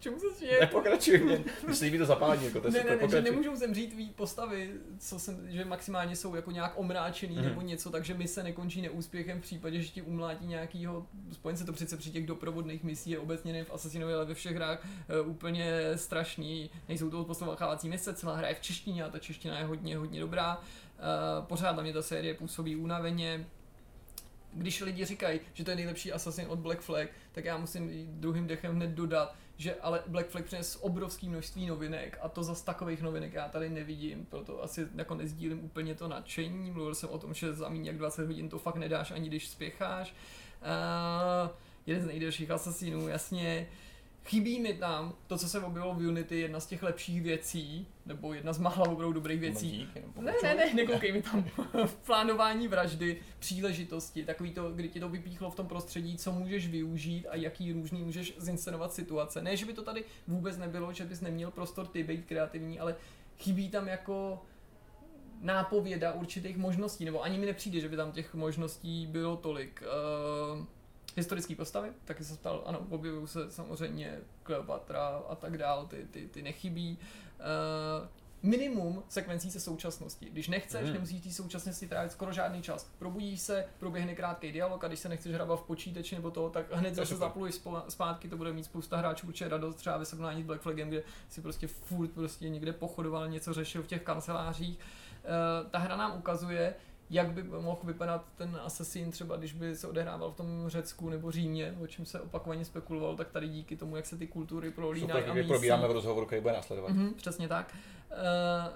Čemu 0.00 0.18
se 0.20 0.26
směje? 0.36 0.60
Nepokračuj 0.60 1.18
mě, 1.18 1.44
se 1.72 1.84
líbí 1.84 1.98
to 1.98 2.06
zapálení, 2.06 2.44
jako 2.44 2.60
to 2.60 2.70
Ne, 2.70 2.84
ne, 2.84 2.96
ne, 2.96 3.08
že 3.08 3.22
nemůžou 3.22 3.56
zemřít 3.56 3.92
tvý 3.92 4.10
postavy, 4.10 4.72
co 4.98 5.18
jsem, 5.18 5.50
že 5.50 5.64
maximálně 5.64 6.16
jsou 6.16 6.34
jako 6.34 6.50
nějak 6.50 6.72
omráčený 6.76 7.34
Mhm. 7.36 7.44
nebo 7.44 7.60
něco, 7.60 7.90
takže 7.90 8.14
mise 8.14 8.42
nekončí 8.42 8.82
neúspěchem 8.82 9.38
v 9.38 9.42
případě, 9.42 9.82
že 9.82 9.88
ti 9.88 10.02
umlátí 10.02 10.46
nějakýho 10.46 11.06
spojence, 11.32 11.64
to 11.64 11.72
přece 11.72 11.96
při 11.96 12.10
těch 12.10 12.26
doprovodných 12.26 12.84
misí 12.84 13.10
je 13.10 13.18
obecně 13.18 13.52
nejen 13.52 13.64
v 13.66 13.70
Assassinovi, 13.74 14.14
ale 14.14 14.24
ve 14.24 14.34
všech 14.34 14.56
hrách 14.56 14.86
e, 15.08 15.20
úplně 15.20 15.72
strašný. 15.96 16.70
Nejsou 16.88 17.10
to 17.10 17.24
poslouchávací 17.24 17.88
mise, 17.88 18.14
celá 18.14 18.36
hra 18.36 18.48
je 18.48 18.54
v 18.54 18.60
češtině 18.60 19.04
a 19.04 19.10
ta 19.10 19.18
čeština 19.18 19.58
je 19.58 19.64
hodně, 19.64 19.96
hodně 19.96 20.20
dobrá. 20.20 20.60
E, 20.60 21.46
pořád 21.46 21.76
na 21.76 21.82
mě 21.82 21.92
ta 21.92 22.02
série 22.02 22.34
působí 22.34 22.76
unaveně, 22.76 23.46
když 24.52 24.80
lidi 24.80 25.04
říkají, 25.04 25.40
že 25.52 25.64
to 25.64 25.70
je 25.70 25.76
nejlepší 25.76 26.12
Assassin 26.12 26.44
od 26.48 26.58
Black 26.58 26.80
Flag, 26.80 27.08
tak 27.32 27.44
já 27.44 27.56
musím 27.56 27.90
druhým 28.20 28.46
dechem 28.46 28.74
hned 28.76 28.90
dodat, 28.90 29.34
že 29.60 29.74
ale 29.74 30.02
Black 30.06 30.28
Flag 30.28 30.44
přines 30.44 30.78
obrovské 30.80 31.28
množství 31.28 31.66
novinek 31.66 32.18
a 32.22 32.28
to 32.28 32.42
zas 32.42 32.62
takových 32.62 33.02
novinek 33.02 33.32
já 33.32 33.48
tady 33.48 33.70
nevidím, 33.70 34.26
proto 34.26 34.62
asi 34.62 34.88
jako 34.94 35.14
nezdílím 35.14 35.64
úplně 35.64 35.94
to 35.94 36.08
nadšení. 36.08 36.70
Mluvil 36.70 36.94
jsem 36.94 37.08
o 37.08 37.18
tom, 37.18 37.34
že 37.34 37.52
za 37.52 37.68
méně 37.68 37.90
jak 37.90 37.98
20 37.98 38.26
hodin 38.26 38.48
to 38.48 38.58
fakt 38.58 38.76
nedáš 38.76 39.10
ani 39.10 39.28
když 39.28 39.48
spěcháš. 39.48 40.14
Uh, 40.62 41.50
jeden 41.86 42.02
z 42.02 42.06
nejdelších 42.06 42.50
Assassinů, 42.50 43.08
jasně. 43.08 43.66
Chybí 44.24 44.60
mi 44.60 44.74
tam 44.74 45.14
to, 45.26 45.38
co 45.38 45.48
se 45.48 45.60
objevilo 45.60 45.94
v 45.94 46.06
Unity, 46.08 46.40
jedna 46.40 46.60
z 46.60 46.66
těch 46.66 46.82
lepších 46.82 47.22
věcí, 47.22 47.86
nebo 48.06 48.34
jedna 48.34 48.52
z 48.52 48.58
mála 48.58 48.88
opravdu 48.88 49.12
dobrých 49.12 49.40
věcí, 49.40 49.88
ne, 50.20 50.32
ne, 50.42 50.54
ne, 50.54 50.74
nekoukej 50.74 51.12
mi 51.12 51.22
tam. 51.22 51.44
v 51.86 51.94
plánování 51.94 52.68
vraždy, 52.68 53.20
příležitosti, 53.38 54.24
takový 54.24 54.50
to, 54.50 54.70
kdy 54.70 54.88
ti 54.88 55.00
to 55.00 55.08
vypíchlo 55.08 55.50
v 55.50 55.54
tom 55.54 55.66
prostředí, 55.66 56.16
co 56.16 56.32
můžeš 56.32 56.68
využít 56.68 57.26
a 57.26 57.36
jaký 57.36 57.72
různý 57.72 58.02
můžeš 58.02 58.34
zinscenovat 58.38 58.92
situace. 58.92 59.42
Ne, 59.42 59.56
že 59.56 59.66
by 59.66 59.72
to 59.72 59.82
tady 59.82 60.04
vůbec 60.28 60.58
nebylo, 60.58 60.92
že 60.92 61.04
bys 61.04 61.20
neměl 61.20 61.50
prostor 61.50 61.86
ty 61.86 62.02
být 62.02 62.26
kreativní, 62.26 62.80
ale 62.80 62.96
chybí 63.38 63.68
tam 63.68 63.88
jako 63.88 64.42
nápověda 65.40 66.12
určitých 66.12 66.56
možností, 66.56 67.04
nebo 67.04 67.22
ani 67.22 67.38
mi 67.38 67.46
nepřijde, 67.46 67.80
že 67.80 67.88
by 67.88 67.96
tam 67.96 68.12
těch 68.12 68.34
možností 68.34 69.06
bylo 69.06 69.36
tolik. 69.36 69.82
Uh, 70.58 70.64
historické 71.20 71.56
postavy, 71.56 71.92
taky 72.04 72.24
se 72.24 72.36
ptal, 72.36 72.62
ano, 72.66 72.86
objevují 72.90 73.28
se 73.28 73.50
samozřejmě 73.50 74.18
Kleopatra 74.42 75.06
a 75.28 75.34
tak 75.34 75.58
dál, 75.58 75.86
ty, 75.86 76.06
ty, 76.10 76.28
ty 76.28 76.42
nechybí. 76.42 76.98
Uh, 77.38 78.08
minimum 78.42 79.02
sekvencí 79.08 79.50
se 79.50 79.60
současnosti. 79.60 80.30
Když 80.30 80.48
nechceš, 80.48 80.84
Hmm. 80.84 80.92
nemusíš 80.92 81.20
té 81.20 81.30
současnosti 81.30 81.88
trávit 81.88 82.12
skoro 82.12 82.32
žádný 82.32 82.62
čas. 82.62 82.90
Probudíš 82.98 83.40
se, 83.40 83.64
proběhne 83.78 84.14
krátký 84.14 84.52
dialog 84.52 84.84
a 84.84 84.88
když 84.88 85.00
se 85.00 85.08
nechceš 85.08 85.34
hrabat 85.34 85.60
v 85.60 85.62
počítači 85.62 86.14
nebo 86.14 86.30
to, 86.30 86.50
tak 86.50 86.72
hned 86.72 86.94
zase 86.94 87.16
zapluješ 87.16 87.60
zpátky, 87.88 88.28
to 88.28 88.36
bude 88.36 88.52
mít 88.52 88.64
spousta 88.64 88.96
hráčů 88.96 89.26
určitě 89.26 89.48
radost, 89.48 89.76
třeba 89.76 89.96
ve 89.96 90.04
srovnání 90.04 90.42
s 90.42 90.46
Black 90.46 90.60
Flagem, 90.60 90.88
kde 90.88 91.02
si 91.28 91.40
prostě 91.40 91.66
furt 91.66 92.10
prostě 92.10 92.48
někde 92.48 92.72
pochodoval, 92.72 93.28
něco 93.28 93.52
řešil 93.52 93.82
v 93.82 93.86
těch 93.86 94.02
kancelářích. 94.02 94.78
Uh, 94.78 95.70
ta 95.70 95.78
hra 95.78 95.96
nám 95.96 96.18
ukazuje, 96.18 96.74
jak 97.10 97.32
by 97.32 97.42
mohl 97.42 97.78
vypadat 97.84 98.24
ten 98.36 98.58
Assassin 98.62 99.10
třeba, 99.10 99.36
když 99.36 99.52
by 99.52 99.76
se 99.76 99.86
odehrával 99.88 100.32
v 100.32 100.36
tom 100.36 100.64
Řecku 100.66 101.08
nebo 101.08 101.30
Římě, 101.30 101.74
o 101.82 101.86
čem 101.86 102.06
se 102.06 102.20
opakovaně 102.20 102.64
spekulovalo, 102.64 103.16
tak 103.16 103.30
tady 103.30 103.48
díky 103.48 103.76
tomu, 103.76 103.96
jak 103.96 104.06
se 104.06 104.16
ty 104.16 104.26
kultury 104.26 104.70
prolínají 104.70 105.24
a 105.24 105.34
mísí. 105.34 105.48
probíráme 105.48 105.88
v 105.88 105.92
rozhovoru, 105.92 106.26
který 106.26 106.42
bude 106.42 106.54
následovat. 106.54 106.90
Mhm, 106.90 107.14
přesně 107.14 107.48
tak. 107.48 107.74
Uh, 108.10 108.16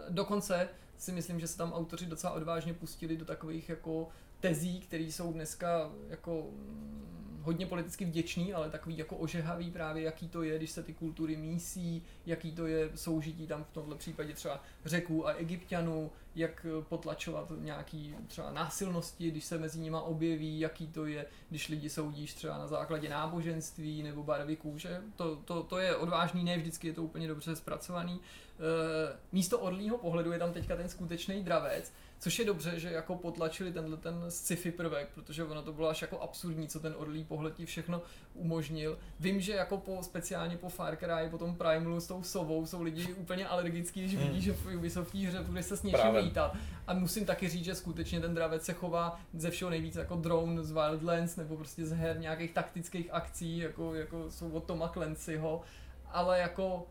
dokonce 0.09 0.68
si 0.97 1.12
myslím, 1.12 1.41
že 1.41 1.49
se 1.49 1.59
tam 1.59 1.72
autoři 1.72 2.07
docela 2.07 2.32
odvážně 2.32 2.74
pustili 2.74 3.16
do 3.16 3.24
takových 3.24 3.68
jako 3.68 4.09
tezí, 4.45 4.80
které 4.80 5.05
jsou 5.05 5.32
dneska 5.32 5.90
jako 6.09 6.47
mm, 6.51 7.40
hodně 7.42 7.66
politicky 7.66 8.05
vděčný, 8.05 8.55
ale 8.55 8.70
takový 8.70 8.99
jako 8.99 9.16
ožehavý 9.16 9.70
právě, 9.70 10.03
jaký 10.03 10.28
to 10.28 10.42
je, 10.42 10.59
když 10.59 10.70
se 10.70 10.82
ty 10.82 10.92
kultury 10.92 11.36
mísí, 11.36 12.03
jaký 12.26 12.53
to 12.53 12.66
je 12.66 12.90
soužití 12.95 13.47
tam 13.47 13.64
v 13.64 13.70
tomhle 13.70 13.97
případě 13.97 14.34
třeba 14.34 14.62
řeků 14.84 15.26
a 15.26 15.32
egyptianů, 15.32 16.11
jak 16.34 16.66
potlačovat 16.88 17.53
nějaký 17.59 18.14
třeba 18.26 18.53
násilnosti, 18.53 19.30
když 19.30 19.45
se 19.45 19.59
mezi 19.59 19.80
nima 19.80 20.03
objeví, 20.03 20.61
jaký 20.61 20.86
to 20.86 21.07
je, 21.07 21.26
když 21.51 21.68
lidi 21.68 21.90
soudíš 21.90 22.34
třeba 22.34 22.59
na 22.59 22.66
základě 22.66 23.09
náboženství 23.09 24.03
nebo 24.03 24.22
barvy 24.22 24.57
kůže. 24.57 25.03
To, 25.16 25.36
to, 25.36 25.62
to 25.62 25.78
je 25.78 25.97
odvážný, 25.97 26.45
ne 26.45 26.59
vždycky 26.59 26.86
je 26.86 26.92
to 26.92 27.03
úplně 27.03 27.28
dobře 27.28 27.57
zpracovaný. 27.57 28.14
E, 28.14 29.16
místo 29.32 29.59
orlího 29.59 29.99
pohledu 29.99 30.32
je 30.32 30.38
tam 30.38 30.53
teďka 30.53 30.76
ten 30.76 30.88
skutečný 30.88 31.45
dravec, 31.45 31.92
Což 32.25 32.39
je 32.39 32.45
dobře, 32.45 32.81
že 32.81 32.91
jako 32.91 33.16
potlačili 33.16 33.72
tenhle 33.72 33.97
ten 33.97 34.25
sci-fi 34.29 34.70
prvek, 34.70 35.09
protože 35.14 35.45
ono 35.45 35.62
to 35.62 35.72
bylo 35.72 35.89
až 35.89 36.03
jako 36.03 36.20
absurdní, 36.20 36.68
co 36.68 36.81
ten 36.81 36.95
orlí 36.99 37.25
pohled 37.25 37.55
ti 37.55 37.66
všechno 37.66 38.03
umožnil. 38.35 38.99
Vím, 39.20 39.41
že 39.41 39.53
jako 39.53 39.79
po, 39.79 40.03
speciálně 40.03 40.57
po 40.57 40.68
Far 40.68 40.97
Cry, 40.97 41.31
po 41.31 41.39
tom 41.39 41.57
Primalu 41.57 42.01
s 42.01 42.07
tou 42.07 42.22
sovou 42.22 42.66
jsou 42.66 42.83
lidi 42.83 43.14
úplně 43.14 43.49
alergický, 43.49 44.01
když 44.01 44.16
vidí, 44.16 44.31
hmm. 44.31 44.41
že 44.41 44.53
v 44.53 44.77
Ubisoft 44.77 45.14
hře 45.14 45.43
bude 45.43 45.62
se 45.62 45.77
s 45.77 45.83
něčím 45.83 46.01
Právě. 46.01 46.20
lítat. 46.20 46.57
A 46.87 46.95
musím 46.95 47.25
taky 47.25 47.49
říct, 47.49 47.64
že 47.64 47.75
skutečně 47.75 48.20
ten 48.20 48.35
dravec 48.35 48.64
se 48.64 48.72
chová 48.72 49.20
ze 49.35 49.51
všeho 49.51 49.70
nejvíc 49.70 49.97
jako 49.97 50.16
drone 50.16 50.62
z 50.62 50.72
Wildlands 50.72 51.37
nebo 51.37 51.57
prostě 51.57 51.87
z 51.87 51.93
her 51.93 52.18
nějakých 52.18 52.53
taktických 52.53 53.09
akcí, 53.12 53.59
jako, 53.59 53.95
jako 53.95 54.31
jsou 54.31 54.51
od 54.51 54.64
Toma 54.64 54.89
Clancyho, 54.89 55.61
ale 56.07 56.39
jako 56.39 56.87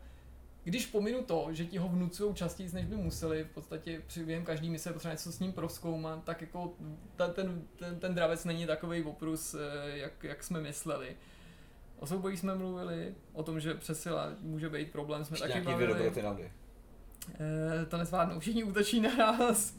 když 0.64 0.86
pominu 0.86 1.22
to, 1.22 1.48
že 1.50 1.66
ti 1.66 1.78
ho 1.78 1.88
vnucují 1.88 2.34
častěji, 2.34 2.70
než 2.72 2.84
by 2.84 2.96
museli, 2.96 3.44
v 3.44 3.50
podstatě 3.50 4.02
při 4.06 4.24
během 4.24 4.44
každý 4.44 4.70
mise 4.70 4.92
potřeba 4.92 5.12
něco 5.12 5.32
s 5.32 5.40
ním 5.40 5.52
proskoumat, 5.52 6.24
tak 6.24 6.40
jako 6.40 6.74
ta, 7.16 7.28
ten, 7.28 7.62
ten, 7.76 8.00
ten 8.00 8.14
dravec 8.14 8.44
není 8.44 8.66
takový 8.66 9.02
oprus, 9.02 9.54
eh, 9.54 9.98
jak, 9.98 10.24
jak 10.24 10.44
jsme 10.44 10.60
mysleli. 10.60 11.16
O 11.98 12.06
souboji 12.06 12.36
jsme 12.36 12.54
mluvili, 12.54 13.14
o 13.32 13.42
tom, 13.42 13.60
že 13.60 13.74
přesila 13.74 14.32
může 14.40 14.68
být 14.68 14.90
problém, 14.90 15.24
jsme 15.24 15.34
Ještě 15.34 15.48
taky 15.48 15.60
bavili. 15.64 15.92
E, 17.40 17.86
to 17.86 17.96
nezvládnou, 17.96 18.40
všichni 18.40 18.64
útočí 18.64 19.00
na 19.00 19.16
nás. 19.16 19.76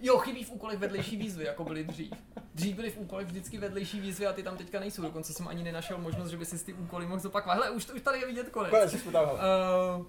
Jo, 0.00 0.18
chybí 0.18 0.44
v 0.44 0.50
úkolech 0.50 0.78
vedlejší 0.78 1.16
výzvy, 1.16 1.44
jako 1.44 1.64
byly 1.64 1.84
dřív. 1.84 2.12
Dřív 2.54 2.76
byly 2.76 2.90
v 2.90 2.98
úkolech 2.98 3.26
vždycky 3.26 3.58
vedlejší 3.58 4.00
výzvy 4.00 4.26
a 4.26 4.32
ty 4.32 4.42
tam 4.42 4.56
teďka 4.56 4.80
nejsou. 4.80 5.02
Dokonce 5.02 5.32
jsem 5.32 5.48
ani 5.48 5.62
nenašel 5.62 5.98
možnost, 5.98 6.30
že 6.30 6.36
by 6.36 6.44
si 6.44 6.64
ty 6.64 6.72
úkoly 6.72 7.06
mohl 7.06 7.20
zopakovat. 7.20 7.54
Hele, 7.54 7.70
už, 7.70 7.90
už 7.90 8.02
tady 8.02 8.20
je 8.20 8.26
vidět 8.26 8.48
konec. 8.48 8.70
konec 8.70 8.94
uh, 9.98 10.06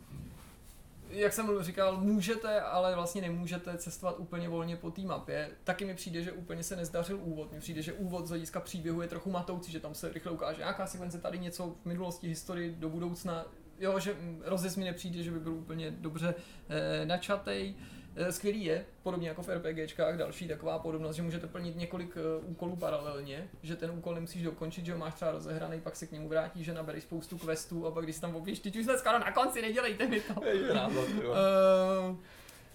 jak 1.10 1.34
jsem 1.34 1.64
říkal, 1.64 1.98
můžete, 1.98 2.62
ale 2.62 2.96
vlastně 2.96 3.22
nemůžete 3.22 3.78
cestovat 3.78 4.20
úplně 4.20 4.50
volně 4.50 4.76
po 4.76 4.92
té 4.92 5.02
mapě. 5.02 5.50
Taky 5.64 5.86
mi 5.86 5.94
přijde, 5.94 6.22
že 6.22 6.32
úplně 6.32 6.64
se 6.64 6.76
nezdařil 6.76 7.20
úvod. 7.24 7.52
Mně 7.52 7.60
přijde, 7.60 7.82
že 7.82 7.94
úvod 7.94 8.28
z 8.28 8.30
hlediska 8.30 8.60
příběhu 8.60 9.02
je 9.02 9.08
trochu 9.08 9.32
matoucí, 9.32 9.72
že 9.72 9.80
tam 9.80 9.96
se 9.96 10.14
rychle 10.14 10.32
ukáže 10.32 10.58
nějaká 10.58 10.88
sekvence 10.88 11.18
tady 11.18 11.40
něco 11.40 11.76
v 11.82 11.86
minulosti, 11.86 12.28
historii 12.28 12.76
do 12.80 12.90
budoucna. 12.90 13.46
Jo, 13.80 14.00
že 14.00 14.16
rozes 14.44 14.76
mi 14.76 14.84
nepřijde, 14.84 15.24
že 15.24 15.32
by 15.32 15.40
byl 15.40 15.54
úplně 15.54 15.92
dobře 15.92 16.36
eh, 16.70 17.06
načatej. 17.06 17.76
Eh, 17.78 17.99
skvělý 18.30 18.66
je, 18.66 18.86
podobně 19.04 19.28
jako 19.28 19.44
v 19.44 19.50
RPGčkách, 19.50 20.18
další 20.18 20.48
taková 20.48 20.80
podobnost, 20.80 21.16
že 21.16 21.22
můžete 21.22 21.48
plnit 21.48 21.76
několik 21.76 22.18
eh, 22.18 22.46
úkolů 22.46 22.76
paralelně, 22.76 23.50
že 23.62 23.76
ten 23.76 23.92
úkol 23.92 24.14
nemusíš 24.14 24.44
dokončit, 24.44 24.86
že 24.86 24.94
ho 24.94 25.00
máš 25.00 25.14
třeba 25.14 25.32
rozehraný, 25.32 25.82
pak 25.82 25.96
se 25.96 26.08
k 26.08 26.12
němu 26.12 26.30
vrátíš, 26.30 26.66
že 26.66 26.74
nabereš 26.74 27.04
spoustu 27.04 27.38
questů 27.38 27.88
a 27.88 27.92
pak 27.92 28.04
když 28.04 28.20
tam 28.20 28.36
objevíš, 28.36 28.60
teď 28.60 28.76
už 28.76 28.84
jsme 28.84 28.98
skoro 28.98 29.20
na 29.20 29.32
konci, 29.32 29.62
nedělejte 29.62 30.08
mi 30.08 30.22
to. 30.22 30.34
uh, 30.42 32.18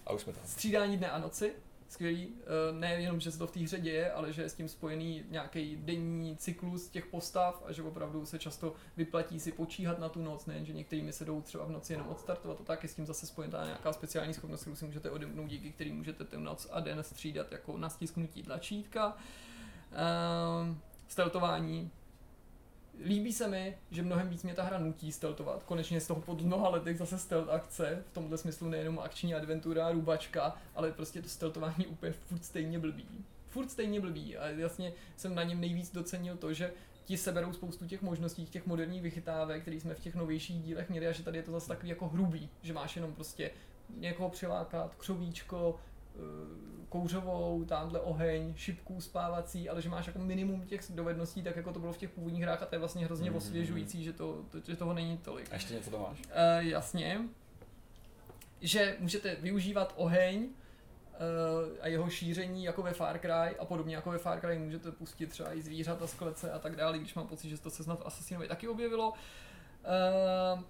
a 0.05 0.13
už 0.13 0.21
jsme 0.21 0.33
tam. 0.33 0.43
Střídání 0.45 0.97
dne 0.97 1.11
a 1.11 1.19
noci, 1.19 1.53
skvělý. 1.95 2.29
Eh, 2.39 2.73
nejenom, 2.73 3.19
že 3.19 3.31
se 3.31 3.37
to 3.37 3.47
v 3.47 3.51
té 3.51 3.59
hře 3.59 3.79
děje, 3.79 4.11
ale 4.11 4.33
že 4.33 4.41
je 4.41 4.49
s 4.49 4.53
tím 4.53 4.69
spojený 4.69 5.23
nějaký 5.29 5.75
denní 5.75 6.37
cyklus 6.37 6.89
těch 6.89 7.05
postav 7.05 7.63
a 7.65 7.71
že 7.71 7.83
opravdu 7.83 8.25
se 8.25 8.39
často 8.39 8.73
vyplatí 8.97 9.39
si 9.39 9.51
počíhat 9.51 9.99
na 9.99 10.09
tu 10.09 10.21
noc, 10.21 10.45
nejen, 10.45 10.65
že 10.65 10.73
některými 10.73 11.13
se 11.13 11.25
jdou 11.25 11.41
třeba 11.41 11.65
v 11.65 11.71
noci 11.71 11.93
jenom 11.93 12.07
odstartovat, 12.07 12.57
to 12.57 12.63
tak 12.63 12.83
je 12.83 12.89
s 12.89 12.95
tím 12.95 13.05
zase 13.05 13.25
spojená 13.27 13.65
nějaká 13.65 13.93
speciální 13.93 14.33
schopnost, 14.33 14.61
kterou 14.61 14.75
si 14.75 14.85
můžete 14.85 15.11
odemknout, 15.11 15.49
díky 15.49 15.71
který 15.71 15.91
můžete 15.91 16.23
ten 16.23 16.43
noc 16.43 16.67
a 16.71 16.79
den 16.79 17.03
střídat 17.03 17.51
jako 17.51 17.77
na 17.77 17.89
stisknutí 17.89 18.43
tlačítka. 18.43 19.17
Um, 20.61 20.81
steltování, 21.07 21.91
líbí 23.03 23.33
se 23.33 23.47
mi, 23.47 23.77
že 23.91 24.03
mnohem 24.03 24.29
víc 24.29 24.43
mě 24.43 24.53
ta 24.53 24.63
hra 24.63 24.79
nutí 24.79 25.11
steltovat. 25.11 25.63
Konečně 25.63 26.01
z 26.01 26.07
toho 26.07 26.21
pod 26.21 26.41
mnoha 26.41 26.69
letech 26.69 26.97
zase 26.97 27.17
stealth 27.17 27.49
akce, 27.49 28.03
v 28.11 28.13
tomhle 28.13 28.37
smyslu 28.37 28.69
nejenom 28.69 28.99
akční 28.99 29.35
adventura, 29.35 29.91
rubačka, 29.91 30.57
ale 30.75 30.91
prostě 30.91 31.21
to 31.21 31.29
steltování 31.29 31.87
úplně 31.87 32.11
furt 32.11 32.45
stejně 32.45 32.79
blbý. 32.79 33.07
Furt 33.47 33.71
stejně 33.71 34.01
blbý 34.01 34.37
a 34.37 34.47
jasně 34.47 34.93
jsem 35.17 35.35
na 35.35 35.43
něm 35.43 35.61
nejvíc 35.61 35.91
docenil 35.91 36.37
to, 36.37 36.53
že 36.53 36.73
ti 37.05 37.17
seberou 37.17 37.53
spoustu 37.53 37.87
těch 37.87 38.01
možností, 38.01 38.45
těch 38.45 38.65
moderních 38.65 39.01
vychytávek, 39.01 39.61
které 39.61 39.77
jsme 39.77 39.93
v 39.93 39.99
těch 39.99 40.15
novějších 40.15 40.63
dílech 40.63 40.89
měli 40.89 41.07
a 41.07 41.11
že 41.11 41.23
tady 41.23 41.37
je 41.37 41.43
to 41.43 41.51
zase 41.51 41.67
takový 41.67 41.89
jako 41.89 42.07
hrubý, 42.07 42.49
že 42.61 42.73
máš 42.73 42.95
jenom 42.95 43.13
prostě 43.13 43.51
někoho 43.97 44.29
přilákat, 44.29 44.95
křovíčko, 44.95 45.79
kouřovou, 46.89 47.65
tamhle 47.65 47.99
oheň, 47.99 48.53
šipku 48.55 49.01
spávací, 49.01 49.69
ale 49.69 49.81
že 49.81 49.89
máš 49.89 50.07
jako 50.07 50.19
minimum 50.19 50.61
těch 50.61 50.81
dovedností, 50.89 51.43
tak 51.43 51.55
jako 51.55 51.73
to 51.73 51.79
bylo 51.79 51.93
v 51.93 51.97
těch 51.97 52.09
původních 52.09 52.43
hrách 52.43 52.61
a 52.61 52.65
to 52.65 52.75
je 52.75 52.79
vlastně 52.79 53.05
hrozně 53.05 53.31
mm-hmm. 53.31 53.37
osvěžující, 53.37 54.03
že, 54.03 54.13
to, 54.13 54.41
to, 54.49 54.57
že 54.67 54.75
toho 54.75 54.93
není 54.93 55.17
tolik. 55.17 55.47
A 55.51 55.53
ještě 55.53 55.73
něco 55.73 55.89
to 55.89 55.99
máš? 55.99 56.19
Uh, 56.19 56.25
jasně. 56.59 57.21
Že 58.61 58.97
můžete 58.99 59.35
využívat 59.35 59.93
oheň 59.97 60.37
uh, 60.43 60.49
a 61.81 61.87
jeho 61.87 62.09
šíření 62.09 62.63
jako 62.63 62.83
ve 62.83 62.93
Far 62.93 63.19
Cry 63.19 63.57
a 63.59 63.65
podobně 63.65 63.95
jako 63.95 64.11
ve 64.11 64.17
Far 64.17 64.39
Cry 64.39 64.59
můžete 64.59 64.91
pustit 64.91 65.27
třeba 65.27 65.53
i 65.53 65.61
zvířata 65.61 66.07
z 66.07 66.13
klece 66.13 66.51
a 66.51 66.59
tak 66.59 66.75
dále, 66.75 66.99
když 66.99 67.15
mám 67.15 67.27
pocit, 67.27 67.49
že 67.49 67.57
to 67.57 67.69
se 67.69 67.83
snad 67.83 67.99
v 67.99 68.05
Assassinovi 68.05 68.47
taky 68.47 68.67
objevilo. 68.67 69.09
Uh, 69.09 70.61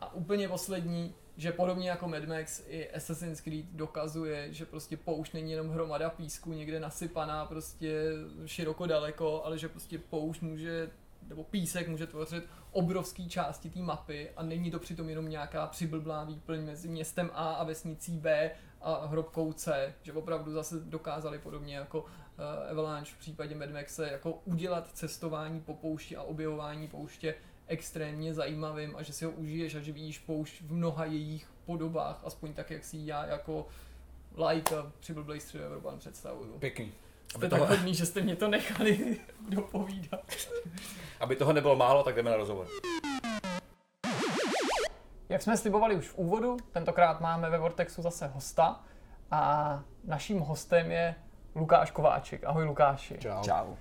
a 0.00 0.14
úplně 0.14 0.48
poslední, 0.48 1.14
že 1.36 1.52
podobně 1.52 1.90
jako 1.90 2.08
Mad 2.08 2.24
Max 2.24 2.62
i 2.66 2.90
Assassin's 2.90 3.40
Creed 3.40 3.66
dokazuje, 3.66 4.52
že 4.52 4.66
prostě 4.66 4.96
poušť 4.96 5.34
není 5.34 5.50
jenom 5.52 5.68
hromada 5.68 6.10
písku 6.10 6.52
někde 6.52 6.80
nasypaná 6.80 7.46
prostě 7.46 8.02
široko 8.46 8.86
daleko, 8.86 9.44
ale 9.44 9.58
že 9.58 9.68
prostě 9.68 9.98
poušť 9.98 10.42
může 10.42 10.90
nebo 11.28 11.44
písek 11.44 11.88
může 11.88 12.06
tvořit 12.06 12.44
obrovský 12.72 13.28
části 13.28 13.70
té 13.70 13.80
mapy 13.80 14.30
a 14.36 14.42
není 14.42 14.70
to 14.70 14.78
přitom 14.78 15.08
jenom 15.08 15.28
nějaká 15.28 15.66
přiblblá 15.66 16.24
výplň 16.24 16.64
mezi 16.64 16.88
městem 16.88 17.30
A 17.34 17.52
a 17.52 17.64
vesnicí 17.64 18.18
B 18.18 18.50
a 18.80 19.06
hrobkou 19.06 19.52
C, 19.52 19.94
že 20.02 20.12
opravdu 20.12 20.52
zase 20.52 20.80
dokázali 20.80 21.38
podobně 21.38 21.76
jako 21.76 22.00
uh, 22.00 22.70
Avalanche 22.70 23.12
v 23.14 23.18
případě 23.18 23.54
Mad 23.54 23.70
Maxe 23.70 24.08
jako 24.10 24.32
udělat 24.44 24.90
cestování 24.92 25.60
po 25.60 25.74
poušti 25.74 26.16
a 26.16 26.22
objevování 26.22 26.88
pouště 26.88 27.34
extrémně 27.66 28.34
zajímavým 28.34 28.96
a 28.96 29.02
že 29.02 29.12
si 29.12 29.24
ho 29.24 29.30
užiješ 29.30 29.74
a 29.74 29.80
že 29.80 29.92
vidíš 29.92 30.18
poušť 30.18 30.62
v 30.62 30.72
mnoha 30.72 31.04
jejich 31.04 31.46
podobách, 31.64 32.20
aspoň 32.24 32.52
tak, 32.52 32.70
jak 32.70 32.84
si 32.84 32.96
já 33.00 33.26
jako 33.26 33.66
like 34.36 34.74
při 35.00 35.14
Blblej 35.14 35.40
Středoevropan 35.40 35.98
představuju. 35.98 36.58
Pěkný. 36.58 36.92
Jste 37.28 37.36
Aby 37.38 37.48
tak 37.48 37.58
toho... 37.58 37.76
hodný, 37.76 37.94
že 37.94 38.06
jste 38.06 38.20
mě 38.20 38.36
to 38.36 38.48
nechali 38.48 39.20
dopovídat. 39.48 40.32
Aby 41.20 41.36
toho 41.36 41.52
nebylo 41.52 41.76
málo, 41.76 42.02
tak 42.02 42.14
jdeme 42.14 42.30
na 42.30 42.36
rozhovor. 42.36 42.66
Jak 45.28 45.42
jsme 45.42 45.56
slibovali 45.56 45.96
už 45.96 46.08
v 46.08 46.18
úvodu, 46.18 46.56
tentokrát 46.72 47.20
máme 47.20 47.50
ve 47.50 47.58
Vortexu 47.58 48.02
zase 48.02 48.26
hosta 48.26 48.84
a 49.30 49.82
naším 50.04 50.38
hostem 50.38 50.90
je 50.90 51.14
Lukáš 51.54 51.90
Kováček. 51.90 52.44
Ahoj 52.44 52.64
Lukáši. 52.64 53.18
Čau. 53.18 53.42
Čau. 53.42 53.74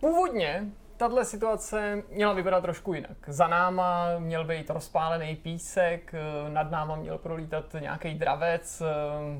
Původně 0.00 0.72
tahle 0.96 1.24
situace 1.24 2.02
měla 2.10 2.32
vypadat 2.32 2.60
trošku 2.60 2.94
jinak. 2.94 3.16
Za 3.26 3.46
náma 3.46 4.18
měl 4.18 4.44
být 4.44 4.70
rozpálený 4.70 5.36
písek, 5.36 6.14
nad 6.48 6.70
náma 6.70 6.96
měl 6.96 7.18
prolítat 7.18 7.64
nějaký 7.80 8.14
dravec, 8.14 8.82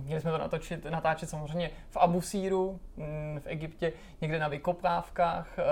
měli 0.03 0.21
jsme 0.21 0.31
to 0.31 0.39
natočit, 0.39 0.85
natáčet 0.85 1.31
samozřejmě 1.31 1.71
v 1.91 1.97
Abusíru, 1.97 2.81
mm, 2.97 3.41
v 3.41 3.47
Egyptě, 3.47 3.93
někde 4.21 4.39
na 4.39 4.49
vykopávkách, 4.49 5.59
eh, 5.59 5.63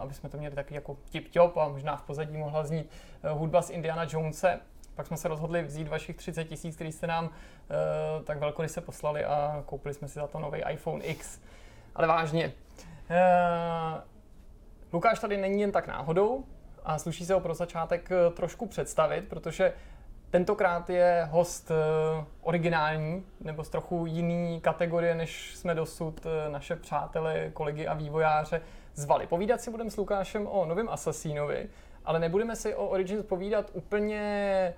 aby 0.00 0.14
jsme 0.14 0.28
to 0.28 0.38
měli 0.38 0.54
taky 0.54 0.74
jako 0.74 0.96
tip-top 1.12 1.60
a 1.60 1.68
možná 1.68 1.96
v 1.96 2.02
pozadí 2.02 2.36
mohla 2.36 2.64
znít 2.64 2.90
eh, 3.22 3.30
hudba 3.30 3.62
z 3.62 3.70
Indiana 3.70 4.06
Jonese. 4.08 4.60
Pak 4.94 5.06
jsme 5.06 5.16
se 5.16 5.28
rozhodli 5.28 5.62
vzít 5.62 5.88
vašich 5.88 6.16
30 6.16 6.44
tisíc, 6.44 6.74
který 6.74 6.92
jste 6.92 7.06
nám 7.06 7.30
eh, 7.30 8.24
tak 8.24 8.38
velkoryse 8.38 8.80
poslali 8.80 9.24
a 9.24 9.62
koupili 9.66 9.94
jsme 9.94 10.08
si 10.08 10.14
za 10.14 10.26
to 10.26 10.38
nový 10.38 10.62
iPhone 10.70 11.04
X. 11.04 11.40
Ale 11.94 12.06
vážně, 12.06 12.52
Lukáš 14.94 15.18
tady 15.18 15.36
není 15.36 15.60
jen 15.60 15.72
tak 15.72 15.86
náhodou 15.86 16.44
a 16.84 16.98
sluší 16.98 17.24
se 17.24 17.34
ho 17.34 17.40
pro 17.40 17.54
začátek 17.54 18.10
eh, 18.10 18.30
trošku 18.30 18.66
představit, 18.66 19.28
protože 19.28 19.72
tentokrát 20.30 20.90
je 20.90 21.28
host 21.30 21.70
eh, 21.70 22.24
originální 22.42 23.26
nebo 23.40 23.64
z 23.64 23.68
trochu 23.68 24.06
jiný 24.06 24.60
kategorie, 24.60 25.14
než 25.14 25.56
jsme 25.56 25.74
dosud 25.74 26.26
eh, 26.26 26.50
naše 26.50 26.76
přátelé, 26.76 27.50
kolegy 27.52 27.86
a 27.86 27.94
vývojáře 27.94 28.60
zvali. 28.94 29.26
Povídat 29.26 29.60
si 29.60 29.70
budeme 29.70 29.90
s 29.90 29.96
Lukášem 29.96 30.46
o 30.46 30.66
novém 30.66 30.88
Assassinovi, 30.88 31.68
ale 32.04 32.18
nebudeme 32.18 32.56
si 32.56 32.74
o 32.74 32.88
Origins 32.88 33.26
povídat 33.26 33.70
úplně 33.72 34.74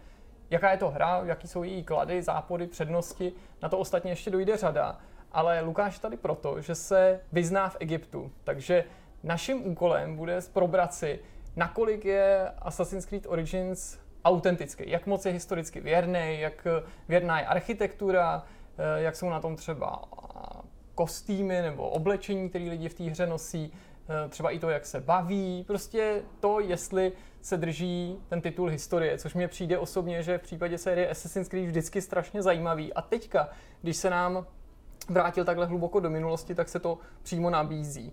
jaká 0.50 0.70
je 0.70 0.76
to 0.76 0.90
hra, 0.90 1.20
jaký 1.24 1.48
jsou 1.48 1.62
její 1.62 1.84
klady, 1.84 2.22
zápory, 2.22 2.66
přednosti, 2.66 3.32
na 3.62 3.68
to 3.68 3.78
ostatně 3.78 4.12
ještě 4.12 4.30
dojde 4.30 4.56
řada. 4.56 4.98
Ale 5.32 5.60
Lukáš 5.60 5.98
tady 5.98 6.16
proto, 6.16 6.60
že 6.60 6.74
se 6.74 7.20
vyzná 7.32 7.68
v 7.68 7.76
Egyptu, 7.80 8.32
takže 8.44 8.84
naším 9.26 9.66
úkolem 9.66 10.16
bude 10.16 10.38
probrat 10.52 10.94
si, 10.94 11.20
nakolik 11.56 12.04
je 12.04 12.50
Assassin's 12.58 13.06
Creed 13.06 13.26
Origins 13.26 13.98
autentický, 14.24 14.90
jak 14.90 15.06
moc 15.06 15.26
je 15.26 15.32
historicky 15.32 15.80
věrný, 15.80 16.40
jak 16.40 16.66
věrná 17.08 17.40
je 17.40 17.46
architektura, 17.46 18.42
eh, 18.78 19.02
jak 19.02 19.16
jsou 19.16 19.30
na 19.30 19.40
tom 19.40 19.56
třeba 19.56 20.02
kostýmy 20.94 21.62
nebo 21.62 21.88
oblečení, 21.88 22.48
které 22.48 22.64
lidi 22.64 22.88
v 22.88 22.94
té 22.94 23.04
hře 23.04 23.26
nosí, 23.26 23.72
eh, 24.08 24.28
třeba 24.28 24.50
i 24.50 24.58
to, 24.58 24.70
jak 24.70 24.86
se 24.86 25.00
baví, 25.00 25.64
prostě 25.66 26.22
to, 26.40 26.60
jestli 26.60 27.12
se 27.40 27.56
drží 27.56 28.18
ten 28.28 28.40
titul 28.40 28.68
historie, 28.68 29.18
což 29.18 29.34
mě 29.34 29.48
přijde 29.48 29.78
osobně, 29.78 30.22
že 30.22 30.38
v 30.38 30.42
případě 30.42 30.78
série 30.78 31.08
Assassin's 31.08 31.48
Creed 31.48 31.66
vždycky 31.66 32.02
strašně 32.02 32.42
zajímavý. 32.42 32.92
A 32.92 33.02
teďka, 33.02 33.48
když 33.82 33.96
se 33.96 34.10
nám 34.10 34.46
vrátil 35.08 35.44
takhle 35.44 35.66
hluboko 35.66 36.00
do 36.00 36.10
minulosti, 36.10 36.54
tak 36.54 36.68
se 36.68 36.80
to 36.80 36.98
přímo 37.22 37.50
nabízí. 37.50 38.12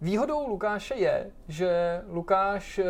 Výhodou 0.00 0.48
Lukáše 0.48 0.94
je, 0.94 1.30
že 1.48 2.02
Lukáš 2.08 2.78
eh, 2.78 2.84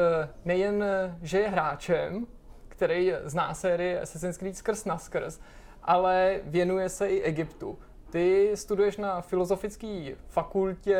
nejen, 0.45 0.85
že 1.23 1.39
je 1.41 1.49
hráčem, 1.49 2.27
který 2.69 3.13
zná 3.25 3.55
sérii 3.55 3.99
Assassin's 3.99 4.37
Creed 4.37 4.57
skrz 4.57 4.85
na 4.85 4.99
skrz, 4.99 5.41
ale 5.83 6.41
věnuje 6.45 6.89
se 6.89 7.09
i 7.09 7.23
Egyptu. 7.23 7.79
Ty 8.11 8.53
studuješ 8.55 8.97
na 8.97 9.21
filozofické 9.21 10.13
fakultě 10.29 10.97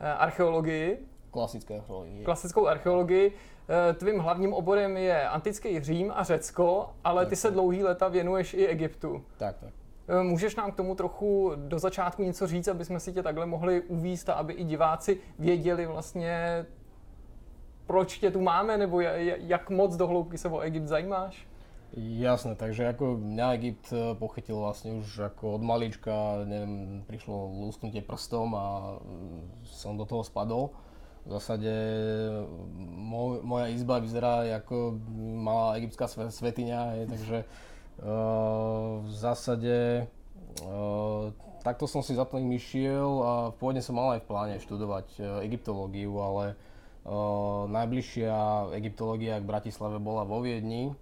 eh, 0.00 0.12
archeologii. 0.12 1.06
Klasická 1.30 1.74
archeologii. 1.74 2.24
Klasickou 2.24 2.66
archeologii. 2.66 3.32
Eh, 3.68 3.94
tvým 3.94 4.18
hlavním 4.18 4.52
oborem 4.52 4.96
je 4.96 5.28
antický 5.28 5.80
Řím 5.80 6.12
a 6.14 6.22
Řecko, 6.24 6.90
ale 7.04 7.22
tak, 7.22 7.28
ty 7.30 7.36
se 7.36 7.50
dlouhý 7.50 7.84
leta 7.84 8.08
věnuješ 8.08 8.54
i 8.54 8.66
Egyptu. 8.66 9.24
Tak, 9.36 9.56
tak. 9.58 9.81
Eh, 10.12 10.22
můžeš 10.22 10.56
nám 10.56 10.72
k 10.72 10.76
tomu 10.76 10.94
trochu 10.94 11.52
do 11.56 11.78
začátku 11.78 12.22
něco 12.22 12.46
říct, 12.46 12.68
aby 12.68 12.84
jsme 12.84 13.00
si 13.00 13.12
tě 13.12 13.22
takhle 13.22 13.46
mohli 13.46 13.80
uvíst 13.80 14.28
a 14.28 14.32
aby 14.32 14.52
i 14.52 14.64
diváci 14.64 15.20
věděli 15.38 15.86
vlastně, 15.86 16.66
proč 17.86 18.18
tě 18.18 18.30
tu 18.30 18.40
máme, 18.40 18.78
nebo 18.78 19.00
jak 19.00 19.70
moc 19.70 19.96
do 19.96 20.06
hloubky 20.06 20.38
se 20.38 20.48
o 20.48 20.60
Egypt 20.60 20.86
zajímáš? 20.86 21.46
Jasné, 21.96 22.56
takže 22.56 22.88
ako 22.88 23.20
mňa 23.20 23.52
Egypt 23.60 23.92
eh, 23.92 24.16
pochytil 24.16 24.56
vlastne 24.56 24.96
už 24.96 25.28
ako 25.28 25.60
od 25.60 25.62
malička, 25.64 26.40
neviem, 26.48 27.04
prišlo 27.04 27.52
lúsknutie 27.52 28.00
prstom 28.00 28.48
a 28.56 28.96
mm, 28.96 29.68
som 29.68 30.00
do 30.00 30.08
toho 30.08 30.24
spadol. 30.24 30.72
V 31.28 31.36
zásade 31.36 31.68
moj, 32.96 33.44
moja 33.44 33.68
izba 33.68 34.00
vyzerá 34.00 34.40
ako 34.56 34.96
malá 35.36 35.76
egyptská 35.84 36.08
svetiňa, 36.08 37.12
takže 37.12 37.44
v 38.02 39.10
zásade 39.14 40.06
uh, 40.66 41.30
takto 41.62 41.86
som 41.86 42.02
si 42.02 42.18
za 42.18 42.26
tým 42.26 42.50
išiel 42.50 43.10
a 43.22 43.32
pôvodne 43.54 43.78
som 43.78 43.94
mal 43.94 44.18
aj 44.18 44.26
v 44.26 44.28
pláne 44.28 44.56
študovať 44.58 45.06
uh, 45.22 45.24
egyptológiu, 45.46 46.18
ale 46.18 46.58
najbližšia 47.66 48.70
egyptológia 48.78 49.42
k 49.42 49.48
Bratislave 49.48 49.98
bola 49.98 50.22
vo 50.22 50.38
Viedni. 50.38 50.94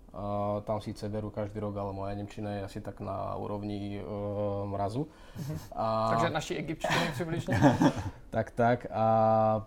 Tam 0.64 0.80
síce 0.80 1.05
berú 1.12 1.28
každý 1.28 1.61
rok, 1.61 1.76
ale 1.76 1.92
moja 1.92 2.16
Nemčina 2.16 2.57
je 2.57 2.61
asi 2.64 2.78
tak 2.80 3.05
na 3.05 3.36
úrovni 3.36 4.01
mrazu. 4.72 5.05
Uh-huh. 5.05 5.57
A... 5.76 6.16
Takže 6.16 6.32
naši 6.32 6.53
egyptčiny 6.57 7.05
přibližne. 7.12 7.55
tak, 8.34 8.51
tak. 8.57 8.88
A 8.88 9.07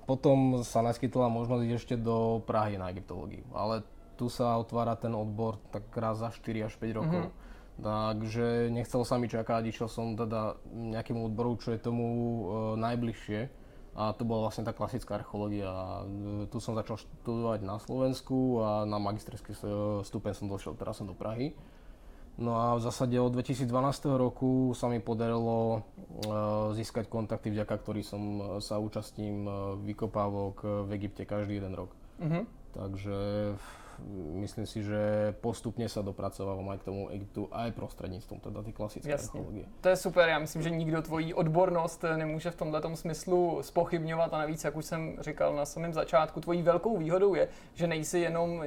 potom 0.10 0.66
sa 0.66 0.82
naskytla 0.82 1.30
možnosť 1.30 1.70
ešte 1.70 1.96
do 2.02 2.42
Prahy 2.50 2.82
na 2.82 2.90
egyptológiu. 2.90 3.46
Ale 3.54 3.86
tu 4.16 4.30
sa 4.30 4.58
otvára 4.58 4.96
ten 4.96 5.12
odbor 5.14 5.58
tak 5.74 5.90
raz 5.98 6.22
za 6.22 6.30
4 6.30 6.70
až 6.70 6.74
5 6.78 7.00
rokov. 7.00 7.24
Uh-huh. 7.30 7.42
Takže 7.74 8.70
nechcel 8.70 9.02
sa 9.02 9.18
mi 9.18 9.26
čakať, 9.26 9.66
išiel 9.66 9.90
som 9.90 10.14
teda 10.14 10.62
nejakému 10.70 11.26
odboru, 11.34 11.58
čo 11.58 11.74
je 11.74 11.82
tomu 11.82 12.06
uh, 12.06 12.18
najbližšie 12.78 13.64
a 13.94 14.10
to 14.18 14.26
bola 14.26 14.50
vlastne 14.50 14.66
tá 14.66 14.74
klasická 14.74 15.22
archeológia. 15.22 15.70
E, 15.70 16.50
tu 16.50 16.58
som 16.58 16.74
začal 16.74 16.98
študovať 16.98 17.62
na 17.62 17.78
Slovensku 17.78 18.58
a 18.66 18.70
na 18.90 18.98
magisterský 18.98 19.54
stupeň 20.02 20.34
som 20.34 20.50
došiel 20.50 20.74
teraz 20.74 20.98
som 20.98 21.06
do 21.06 21.14
Prahy. 21.14 21.54
No 22.34 22.58
a 22.58 22.74
v 22.74 22.82
zásade 22.82 23.14
od 23.22 23.30
2012 23.30 23.70
roku 24.18 24.74
sa 24.74 24.90
mi 24.90 24.98
podarilo 24.98 25.78
e, 25.78 25.80
získať 26.74 27.06
kontakty, 27.06 27.54
vďaka 27.54 27.76
ktorý 27.78 28.02
som 28.02 28.22
e, 28.26 28.42
sa 28.66 28.82
účastním 28.82 29.46
vykopávok 29.86 30.90
v 30.90 30.98
Egypte 30.98 31.30
každý 31.30 31.62
jeden 31.62 31.78
rok. 31.78 31.94
Uh-huh. 32.18 32.50
Takže 32.74 33.18
myslím 34.34 34.66
si, 34.66 34.84
že 34.84 35.36
postupně 35.42 35.90
se 35.90 36.04
dopracovávám 36.04 36.70
aj 36.70 36.78
k 36.78 36.84
tomu 36.84 37.10
Egyptu 37.10 37.50
aj 37.52 37.72
prostřednictvím 37.72 38.40
teda 38.40 38.64
ty 38.64 38.74
klasické 38.74 39.12
Jasně. 39.12 39.26
archeologie. 39.26 39.66
To 39.82 39.90
je 39.90 39.96
super, 39.96 40.30
já 40.30 40.40
myslím, 40.40 40.62
že 40.62 40.70
nikdo 40.70 41.02
tvoji 41.02 41.34
odbornost 41.34 42.06
nemůže 42.18 42.52
v 42.52 42.56
tomto 42.56 42.96
smyslu 42.96 43.58
spochybňovat 43.62 44.34
a 44.34 44.38
navíc, 44.38 44.64
jak 44.64 44.76
už 44.76 44.86
jsem 44.86 45.18
říkal 45.22 45.56
na 45.56 45.66
samém 45.66 45.94
začátku, 45.94 46.42
tvojí 46.42 46.62
velkou 46.62 46.98
výhodou 46.98 47.36
je, 47.36 47.48
že 47.74 47.88
nejsi 47.88 48.20
jenom 48.20 48.64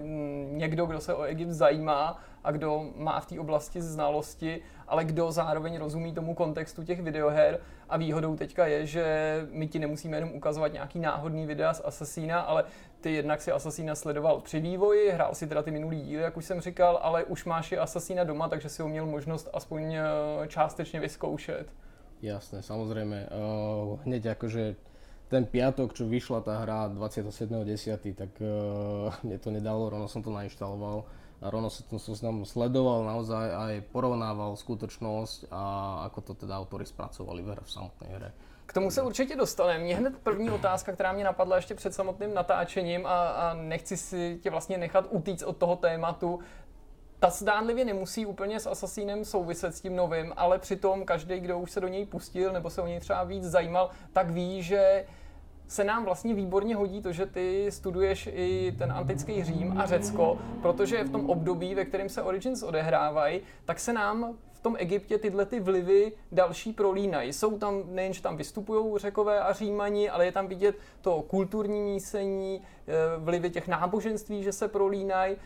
někdo, 0.51 0.87
kdo 0.87 1.01
se 1.01 1.14
o 1.14 1.22
Egypt 1.22 1.51
zajímá 1.51 2.20
a 2.45 2.51
kdo 2.51 2.91
má 2.97 3.20
v 3.20 3.26
té 3.26 3.41
oblasti 3.41 3.82
znalosti, 3.82 4.62
ale 4.89 5.05
kdo 5.05 5.32
zároveň 5.32 5.78
rozumí 5.78 6.14
tomu 6.14 6.34
kontextu 6.34 6.84
těch 6.84 7.03
videoher 7.03 7.61
a 7.89 7.97
výhodou 7.97 8.37
teďka 8.37 8.66
je, 8.66 8.87
že 8.87 9.05
my 9.51 9.68
ti 9.68 9.78
nemusíme 9.78 10.16
jenom 10.16 10.30
ukazovat 10.32 10.72
nějaký 10.72 10.99
náhodný 10.99 11.47
videa 11.47 11.74
z 11.74 11.82
Assassina, 11.84 12.41
ale 12.41 12.64
ty 13.01 13.12
jednak 13.12 13.43
si 13.43 13.53
Assassina 13.53 13.95
sledoval 13.95 14.41
při 14.41 14.61
vývoji, 14.61 15.11
hrál 15.11 15.34
si 15.34 15.47
teda 15.47 15.62
ty 15.62 15.70
minulý 15.70 16.03
díly, 16.03 16.22
jak 16.22 16.37
už 16.37 16.45
jsem 16.45 16.61
říkal, 16.61 16.99
ale 17.03 17.24
už 17.24 17.45
máš 17.45 17.72
i 17.72 17.78
Assassina 17.78 18.24
doma, 18.24 18.49
takže 18.49 18.68
si 18.68 18.82
ho 18.82 18.89
měl 18.89 19.07
možnost 19.07 19.49
aspoň 19.53 19.95
eh, 19.95 20.05
částečně 20.49 21.01
vyzkoušet. 21.01 21.66
Jasné, 22.22 22.64
samozrejme. 22.64 23.28
Uh, 23.28 24.01
hneď 24.09 24.32
akože 24.32 24.72
ten 25.28 25.45
piatok, 25.45 25.93
čo 25.93 26.09
vyšla 26.09 26.41
tá 26.41 26.64
hra 26.64 26.89
27.10., 26.89 28.16
tak 28.16 28.32
uh, 28.41 29.12
mne 29.20 29.37
to 29.37 29.53
nedalo, 29.53 29.93
rovno 29.93 30.09
som 30.09 30.24
to 30.24 30.32
nainštaloval 30.32 31.05
a 31.43 31.51
rovno 31.51 31.70
som 31.70 31.87
to 31.91 31.99
som 31.99 32.45
sledoval 32.45 33.05
naozaj 33.05 33.47
aj 33.53 33.74
porovnával 33.93 34.57
skutočnosť 34.57 35.53
a 35.53 35.62
ako 36.09 36.20
to 36.20 36.32
teda 36.47 36.57
autory 36.57 36.89
spracovali 36.89 37.43
v, 37.45 37.49
hre, 37.53 37.62
v 37.64 37.70
samotnej 37.70 38.11
hre. 38.16 38.30
K 38.66 38.72
tomu 38.72 38.91
se 38.91 39.03
určitě 39.03 39.37
dostaneme. 39.37 39.84
Mě 39.84 39.97
hned 39.97 40.18
první 40.18 40.51
otázka, 40.51 40.93
která 40.93 41.12
mě 41.12 41.24
napadla 41.24 41.57
ještě 41.57 41.74
před 41.74 41.95
samotným 41.95 42.34
natáčením 42.34 43.07
a, 43.07 43.28
a 43.28 43.55
nechci 43.55 43.97
si 43.97 44.39
tě 44.43 44.51
vlastně 44.51 44.78
nechat 44.78 45.07
utíct 45.11 45.43
od 45.43 45.57
toho 45.57 45.76
tématu, 45.76 46.41
ta 47.18 47.30
zdánlivě 47.30 47.84
nemusí 47.84 48.26
úplně 48.26 48.61
s 48.61 48.66
Assassinem 48.66 49.24
souviset 49.24 49.74
s 49.74 49.80
tím 49.80 49.97
novým, 49.97 50.32
ale 50.37 50.59
přitom 50.59 51.05
každý, 51.05 51.41
kdo 51.41 51.59
už 51.59 51.70
se 51.70 51.80
do 51.80 51.89
něj 51.89 52.07
pustil 52.07 52.53
nebo 52.53 52.70
se 52.70 52.82
o 52.82 52.87
něj 52.87 53.01
třeba 53.01 53.24
víc 53.24 53.45
zajímal, 53.45 53.91
tak 54.12 54.30
ví, 54.30 54.62
že 54.62 55.05
se 55.68 55.84
nám 55.84 56.04
vlastně 56.04 56.34
výborně 56.34 56.76
hodí 56.76 57.02
to, 57.02 57.12
že 57.12 57.26
ty 57.26 57.66
studuješ 57.70 58.28
i 58.32 58.74
ten 58.78 58.92
antický 58.92 59.44
Řím 59.44 59.74
a 59.78 59.86
Řecko, 59.86 60.38
protože 60.62 61.04
v 61.04 61.10
tom 61.10 61.30
období, 61.30 61.74
ve 61.74 61.84
kterém 61.84 62.08
se 62.08 62.22
Origins 62.22 62.62
odehrávají, 62.62 63.40
tak 63.64 63.80
se 63.80 63.92
nám 63.92 64.36
v 64.52 64.60
tom 64.60 64.76
Egyptě 64.78 65.18
tyhle 65.18 65.46
ty 65.46 65.60
vlivy 65.60 66.12
další 66.32 66.72
prolínají. 66.72 67.32
Jsou 67.32 67.58
tam 67.58 67.82
nejen, 67.86 68.12
že 68.12 68.22
tam 68.22 68.36
vystupují 68.36 68.98
řekové 68.98 69.40
a 69.40 69.52
římani, 69.52 70.10
ale 70.10 70.24
je 70.24 70.32
tam 70.32 70.46
vidět 70.46 70.76
to 71.00 71.22
kulturní 71.22 71.82
mísení, 71.82 72.62
eh, 72.86 72.92
vlivy 73.18 73.50
těch 73.50 73.68
náboženství, 73.68 74.42
že 74.42 74.52
se 74.52 74.68
prolínají. 74.68 75.36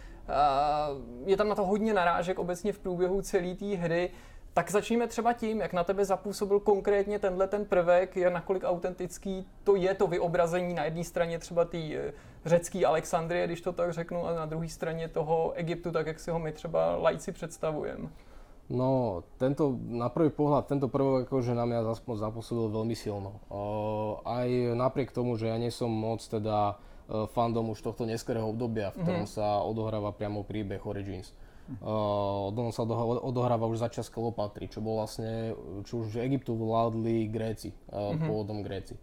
Je 1.26 1.36
tam 1.36 1.48
na 1.48 1.54
to 1.54 1.64
hodně 1.64 1.94
narážek 1.94 2.38
obecně 2.38 2.72
v 2.72 2.78
průběhu 2.78 3.22
celé 3.22 3.54
té 3.54 3.66
hry. 3.66 4.10
Tak 4.60 4.70
začněme 4.70 5.06
třeba 5.06 5.32
tím, 5.32 5.60
jak 5.60 5.72
na 5.72 5.84
tebe 5.84 6.04
zapůsobil 6.04 6.60
konkrétně 6.60 7.18
tenhle 7.18 7.48
ten 7.48 7.64
prvek, 7.64 8.16
jak 8.16 8.32
nakolik 8.32 8.64
autentický 8.64 9.46
to 9.64 9.76
je 9.76 9.94
to 9.94 10.06
vyobrazení 10.06 10.74
na 10.74 10.84
jedné 10.84 11.04
straně 11.04 11.38
třeba 11.38 11.64
té 11.64 11.78
eh, 11.78 12.12
řecké 12.44 12.86
Alexandrie, 12.86 13.46
když 13.46 13.60
to 13.60 13.72
tak 13.72 13.92
řeknu, 13.92 14.26
a 14.26 14.34
na 14.34 14.46
druhé 14.46 14.68
straně 14.68 15.08
toho 15.08 15.52
Egyptu, 15.52 15.90
tak 15.90 16.06
jak 16.06 16.20
si 16.20 16.30
ho 16.30 16.38
my 16.38 16.52
třeba 16.52 16.96
lajci 16.96 17.32
představujeme. 17.32 18.08
No, 18.70 19.24
tento, 19.40 19.80
na 19.88 20.12
prvý 20.12 20.28
pohľad, 20.30 20.68
tento 20.68 20.92
prvok 20.92 21.24
akože 21.24 21.56
na 21.56 21.64
mňa 21.64 21.96
zapôsobil 21.96 22.68
veľmi 22.70 22.94
silno. 22.94 23.40
Uh, 23.48 24.20
aj 24.28 24.76
napriek 24.76 25.10
tomu, 25.10 25.40
že 25.40 25.48
ja 25.48 25.56
nie 25.56 25.72
som 25.72 25.90
moc 25.90 26.20
teda 26.22 26.76
uh, 26.76 27.26
fandom 27.32 27.72
už 27.72 27.80
tohto 27.82 28.04
neskorého 28.04 28.46
obdobia, 28.46 28.92
v 28.92 29.02
ktorom 29.02 29.24
mm-hmm. 29.24 29.40
sa 29.40 29.64
odohráva 29.64 30.14
priamo 30.14 30.46
príbeh 30.46 30.86
Origins. 30.86 31.32
Uh, 31.34 31.49
ono 32.50 32.74
sa 32.74 32.82
odohráva 33.22 33.70
už 33.70 33.78
za 33.78 33.88
čas 33.88 34.10
Kleopatry, 34.10 34.66
čo 34.66 34.82
bol 34.82 34.98
vlastne, 34.98 35.54
čo 35.86 36.02
už 36.02 36.18
Egyptu 36.18 36.58
vládli 36.58 37.30
Gréci, 37.30 37.70
mm-hmm. 37.70 38.26
pôvodom 38.26 38.66
Gréci. 38.66 38.98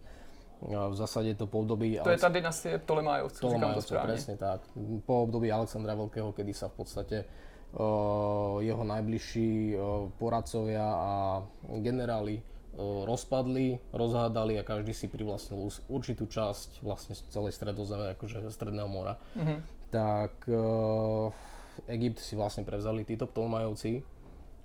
Uh, 0.58 0.90
v 0.90 0.96
zásade 0.98 1.38
to 1.38 1.46
po 1.46 1.62
období... 1.62 2.02
To 2.02 2.10
je 2.10 2.18
ta 2.18 2.28
dynastie 2.28 2.78
Ptolemajovců, 2.78 3.50
říkám 3.50 3.74
to 3.74 3.82
správne. 3.82 4.06
presne 4.10 4.34
tak. 4.36 4.60
Po 5.06 5.22
období 5.22 5.52
Alexandra 5.54 5.94
Veľkého, 5.94 6.34
kedy 6.34 6.50
sa 6.50 6.66
v 6.66 6.74
podstate 6.82 7.16
uh, 7.78 8.58
jeho 8.58 8.82
najbližší 8.82 9.78
uh, 9.78 10.10
poradcovia 10.18 10.82
a 10.82 11.12
generáli 11.78 12.42
uh, 12.42 13.06
rozpadli, 13.06 13.78
rozhádali 13.94 14.58
a 14.58 14.66
každý 14.66 14.90
si 14.90 15.06
privlastnil 15.06 15.70
určitú 15.86 16.26
časť 16.26 16.82
vlastne 16.82 17.14
celej 17.30 17.54
stredozeme, 17.54 18.18
akože 18.18 18.50
stredného 18.50 18.90
mora. 18.90 19.14
Mm-hmm. 19.38 19.58
Tak 19.94 20.44
Egypt 21.86 22.18
si 22.18 22.34
vlastne 22.34 22.66
prevzali 22.66 23.06
títo 23.06 23.30
Ptolmajovci. 23.30 24.02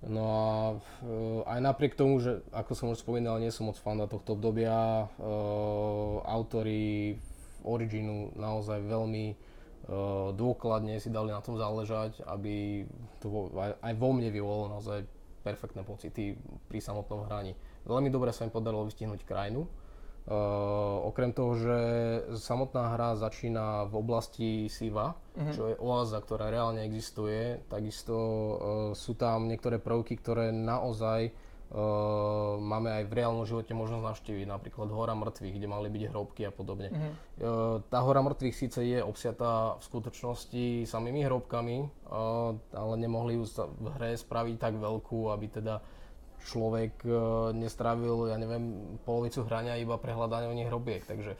No 0.03 0.23
a 0.27 0.47
e, 0.75 0.75
aj 1.47 1.59
napriek 1.63 1.95
tomu, 1.95 2.19
že 2.19 2.43
ako 2.51 2.71
som 2.75 2.91
už 2.91 3.05
spomínal, 3.05 3.39
nie 3.39 3.53
som 3.55 3.71
moc 3.71 3.79
fanda 3.79 4.03
tohto 4.03 4.35
obdobia, 4.35 5.07
e, 5.07 5.31
autori 6.27 7.15
Originu 7.63 8.35
naozaj 8.35 8.83
veľmi 8.83 9.25
e, 9.31 9.35
dôkladne 10.35 10.99
si 10.99 11.07
dali 11.07 11.31
na 11.31 11.39
tom 11.39 11.55
záležať, 11.55 12.19
aby 12.27 12.83
to 13.23 13.47
aj 13.79 13.93
vo 13.95 14.09
mne 14.11 14.27
vyvolalo 14.27 14.75
naozaj 14.75 15.07
perfektné 15.43 15.87
pocity 15.87 16.35
pri 16.67 16.79
samotnom 16.83 17.23
hraní. 17.27 17.55
Veľmi 17.87 18.11
dobre 18.11 18.35
sa 18.35 18.43
im 18.43 18.51
podarilo 18.51 18.83
vystihnúť 18.83 19.23
krajinu, 19.23 19.63
Uh, 20.23 21.03
okrem 21.11 21.35
toho, 21.35 21.51
že 21.59 21.77
samotná 22.39 22.95
hra 22.95 23.19
začína 23.19 23.91
v 23.91 23.93
oblasti 23.99 24.71
Siva, 24.71 25.19
mm-hmm. 25.35 25.51
čo 25.51 25.67
je 25.67 25.75
oáza, 25.83 26.23
ktorá 26.23 26.47
reálne 26.47 26.79
existuje, 26.87 27.59
takisto 27.67 28.15
uh, 28.15 28.55
sú 28.95 29.19
tam 29.19 29.51
niektoré 29.51 29.83
prvky, 29.83 30.15
ktoré 30.15 30.55
naozaj 30.55 31.27
uh, 31.27 32.55
máme 32.55 33.03
aj 33.03 33.11
v 33.11 33.15
reálnom 33.19 33.43
živote 33.43 33.75
možnosť 33.75 33.99
navštíviť, 33.99 34.47
napríklad 34.47 34.87
Hora 34.95 35.11
mŕtvych, 35.11 35.59
kde 35.59 35.67
mali 35.67 35.91
byť 35.91 36.03
hrobky 36.15 36.47
a 36.47 36.55
podobne. 36.55 36.87
Mm-hmm. 36.95 37.13
Uh, 37.43 37.83
tá 37.91 37.99
Hora 37.99 38.23
mŕtvych 38.23 38.55
síce 38.55 38.79
je 38.79 39.03
obsiatá 39.03 39.75
v 39.75 39.83
skutočnosti 39.83 40.87
samými 40.87 41.27
hrobkami, 41.27 41.83
uh, 41.83 42.55
ale 42.71 42.93
nemohli 42.95 43.35
ju 43.35 43.43
v 43.59 43.87
hre 43.99 44.15
spraviť 44.15 44.55
tak 44.55 44.79
veľkú, 44.79 45.35
aby 45.35 45.51
teda 45.51 45.83
človek 46.43 46.93
e, 47.03 47.11
nestrávil, 47.55 48.29
ja 48.29 48.37
neviem, 48.37 48.95
polovicu 49.07 49.47
hrania 49.47 49.79
iba 49.79 49.95
pre 49.97 50.11
hľadanie 50.11 50.67
hrobiek. 50.67 51.03
Takže 51.07 51.33
e, 51.33 51.39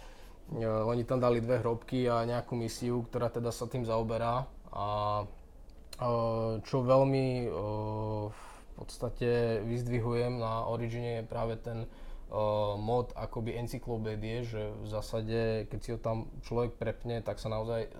oni 0.64 1.04
tam 1.04 1.20
dali 1.20 1.44
dve 1.44 1.60
hrobky 1.60 2.08
a 2.08 2.24
nejakú 2.24 2.56
misiu, 2.56 3.04
ktorá 3.08 3.28
teda 3.30 3.52
sa 3.52 3.68
tým 3.68 3.84
zaoberá. 3.84 4.48
A 4.74 4.88
e, 5.22 5.26
čo 6.64 6.82
veľmi 6.82 7.26
v 8.34 8.72
podstate 8.74 9.62
vyzdvihujem 9.70 10.42
na 10.42 10.66
Origine 10.66 11.22
je 11.22 11.30
práve 11.30 11.62
ten 11.62 11.86
mod 12.82 13.14
akoby 13.14 13.62
encyklopédie, 13.62 14.42
že 14.42 14.74
v 14.74 14.88
zásade, 14.90 15.70
keď 15.70 15.80
si 15.86 15.90
ho 15.94 16.02
tam 16.02 16.34
človek 16.42 16.82
prepne, 16.82 17.22
tak 17.22 17.38
sa 17.38 17.46
naozaj 17.46 17.94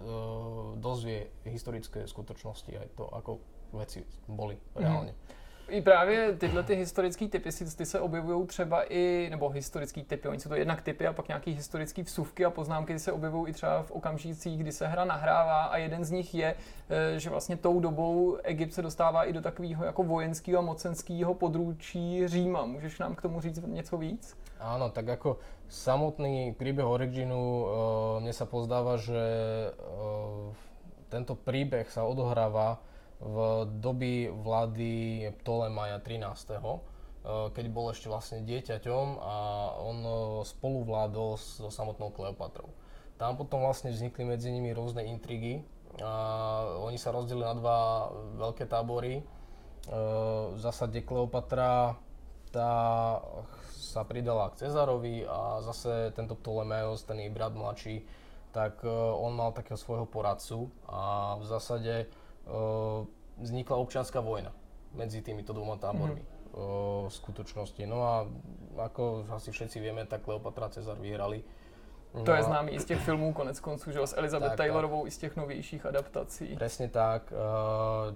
dozvie 0.82 1.30
historické 1.46 2.10
skutočnosti 2.10 2.74
aj 2.74 2.88
to, 2.98 3.06
ako 3.14 3.38
veci 3.78 4.02
boli 4.26 4.58
reálne. 4.74 5.14
Mm. 5.14 5.43
I 5.70 5.82
právě 5.82 6.34
tyhle 6.38 6.64
ty 6.64 6.76
historické 6.76 7.28
typy 7.28 7.50
ty 7.78 7.86
se 7.86 8.00
objevují 8.00 8.48
třeba 8.48 8.84
i, 8.84 9.28
nebo 9.30 9.50
historický 9.50 10.04
typy, 10.04 10.28
oni 10.28 10.40
jsou 10.40 10.50
to 10.50 10.56
jednak 10.56 10.82
typy 10.82 11.08
a 11.08 11.14
pak 11.14 11.28
nějaký 11.28 11.52
historické 11.52 12.04
vsuvky 12.04 12.46
a 12.46 12.50
poznámky, 12.50 13.00
se 13.00 13.12
objevují 13.12 13.50
i 13.50 13.54
třeba 13.54 13.84
v 13.84 13.92
okamžicích, 13.92 14.60
kdy 14.60 14.72
se 14.72 14.88
hra 14.88 15.06
nahrává 15.06 15.64
a 15.64 15.78
jeden 15.78 16.06
z 16.06 16.12
nich 16.12 16.36
je, 16.36 16.56
eh, 16.90 17.20
že 17.20 17.30
vlastně 17.30 17.58
tou 17.58 17.80
dobou 17.80 18.38
Egypt 18.44 18.74
se 18.74 18.82
dostává 18.82 19.24
i 19.24 19.34
do 19.34 19.42
takového 19.42 19.86
jako 19.86 20.04
vojenského 20.04 20.60
a 20.60 20.62
mocenského 20.62 21.34
područí 21.34 22.28
Říma. 22.28 22.66
Můžeš 22.66 23.00
nám 23.00 23.16
k 23.16 23.22
tomu 23.22 23.42
říct 23.42 23.64
něco 23.68 23.98
víc? 23.98 24.38
Áno, 24.64 24.88
tak 24.88 25.20
ako 25.20 25.44
samotný 25.68 26.56
príbeh 26.56 26.88
Originu, 26.88 27.36
uh, 27.36 27.68
mne 28.24 28.32
sa 28.32 28.48
pozdáva, 28.48 28.96
že 28.96 29.20
uh, 29.76 30.56
tento 31.12 31.36
príbeh 31.36 31.84
sa 31.92 32.08
odohráva 32.08 32.80
v 33.24 33.36
doby 33.80 34.28
vlády 34.32 34.92
Ptolemaja 35.42 36.00
13 36.04 36.60
eh, 36.60 36.62
keď 37.56 37.66
bol 37.72 37.88
ešte 37.92 38.12
vlastne 38.12 38.44
dieťaťom 38.44 39.06
a 39.22 39.36
on 39.80 39.98
eh, 40.04 40.18
spolu 40.44 40.84
vládol 40.84 41.40
so 41.40 41.72
samotnou 41.72 42.12
Kleopatrou. 42.12 42.68
Tam 43.16 43.40
potom 43.40 43.64
vlastne 43.64 43.94
vznikli 43.94 44.28
medzi 44.28 44.52
nimi 44.52 44.76
rôzne 44.76 45.06
intrigy 45.08 45.64
a 46.02 46.12
oni 46.82 46.98
sa 46.98 47.14
rozdelili 47.14 47.46
na 47.46 47.56
dva 47.56 47.78
veľké 48.42 48.68
tábory. 48.68 49.22
Eh, 49.22 49.24
v 50.52 50.60
zásade 50.60 51.00
Kleopatra 51.08 51.96
tá 52.52 52.72
sa 53.74 54.06
pridala 54.06 54.50
k 54.54 54.66
Cezarovi 54.66 55.26
a 55.26 55.62
zase 55.62 56.10
tento 56.18 56.34
Ptolemaios, 56.34 57.06
ten 57.06 57.22
jej 57.22 57.30
brat 57.30 57.54
mladší, 57.54 58.02
tak 58.54 58.86
on 59.18 59.34
mal 59.34 59.50
takého 59.54 59.78
svojho 59.78 60.06
poradcu 60.06 60.70
a 60.86 61.34
v 61.42 61.46
zásade 61.50 61.94
vznikla 63.38 63.78
občianská 63.78 64.20
vojna 64.20 64.52
medzi 64.94 65.22
týmito 65.22 65.54
dvoma 65.54 65.76
tábormi 65.82 66.22
mm-hmm. 66.22 67.10
v 67.10 67.14
skutočnosti. 67.14 67.84
No 67.90 68.06
a 68.06 68.14
ako 68.78 69.26
asi 69.34 69.50
všetci 69.50 69.82
vieme, 69.82 70.06
tak 70.06 70.22
Kleopatra 70.22 70.70
Cezar 70.70 71.02
vyhrali. 71.02 71.42
No 72.14 72.22
to 72.22 72.34
je 72.34 72.44
známý 72.44 72.72
i 72.72 72.80
z 72.80 72.86
těch 72.86 73.02
filmů 73.02 73.34
konec 73.34 73.60
konců, 73.60 73.92
že 73.92 74.00
s 74.00 74.18
Elizabeth 74.18 74.54
tak, 74.54 74.58
Taylorovou 74.58 75.02
tak. 75.02 75.08
i 75.08 75.12
z 75.12 75.18
těch 75.18 75.36
novějších 75.36 75.86
adaptací. 75.86 76.56
Presne 76.56 76.88
tak. 76.88 77.34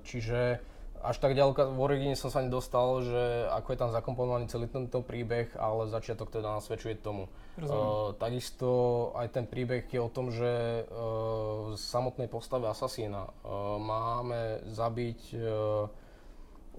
Čiže 0.05 0.59
až 1.03 1.17
tak 1.21 1.37
ďaleko 1.37 1.73
v 1.73 1.79
origine 1.79 2.15
som 2.17 2.33
sa 2.33 2.41
nedostal, 2.41 3.03
že 3.05 3.23
ako 3.53 3.67
je 3.73 3.79
tam 3.79 3.91
zakomponovaný 3.93 4.49
celý 4.49 4.67
tento 4.71 5.03
príbeh, 5.05 5.53
ale 5.57 5.91
začiatok 5.91 6.33
teda 6.33 6.57
nasvedčuje 6.57 6.99
tomu. 7.01 7.29
Uh, 7.57 8.13
takisto 8.21 8.69
aj 9.17 9.33
ten 9.33 9.45
príbeh 9.49 9.89
je 9.89 9.97
o 9.97 10.13
tom, 10.13 10.29
že 10.29 10.85
uh, 10.85 11.73
z 11.73 11.81
samotnej 11.81 12.29
postave 12.29 12.69
asasína 12.69 13.25
uh, 13.25 13.77
máme 13.81 14.61
zabiť 14.69 15.21
uh, 15.33 15.89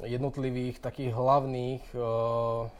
jednotlivých 0.07 0.79
takých 0.79 1.11
hlavných, 1.11 1.83
uh, 1.99 2.71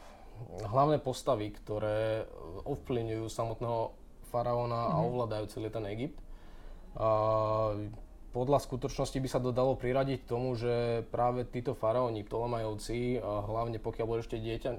hlavné 0.63 1.03
postavy, 1.03 1.51
ktoré 1.51 2.23
ovplyvňujú 2.63 3.27
samotného 3.27 3.91
faraóna 4.31 4.87
mm-hmm. 4.87 4.95
a 4.95 4.97
mhm. 4.97 5.07
ovládajú 5.11 5.45
celý 5.51 5.67
ten 5.73 5.85
Egypt. 5.91 6.17
Uh, 6.95 7.91
podľa 8.29 8.61
skutočnosti 8.61 9.17
by 9.17 9.29
sa 9.29 9.41
dodalo 9.41 9.73
priradiť 9.73 10.29
tomu, 10.29 10.53
že 10.53 11.01
práve 11.09 11.49
títo 11.49 11.73
faraóni, 11.73 12.21
Ptolemajovci, 12.21 13.17
hlavne 13.21 13.81
pokiaľ 13.81 14.05
bol 14.05 14.21
ešte 14.21 14.37
dieťa, 14.37 14.69
e, 14.69 14.77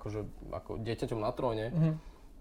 akože, 0.00 0.20
ako 0.48 0.70
dieťaťom 0.80 1.20
na 1.20 1.30
tróne, 1.36 1.66
mm-hmm. 1.70 1.94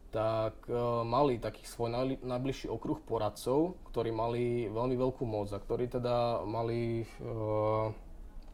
tak 0.09 0.55
uh, 0.71 1.05
mali 1.05 1.37
taký 1.37 1.67
svoj 1.69 1.93
naj, 1.93 2.25
najbližší 2.25 2.65
okruh 2.65 2.97
poradcov, 3.03 3.77
ktorí 3.93 4.09
mali 4.09 4.65
veľmi 4.65 4.95
veľkú 4.97 5.21
moc 5.21 5.53
a 5.53 5.61
ktorí 5.61 5.85
teda 5.85 6.41
mali 6.49 7.05
uh, 7.21 7.93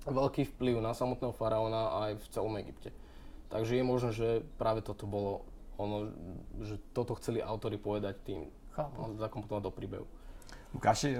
veľký 0.03 0.51
vplyv 0.57 0.83
na 0.83 0.91
samotného 0.91 1.31
faraóna 1.31 2.09
aj 2.09 2.11
v 2.19 2.25
celom 2.33 2.59
Egypte. 2.59 2.91
Takže 3.47 3.77
je 3.77 3.83
možné, 3.85 4.11
že 4.11 4.29
práve 4.59 4.83
toto 4.83 5.07
bolo 5.07 5.47
ono, 5.79 6.11
že 6.59 6.75
toto 6.91 7.15
chceli 7.15 7.39
autory 7.39 7.79
povedať 7.79 8.15
tým, 8.25 8.51
zakomponovať 9.21 9.63
do 9.63 9.71
príbehu. 9.71 10.07
Lukáši, 10.75 11.17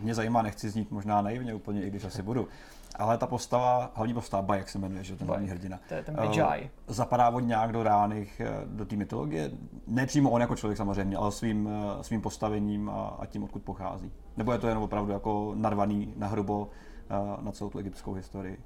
mě 0.00 0.14
zajímá, 0.14 0.42
nechci 0.42 0.70
znít 0.70 0.90
možná 0.90 1.22
naivně 1.22 1.54
úplně, 1.54 1.82
i 1.82 1.90
když 1.90 2.04
asi 2.04 2.22
budu, 2.22 2.48
ale 2.96 3.18
ta 3.18 3.26
postava, 3.26 3.90
hlavní 3.94 4.14
postava 4.14 4.42
Baj, 4.42 4.58
jak 4.58 4.68
se 4.68 4.78
jmenuje, 4.78 5.04
že 5.04 5.16
ten 5.16 5.26
hlavní 5.26 5.48
hrdina. 5.48 5.80
To 5.88 5.94
je 5.94 6.02
ten. 6.02 6.16
Uh, 6.20 6.56
zapadá 6.86 7.28
od 7.28 7.40
nějak 7.40 7.72
do 7.72 7.82
reálných, 7.82 8.40
eh, 8.40 8.62
do 8.66 8.84
té 8.84 8.96
mytologie? 8.96 9.50
Ne 9.86 10.06
přímo 10.06 10.30
on 10.30 10.40
jako 10.40 10.56
člověk 10.56 10.76
samozřejmě, 10.76 11.16
ale 11.16 11.32
svým, 11.32 11.66
uh, 11.66 12.02
svým 12.02 12.20
postavením 12.20 12.90
a, 12.90 13.16
a 13.18 13.26
tím, 13.26 13.44
odkud 13.44 13.62
pochází. 13.62 14.12
Nebo 14.36 14.52
je 14.52 14.58
to 14.58 14.68
jenom 14.68 14.82
opravdu 14.82 15.12
jako 15.12 15.52
narvaný 15.54 16.14
na 16.16 16.26
hrubo 16.26 16.60
uh, 16.60 17.44
na 17.44 17.52
celou 17.52 17.70
tu 17.70 17.78
egyptskou 17.78 18.12
historii? 18.12 18.60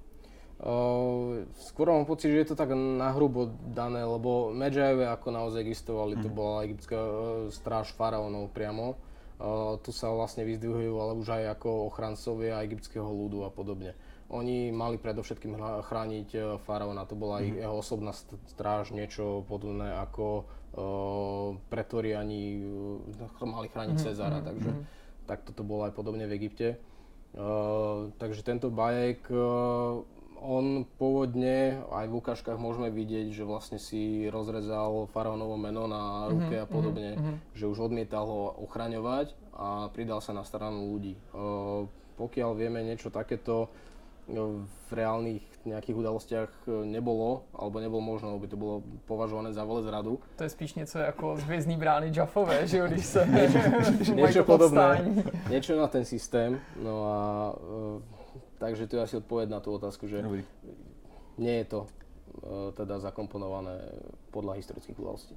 Uh, 0.54 1.50
skôr 1.70 1.90
mám 1.90 2.06
pocit, 2.06 2.30
že 2.30 2.38
je 2.38 2.44
to 2.44 2.56
tak 2.56 2.70
nahrubo 2.74 3.50
dané, 3.74 4.06
lebo 4.06 4.54
Medžajové 4.54 5.10
ako 5.10 5.30
naozaj 5.30 5.60
existovali, 5.60 6.14
mm. 6.16 6.22
to 6.22 6.28
mhm. 6.30 6.36
bola 6.36 6.62
egyptská 6.62 6.96
uh, 6.96 7.50
stráž 7.50 7.94
faraónov 7.94 8.50
priamo 8.50 8.94
tu 9.82 9.90
sa 9.90 10.14
vlastne 10.14 10.46
vyzdvihujú, 10.46 10.94
ale 10.94 11.12
už 11.18 11.28
aj 11.34 11.58
ako 11.58 11.90
ochrancovia 11.90 12.62
egyptského 12.62 13.06
ľudu 13.06 13.42
a 13.42 13.50
podobne. 13.50 13.98
Oni 14.32 14.72
mali 14.72 14.96
predovšetkým 14.96 15.58
chrániť 15.84 16.28
e, 16.32 16.38
faraóna, 16.64 17.04
to 17.04 17.12
bola 17.12 17.44
mm-hmm. 17.44 17.60
jeho 17.60 17.76
osobná 17.76 18.16
stráž, 18.48 18.96
niečo 18.96 19.44
podobné 19.44 19.92
ako 20.00 20.48
uh, 20.74 21.52
pretoriani 21.68 22.64
uh, 22.64 23.44
mali 23.44 23.68
chrániť 23.68 23.96
mm-hmm. 24.00 24.14
Cezara, 24.16 24.40
mhm, 24.40 24.46
takže 24.48 24.70
mm-hmm. 24.72 25.26
tak 25.28 25.44
toto 25.44 25.62
bolo 25.62 25.84
aj 25.84 25.92
podobne 25.92 26.24
v 26.24 26.34
Egypte. 26.40 26.80
Uh, 27.34 28.14
takže 28.16 28.46
tento 28.46 28.70
bajek 28.70 29.26
uh, 29.28 30.06
on 30.44 30.84
pôvodne, 31.00 31.80
aj 31.88 32.06
v 32.12 32.18
ukážkach 32.20 32.60
môžeme 32.60 32.92
vidieť, 32.92 33.32
že 33.32 33.48
vlastne 33.48 33.80
si 33.80 34.28
rozrezal 34.28 35.08
faraónovo 35.10 35.56
meno 35.56 35.88
na 35.88 36.28
ruke 36.28 36.60
mm-hmm, 36.60 36.68
a 36.68 36.68
podobne, 36.68 37.08
mm-hmm. 37.16 37.36
že 37.56 37.64
už 37.64 37.88
odmietal 37.88 38.28
ho 38.28 38.52
ochraňovať 38.68 39.32
a 39.56 39.88
pridal 39.88 40.20
sa 40.20 40.36
na 40.36 40.44
stranu 40.44 40.92
ľudí. 40.92 41.16
Uh, 41.32 41.88
pokiaľ 42.20 42.50
vieme 42.54 42.84
niečo 42.84 43.08
takéto 43.08 43.72
v 44.28 44.90
reálnych 44.92 45.44
nejakých 45.64 45.96
udalostiach 45.96 46.50
nebolo, 46.84 47.44
alebo 47.52 47.80
nebolo 47.80 48.00
možné, 48.00 48.28
lebo 48.28 48.40
by 48.40 48.48
to 48.48 48.56
bolo 48.56 48.76
považované 49.04 49.52
za 49.52 49.64
velec 49.64 49.84
radu. 49.88 50.20
To 50.36 50.44
je 50.44 50.50
spíš 50.50 50.74
něco 50.74 50.98
jako 50.98 51.36
z 51.36 51.42
Hvězdní 51.42 51.76
brány 51.76 52.12
Jaffové, 52.16 52.66
že 52.66 52.78
jo, 52.78 52.86
když 52.86 53.06
se 53.06 53.26
niečo 54.14 54.44
podobné, 54.44 55.04
niečo 55.48 55.76
na 55.76 55.88
ten 55.88 56.04
systém. 56.04 56.60
No 56.82 57.04
a 57.04 57.16
uh, 57.52 58.02
Takže 58.58 58.86
to 58.86 58.96
je 58.96 59.02
asi 59.02 59.16
odpoveď 59.16 59.48
na 59.50 59.60
tú 59.60 59.74
otázku, 59.74 60.06
že 60.06 60.22
Dobrý. 60.22 60.44
nie 61.38 61.54
je 61.62 61.66
to 61.66 61.80
uh, 61.84 62.70
teda 62.72 62.98
zakomponované 63.02 63.82
podľa 64.30 64.54
historických 64.58 64.98
udalostí. 64.98 65.34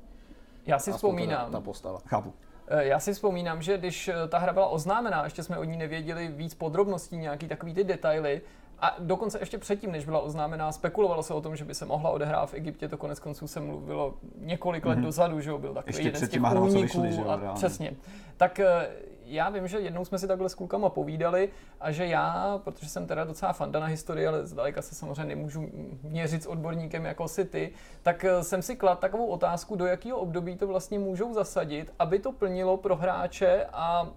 Já 0.67 0.79
si 0.79 0.91
Aspoň 0.91 0.97
vzpomínám. 0.97 1.51
Tá 1.51 1.61
postava. 1.61 1.99
Chápu. 2.05 2.33
Eh, 2.67 2.85
Já 2.85 2.99
si 2.99 3.13
vzpomínám, 3.13 3.61
že 3.61 3.77
když 3.77 4.07
eh, 4.07 4.27
ta 4.27 4.37
hra 4.37 4.53
byla 4.53 4.67
oznámená, 4.67 5.23
ještě 5.23 5.43
jsme 5.43 5.57
o 5.57 5.63
ní 5.63 5.77
nevěděli 5.77 6.27
víc 6.27 6.53
podrobností, 6.53 7.17
nějaký 7.17 7.47
takový 7.47 7.73
ty 7.73 7.83
detaily, 7.83 8.41
a 8.79 8.95
dokonce 8.99 9.39
ještě 9.39 9.57
předtím, 9.57 9.91
než 9.91 10.05
byla 10.05 10.19
oznámená, 10.19 10.71
spekulovalo 10.71 11.23
se 11.23 11.33
o 11.33 11.41
tom, 11.41 11.55
že 11.55 11.65
by 11.65 11.75
se 11.75 11.85
mohla 11.85 12.09
odehrát 12.09 12.49
v 12.49 12.53
Egyptě, 12.53 12.87
to 12.87 12.97
konec 12.97 13.19
konců 13.19 13.47
se 13.47 13.59
mluvilo 13.59 14.13
několik 14.35 14.85
let 14.85 14.99
dozadu, 14.99 15.41
že 15.41 15.49
jo, 15.49 15.57
byl 15.57 15.73
takový 15.73 15.89
Ještě 15.89 16.07
jeden 16.07 16.27
z 16.27 16.29
těch 16.29 16.41
úniků 16.41 16.81
vyšly, 16.81 17.11
že 17.11 17.21
jo, 17.21 17.29
a 17.29 17.53
přesně. 17.53 17.93
Tak 18.37 18.59
eh, 18.59 18.89
já 19.27 19.49
vím, 19.49 19.67
že 19.67 19.79
jednou 19.79 20.05
jsme 20.05 20.19
si 20.19 20.27
takhle 20.27 20.49
s 20.49 20.55
klukama 20.55 20.89
povídali 20.89 21.49
a 21.79 21.91
že 21.91 22.05
já, 22.05 22.59
protože 22.63 22.89
jsem 22.89 23.07
teda 23.07 23.23
docela 23.23 23.53
fanda 23.53 23.79
na 23.79 23.85
historii, 23.85 24.27
ale 24.27 24.45
zdaleka 24.45 24.81
se 24.81 24.95
samozřejmě 24.95 25.35
nemůžu 25.35 25.69
měřit 26.03 26.43
s 26.43 26.45
odborníkem 26.45 27.05
jako 27.05 27.27
si 27.27 27.45
ty, 27.45 27.71
tak 28.03 28.23
eh, 28.23 28.43
jsem 28.43 28.61
si 28.61 28.75
klad 28.75 28.99
takovou 28.99 29.25
otázku, 29.25 29.75
do 29.75 29.85
jakého 29.85 30.17
období 30.17 30.55
to 30.55 30.67
vlastně 30.67 30.99
můžou 30.99 31.33
zasadit, 31.33 31.93
aby 31.99 32.19
to 32.19 32.31
plnilo 32.31 32.77
pro 32.77 32.95
hráče 32.95 33.65
a 33.73 34.09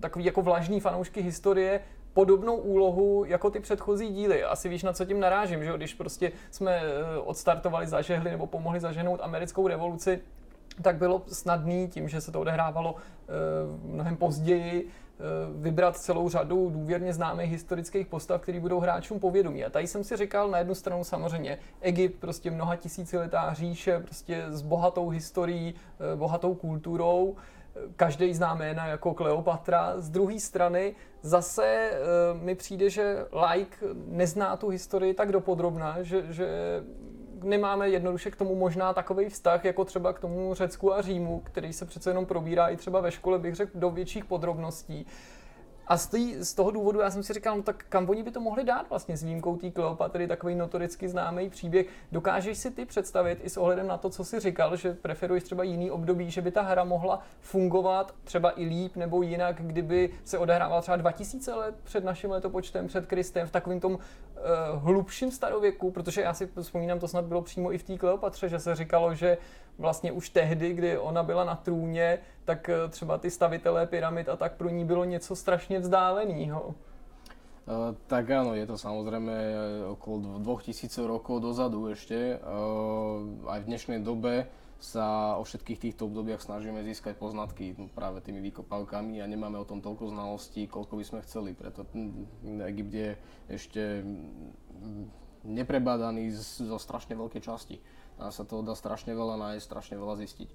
takový 0.00 0.24
jako 0.24 0.42
vlažný 0.42 0.80
fanoušky 0.80 1.22
historie 1.22 1.80
podobnou 2.12 2.56
úlohu 2.56 3.24
jako 3.24 3.50
ty 3.50 3.60
předchozí 3.60 4.08
díly. 4.08 4.44
Asi 4.44 4.68
víš, 4.68 4.82
na 4.82 4.92
co 4.92 5.04
tím 5.04 5.20
narážím, 5.20 5.64
že? 5.64 5.72
Když 5.76 5.94
prostě 5.94 6.32
jsme 6.50 6.80
eh, 6.82 7.18
odstartovali, 7.18 7.86
zažehli 7.86 8.30
nebo 8.30 8.46
pomohli 8.46 8.80
zažehnout 8.80 9.20
americkou 9.22 9.68
revoluci, 9.68 10.20
tak 10.82 10.96
bylo 10.96 11.22
snadný 11.26 11.88
tím, 11.88 12.08
že 12.08 12.20
se 12.20 12.32
to 12.32 12.40
odehrávalo 12.40 12.94
eh, 12.96 13.32
mnohem 13.84 14.16
později, 14.16 14.88
eh, 14.88 15.22
vybrat 15.56 15.96
celou 15.96 16.28
řadu 16.28 16.70
důvěrně 16.70 17.12
známých 17.12 17.50
historických 17.50 18.06
postav, 18.06 18.40
které 18.40 18.60
budou 18.60 18.80
hráčům 18.80 19.20
povědomí. 19.20 19.64
A 19.64 19.70
tady 19.70 19.86
jsem 19.86 20.04
si 20.04 20.16
říkal 20.16 20.50
na 20.50 20.58
jednu 20.58 20.74
stranu 20.74 21.04
samozřejmě 21.04 21.58
Egypt, 21.80 22.20
prostě 22.20 22.50
mnoha 22.50 22.76
tisíciletá 22.76 23.52
říše, 23.52 24.00
prostě 24.00 24.44
s 24.48 24.62
bohatou 24.62 25.08
historií, 25.08 25.74
eh, 25.74 26.16
bohatou 26.16 26.54
kulturou, 26.54 27.36
každý 27.96 28.34
zná 28.34 28.54
jména 28.54 28.86
jako 28.86 29.14
Kleopatra. 29.14 30.00
Z 30.00 30.10
druhé 30.10 30.40
strany 30.40 30.94
zase 31.22 31.90
mi 32.42 32.54
přijde, 32.54 32.90
že 32.90 33.26
like 33.52 33.76
nezná 34.06 34.56
tu 34.56 34.68
historii 34.68 35.14
tak 35.14 35.32
dopodrobna, 35.32 36.02
že, 36.02 36.32
že 36.32 36.48
nemáme 37.42 37.88
jednoduše 37.88 38.30
k 38.30 38.36
tomu 38.36 38.54
možná 38.54 38.92
takový 38.92 39.28
vztah, 39.28 39.64
jako 39.64 39.84
třeba 39.84 40.12
k 40.12 40.20
tomu 40.20 40.54
Řecku 40.54 40.94
a 40.94 41.02
Římu, 41.02 41.40
který 41.40 41.72
se 41.72 41.86
přece 41.86 42.10
jenom 42.10 42.26
probírá 42.26 42.68
i 42.68 42.76
třeba 42.76 43.00
ve 43.00 43.10
škole, 43.10 43.38
bych 43.38 43.54
řekl, 43.54 43.78
do 43.78 43.90
větších 43.90 44.24
podrobností. 44.24 45.06
A 45.86 45.96
z, 45.96 46.06
tý, 46.06 46.44
z 46.44 46.54
toho 46.54 46.70
důvodu 46.70 47.00
já 47.00 47.10
jsem 47.10 47.22
si 47.22 47.32
říkal, 47.32 47.56
no 47.56 47.62
tak 47.62 47.84
kam 47.88 48.10
oni 48.10 48.22
by 48.22 48.30
to 48.30 48.40
mohli 48.40 48.64
dát 48.64 48.88
vlastně 48.88 49.16
s 49.16 49.22
výjimkou 49.22 49.56
té 49.56 49.70
Kleopatry, 49.70 50.28
takový 50.28 50.54
notoricky 50.54 51.08
známý 51.08 51.50
příběh. 51.50 51.86
Dokážeš 52.12 52.58
si 52.58 52.70
ty 52.70 52.84
představit 52.84 53.38
i 53.42 53.50
s 53.50 53.56
ohledem 53.56 53.86
na 53.86 53.96
to, 53.96 54.10
co 54.10 54.24
jsi 54.24 54.40
říkal, 54.40 54.76
že 54.76 54.94
preferuješ 54.94 55.44
třeba 55.44 55.62
jiný 55.62 55.90
období, 55.90 56.30
že 56.30 56.42
by 56.42 56.50
ta 56.50 56.62
hra 56.62 56.84
mohla 56.84 57.22
fungovat 57.40 58.14
třeba 58.24 58.60
i 58.60 58.64
líp 58.64 58.96
nebo 58.96 59.22
jinak, 59.22 59.56
kdyby 59.60 60.10
se 60.24 60.38
odehrávala 60.38 60.80
třeba 60.80 60.96
2000 60.96 61.54
let 61.54 61.74
před 61.84 62.04
naším 62.04 62.30
letopočtem, 62.30 62.86
před 62.86 63.06
Kristem, 63.06 63.46
v 63.46 63.50
takovém 63.50 63.80
tom 63.80 63.92
uh, 63.92 63.98
hlubším 64.82 65.30
starověku, 65.30 65.90
protože 65.90 66.20
já 66.20 66.34
si 66.34 66.48
vzpomínám, 66.62 66.98
to 66.98 67.08
snad 67.08 67.24
bylo 67.24 67.42
přímo 67.42 67.72
i 67.72 67.78
v 67.78 67.82
té 67.82 67.98
Kleopatře, 67.98 68.48
že 68.48 68.58
se 68.58 68.74
říkalo, 68.74 69.14
že 69.14 69.38
vlastně 69.78 70.12
už 70.12 70.28
tehdy, 70.28 70.72
kdy 70.72 70.98
ona 70.98 71.22
byla 71.22 71.44
na 71.44 71.56
trůně, 71.56 72.18
tak 72.44 72.68
eh, 72.68 72.88
třeba 72.88 73.18
ty 73.18 73.30
stavitelé 73.30 73.86
pyramid 73.86 74.28
a 74.28 74.36
tak 74.36 74.52
pro 74.52 74.68
ní 74.68 74.84
bylo 74.84 75.04
něco 75.04 75.36
strašně 75.36 75.78
vzdáleného. 75.78 76.74
Uh, 77.66 77.98
tak 78.06 78.30
áno, 78.30 78.54
je 78.54 78.62
to 78.62 78.78
samozrejme 78.78 79.34
okolo 79.90 80.38
2000 80.38 80.86
rokov 81.02 81.42
dozadu. 81.42 81.90
Uh, 81.90 81.98
aj 83.50 83.58
v 83.58 83.68
dnešnej 83.74 84.06
dobe 84.06 84.46
sa 84.78 85.34
o 85.34 85.42
všetkých 85.42 85.82
týchto 85.90 86.06
obdobiach 86.06 86.38
snažíme 86.38 86.78
získať 86.86 87.18
poznatky 87.18 87.74
no, 87.74 87.90
práve 87.90 88.22
tými 88.22 88.38
výkopávkami 88.38 89.18
a 89.18 89.26
nemáme 89.26 89.58
o 89.58 89.66
tom 89.66 89.82
toľko 89.82 90.14
znalostí, 90.14 90.70
koľko 90.70 90.94
by 90.94 91.04
sme 91.10 91.20
chceli. 91.26 91.58
Preto 91.58 91.82
mm, 91.90 92.70
Egypt 92.70 92.94
je 92.94 93.10
ešte 93.50 93.82
mm, 93.98 95.50
neprebádaný 95.50 96.38
zo 96.38 96.78
strašne 96.78 97.18
veľkej 97.18 97.42
časti. 97.42 97.82
Dá 98.16 98.32
sa 98.32 98.48
toho 98.48 98.64
dá 98.64 98.72
strašne 98.72 99.12
veľa 99.12 99.36
nájsť, 99.36 99.64
strašne 99.64 99.96
veľa 100.00 100.16
zistiť. 100.24 100.48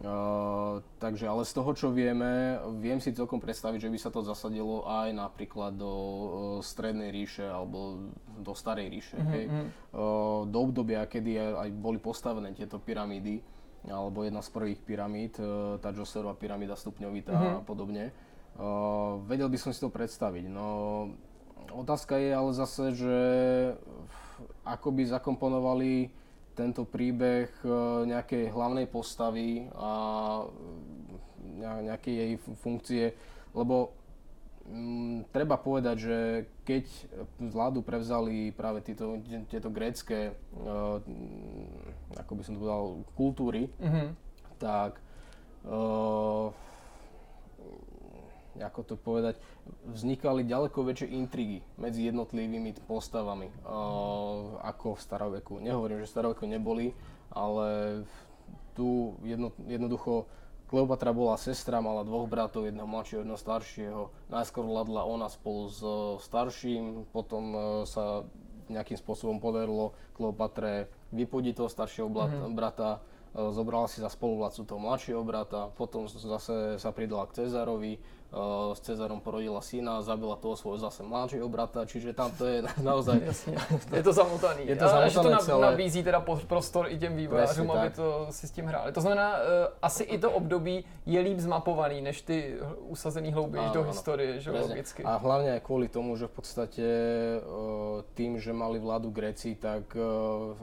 Uh, 0.00 0.80
takže 0.96 1.28
ale 1.28 1.44
z 1.44 1.52
toho, 1.52 1.76
čo 1.76 1.92
vieme, 1.92 2.56
viem 2.80 3.04
si 3.04 3.12
celkom 3.12 3.36
predstaviť, 3.36 3.84
že 3.84 3.92
by 3.92 3.98
sa 4.00 4.08
to 4.08 4.24
zasadilo 4.24 4.88
aj 4.88 5.12
napríklad 5.12 5.76
do 5.76 5.92
uh, 5.92 6.24
Strednej 6.64 7.12
ríše 7.12 7.44
alebo 7.44 8.08
do 8.40 8.56
Starej 8.56 8.88
ríše. 8.88 9.20
Mm-hmm. 9.20 9.34
Hej. 9.36 9.44
Uh, 9.92 10.48
do 10.48 10.58
obdobia, 10.64 11.04
kedy 11.04 11.36
aj, 11.36 11.68
aj 11.68 11.70
boli 11.76 12.00
postavené 12.00 12.56
tieto 12.56 12.80
pyramídy, 12.80 13.44
alebo 13.92 14.24
jedna 14.24 14.40
z 14.40 14.48
prvých 14.48 14.80
pyramíd, 14.80 15.36
uh, 15.36 15.76
tá 15.84 15.92
Djoserova 15.92 16.32
pyramída 16.32 16.80
stupňovitá 16.80 17.36
mm-hmm. 17.36 17.60
a 17.60 17.62
podobne. 17.68 18.04
Uh, 18.56 19.20
vedel 19.28 19.52
by 19.52 19.58
som 19.60 19.68
si 19.68 19.84
to 19.84 19.92
predstaviť. 19.92 20.48
No, 20.48 21.12
otázka 21.76 22.16
je 22.16 22.30
ale 22.32 22.56
zase, 22.56 22.84
že 22.96 23.18
ako 24.64 24.96
by 24.96 25.02
zakomponovali 25.12 26.08
tento 26.52 26.82
príbeh 26.82 27.48
nejakej 28.04 28.48
hlavnej 28.48 28.84
postavy 28.84 29.68
a 29.72 29.92
ne- 31.40 31.82
nejakej 31.86 32.14
jej 32.14 32.32
fu- 32.36 32.54
funkcie, 32.54 33.04
lebo 33.50 33.94
mm, 34.64 35.30
treba 35.30 35.56
povedať, 35.56 35.96
že 35.96 36.18
keď 36.62 36.84
vládu 37.40 37.80
prevzali 37.80 38.50
práve 38.50 38.80
títo, 38.80 39.18
tieto 39.46 39.68
grécké, 39.68 40.30
uh, 40.56 40.98
ako 42.16 42.32
by 42.32 42.42
som 42.42 42.54
to 42.54 42.60
povedal, 42.60 42.84
kultúry, 43.12 43.62
Mhm. 43.76 44.06
tak 44.56 45.00
uh, 45.64 46.50
ako 48.60 48.80
to 48.84 48.94
povedať, 48.94 49.40
vznikali 49.90 50.46
ďaleko 50.46 50.82
väčšie 50.86 51.08
intrigy 51.14 51.64
medzi 51.76 52.06
jednotlivými 52.06 52.74
postavami 52.84 53.48
uh, 53.64 54.60
ako 54.62 54.96
v 54.96 55.00
staroveku. 55.00 55.52
Nehovorím, 55.58 56.02
že 56.02 56.08
v 56.08 56.14
staroveku 56.14 56.44
neboli, 56.46 56.92
ale 57.32 58.02
tu 58.74 59.18
jedno, 59.24 59.52
jednoducho 59.68 60.26
Kleopatra 60.70 61.10
bola 61.10 61.34
sestra, 61.34 61.82
mala 61.82 62.06
dvoch 62.06 62.30
bratov, 62.30 62.62
jedného 62.62 62.86
mladšieho, 62.86 63.26
jedného 63.26 63.42
staršieho. 63.42 64.02
Najskôr 64.30 64.62
vládla 64.62 65.02
ona 65.02 65.26
spolu 65.26 65.66
s 65.66 65.82
starším, 66.22 67.10
potom 67.10 67.58
sa 67.90 68.22
nejakým 68.70 68.94
spôsobom 68.94 69.42
podarilo 69.42 69.98
Kleopatre 70.14 70.86
vypodiť 71.10 71.58
toho 71.58 71.66
staršieho 71.66 72.06
mm-hmm. 72.06 72.54
brata, 72.54 73.02
zobrala 73.34 73.90
si 73.90 73.98
za 73.98 74.06
spoluvládcu 74.06 74.62
toho 74.62 74.78
mladšieho 74.78 75.22
brata, 75.26 75.74
potom 75.74 76.06
zase 76.06 76.78
sa 76.78 76.90
pridala 76.94 77.26
k 77.26 77.42
Cezarovi, 77.42 77.98
s 78.74 78.80
Cezarom 78.80 79.20
porodila 79.20 79.58
syna, 79.60 80.02
zabila 80.02 80.36
toho 80.38 80.56
svojho 80.56 80.78
zase 80.78 81.02
mladšieho 81.02 81.48
brata, 81.50 81.82
čiže 81.86 82.14
tam 82.14 82.30
to 82.38 82.46
je 82.46 82.62
naozaj... 82.82 83.20
Jasně. 83.26 83.56
Je 83.92 84.02
to 84.02 84.12
zamotaný. 84.12 84.62
Je 84.66 84.76
to 84.76 84.84
Ale 84.86 85.10
že 85.10 85.16
to 85.16 85.22
zamotané 85.22 85.36
nab- 85.36 85.44
celé. 85.44 85.66
nabízí 85.66 86.02
teda 86.02 86.20
prostor 86.46 86.86
i 86.88 86.98
těm 86.98 87.16
vývojářům, 87.16 87.70
aby 87.70 87.88
tak. 87.90 87.96
to 87.96 88.26
si 88.30 88.48
s 88.48 88.50
tím 88.50 88.66
hráli. 88.66 88.92
To 88.92 89.00
znamená, 89.00 89.30
uh, 89.30 89.42
asi 89.82 90.02
i 90.02 90.18
to 90.18 90.30
období 90.30 90.84
je 91.06 91.20
líp 91.20 91.38
zmapovaný, 91.38 92.00
než 92.00 92.22
ty 92.22 92.54
usazený 92.88 93.32
hlouběji 93.32 93.70
do 93.72 93.82
historie, 93.82 94.40
že 94.40 94.50
jo, 94.50 94.54
Presne. 94.56 94.74
logicky. 94.74 95.02
A 95.04 95.16
hlavne 95.16 95.52
aj 95.58 95.60
kvôli 95.66 95.88
tomu, 95.90 96.14
že 96.16 96.30
v 96.30 96.34
podstate 96.38 96.84
e, 96.84 97.38
tým, 98.14 98.38
že 98.38 98.52
mali 98.52 98.78
vládu 98.78 99.10
Gréci, 99.10 99.58
tak 99.58 99.90
e, 99.96 100.02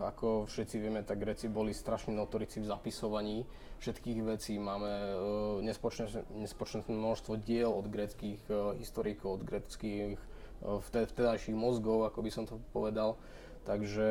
ako 0.04 0.48
všetci 0.48 0.76
vieme, 0.80 1.04
tak 1.04 1.20
Gréci 1.20 1.52
boli 1.52 1.74
strašní 1.74 2.16
notorici 2.16 2.60
v 2.64 2.66
zapisovaní 2.66 3.44
všetkých 3.80 4.20
vecí. 4.24 4.60
Máme 4.60 4.90
e, 4.90 5.14
nespočné, 5.62 6.08
nespočné 6.36 6.84
množstvo 6.88 7.38
diel 7.38 7.72
od 7.72 7.88
gréckých 7.88 8.42
e, 8.50 8.78
historikov, 8.82 9.42
od 9.42 9.44
gréckých 9.44 10.18
e, 10.18 10.26
vte- 10.62 11.08
vtedajších 11.10 11.56
mozgov, 11.56 12.10
ako 12.10 12.20
by 12.22 12.32
som 12.32 12.44
to 12.46 12.62
povedal. 12.74 13.18
Takže 13.68 14.08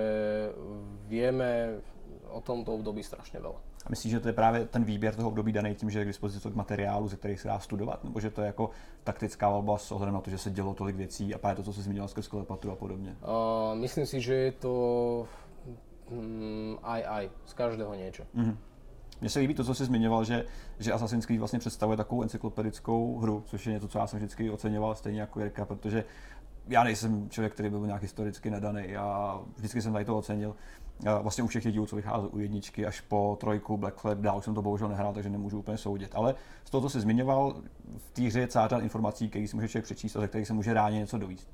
vieme 1.09 1.81
o 2.29 2.45
tomto 2.45 2.77
období 2.77 3.01
strašne 3.01 3.41
veľa. 3.41 3.57
A 3.87 3.91
myslíš, 3.91 4.11
že 4.11 4.21
to 4.21 4.29
je 4.29 4.33
právě 4.33 4.65
ten 4.65 4.85
výběr 4.85 5.15
toho 5.15 5.29
období 5.29 5.53
daný 5.53 5.75
tím, 5.75 5.91
že 5.91 5.99
je 5.99 6.05
k 6.05 6.09
dispozici 6.09 6.43
tolik 6.43 6.57
materiálu, 6.57 7.09
ze 7.09 7.17
kterých 7.17 7.41
se 7.41 7.49
dá 7.49 7.59
studovat, 7.59 8.05
nebo 8.05 8.21
že 8.21 8.31
to 8.31 8.41
je 8.41 8.47
jako 8.47 8.71
taktická 9.05 9.49
volba 9.49 9.79
s 9.79 9.93
ohledem 9.93 10.15
na 10.15 10.21
to, 10.21 10.31
že 10.31 10.39
se 10.39 10.51
dělo 10.51 10.75
tolik 10.75 10.97
věcí 10.97 11.35
a 11.35 11.39
právě 11.39 11.57
to, 11.57 11.63
co 11.63 11.73
jsi 11.73 11.83
zmínil 11.83 12.09
skrz 12.09 12.29
Kleopatru 12.29 12.71
a 12.71 12.77
podobně? 12.77 13.17
Uh, 13.23 13.79
myslím 13.79 14.07
si, 14.07 14.21
že 14.21 14.35
je 14.35 14.53
to 14.53 14.73
mm, 16.11 16.79
aj 16.83 17.03
aj, 17.07 17.31
z 17.47 17.53
každého 17.55 17.95
niečo. 17.95 18.23
Mně 19.21 19.31
se 19.31 19.39
líbí 19.39 19.55
to, 19.55 19.65
co 19.65 19.75
jsi 19.75 19.85
zmiňoval, 19.85 20.25
že, 20.25 20.45
že 20.79 20.93
Assassin's 20.93 21.27
Creed 21.27 21.39
vlastně 21.39 21.59
představuje 21.59 21.97
takovou 21.97 22.23
encyklopedickou 22.23 23.19
hru, 23.19 23.45
což 23.47 23.67
je 23.67 23.73
něco, 23.73 23.89
co 23.89 23.99
já 23.99 24.07
jsem 24.07 24.19
vždycky 24.19 24.51
oceňoval, 24.51 24.95
stejně 24.95 25.21
jako 25.21 25.41
Jirka, 25.41 25.65
protože 25.65 26.05
já 26.69 26.85
nejsem 26.85 27.31
člověk, 27.31 27.53
který 27.53 27.71
by 27.71 27.79
byl 27.79 27.87
nějak 27.87 28.03
historicky 28.03 28.51
nadaný 28.51 28.97
a 28.97 29.41
vždycky 29.57 29.83
jsem 29.83 29.93
tady 29.93 30.05
to 30.05 30.19
ocenil. 30.19 30.57
Vlastně 31.23 31.45
u 31.45 31.47
všech 31.47 31.63
těch 31.63 31.73
dílů, 31.73 31.87
co 31.87 31.97
vychází 31.97 32.27
u 32.27 32.39
jedničky 32.39 32.87
až 32.87 33.01
po 33.01 33.37
trojku, 33.41 33.77
Black 33.77 33.97
Flag, 33.97 34.21
dál 34.21 34.41
jsem 34.41 34.55
to 34.55 34.63
bohužel 34.63 34.89
nehrál, 34.89 35.15
takže 35.15 35.31
nemůžu 35.31 35.59
úplně 35.59 35.79
soudit. 35.79 36.11
Ale 36.15 36.35
z 36.65 36.71
toho, 36.71 36.83
co 36.83 36.91
jsi 36.91 37.01
zmiňoval, 37.01 37.63
v 37.97 38.11
té 38.11 38.23
hře 38.23 38.41
je 38.41 38.49
celá 38.49 38.69
řada 38.69 38.83
informací, 38.83 39.29
které 39.29 39.49
si 39.49 39.57
může 39.57 39.69
člověk 39.69 39.85
přečíst 39.85 40.17
a 40.17 40.21
ze 40.21 40.29
kterých 40.29 40.47
se 40.47 40.53
může 40.53 40.75
reálně 40.75 40.99
něco 40.99 41.19
dovíst. 41.19 41.53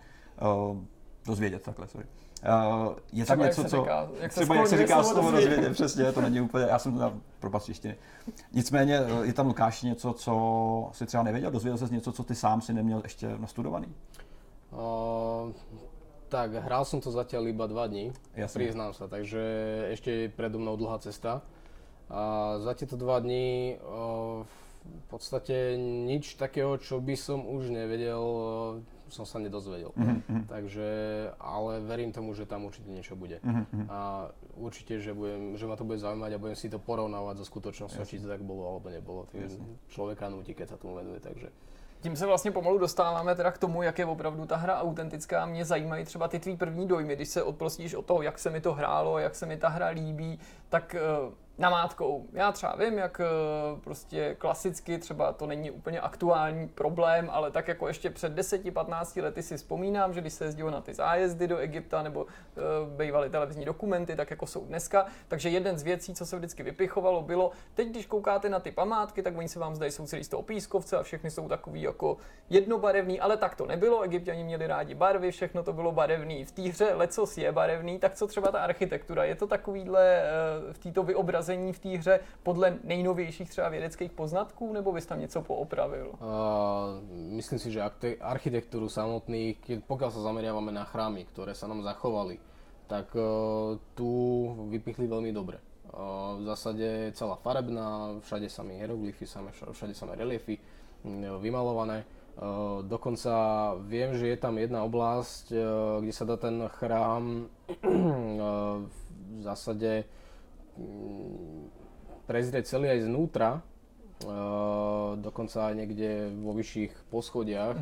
Uh, 0.72 0.78
dozvědět 1.26 1.62
takhle, 1.62 1.88
sorry. 1.88 2.06
Uh, 2.42 2.94
je 3.12 3.24
tam 3.24 3.38
Třeba 3.38 3.44
jak 3.44 3.50
něco, 3.52 3.62
se 3.62 3.68
co... 3.68 3.82
říká- 3.82 4.08
jak 4.20 4.32
se 4.32 4.40
třeba 4.40 4.54
jak 4.54 4.66
se 4.66 4.76
říká 4.78 5.02
slovo 5.02 5.30
dozvědět. 5.30 5.48
dozvědět, 5.50 5.72
přesně, 5.72 6.12
to 6.12 6.20
není 6.20 6.40
úplně, 6.40 6.64
já 6.64 6.78
jsem 6.78 6.98
na 6.98 7.14
propast 7.40 7.66
češtiny. 7.66 7.96
Nicméně 8.52 8.98
eh, 8.98 9.26
je 9.26 9.32
tam 9.32 9.46
Lukáš 9.46 9.82
něco, 9.82 10.12
co 10.12 10.32
si 10.92 11.06
třeba 11.06 11.22
nevěděl, 11.22 11.50
dozvěděl 11.50 11.78
se 11.78 11.94
něco, 11.94 12.12
co 12.12 12.24
ty 12.24 12.34
sám 12.34 12.60
si 12.60 12.72
neměl 12.72 13.00
ještě 13.02 13.28
nastudovaný. 13.38 13.94
Uh, 14.72 15.52
tak, 16.32 16.64
hral 16.64 16.84
som 16.88 16.96
to 17.04 17.12
zatiaľ 17.12 17.52
iba 17.52 17.68
dva 17.68 17.84
dní, 17.86 18.08
Jasne. 18.32 18.56
priznám 18.56 18.96
sa, 18.96 19.04
takže 19.04 19.36
ešte 19.92 20.10
je 20.10 20.26
predo 20.32 20.56
mnou 20.56 20.80
dlhá 20.80 20.96
cesta. 20.98 21.44
A 22.08 22.56
za 22.56 22.72
tieto 22.72 22.96
dva 22.96 23.20
dní 23.20 23.76
uh, 23.76 24.40
v 24.82 25.04
podstate 25.12 25.76
nič 26.08 26.40
takého, 26.40 26.80
čo 26.80 27.04
by 27.04 27.14
som 27.20 27.44
už 27.44 27.68
nevedel, 27.68 28.24
som 29.12 29.28
sa 29.28 29.36
nedozvedel. 29.38 29.92
Mhm, 29.92 30.48
Takže, 30.48 30.88
ale 31.36 31.84
verím 31.84 32.12
tomu, 32.12 32.32
že 32.32 32.48
tam 32.48 32.64
určite 32.64 32.88
niečo 32.88 33.12
bude. 33.12 33.38
mhm. 33.44 33.86
A 33.92 34.32
určite, 34.56 34.96
že, 35.00 35.12
budem, 35.12 35.56
že 35.60 35.68
ma 35.68 35.76
to 35.76 35.84
bude 35.84 36.00
zaujímať 36.00 36.32
a 36.32 36.42
budem 36.42 36.56
si 36.56 36.72
to 36.72 36.80
porovnávať 36.80 37.44
so 37.44 37.44
skutočnosťou, 37.44 38.04
či 38.08 38.24
to 38.24 38.28
tak 38.32 38.40
bolo 38.40 38.64
alebo 38.64 38.88
nebolo. 38.88 39.28
Takže 39.28 39.60
človeka 39.92 40.32
nutí, 40.32 40.56
keď 40.56 40.74
sa 40.74 40.76
tomu 40.80 40.96
venuje, 40.96 41.20
takže... 41.20 41.52
Tím 42.02 42.16
se 42.16 42.26
vlastně 42.26 42.50
pomalu 42.50 42.78
dostáváme 42.78 43.34
teda 43.34 43.50
k 43.50 43.58
tomu, 43.58 43.82
jak 43.82 43.98
je 43.98 44.06
opravdu 44.06 44.46
ta 44.46 44.56
hra 44.56 44.80
autentická. 44.80 45.46
Mě 45.46 45.64
zajímají 45.64 46.04
třeba 46.04 46.28
ty 46.28 46.38
tvý 46.38 46.56
první 46.56 46.86
dojmy, 46.86 47.16
když 47.16 47.28
se 47.28 47.42
odprostíš 47.42 47.94
od 47.94 48.06
toho, 48.06 48.22
jak 48.22 48.38
se 48.38 48.50
mi 48.50 48.60
to 48.60 48.72
hrálo, 48.72 49.18
jak 49.18 49.34
se 49.34 49.46
mi 49.46 49.56
ta 49.56 49.68
hra 49.68 49.88
líbí, 49.88 50.38
tak 50.68 50.94
eh, 50.94 51.00
namátkou. 51.62 52.26
Já 52.32 52.52
třeba 52.52 52.76
vím, 52.76 52.98
jak 52.98 53.20
eh, 53.20 53.24
prostě 53.80 54.36
klasicky, 54.38 54.98
třeba 54.98 55.32
to 55.32 55.46
není 55.46 55.70
úplně 55.70 56.00
aktuální 56.00 56.68
problém, 56.68 57.28
ale 57.32 57.50
tak 57.50 57.68
jako 57.68 57.88
ještě 57.88 58.10
před 58.10 58.32
10-15 58.32 59.22
lety 59.22 59.42
si 59.42 59.56
vzpomínám, 59.56 60.14
že 60.14 60.20
když 60.20 60.32
se 60.32 60.44
jezdilo 60.44 60.70
na 60.70 60.80
ty 60.80 60.94
zájezdy 60.94 61.48
do 61.48 61.58
Egypta 61.58 62.02
nebo 62.02 62.26
e, 62.26 62.60
bývaly 62.96 63.30
televizní 63.30 63.64
dokumenty, 63.64 64.16
tak 64.16 64.30
jako 64.30 64.46
jsou 64.46 64.64
dneska. 64.64 65.06
Takže 65.28 65.48
jeden 65.48 65.78
z 65.78 65.82
věcí, 65.82 66.14
co 66.14 66.26
se 66.26 66.36
vždycky 66.36 66.62
vypichovalo, 66.62 67.22
bylo, 67.22 67.50
teď 67.74 67.88
když 67.88 68.06
koukáte 68.06 68.48
na 68.48 68.60
ty 68.60 68.70
památky, 68.70 69.22
tak 69.22 69.36
oni 69.36 69.48
se 69.48 69.58
vám 69.58 69.74
zdají, 69.74 69.92
jsou 69.92 70.06
celý 70.06 70.24
z 70.24 70.28
toho 70.28 70.42
pískovce 70.42 70.96
a 70.96 71.02
všechny 71.02 71.30
jsou 71.30 71.48
takový 71.48 71.82
jako 71.82 72.16
jednobarevný, 72.50 73.20
ale 73.20 73.36
tak 73.36 73.54
to 73.54 73.66
nebylo. 73.66 74.02
Egyptiani 74.02 74.44
měli 74.44 74.66
rádi 74.66 74.94
barvy, 74.94 75.30
všechno 75.30 75.62
to 75.62 75.72
bylo 75.72 75.92
barevný. 75.92 76.44
V 76.44 76.52
té 76.52 76.62
hře 76.62 76.94
lecos 76.94 77.38
je 77.38 77.52
barevný, 77.52 77.98
tak 77.98 78.14
co 78.14 78.26
třeba 78.26 78.50
ta 78.50 78.58
architektura? 78.58 79.24
Je 79.24 79.34
to 79.34 79.46
takovýhle 79.46 80.22
e, 80.22 80.72
v 80.72 80.78
této 80.78 81.02
vyobrazení 81.52 81.72
v 81.72 81.78
té 81.78 81.88
hře 81.98 82.20
podle 82.42 82.78
nejnovějších 82.84 83.50
třeba 83.50 83.68
vědeckých 83.68 84.12
poznatků, 84.12 84.72
nebo 84.72 84.92
bys 84.92 85.06
tam 85.06 85.20
něco 85.20 85.42
poopravil? 85.42 86.12
Uh, 86.12 86.18
myslím 87.12 87.58
si, 87.58 87.70
že 87.72 87.82
architektúru 88.20 88.88
samotných, 88.88 89.84
pokiaľ 89.86 90.10
sa 90.10 90.20
zameriavame 90.24 90.72
na 90.72 90.84
chrámy, 90.84 91.24
ktoré 91.28 91.54
sa 91.54 91.68
nám 91.68 91.84
zachovali, 91.84 92.40
tak 92.88 93.12
uh, 93.14 93.78
tu 93.94 94.08
vypichli 94.68 95.06
veľmi 95.06 95.32
dobre. 95.32 95.60
Uh, 95.92 96.40
v 96.40 96.42
zásade 96.48 97.12
celá 97.12 97.36
farebná, 97.36 98.16
všade 98.24 98.48
samé 98.48 98.80
hieroglyfy, 98.80 99.24
samé, 99.26 99.52
všade 99.52 99.94
samé 99.94 100.16
reliefy 100.16 100.58
mm, 101.04 101.40
vymalované. 101.40 102.04
Uh, 102.32 102.80
dokonca 102.88 103.32
viem, 103.84 104.16
že 104.16 104.24
je 104.32 104.38
tam 104.40 104.56
jedna 104.56 104.88
oblasť, 104.88 105.52
uh, 105.52 105.60
kde 106.00 106.12
sa 106.16 106.24
dá 106.24 106.40
ten 106.40 106.64
chrám 106.80 107.44
uh, 107.44 108.88
v 109.36 109.40
zásade 109.44 110.08
prezrieť 112.24 112.64
celý 112.70 112.92
aj 112.92 113.06
znútra, 113.08 113.50
uh, 113.58 115.18
dokonca 115.18 115.68
aj 115.68 115.74
niekde 115.74 116.32
vo 116.40 116.56
vyšších 116.56 117.12
poschodiach, 117.12 117.76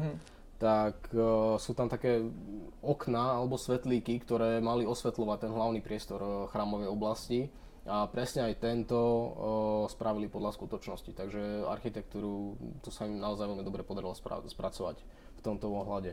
tak 0.61 1.09
uh, 1.17 1.57
sú 1.57 1.73
tam 1.73 1.89
také 1.89 2.21
okná 2.85 3.41
alebo 3.41 3.57
svetlíky, 3.57 4.21
ktoré 4.21 4.61
mali 4.61 4.85
osvetľovať 4.85 5.39
ten 5.49 5.53
hlavný 5.53 5.81
priestor 5.81 6.21
uh, 6.21 6.33
chrámovej 6.53 6.89
oblasti. 6.89 7.41
A 7.89 8.05
presne 8.13 8.45
aj 8.45 8.61
tento 8.61 9.01
uh, 9.01 9.33
spravili 9.89 10.29
podľa 10.29 10.53
skutočnosti. 10.53 11.17
Takže 11.17 11.65
architektúru, 11.65 12.55
tu 12.85 12.93
sa 12.93 13.09
im 13.09 13.17
naozaj 13.17 13.49
veľmi 13.49 13.65
dobre 13.65 13.89
podarilo 13.89 14.13
spra- 14.13 14.45
spracovať 14.45 15.01
v 15.01 15.41
tomto 15.41 15.73
ohľade. 15.73 16.13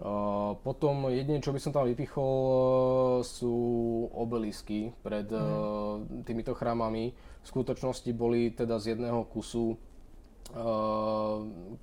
Uh, 0.00 0.56
potom 0.64 1.12
jedine, 1.12 1.44
čo 1.44 1.52
by 1.52 1.60
som 1.60 1.76
tam 1.76 1.84
vypichol, 1.84 2.24
uh, 2.24 2.52
sú 3.20 3.52
obelisky 4.16 4.96
pred 5.04 5.28
uh, 5.28 6.00
týmito 6.24 6.56
chrámami. 6.56 7.12
V 7.12 7.46
skutočnosti 7.46 8.08
boli 8.16 8.48
teda 8.56 8.80
z 8.80 8.96
jedného 8.96 9.28
kusu 9.28 9.76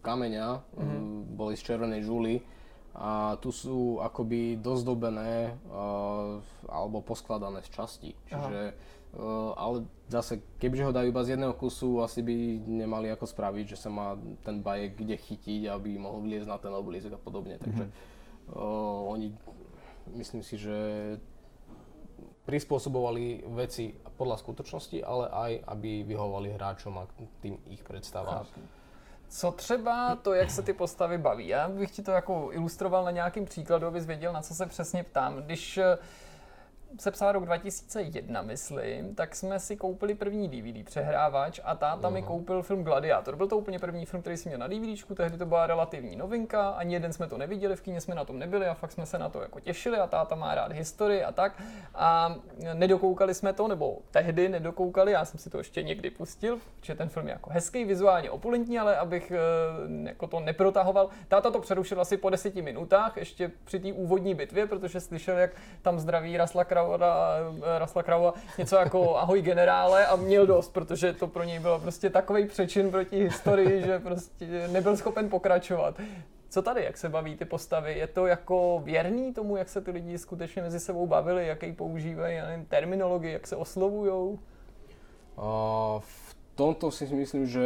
kameňa, 0.04 0.48
mm 0.76 1.40
boli 1.40 1.54
z 1.56 1.62
červenej 1.72 2.02
žuly 2.04 2.42
a 2.98 3.38
tu 3.40 3.54
sú 3.54 4.02
akoby 4.02 4.58
dozdobené 4.60 5.54
alebo 6.68 7.00
poskladané 7.06 7.62
z 7.64 7.70
časti. 7.72 8.12
Čiže, 8.28 8.62
uh, 8.74 8.97
ale 9.58 9.86
zase, 10.08 10.40
kebyže 10.62 10.86
ho 10.86 10.94
dajú 10.94 11.10
iba 11.10 11.26
z 11.26 11.34
jedného 11.34 11.54
kusu, 11.58 12.06
asi 12.06 12.22
by 12.22 12.36
nemali 12.68 13.10
ako 13.10 13.26
spraviť, 13.26 13.66
že 13.74 13.78
sa 13.78 13.90
má 13.90 14.14
ten 14.46 14.62
bajek 14.62 14.94
kde 14.94 15.18
chytiť, 15.18 15.74
aby 15.74 15.98
mohol 15.98 16.22
vliezť 16.22 16.48
na 16.48 16.58
ten 16.62 16.74
oblízek 16.74 17.18
a 17.18 17.20
podobne. 17.20 17.58
Takže 17.58 17.90
uh, 18.54 19.10
oni, 19.10 19.34
myslím 20.14 20.46
si, 20.46 20.62
že 20.62 20.78
prispôsobovali 22.48 23.44
veci 23.58 23.92
podľa 23.92 24.40
skutočnosti, 24.40 25.04
ale 25.04 25.28
aj 25.28 25.52
aby 25.68 26.08
vyhovovali 26.08 26.56
hráčom 26.56 26.96
a 26.96 27.04
tým 27.44 27.60
ich 27.68 27.84
predstavám. 27.84 28.48
Co 29.30 29.52
třeba 29.52 30.16
to, 30.16 30.34
jak 30.34 30.52
se 30.52 30.62
ty 30.62 30.74
postavy 30.74 31.18
baví? 31.18 31.48
Já 31.48 31.70
bych 31.70 31.92
ti 31.92 32.02
to 32.04 32.12
jako 32.12 32.50
ilustroval 32.52 33.04
na 33.04 33.12
nějakým 33.12 33.46
příkladu, 33.46 33.88
abys 33.88 34.06
věděl, 34.06 34.34
na 34.34 34.42
co 34.42 34.56
se 34.56 34.66
přesně 34.66 35.04
ptám. 35.04 35.36
Když 35.36 35.78
eh, 35.78 35.98
se 37.00 37.12
psal 37.12 37.32
rok 37.32 37.46
2001, 37.46 38.42
myslím, 38.42 39.16
tak 39.16 39.36
jsme 39.36 39.60
si 39.60 39.76
koupili 39.76 40.16
první 40.16 40.48
DVD 40.48 40.86
přehrávač 40.86 41.60
a 41.64 41.76
táta 41.76 42.10
mi 42.10 42.24
koupil 42.24 42.62
film 42.62 42.84
Gladiátor. 42.84 43.36
Byl 43.36 43.48
to 43.48 43.58
úplně 43.58 43.80
první 43.80 44.06
film, 44.06 44.22
který 44.22 44.38
jsem 44.38 44.50
měl 44.50 44.60
na 44.60 44.68
DVDčku, 44.68 45.16
tehdy 45.16 45.38
to 45.38 45.46
byla 45.46 45.68
relativní 45.68 46.16
novinka, 46.16 46.70
ani 46.70 46.94
jeden 46.94 47.14
jsme 47.14 47.28
to 47.28 47.38
neviděli, 47.38 47.76
v 47.76 47.82
kině 47.82 48.02
jsme 48.02 48.16
na 48.16 48.26
tom 48.26 48.40
nebyli 48.40 48.66
a 48.66 48.74
fakt 48.74 48.92
jsme 48.92 49.06
se 49.06 49.20
na 49.20 49.30
to 49.30 49.42
jako 49.42 49.60
těšili 49.60 49.98
a 49.98 50.08
táta 50.08 50.36
má 50.36 50.56
rád 50.56 50.72
historii 50.72 51.24
a 51.24 51.32
tak. 51.32 51.62
A 51.96 52.36
nedokoukali 52.74 53.34
jsme 53.34 53.54
to, 53.54 53.68
nebo 53.68 53.98
tehdy 54.12 54.50
nedokoukali, 54.50 55.12
já 55.12 55.26
jsem 55.26 55.40
si 55.40 55.50
to 55.50 55.58
ještě 55.58 55.84
někdy 55.84 56.10
pustil, 56.10 56.60
že 56.82 56.96
ten 56.96 57.10
film 57.10 57.28
je 57.28 57.34
jako 57.34 57.50
hezký, 57.50 57.86
vizuálně 57.86 58.32
opulentní, 58.32 58.80
ale 58.80 58.98
abych 58.98 59.32
eh, 59.32 59.38
jako 60.10 60.28
to 60.28 60.40
neprotahoval. 60.40 61.10
Táta 61.28 61.52
to 61.52 61.60
přerušil 61.60 62.02
asi 62.02 62.18
po 62.18 62.30
deseti 62.30 62.62
minutách, 62.62 63.18
ještě 63.18 63.52
při 63.66 63.80
té 63.80 63.94
úvodní 63.94 64.36
bitvě, 64.36 64.68
protože 64.68 65.00
slyšel, 65.00 65.38
jak 65.38 65.52
tam 65.82 66.00
zdraví 66.00 66.38
Rasla 66.38 66.64
Kraura, 66.78 67.38
eh, 67.76 67.80
Rasla 67.80 68.04
Kraua 68.04 68.34
něco 68.58 68.76
jako 68.76 69.18
ahoj 69.18 69.42
generále 69.42 70.06
a 70.06 70.16
měl 70.16 70.46
dost, 70.46 70.74
protože 70.74 71.14
to 71.14 71.28
pro 71.28 71.44
něj 71.44 71.60
bylo 71.60 71.80
prostě 71.80 72.10
takový 72.10 72.46
přečin 72.46 72.92
proti 72.92 73.24
historii, 73.24 73.82
že 73.82 74.00
prostě 74.00 74.68
nebyl 74.68 74.98
schopen 74.98 75.30
pokračovat. 75.30 76.00
Co 76.50 76.62
tady, 76.62 76.84
jak 76.84 76.98
se 76.98 77.10
baví 77.10 77.36
ty 77.36 77.46
postavy? 77.46 77.98
Je 77.98 78.08
to 78.08 78.28
jako 78.28 78.82
věrný 78.86 79.34
tomu, 79.34 79.58
jak 79.58 79.70
se 79.70 79.82
ty 79.82 79.92
lidi 79.92 80.18
skutečně 80.18 80.62
mezi 80.62 80.80
sebou 80.80 81.08
bavili, 81.08 81.48
jaký 81.48 81.74
používají 81.74 82.38
nevím, 82.38 82.66
terminologii, 82.66 83.34
jak 83.34 83.48
se 83.48 83.56
oslovujou? 83.56 84.40
V 86.00 86.36
tomto 86.56 86.92
si 86.92 87.06
myslím, 87.06 87.46
že 87.46 87.66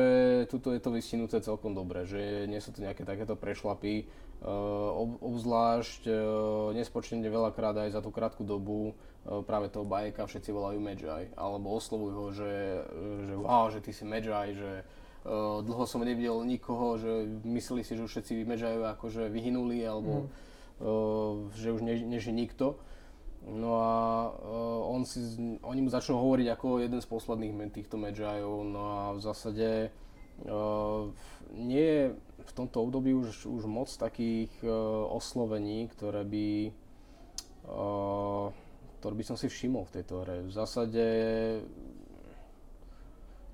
tuto 0.50 0.74
je 0.74 0.80
to 0.80 0.92
vystihnuté 0.92 1.40
celkom 1.40 1.76
dobre, 1.76 2.04
že 2.04 2.48
nie 2.48 2.60
sú 2.60 2.76
to 2.76 2.84
nejaké 2.84 3.08
takéto 3.08 3.40
prešlapy. 3.40 4.04
Ob, 4.42 5.22
obzvlášť 5.22 6.10
uh, 6.10 6.74
nespočne 6.74 7.22
veľakrát 7.22 7.78
aj 7.78 7.94
za 7.94 8.02
tú 8.02 8.10
krátku 8.10 8.42
dobu 8.42 8.90
uh, 8.90 9.46
práve 9.46 9.70
toho 9.70 9.86
bajeka 9.86 10.26
všetci 10.26 10.50
volajú 10.50 10.82
Magi, 10.82 11.30
alebo 11.38 11.78
oslovujú 11.78 12.16
ho, 12.18 12.28
že, 12.34 12.82
že 13.30 13.34
wow, 13.38 13.70
že 13.70 13.86
ty 13.86 13.94
si 13.94 14.02
Magi, 14.02 14.58
že 14.58 14.82
dlho 15.62 15.86
som 15.86 16.02
nevidel 16.02 16.42
nikoho, 16.42 16.98
že 16.98 17.30
mysleli 17.46 17.86
si, 17.86 17.94
že 17.94 18.02
už 18.02 18.10
všetci 18.10 18.42
Magiajú 18.42 18.82
akože 18.98 19.30
vyhynuli, 19.30 19.86
alebo 19.86 20.26
uh, 20.26 21.46
že 21.54 21.70
už 21.78 21.86
ne, 21.86 22.02
nežije 22.02 22.34
nikto. 22.34 22.82
No 23.46 23.78
a 23.78 23.94
on 24.90 25.06
si, 25.06 25.22
oni 25.62 25.86
mu 25.86 25.90
začnú 25.90 26.18
hovoriť 26.18 26.48
ako 26.58 26.82
jeden 26.82 26.98
z 26.98 27.10
posledných 27.10 27.54
men 27.54 27.70
týchto 27.70 27.98
Magiov, 28.02 28.66
no 28.66 28.82
a 28.90 29.02
v 29.14 29.22
zásade 29.22 29.70
uh, 30.50 31.10
nie 31.54 31.86
je 31.86 32.04
v 32.46 32.54
tomto 32.54 32.84
období 32.84 33.14
už, 33.14 33.46
už 33.46 33.64
moc 33.66 33.90
takých 33.98 34.52
uh, 34.64 34.70
oslovení, 35.12 35.88
ktoré 35.88 36.24
by, 36.24 36.48
uh, 37.70 38.50
ktoré 39.00 39.14
by 39.16 39.24
som 39.24 39.38
si 39.38 39.48
všimol 39.50 39.86
v 39.86 39.94
tejto 40.02 40.22
hre. 40.22 40.46
V 40.46 40.52
zásade 40.52 41.06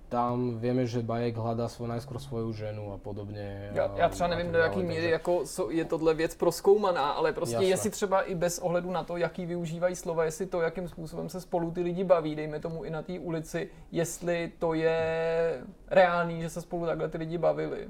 tam 0.10 0.56
vieme, 0.60 0.88
že 0.88 1.04
Bajek 1.04 1.36
hľadá 1.36 1.68
svoj, 1.68 1.92
najskôr 1.92 2.20
svoju 2.20 2.56
ženu 2.56 2.96
a 2.96 2.98
podobně. 2.98 3.72
Já, 3.74 3.92
já 3.96 4.10
třeba 4.10 4.28
a 4.28 4.36
nevím, 4.36 4.52
do 4.52 4.60
jaký 4.60 4.84
míry 4.84 4.96
takže- 4.96 5.10
jako 5.10 5.40
so- 5.46 5.70
je 5.70 5.86
tohle 5.86 6.14
věc 6.14 6.36
proskoumaná, 6.36 7.12
ale 7.12 7.34
prostě 7.34 7.56
Jasné. 7.56 7.68
jestli 7.68 7.90
třeba 7.90 8.22
i 8.22 8.36
bez 8.36 8.60
ohledu 8.60 8.92
na 8.92 9.04
to, 9.04 9.18
jaký 9.18 9.46
využívají 9.46 9.96
slova, 9.96 10.24
jestli 10.24 10.46
to, 10.46 10.62
jakým 10.62 10.88
způsobem 10.88 11.30
se 11.30 11.42
spolu 11.42 11.72
ty 11.72 11.82
lidi 11.82 12.04
baví, 12.04 12.36
dejme 12.36 12.60
tomu 12.60 12.84
i 12.84 12.90
na 12.90 13.02
té 13.02 13.20
ulici, 13.20 13.70
jestli 13.92 14.52
to 14.60 14.74
je 14.74 15.62
reálný, 15.88 16.42
že 16.42 16.50
se 16.50 16.62
spolu 16.62 16.86
takhle 16.86 17.10
ty 17.10 17.18
lidi 17.18 17.38
bavili. 17.38 17.88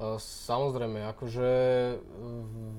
Samozrejme, 0.00 1.12
akože 1.12 1.50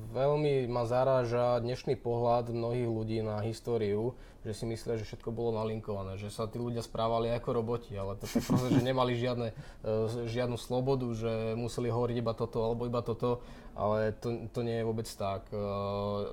veľmi 0.10 0.66
ma 0.66 0.90
zaráža 0.90 1.62
dnešný 1.62 1.94
pohľad 2.02 2.50
mnohých 2.50 2.90
ľudí 2.90 3.22
na 3.22 3.46
históriu, 3.46 4.18
že 4.42 4.58
si 4.58 4.66
myslia, 4.66 4.98
že 4.98 5.06
všetko 5.06 5.30
bolo 5.30 5.54
nalinkované, 5.54 6.18
že 6.18 6.34
sa 6.34 6.50
tí 6.50 6.58
ľudia 6.58 6.82
správali 6.82 7.30
ako 7.30 7.62
roboti, 7.62 7.94
ale 7.94 8.18
to 8.18 8.26
je 8.26 8.42
proste, 8.42 8.74
že 8.74 8.82
nemali 8.82 9.14
žiadne, 9.14 9.54
e, 9.54 9.96
žiadnu 10.34 10.58
slobodu, 10.58 11.06
že 11.14 11.54
museli 11.54 11.94
hovoriť 11.94 12.16
iba 12.18 12.34
toto 12.34 12.66
alebo 12.66 12.90
iba 12.90 13.06
toto, 13.06 13.46
ale 13.78 14.18
to, 14.18 14.50
to 14.50 14.66
nie 14.66 14.82
je 14.82 14.88
vôbec 14.90 15.06
tak. 15.06 15.46
E, 15.54 15.62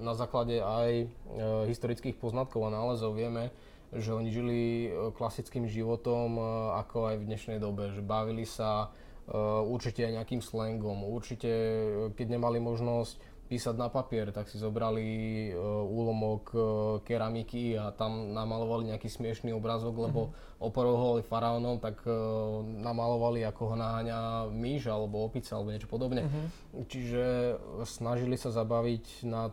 Na 0.01 0.17
základe 0.17 0.57
aj 0.57 1.05
e, 1.05 1.07
historických 1.69 2.17
poznatkov 2.17 2.65
a 2.65 2.73
nálezov 2.73 3.13
vieme, 3.13 3.53
že 3.93 4.17
oni 4.17 4.33
žili 4.33 4.61
klasickým 5.21 5.69
životom, 5.69 6.37
ako 6.77 7.13
aj 7.13 7.17
v 7.21 7.29
dnešnej 7.29 7.57
dobe, 7.57 7.93
že 7.93 8.05
bavili 8.05 8.45
sa 8.45 8.93
určite 9.69 10.05
aj 10.05 10.13
nejakým 10.23 10.41
slangom, 10.41 11.05
určite 11.05 11.51
e, 11.51 12.11
keď 12.17 12.27
nemali 12.39 12.59
možnosť 12.61 13.39
písať 13.49 13.75
na 13.81 13.89
papier, 13.89 14.29
tak 14.29 14.47
si 14.53 14.61
zobrali 14.61 15.09
e, 15.49 15.53
úlomok 15.89 16.43
e, 16.53 16.59
keramiky 17.09 17.81
a 17.81 17.97
tam 17.97 18.37
namalovali 18.37 18.93
nejaký 18.93 19.09
smiešný 19.09 19.57
obrazok, 19.57 19.97
lebo 20.05 20.37
oporovali 20.61 21.25
faraónom, 21.25 21.81
tak 21.81 22.05
e, 22.05 22.13
namalovali 22.85 23.49
ako 23.49 23.73
ho 23.73 23.77
naháňa 23.81 24.53
myš 24.53 24.93
alebo 24.93 25.25
opica 25.25 25.57
alebo 25.57 25.73
niečo 25.73 25.89
podobne. 25.89 26.29
Čiže 26.77 27.57
snažili 27.89 28.37
sa 28.37 28.53
zabaviť 28.53 29.25
na 29.25 29.49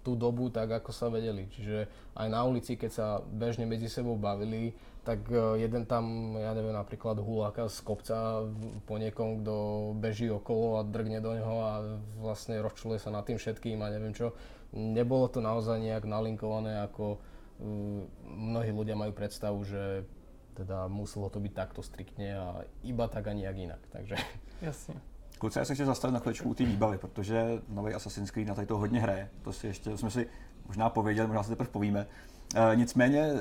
tú 0.00 0.16
dobu 0.16 0.48
tak, 0.48 0.72
ako 0.72 0.90
sa 0.92 1.12
vedeli. 1.12 1.44
Čiže 1.52 1.88
aj 2.16 2.28
na 2.32 2.40
ulici, 2.44 2.76
keď 2.80 2.90
sa 2.90 3.06
bežne 3.20 3.68
medzi 3.68 3.88
sebou 3.92 4.16
bavili, 4.16 4.72
tak 5.04 5.28
e, 5.28 5.60
jeden 5.60 5.84
tam, 5.84 6.34
ja 6.40 6.56
neviem, 6.56 6.72
napríklad 6.72 7.20
huláka 7.20 7.68
z 7.68 7.78
kopca 7.84 8.48
po 8.88 8.96
niekom, 8.96 9.44
kto 9.44 9.54
beží 10.00 10.32
okolo 10.32 10.80
a 10.80 10.82
drgne 10.82 11.20
do 11.20 11.36
neho 11.36 11.56
a 11.60 11.72
vlastne 12.18 12.58
rozčuluje 12.64 12.98
sa 12.98 13.12
nad 13.12 13.28
tým 13.28 13.36
všetkým 13.36 13.78
a 13.84 13.92
neviem 13.92 14.16
čo. 14.16 14.32
Nebolo 14.72 15.28
to 15.28 15.44
naozaj 15.44 15.78
nejak 15.78 16.08
nalinkované, 16.08 16.82
ako 16.82 17.14
uh, 17.14 18.02
mnohí 18.26 18.74
ľudia 18.74 18.98
majú 18.98 19.14
predstavu, 19.14 19.62
že 19.62 20.02
teda 20.54 20.90
muselo 20.90 21.30
to 21.30 21.38
byť 21.38 21.52
takto 21.54 21.82
striktne 21.82 22.28
a 22.34 22.46
iba 22.82 23.06
tak 23.06 23.26
a 23.28 23.32
nijak 23.36 23.56
inak. 23.58 23.82
Takže 23.92 24.16
Jasně. 24.62 24.94
Kluci, 25.38 25.58
já 25.58 25.64
se 25.64 25.74
chci 25.74 25.84
zastavit 25.84 26.12
na 26.14 26.20
chvíličku 26.20 26.48
u 26.48 26.54
té 26.54 26.64
výbavy, 26.64 26.98
protože 26.98 27.62
nový 27.68 27.94
Assassin's 27.94 28.30
Creed 28.30 28.48
na 28.48 28.54
tady 28.54 28.66
to 28.66 28.78
hodně 28.78 29.00
hraje. 29.00 29.30
To 29.42 29.52
si 29.52 29.66
ještě, 29.66 29.96
jsme 29.96 30.10
si 30.10 30.26
možná 30.66 30.90
pověděli, 30.90 31.26
možná 31.26 31.42
si 31.42 31.48
teprve 31.48 31.70
povíme. 31.70 32.06
E, 32.54 32.76
nicméně 32.76 33.20
e, 33.20 33.34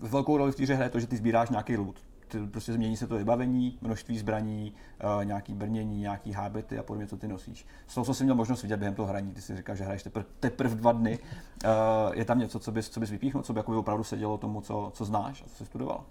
velkou 0.00 0.36
roli 0.36 0.52
v 0.52 0.56
té 0.56 0.74
hraje 0.74 0.90
to, 0.90 1.00
že 1.00 1.06
ty 1.06 1.16
sbíráš 1.16 1.50
nějaký 1.50 1.76
loot. 1.76 2.00
Ty, 2.28 2.38
prostě 2.46 2.72
změní 2.72 2.96
se 2.96 3.06
to 3.06 3.16
vybavení, 3.16 3.78
množství 3.80 4.18
zbraní, 4.18 4.72
e, 5.20 5.24
nějaký 5.24 5.54
brnění, 5.54 6.00
nějaký 6.00 6.32
hábity 6.32 6.78
a 6.78 6.82
podobně, 6.82 7.06
co 7.06 7.16
ty 7.16 7.28
nosíš. 7.28 7.66
Z 7.86 7.94
toho, 7.94 8.04
co 8.04 8.14
jsi 8.14 8.24
měl 8.24 8.36
možnost 8.36 8.62
vidět 8.62 8.76
během 8.76 8.94
toho 8.94 9.08
hraní, 9.08 9.32
ty 9.32 9.40
si 9.40 9.56
říkáš, 9.56 9.78
že 9.78 9.84
hraješ 9.84 10.02
teprve 10.02 10.26
teprv 10.40 10.74
dva 10.74 10.92
dny. 10.92 11.18
E, 11.64 11.68
je 12.18 12.24
tam 12.24 12.38
něco, 12.38 12.58
co 12.58 12.72
bys, 12.72 12.90
co 12.90 13.00
bys 13.00 13.10
vypíchnul, 13.10 13.42
co 13.42 13.52
by 13.52 13.58
jako 13.58 13.70
by 13.70 13.76
opravdu 13.76 14.04
sedělo 14.04 14.38
tomu, 14.38 14.60
co, 14.60 14.90
co 14.94 15.04
znáš 15.04 15.42
a 15.42 15.48
co 15.48 15.54
jsi 15.54 15.66
studoval? 15.66 16.04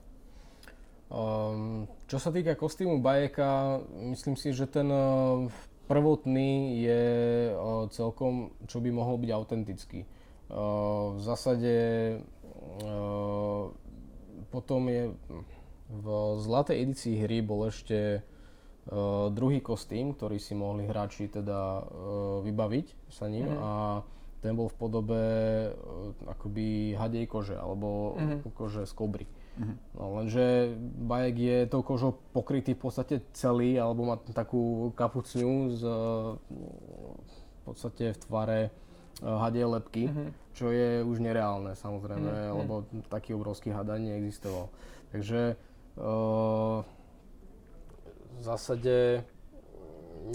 Um, 1.14 1.86
čo 2.10 2.18
sa 2.18 2.34
týka 2.34 2.58
kostýmu 2.58 2.98
Bajeka, 2.98 3.78
myslím 4.10 4.34
si, 4.34 4.50
že 4.50 4.66
ten 4.66 4.90
uh, 4.90 5.46
prvotný 5.86 6.82
je 6.82 7.04
uh, 7.54 7.86
celkom, 7.94 8.50
čo 8.66 8.82
by 8.82 8.90
mohol 8.90 9.22
byť 9.22 9.30
autentický. 9.30 10.10
Uh, 10.50 11.14
v 11.14 11.22
zásade 11.22 11.74
uh, 12.18 12.33
potom 14.52 14.82
je 14.90 15.14
v 15.94 16.06
zlatej 16.42 16.78
edícii 16.90 17.22
hry 17.22 17.46
bol 17.46 17.70
ešte 17.70 18.22
uh, 18.22 19.30
druhý 19.30 19.62
kostým, 19.62 20.14
ktorý 20.18 20.42
si 20.42 20.58
mohli 20.58 20.90
hráči 20.90 21.30
teda 21.30 21.84
uh, 21.84 21.86
vybaviť 22.42 23.14
sa 23.14 23.30
ním 23.30 23.50
a 23.50 24.02
ten 24.42 24.58
bol 24.58 24.68
v 24.68 24.78
podobe 24.78 25.24
uh, 25.70 26.34
akoby 26.34 26.98
hadej 26.98 27.26
kože 27.30 27.56
alebo 27.58 28.18
kože 28.58 28.90
z 28.90 28.94
kobry. 28.94 29.26
No, 29.94 30.18
lenže 30.18 30.74
bajek 30.82 31.36
je 31.38 31.58
tou 31.70 31.86
kožou 31.86 32.18
pokrytý 32.34 32.74
v 32.74 32.90
podstate 32.90 33.22
celý, 33.38 33.78
alebo 33.78 34.10
má 34.10 34.18
takú 34.18 34.90
kapucňu 34.98 35.78
z, 35.78 35.82
v 36.50 37.62
podstate 37.62 38.18
v 38.18 38.22
tvare 38.26 38.60
eh, 39.24 39.40
hadej 39.40 39.66
lepky, 39.80 40.12
čo 40.54 40.70
je 40.70 41.02
už 41.02 41.24
nereálne 41.24 41.74
samozrejme, 41.74 42.54
lebo 42.54 42.84
taký 43.08 43.34
obrovský 43.34 43.72
had 43.72 43.88
ani 43.90 44.20
neexistoval. 44.20 44.68
Takže 45.16 45.56
eh, 45.56 46.78
v 48.34 48.42
zásade 48.44 49.24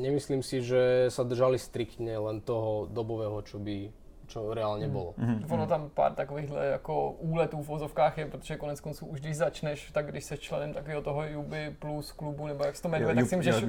nemyslím 0.01 0.40
si, 0.40 0.60
že 0.65 1.12
sa 1.12 1.24
držali 1.24 1.60
striktne 1.60 2.16
len 2.16 2.40
toho 2.40 2.89
dobového, 2.89 3.40
čo 3.44 3.60
by 3.60 3.93
čo 4.28 4.52
reálne 4.55 4.88
bolo. 4.92 5.16
Ono 5.48 5.66
tam 5.66 5.88
pár 5.90 6.12
takovýchhle 6.12 6.66
jako 6.66 7.10
úletů 7.10 7.62
v 7.62 7.66
vozovkách 7.66 8.18
je, 8.18 8.26
protože 8.26 8.56
konec 8.56 8.80
konců 8.80 9.06
už 9.06 9.20
když 9.20 9.36
začneš, 9.36 9.90
tak 9.90 10.06
když 10.06 10.24
jsi 10.24 10.38
členem 10.38 10.72
takového 10.72 11.02
toho 11.02 11.24
Juby 11.24 11.76
plus 11.78 12.12
klubu, 12.12 12.46
nebo 12.46 12.64
jak 12.64 12.76
se 12.76 12.82
to 12.82 12.88
jmenuje, 12.88 13.10
Jo, 13.12 13.16
tak 13.16 13.26
si 13.26 13.36
můžeš 13.36 13.64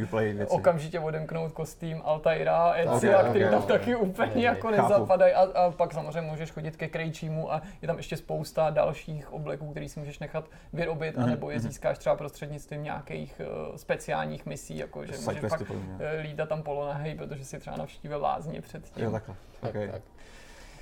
okamžitě 0.47 0.99
odemknout 0.99 1.51
kostým 1.51 2.01
Altaira, 2.03 2.69
Ok, 2.69 2.95
Ezia, 2.95 3.19
ok, 3.19 3.29
který 3.29 3.45
tam 3.45 3.59
ok. 3.59 3.67
taky 3.67 3.95
úplně 3.95 4.31
Ne, 4.35 4.41
jako 4.41 4.69
nezapadají 4.71 5.33
a, 5.33 5.41
a, 5.41 5.71
pak 5.71 5.93
samozřejmě 5.93 6.21
můžeš 6.21 6.51
chodit 6.51 6.75
ke 6.77 6.87
Krejčímu 6.87 7.53
a 7.53 7.61
je 7.81 7.87
tam 7.87 7.97
ještě 7.97 8.17
spousta 8.17 8.69
dalších 8.69 9.33
obleků, 9.33 9.71
který 9.71 9.89
si 9.89 9.99
můžeš 9.99 10.19
nechat 10.19 10.45
vyrobit, 10.73 11.15
Mhm, 11.15 11.23
anebo 11.23 11.51
je 11.51 11.59
získáš 11.59 11.97
třeba 11.97 12.15
prostřednictvím 12.15 12.83
nějakých 12.83 13.41
uh, 13.69 13.75
speciálních 13.75 14.45
misí, 14.45 14.77
jako 14.77 15.05
že 15.05 15.13
můžeš 15.25 15.41
pak 15.49 15.61
uh, 15.61 15.77
lítat 16.21 16.49
tam 16.49 16.63
polonahej, 16.63 17.15
protože 17.15 17.45
si 17.45 17.59
třeba 17.59 17.77
navštívil 17.77 18.21
lázně 18.21 18.61
předtím. 18.61 19.03
Jo, 19.03 19.11
takhle. 19.11 19.35
Tak, 19.61 19.69
Okay. 19.69 19.89
tak. 19.91 20.01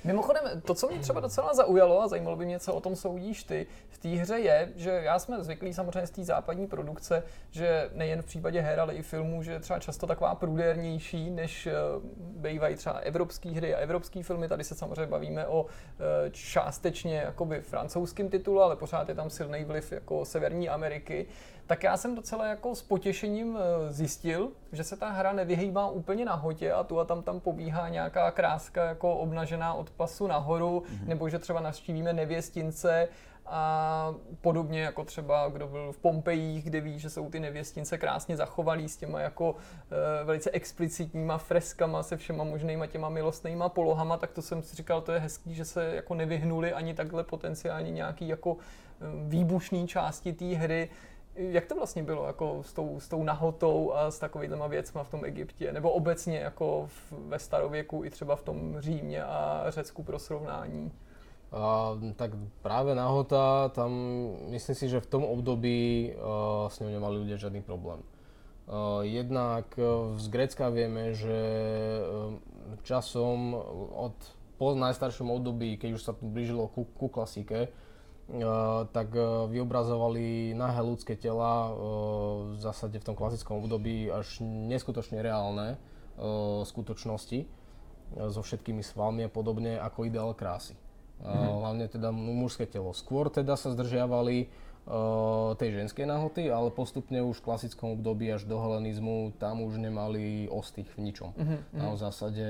Mimochodem, 0.04 0.60
to, 0.60 0.74
co 0.74 0.88
mě 0.88 0.98
třeba 0.98 1.20
docela 1.20 1.54
zaujalo, 1.54 2.02
a 2.02 2.08
zajímalo 2.08 2.36
by 2.36 2.44
mě, 2.44 2.60
co 2.60 2.74
o 2.74 2.80
tom 2.80 2.96
soudíš 2.96 3.44
ty, 3.44 3.66
v 3.88 3.98
té 3.98 4.08
hře 4.08 4.38
je, 4.38 4.72
že 4.76 4.90
já 4.90 5.18
jsme 5.18 5.44
zvyklí 5.44 5.74
samozřejmě 5.74 6.06
z 6.06 6.10
té 6.10 6.24
západní 6.24 6.66
produkce, 6.66 7.22
že 7.50 7.90
nejen 7.94 8.22
v 8.22 8.26
případě 8.26 8.60
her, 8.60 8.80
ale 8.80 8.94
i 8.94 9.02
filmů, 9.02 9.42
že 9.42 9.60
třeba 9.60 9.78
často 9.78 10.06
taková 10.06 10.34
průdernější, 10.34 11.30
než 11.30 11.66
eh, 11.66 11.72
bývají 12.16 12.76
třeba 12.76 12.98
evropské 12.98 13.50
hry 13.50 13.74
a 13.74 13.78
evropské 13.78 14.22
filmy. 14.22 14.48
Tady 14.48 14.64
se 14.64 14.74
samozřejmě 14.74 15.06
bavíme 15.06 15.46
o 15.46 15.66
eh, 15.66 16.30
částečně 16.30 17.16
jakoby 17.16 17.60
francouzském 17.60 18.28
titulu, 18.28 18.62
ale 18.62 18.76
pořád 18.76 19.08
je 19.08 19.14
tam 19.14 19.30
silný 19.30 19.64
vliv 19.64 19.92
jako 19.92 20.24
Severní 20.24 20.68
Ameriky. 20.68 21.26
Tak 21.68 21.82
já 21.82 21.96
jsem 21.96 22.14
docela 22.14 22.46
jako 22.46 22.74
s 22.74 22.82
potěšením 22.82 23.58
eh, 23.58 23.92
zjistil, 23.92 24.50
že 24.72 24.84
se 24.84 24.96
ta 24.96 25.08
hra 25.10 25.32
nevyhýbá 25.32 25.88
úplně 25.88 26.24
nahotě 26.24 26.72
a 26.72 26.84
tu 26.84 27.00
a 27.00 27.04
tam 27.04 27.22
tam 27.22 27.40
pobíhá 27.40 27.88
nějaká 27.88 28.30
kráska 28.30 28.84
jako 28.84 29.14
obnažená 29.16 29.74
od 29.74 29.90
pasu 29.90 30.26
nahoru, 30.26 30.80
mm-hmm. 30.80 31.08
nebo 31.08 31.28
že 31.28 31.38
třeba 31.38 31.60
navštívíme 31.60 32.12
nevěstince 32.12 33.08
a 33.46 34.14
podobně 34.40 34.82
jako 34.82 35.04
třeba 35.04 35.48
kdo 35.48 35.66
byl 35.66 35.92
v 35.92 35.98
Pompejích, 35.98 36.64
kde 36.64 36.80
ví, 36.80 36.98
že 36.98 37.10
jsou 37.10 37.30
ty 37.30 37.40
nevěstince 37.40 37.98
krásně 37.98 38.36
zachovalí 38.36 38.88
s 38.88 38.96
těma 38.96 39.20
jako 39.20 39.54
e, 40.20 40.24
velice 40.24 40.50
explicitníma 40.50 41.38
freskama 41.38 42.02
se 42.02 42.16
všema 42.16 42.44
možnýma 42.44 42.86
těma 42.86 43.08
milostnýma 43.08 43.68
polohama, 43.68 44.16
tak 44.16 44.30
to 44.32 44.42
jsem 44.42 44.62
si 44.62 44.76
říkal, 44.76 45.00
to 45.00 45.12
je 45.12 45.20
hezký, 45.20 45.54
že 45.54 45.64
se 45.64 45.94
jako 45.94 46.14
nevyhnuli 46.14 46.72
ani 46.72 46.94
takhle 46.94 47.24
potenciálně 47.24 47.90
nějaký 47.90 48.28
jako 48.28 48.56
e, 48.56 49.04
výbušný 49.28 49.88
části 49.88 50.32
té 50.32 50.44
hry. 50.44 50.90
Jak 51.38 51.66
to 51.66 51.74
vlastně 51.74 52.02
bylo 52.02 52.26
jako 52.26 52.62
s 52.62 52.72
tou, 52.72 53.00
s 53.00 53.08
tou 53.08 53.22
nahotou 53.22 53.92
a 53.94 54.10
s 54.10 54.18
takovýhlema 54.18 54.66
věcma 54.66 55.02
v 55.04 55.10
tom 55.10 55.24
Egyptě? 55.24 55.72
Nebo 55.72 55.90
obecně 55.90 56.38
jako 56.38 56.86
v, 56.86 57.12
ve 57.28 57.38
starověku 57.38 58.04
i 58.04 58.10
třeba 58.10 58.36
v 58.36 58.42
tom 58.42 58.80
Římě 58.80 59.24
a 59.24 59.64
Řecku 59.68 60.02
pro 60.02 60.18
srovnání? 60.18 60.92
A, 61.52 61.94
tak 62.16 62.30
práve 62.62 62.94
nahota, 62.94 63.68
tam 63.68 63.92
myslím 64.48 64.74
si, 64.74 64.88
že 64.88 65.00
v 65.00 65.06
tom 65.06 65.24
období 65.24 66.12
uh, 66.12 66.68
s 66.68 66.80
ňou 66.80 66.90
nemali 66.90 67.16
ľudia 67.22 67.40
žiadny 67.40 67.62
problém. 67.62 68.02
Uh, 68.68 69.00
jednak 69.00 69.64
uh, 69.78 70.12
z 70.20 70.28
Grécka 70.28 70.68
vieme, 70.68 71.16
že 71.16 71.40
uh, 72.04 72.36
časom 72.84 73.56
od 73.96 74.12
po 74.58 74.74
najstaršom 74.74 75.30
období, 75.30 75.78
keď 75.78 75.90
už 75.94 76.02
sa 76.02 76.12
tu 76.12 76.26
blížilo 76.26 76.66
ku, 76.68 76.84
ku 76.98 77.06
klasike, 77.08 77.70
tak 78.92 79.08
uh, 79.16 79.48
vyobrazovali 79.48 80.52
nahé 80.52 80.80
ľudské 80.84 81.16
tela 81.16 81.72
uh, 81.72 81.76
v 82.52 82.60
zásade 82.60 83.00
v 83.00 83.06
tom 83.08 83.16
klasickom 83.16 83.64
období 83.64 84.12
až 84.12 84.44
neskutočne 84.44 85.24
reálne 85.24 85.80
skutočnosti 86.66 87.46
so 88.10 88.42
všetkými 88.42 88.82
svalmi 88.82 89.22
a 89.22 89.30
podobne 89.30 89.78
ako 89.78 90.02
ideál 90.02 90.34
krásy. 90.34 90.74
Mm-hmm. 91.22 91.62
Hlavne 91.62 91.86
teda 91.86 92.10
mu- 92.10 92.34
mužské 92.34 92.66
telo. 92.66 92.90
Skôr 92.90 93.30
teda 93.30 93.54
sa 93.54 93.70
zdržiavali 93.70 94.50
tej 95.62 95.70
ženskej 95.78 96.10
nahoty, 96.10 96.50
ale 96.50 96.74
postupne 96.74 97.22
už 97.22 97.38
v 97.38 97.46
klasickom 97.46 97.94
období 97.94 98.34
až 98.34 98.50
do 98.50 98.58
helenizmu 98.58 99.38
tam 99.38 99.62
už 99.62 99.78
nemali 99.78 100.50
ostých 100.50 100.90
v 100.98 101.06
ničom. 101.06 101.30
Mm-hmm. 101.38 101.60
Tam 101.78 101.90
v 101.94 102.02
zásade 102.02 102.46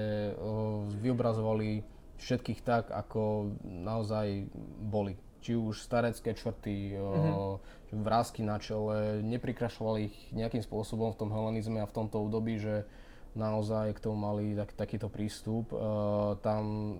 vyobrazovali 1.04 1.84
všetkých 2.16 2.64
tak, 2.64 2.88
ako 2.88 3.52
naozaj 3.68 4.48
boli. 4.80 5.20
Či 5.38 5.54
už 5.54 5.80
starecké 5.80 6.34
črty, 6.34 6.98
mm-hmm. 6.98 8.02
vrázky 8.02 8.42
na 8.42 8.58
čele, 8.58 9.22
neprikrašovali 9.22 9.98
ich 10.10 10.16
nejakým 10.34 10.62
spôsobom 10.62 11.14
v 11.14 11.18
tom 11.20 11.30
helenizme 11.30 11.78
a 11.78 11.86
v 11.86 11.94
tomto 11.94 12.26
období, 12.26 12.58
že 12.58 12.84
naozaj 13.38 13.94
k 13.94 14.02
tomu 14.02 14.18
mali 14.18 14.58
tak, 14.58 14.74
takýto 14.74 15.06
prístup. 15.06 15.70
Uh, 15.70 16.34
tam 16.42 16.96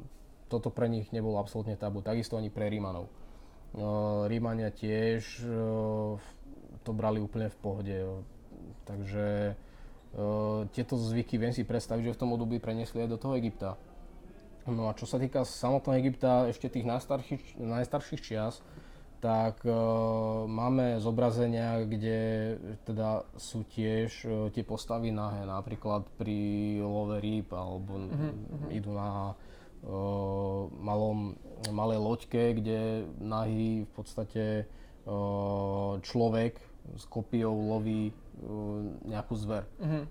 toto 0.46 0.70
pre 0.70 0.86
nich 0.88 1.10
nebolo 1.10 1.36
absolútne 1.42 1.74
tabu, 1.74 2.00
takisto 2.00 2.38
ani 2.38 2.48
pre 2.48 2.70
Rímanov. 2.70 3.10
Uh, 3.74 4.24
Rímania 4.30 4.72
tiež 4.72 5.44
uh, 5.44 6.16
to 6.86 6.90
brali 6.94 7.20
úplne 7.20 7.52
v 7.52 7.58
pohode, 7.60 7.96
takže 8.88 9.58
uh, 10.16 10.64
tieto 10.72 10.96
zvyky 10.96 11.36
viem 11.36 11.52
si 11.52 11.66
predstaviť, 11.66 12.12
že 12.12 12.14
v 12.16 12.20
tom 12.22 12.32
období 12.32 12.62
preniesli 12.62 13.04
aj 13.04 13.12
do 13.12 13.20
toho 13.20 13.36
Egypta. 13.36 13.76
No 14.68 14.92
a 14.92 14.92
čo 14.92 15.08
sa 15.08 15.16
týka 15.16 15.48
samotného 15.48 15.96
Egypta, 16.04 16.44
ešte 16.52 16.68
tých 16.68 16.84
najstarších, 16.84 17.56
najstarších 17.56 18.20
čias, 18.20 18.60
tak 19.18 19.66
e, 19.66 19.72
máme 20.46 21.02
zobrazenia, 21.02 21.82
kde 21.82 22.18
teda 22.86 23.26
sú 23.34 23.66
tiež 23.66 24.10
e, 24.22 24.28
tie 24.54 24.62
postavy 24.62 25.10
nahé, 25.10 25.42
napríklad 25.42 26.06
pri 26.14 26.78
love 26.78 27.18
rýb, 27.18 27.50
alebo 27.50 27.98
mm-hmm. 27.98 28.70
idú 28.70 28.94
na 28.94 29.34
e, 29.82 29.94
malom, 30.78 31.34
malej 31.74 31.98
loďke, 31.98 32.42
kde 32.62 33.10
nahý 33.18 33.88
v 33.88 33.90
podstate 33.90 34.44
e, 34.62 34.64
človek 35.98 36.62
s 36.94 37.04
kopiou 37.10 37.58
loví 37.58 38.12
e, 38.12 38.14
nejakú 39.02 39.34
zver 39.34 39.66
mm-hmm. 39.82 40.04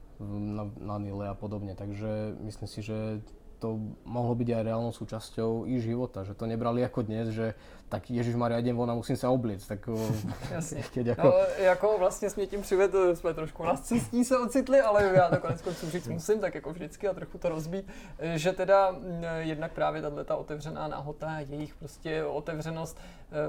na, 0.51 0.63
na 0.83 0.95
Nile 0.99 1.31
a 1.31 1.35
podobne. 1.37 1.79
Takže 1.79 2.35
myslím 2.43 2.67
si, 2.67 2.79
že 2.83 3.23
to 3.57 3.81
mohlo 4.05 4.33
byť 4.37 4.49
aj 4.53 4.61
reálnou 4.65 4.93
súčasťou 4.93 5.65
ich 5.65 5.81
života, 5.81 6.21
že 6.21 6.37
to 6.37 6.45
nebrali 6.45 6.85
ako 6.85 7.05
dnes, 7.05 7.33
že 7.33 7.57
tak 7.89 8.11
Ježíš 8.11 8.35
Maria, 8.35 8.59
idem 8.59 8.75
von 8.75 8.91
a 8.91 8.95
musím 8.95 9.15
se 9.15 9.27
obliec. 9.27 9.67
Tak, 9.67 9.89
Jasně. 10.51 10.83
jako... 10.95 11.27
No, 11.27 11.33
jako 11.57 11.95
vlastně 11.99 12.29
jsme 12.29 12.45
tím 12.45 12.61
přivedli, 12.61 13.15
jsme 13.15 13.33
trošku 13.33 13.63
na 13.63 13.77
cestí 13.77 14.25
se 14.25 14.37
ocitli, 14.37 14.81
ale 14.81 15.11
já 15.15 15.29
to 15.29 15.37
konec 15.37 15.61
konců 15.61 15.89
říct 15.89 16.07
musím, 16.07 16.39
tak 16.39 16.55
jako 16.55 16.73
vždycky 16.73 17.07
a 17.07 17.13
trochu 17.13 17.37
to 17.37 17.49
rozbít, 17.49 17.87
že 18.35 18.53
teda 18.53 18.95
jednak 19.39 19.71
právě 19.71 20.01
tato 20.01 20.23
ta 20.23 20.35
otevřená 20.35 20.87
nahota, 20.87 21.39
jejich 21.39 21.75
prostě 21.75 22.23
otevřenost 22.23 22.97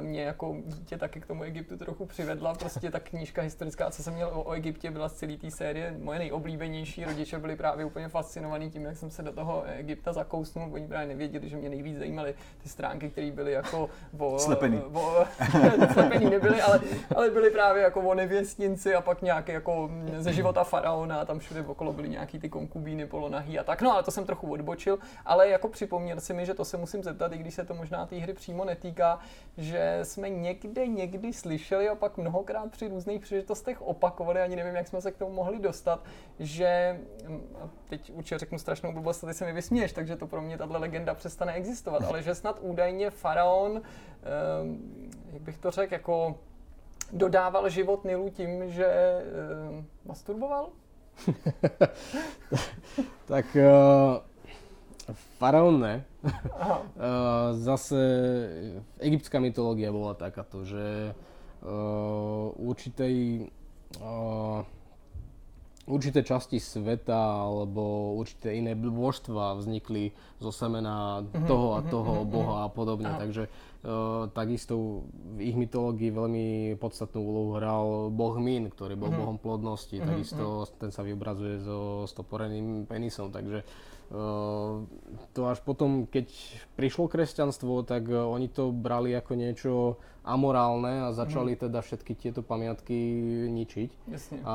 mě 0.01 0.23
jako 0.23 0.57
dítě 0.67 0.99
taky 0.99 1.21
k 1.21 1.27
tomu 1.27 1.43
Egyptu 1.43 1.77
trochu 1.77 2.07
přivedla. 2.07 2.55
Prostě 2.55 2.91
ta 2.91 3.01
knížka 3.01 3.43
historická, 3.43 3.91
co 3.91 4.03
jsem 4.03 4.15
měl 4.15 4.29
o, 4.29 4.43
o 4.43 4.53
Egyptě, 4.53 4.91
byla 4.91 5.09
z 5.09 5.13
celé 5.13 5.37
té 5.37 5.51
série 5.51 5.97
moje 5.99 6.19
nejoblíbenější. 6.19 7.05
Rodiče 7.05 7.39
byli 7.39 7.57
právě 7.57 7.85
úplně 7.85 8.09
fascinovaní 8.09 8.71
tím, 8.71 8.85
jak 8.85 8.97
jsem 8.97 9.11
se 9.11 9.23
do 9.23 9.33
toho 9.33 9.65
Egypta 9.65 10.13
zakousnul. 10.13 10.69
Oni 10.73 10.89
právě 10.89 11.07
nevěděli, 11.07 11.49
že 11.49 11.57
mě 11.57 11.69
nejvíc 11.69 11.99
zajímaly 11.99 12.35
ty 12.63 12.69
stránky, 12.69 13.11
které 13.11 13.31
byly 13.31 13.53
jako 13.53 13.91
o 14.19 14.28
slepený. 14.39 14.83
O, 14.93 15.25
slepený 15.93 16.31
nebyli, 16.31 16.63
ale, 16.63 16.81
ale 17.17 17.31
byli 17.31 17.51
právě 17.51 17.83
jako 17.83 18.01
o 18.01 18.15
nevěstinci 18.15 18.95
a 18.95 19.01
pak 19.01 19.23
nějaké 19.23 19.53
jako 19.53 19.91
ze 20.17 20.33
života 20.33 20.65
faraona, 20.65 21.25
tam 21.25 21.39
všude 21.39 21.63
okolo 21.63 21.93
byly 21.93 22.09
nějaký 22.09 22.39
ty 22.39 22.49
konkubíny 22.49 23.07
polonahý 23.07 23.59
a 23.59 23.65
tak. 23.65 23.83
No 23.83 23.93
ale 23.93 24.03
to 24.03 24.11
jsem 24.11 24.25
trochu 24.25 24.53
odbočil, 24.53 24.99
ale 25.25 25.49
jako 25.49 25.69
připomněl 25.69 26.21
si 26.21 26.35
mi, 26.35 26.47
že 26.47 26.55
to 26.55 26.65
se 26.65 26.77
musím 26.77 27.03
zeptat, 27.03 27.33
i 27.33 27.39
když 27.39 27.55
se 27.55 27.65
to 27.65 27.75
možná 27.75 28.07
té 28.07 28.17
hry 28.17 28.33
přímo 28.33 28.65
netýká, 28.65 29.19
že 29.57 30.01
jsme 30.03 30.31
někde 30.31 30.87
někdy 30.87 31.33
slyšeli 31.33 31.89
a 31.89 31.95
pak 31.95 32.17
mnohokrát 32.17 32.71
při 32.71 32.89
různých 32.89 33.21
příležitostech 33.21 33.83
opakovali, 33.83 34.41
ani 34.41 34.57
nevím, 34.57 34.75
jak 34.75 34.89
jsme 34.89 35.01
se 35.01 35.13
k 35.13 35.17
tomu 35.17 35.33
mohli 35.33 35.59
dostat, 35.59 36.05
že 36.39 37.01
teď 37.89 38.13
určitě 38.15 38.39
řeknu 38.39 38.59
strašnou 38.59 38.93
blbost, 38.93 39.25
ty 39.27 39.35
se 39.35 39.45
mi 39.45 39.53
vysměješ, 39.53 39.93
takže 39.93 40.17
to 40.17 40.27
pro 40.27 40.43
mě 40.43 40.59
tahle 40.59 40.79
legenda 40.79 41.15
přestane 41.15 41.53
existovat, 41.53 42.03
ale 42.03 42.23
že 42.23 42.35
snad 42.35 42.59
údajně 42.61 43.11
faraon 43.11 43.83
jak 45.33 45.43
bych 45.43 45.59
to 45.59 45.71
řekl, 45.71 45.93
jako 45.93 46.35
dodával 47.13 47.69
život 47.69 48.05
Nilu 48.05 48.31
tím, 48.31 48.71
že 48.71 49.23
uh, 49.69 49.85
masturboval? 50.05 50.69
tak 53.27 53.47
uh, 53.57 54.23
faraón 55.39 55.81
ne. 55.81 56.05
uh, 56.25 56.31
zase 57.69 57.99
egyptská 58.99 59.41
mytológia 59.41 59.93
bola 59.93 60.15
takáto, 60.15 60.65
že 60.65 61.15
uh, 61.63 62.55
určitej 62.55 63.49
uh, 63.99 64.63
určité 65.89 66.21
časti 66.23 66.61
sveta 66.61 67.49
alebo 67.49 68.13
určité 68.21 68.55
iné 68.55 68.77
božstva 68.77 69.57
vznikli 69.57 70.13
zo 70.39 70.53
semena 70.53 71.25
mhm, 71.25 71.49
toho 71.49 71.69
a 71.75 71.81
mhm, 71.81 71.89
toho 71.89 72.15
mhm, 72.23 72.29
boha 72.31 72.57
a 72.65 72.69
podobne. 72.69 73.11
Takže 73.19 73.49
uh, 73.49 73.68
takisto 74.35 75.07
v 75.39 75.55
ich 75.55 75.57
mytológii 75.57 76.11
veľmi 76.11 76.47
podstatnú 76.83 77.23
úlohu 77.23 77.51
hral 77.63 77.87
boh 78.11 78.35
Min, 78.43 78.67
ktorý 78.75 78.99
bol 78.99 79.15
bohom 79.15 79.39
plodnosti. 79.39 80.03
Takisto 80.03 80.67
ten 80.83 80.91
sa 80.91 81.07
vyobrazuje 81.07 81.63
so 81.63 82.03
stoporeným 82.11 82.91
penisom. 82.91 83.31
Takže 83.31 83.63
uh, 83.63 84.83
to 85.31 85.41
až 85.47 85.63
potom, 85.63 86.11
keď 86.11 86.27
prišlo 86.75 87.07
kresťanstvo, 87.07 87.87
tak 87.87 88.11
uh, 88.11 88.27
oni 88.27 88.51
to 88.51 88.75
brali 88.75 89.15
ako 89.15 89.33
niečo 89.39 89.73
amorálne 90.25 91.09
a 91.09 91.13
začali 91.13 91.57
mm. 91.57 91.61
teda 91.69 91.79
všetky 91.81 92.13
tieto 92.15 92.41
pamiatky 92.45 92.97
ničiť. 93.49 93.91
Jasne. 94.13 94.39
A 94.45 94.55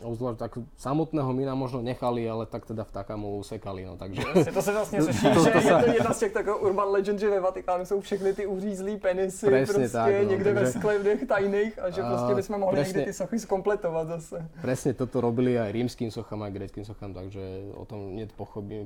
obzvlášť 0.00 0.38
tak 0.38 0.52
samotného 0.80 1.30
mina 1.36 1.52
možno 1.52 1.84
nechali, 1.84 2.24
ale 2.24 2.46
tak 2.46 2.64
teda 2.66 2.84
v 2.84 2.92
takámu 2.92 3.36
usekali. 3.38 3.84
No, 3.84 3.96
takže... 3.96 4.22
Jasne, 4.22 4.52
to 4.52 4.62
se 4.62 4.72
vlastně 4.72 5.02
řeší, 5.02 5.26
že 5.26 5.50
to, 5.50 5.58
je 5.58 5.74
to 5.84 5.90
jedna 5.90 6.12
z 6.14 6.18
těch 6.18 6.32
takových 6.32 6.62
urban 6.62 6.88
legend, 6.88 7.18
že 7.20 7.30
ve 7.30 7.40
Vatikánu 7.40 7.84
jsou 7.84 8.00
všechny 8.00 8.32
ty 8.32 8.46
uřízlý 8.46 8.96
penisy 8.96 9.46
Presne 9.46 9.74
prostě 9.74 9.92
tak, 9.92 10.14
no, 10.22 10.30
někde 10.30 10.54
takže... 10.54 10.64
ve 10.64 10.72
sklepech 10.72 11.28
tajných 11.28 11.78
a 11.78 11.90
že 11.90 12.02
prostě 12.02 12.34
bychom 12.34 12.60
mohli 12.60 12.76
presne, 12.76 12.98
někdy 12.98 13.04
ty 13.04 13.12
sochy 13.12 13.38
skompletovat 13.38 14.08
zase. 14.08 14.48
Presne 14.62 14.94
toto 14.94 15.20
robili 15.20 15.58
aj 15.60 15.72
rímským 15.72 16.10
sochám, 16.10 16.42
aj 16.42 16.52
greckým 16.52 16.84
sochám, 16.84 17.14
takže 17.14 17.40
o 17.76 17.84
tom 17.84 18.16
nie 18.16 18.26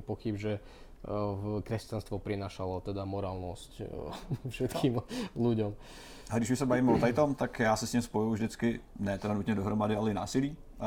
pochyb, 0.07 0.35
že 0.35 0.59
kresťanstvo 1.63 2.19
prinášalo 2.19 2.81
teda 2.81 3.05
morálnosť 3.05 3.83
všetkým 4.49 4.99
ľuďom. 5.37 5.73
A 6.31 6.37
když 6.37 6.51
už 6.51 6.59
se 6.59 6.67
bavíme 6.67 6.93
o 6.93 7.13
tom, 7.13 7.35
tak 7.35 7.59
já 7.59 7.77
se 7.77 7.87
s 7.87 7.91
tím 7.91 8.03
spojuju 8.03 8.33
vždycky, 8.33 8.81
ne 8.99 9.19
teda 9.19 9.35
nutně 9.35 9.55
dohromady, 9.55 9.97
ale 9.97 10.11
i 10.11 10.15
násilí. 10.15 10.57
Uh, 10.81 10.87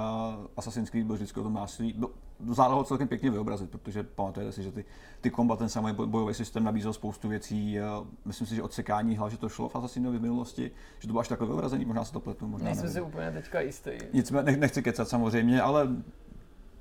Assassin's 0.58 0.90
Creed 0.90 1.06
byl 1.06 1.16
vždycky 1.16 1.40
o 1.40 1.44
tom 1.44 1.54
násilí. 1.54 2.02
Zvládal 2.40 2.78
ho 2.78 2.84
celkem 2.84 3.08
pěkně 3.08 3.32
vyobrazit, 3.32 3.70
protože 3.70 4.04
pamatujete 4.04 4.52
si, 4.52 4.64
že 4.64 4.72
ty, 4.72 4.86
ty 5.22 5.30
kombat, 5.30 5.60
ten 5.60 5.70
samý 5.70 5.94
bojový 5.94 6.34
systém 6.34 6.64
nabízel 6.64 6.94
spoustu 6.94 7.30
věcí. 7.30 7.80
Uh, 7.80 8.08
myslím 8.26 8.48
si, 8.48 8.56
že 8.56 8.64
odsekání 8.64 9.18
hlav, 9.18 9.32
že 9.32 9.38
to 9.38 9.50
šlo 9.50 9.70
v 9.70 9.76
Assassinovi 9.76 10.18
v 10.18 10.22
minulosti, 10.22 10.72
že 11.00 11.08
to 11.08 11.12
bylo 11.12 11.22
až 11.22 11.28
takové 11.28 11.48
vyobrazení, 11.48 11.86
možná 11.86 12.06
se 12.06 12.14
to 12.14 12.20
pletu, 12.20 12.48
možná 12.48 12.66
Nejsem 12.66 12.90
si 12.90 13.02
úplně 13.02 13.32
teďka 13.32 13.62
jistý. 13.62 13.92
Nicméně 14.14 14.58
nechci 14.58 14.84
kecat 14.84 15.08
samozřejmě, 15.08 15.62
ale 15.62 15.88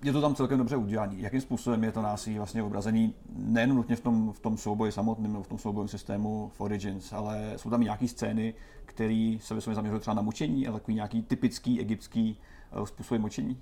je 0.03 0.13
to 0.13 0.21
tam 0.21 0.35
celkem 0.35 0.59
dobře 0.59 0.77
udělané. 0.77 1.15
Jakým 1.17 1.41
způsobem 1.41 1.85
je 1.85 1.93
to 1.93 2.03
násilí 2.03 2.37
vlastně 2.37 2.63
obrazený 2.63 3.15
nejen 3.37 3.75
nutně 3.75 3.97
v 3.97 4.01
tom, 4.01 4.33
v 4.33 4.41
tom 4.41 4.57
souboji 4.57 4.93
samotném 4.93 5.33
nebo 5.33 5.43
v 5.43 5.49
tom 5.49 5.59
soubojovém 5.59 5.89
systému 5.89 6.51
v 6.55 6.61
Origins, 6.61 7.13
ale 7.13 7.53
jsou 7.57 7.71
tam 7.71 7.81
nějaké 7.81 8.09
scény, 8.09 8.55
které 8.85 9.37
se 9.41 9.55
vysloveně 9.55 9.75
zaměřují 9.75 10.01
třeba 10.01 10.15
na 10.15 10.23
mučení 10.23 10.69
a 10.69 10.73
takový 10.73 10.95
nějaký 10.95 11.23
typický 11.23 11.81
egyptský 11.81 12.39
uh, 12.79 12.85
způsob 12.85 13.21
mučení. 13.21 13.59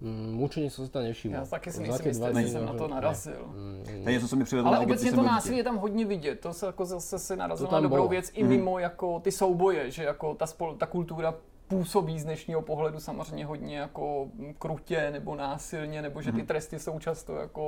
Mm, 0.00 0.34
mučení 0.34 0.70
jsem 0.70 0.86
se 0.86 0.92
tam 0.92 1.02
nevšiml. 1.02 1.34
Já 1.34 1.44
taky 1.44 1.72
si 1.72 1.80
myslím, 1.80 2.14
že 2.42 2.48
jsem 2.48 2.66
na 2.66 2.72
to 2.72 2.88
narazil. 2.88 3.46
Mm, 3.46 4.02
to 4.02 4.08
je 4.08 4.14
něco, 4.14 4.28
co 4.28 4.36
mi 4.36 4.44
přivedlo 4.44 4.70
Ale 4.70 4.78
obecně 4.78 5.12
to 5.12 5.22
násilí 5.22 5.56
je 5.56 5.64
tam 5.64 5.76
hodně 5.76 6.04
vidět. 6.04 6.40
To 6.40 6.52
se 6.52 6.66
jako 6.66 6.84
zase 6.84 7.18
si 7.18 7.36
narazil 7.36 7.68
na 7.72 7.80
dobrou 7.80 8.02
bylo. 8.02 8.08
věc 8.08 8.30
i 8.34 8.44
mimo 8.44 8.72
mm. 8.72 8.78
jako 8.78 9.20
ty 9.20 9.32
souboje, 9.32 9.90
že 9.90 10.04
jako 10.04 10.34
ta, 10.34 10.46
spol, 10.46 10.74
ta 10.74 10.86
kultura 10.86 11.34
působí 11.72 12.20
z 12.20 12.24
dnešního 12.24 12.62
pohledu 12.62 13.00
samozřejmě 13.00 13.46
hodně 13.46 13.78
jako 13.78 14.28
krutě 14.58 15.10
nebo 15.10 15.36
násilně, 15.36 16.02
nebo 16.02 16.22
že 16.22 16.32
ty 16.32 16.38
mhm. 16.38 16.46
tresty 16.46 16.78
jsou 16.78 16.98
často 16.98 17.34
jako, 17.34 17.64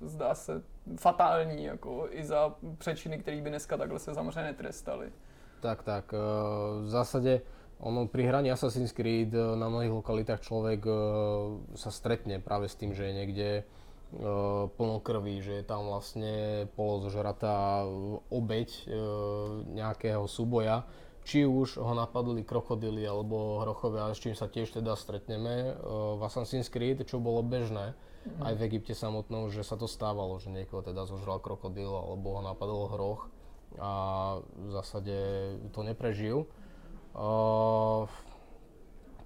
zdá 0.00 0.34
se, 0.34 0.62
fatální, 0.96 1.64
jako 1.64 2.08
i 2.10 2.24
za 2.24 2.54
přečiny, 2.78 3.18
které 3.18 3.40
by 3.40 3.50
dneska 3.50 3.76
takhle 3.76 3.98
se 3.98 4.14
samozřejmě 4.14 4.42
netrestali. 4.42 5.12
Tak, 5.60 5.82
tak. 5.82 6.14
Eh, 6.14 6.18
v 6.84 6.88
zásade 6.88 7.40
ono 7.78 8.08
pri 8.08 8.24
hraní 8.24 8.52
Assassin's 8.52 8.92
Creed 8.92 9.34
eh, 9.34 9.56
na 9.56 9.68
mnohých 9.68 9.92
lokalitách 9.92 10.40
človek 10.40 10.80
eh, 10.88 10.94
sa 11.76 11.92
stretne 11.92 12.40
práve 12.40 12.68
s 12.68 12.80
tým, 12.80 12.96
že 12.96 13.04
je 13.04 13.12
niekde 13.12 13.48
plno 14.78 15.02
krví, 15.02 15.42
že 15.42 15.58
je 15.58 15.64
tam 15.66 15.90
vlastne 15.90 16.70
polozožratá 16.78 17.82
obeď 18.30 18.86
nejakého 19.74 20.30
súboja 20.30 20.86
či 21.24 21.48
už 21.48 21.80
ho 21.80 21.92
napadli 21.96 22.44
krokodily 22.44 23.00
alebo 23.00 23.64
hrochovia, 23.64 24.12
s 24.12 24.20
čím 24.20 24.36
sa 24.36 24.44
tiež 24.44 24.76
teda 24.76 24.92
stretneme 24.92 25.72
v 25.80 26.20
Assassin's 26.20 26.68
Creed, 26.68 27.00
čo 27.08 27.16
bolo 27.16 27.40
bežné 27.40 27.96
mm. 28.28 28.44
aj 28.44 28.52
v 28.60 28.64
Egypte 28.68 28.92
samotnom, 28.92 29.48
že 29.48 29.64
sa 29.64 29.80
to 29.80 29.88
stávalo, 29.88 30.36
že 30.36 30.52
niekoho 30.52 30.84
teda 30.84 31.08
zožral 31.08 31.40
krokodil 31.40 31.88
alebo 31.88 32.36
ho 32.36 32.40
napadol 32.44 32.92
hroch 32.92 33.32
a 33.80 33.92
v 34.44 34.70
zásade 34.70 35.16
to 35.72 35.80
neprežil. 35.82 36.46
Uh, 37.14 38.06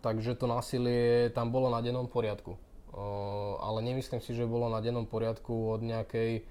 takže 0.00 0.38
to 0.38 0.46
násilie 0.46 1.34
tam 1.34 1.50
bolo 1.50 1.68
na 1.68 1.82
dennom 1.82 2.06
poriadku. 2.06 2.56
Uh, 2.88 3.60
ale 3.60 3.84
nemyslím 3.84 4.22
si, 4.22 4.32
že 4.32 4.48
bolo 4.48 4.72
na 4.72 4.80
dennom 4.80 5.04
poriadku 5.04 5.76
od 5.76 5.82
nejakej 5.84 6.46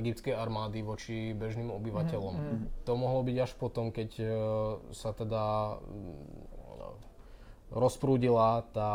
egyptskej 0.00 0.32
armády 0.32 0.80
voči 0.80 1.36
bežným 1.36 1.68
obyvateľom. 1.68 2.34
Mm, 2.34 2.64
To 2.88 2.92
mohlo 2.96 3.20
byť 3.20 3.36
až 3.44 3.52
potom, 3.60 3.92
keď 3.92 4.10
uh, 4.24 4.30
sa 4.96 5.12
teda 5.12 5.76
mm, 5.84 6.56
rozprúdila 7.76 8.64
tá 8.72 8.90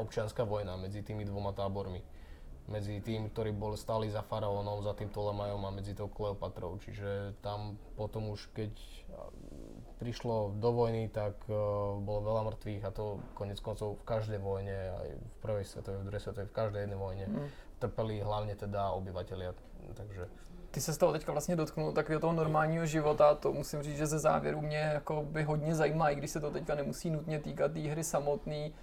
občianská 0.00 0.48
vojna 0.48 0.80
medzi 0.80 1.04
tými 1.04 1.28
dvoma 1.28 1.52
tábormi. 1.52 2.00
Medzi 2.70 3.02
tým, 3.02 3.26
ktorí 3.28 3.50
boli 3.50 3.74
stáli 3.74 4.06
za 4.06 4.22
faraónom, 4.22 4.86
za 4.86 4.94
tým 4.94 5.10
Ptolemajom 5.10 5.66
a 5.66 5.74
medzi 5.74 5.98
tou 5.98 6.06
Kleopatrou. 6.06 6.78
Čiže 6.78 7.34
tam 7.42 7.74
potom 7.98 8.30
už, 8.30 8.54
keď 8.54 8.70
prišlo 9.98 10.56
do 10.62 10.70
vojny, 10.72 11.12
tak 11.12 11.36
uh, 11.50 11.54
bolo 12.00 12.24
veľa 12.24 12.42
mŕtvych 12.48 12.82
a 12.88 12.90
to 12.94 13.20
konec 13.36 13.60
koncov 13.60 14.00
v 14.00 14.06
každej 14.08 14.40
vojne, 14.40 14.74
aj 14.74 15.08
v 15.12 15.36
prvej 15.44 15.66
svetovej, 15.68 16.00
v 16.00 16.06
druhej 16.08 16.22
svetovej, 16.24 16.48
v 16.48 16.56
každej 16.56 16.80
jednej 16.88 16.98
vojne 16.98 17.26
Mm. 17.28 17.71
Trpeli 17.82 18.22
hlavne 18.22 18.54
teda 18.54 18.94
obyvateľia. 18.94 19.50
Takže 19.98 20.30
Ty 20.72 20.80
se 20.80 20.92
z 20.92 20.98
toho 20.98 21.12
teďka 21.12 21.32
vlastně 21.32 21.56
dotknul 21.56 21.92
takového 21.92 22.20
toho 22.20 22.32
normálního 22.32 22.86
života, 22.86 23.34
to 23.34 23.52
musím 23.52 23.82
říct, 23.82 23.96
že 23.96 24.06
ze 24.06 24.18
závěru 24.18 24.60
mě 24.60 24.90
jako 24.92 25.22
by 25.22 25.42
hodně 25.42 25.74
zajímá, 25.74 26.10
i 26.10 26.14
když 26.14 26.30
se 26.30 26.40
to 26.40 26.50
teďka 26.50 26.74
nemusí 26.74 27.10
nutně 27.10 27.38
týkat 27.38 27.72
té 27.72 27.80
hry 27.80 28.04
samotný. 28.04 28.74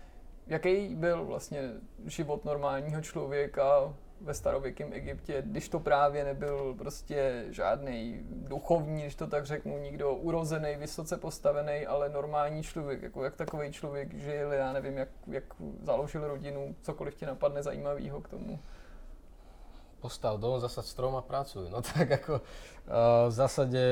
Jaký 0.47 0.95
byl 0.95 1.25
vlastně 1.25 1.71
život 2.05 2.45
normálního 2.45 3.01
člověka 3.01 3.93
ve 4.21 4.33
starověkém 4.33 4.93
Egyptě, 4.93 5.43
když 5.45 5.69
to 5.69 5.79
právě 5.79 6.23
nebyl 6.25 6.75
prostě 6.77 7.45
žádný 7.49 8.19
duchovní, 8.29 9.01
když 9.01 9.15
to 9.15 9.27
tak 9.27 9.45
řeknu, 9.45 9.77
nikdo 9.77 10.13
urozený, 10.15 10.75
vysoce 10.75 11.17
postavený, 11.17 11.85
ale 11.85 12.09
normální 12.09 12.63
člověk, 12.63 13.01
jako 13.01 13.23
jak 13.23 13.35
takový 13.35 13.71
člověk 13.71 14.13
žil, 14.13 14.53
já 14.53 14.73
nevím, 14.73 14.97
jak, 14.97 15.09
jak 15.27 15.43
založil 15.81 16.27
rodinu, 16.27 16.75
cokoliv 16.81 17.15
ti 17.15 17.25
napadne 17.25 17.63
zajímavého 17.63 18.21
k 18.21 18.27
tomu. 18.27 18.59
Postav 19.99 20.39
dom, 20.39 20.57
zasad 20.63 20.87
strom 20.87 21.19
a 21.19 21.23
pracuj. 21.23 21.67
No 21.67 21.83
tak 21.89 22.07
ako 22.23 22.39
uh, 22.39 23.27
v 23.27 23.33
zásade 23.35 23.83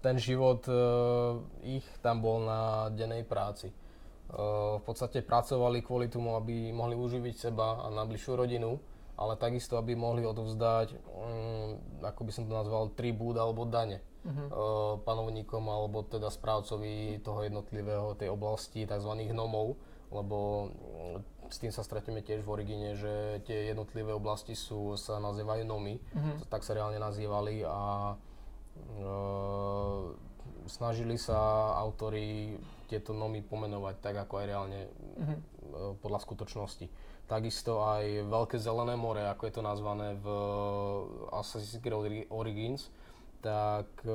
ten 0.00 0.16
život 0.16 0.64
uh, 0.70 1.42
ich 1.66 1.84
tam 2.00 2.24
bol 2.24 2.46
na 2.46 2.88
dennej 2.94 3.26
práci. 3.26 3.74
Uh, 4.30 4.78
v 4.78 4.82
podstate 4.86 5.26
pracovali 5.26 5.82
kvôli 5.82 6.06
tomu, 6.06 6.38
aby 6.38 6.70
mohli 6.70 6.94
uživiť 6.94 7.50
seba 7.50 7.82
a 7.82 7.90
najbližšiu 7.90 8.32
rodinu, 8.38 8.78
ale 9.18 9.34
takisto, 9.36 9.76
aby 9.76 9.98
mohli 9.98 10.22
odovzdať, 10.22 10.94
um, 11.12 11.76
ako 12.00 12.20
by 12.24 12.32
som 12.32 12.46
to 12.46 12.54
nazval, 12.54 12.94
tribút 12.94 13.36
alebo 13.36 13.66
dane 13.66 14.00
Mhm. 14.20 14.52
uh, 14.52 15.00
panovníkom 15.00 15.64
alebo 15.64 16.04
teda 16.04 16.28
správcovi 16.28 17.24
toho 17.24 17.40
jednotlivého 17.40 18.12
tej 18.20 18.28
oblasti, 18.28 18.84
tzv. 18.84 19.12
gnomov, 19.32 19.80
lebo 20.12 20.68
mm, 20.68 21.39
s 21.50 21.58
tým 21.58 21.68
sa 21.68 21.82
stretneme 21.82 22.20
tiež 22.20 22.40
v 22.40 22.52
origíne, 22.52 22.94
že 22.94 23.12
tie 23.42 23.68
jednotlivé 23.68 24.10
oblasti 24.10 24.54
sú, 24.54 24.94
sa 24.96 25.18
nazývajú 25.18 25.62
nomy, 25.62 25.98
Mhm. 26.08 26.46
tak 26.46 26.62
sa 26.62 26.72
reálne 26.72 26.96
nazývali 26.96 27.62
a 27.62 28.14
uh, 28.96 30.14
snažili 30.66 31.16
sa 31.16 31.36
autori 31.76 32.54
tieto 32.86 33.10
nomy 33.12 33.40
pomenovať 33.40 33.94
tak, 34.00 34.14
ako 34.18 34.34
aj 34.36 34.46
reálne 34.46 34.80
Mhm. 35.16 35.34
uh, 35.34 35.38
podľa 35.96 36.18
skutočnosti. 36.20 36.86
Takisto 37.26 37.80
aj 37.80 38.26
Veľké 38.26 38.56
zelené 38.56 38.94
more, 38.94 39.22
ako 39.24 39.42
je 39.44 39.52
to 39.52 39.62
nazvané 39.62 40.14
v 40.16 40.26
Assassin's 41.30 41.78
Creed 41.78 41.94
Ori- 41.94 42.28
Origins, 42.28 42.90
tak 43.40 43.86
uh, 44.02 44.12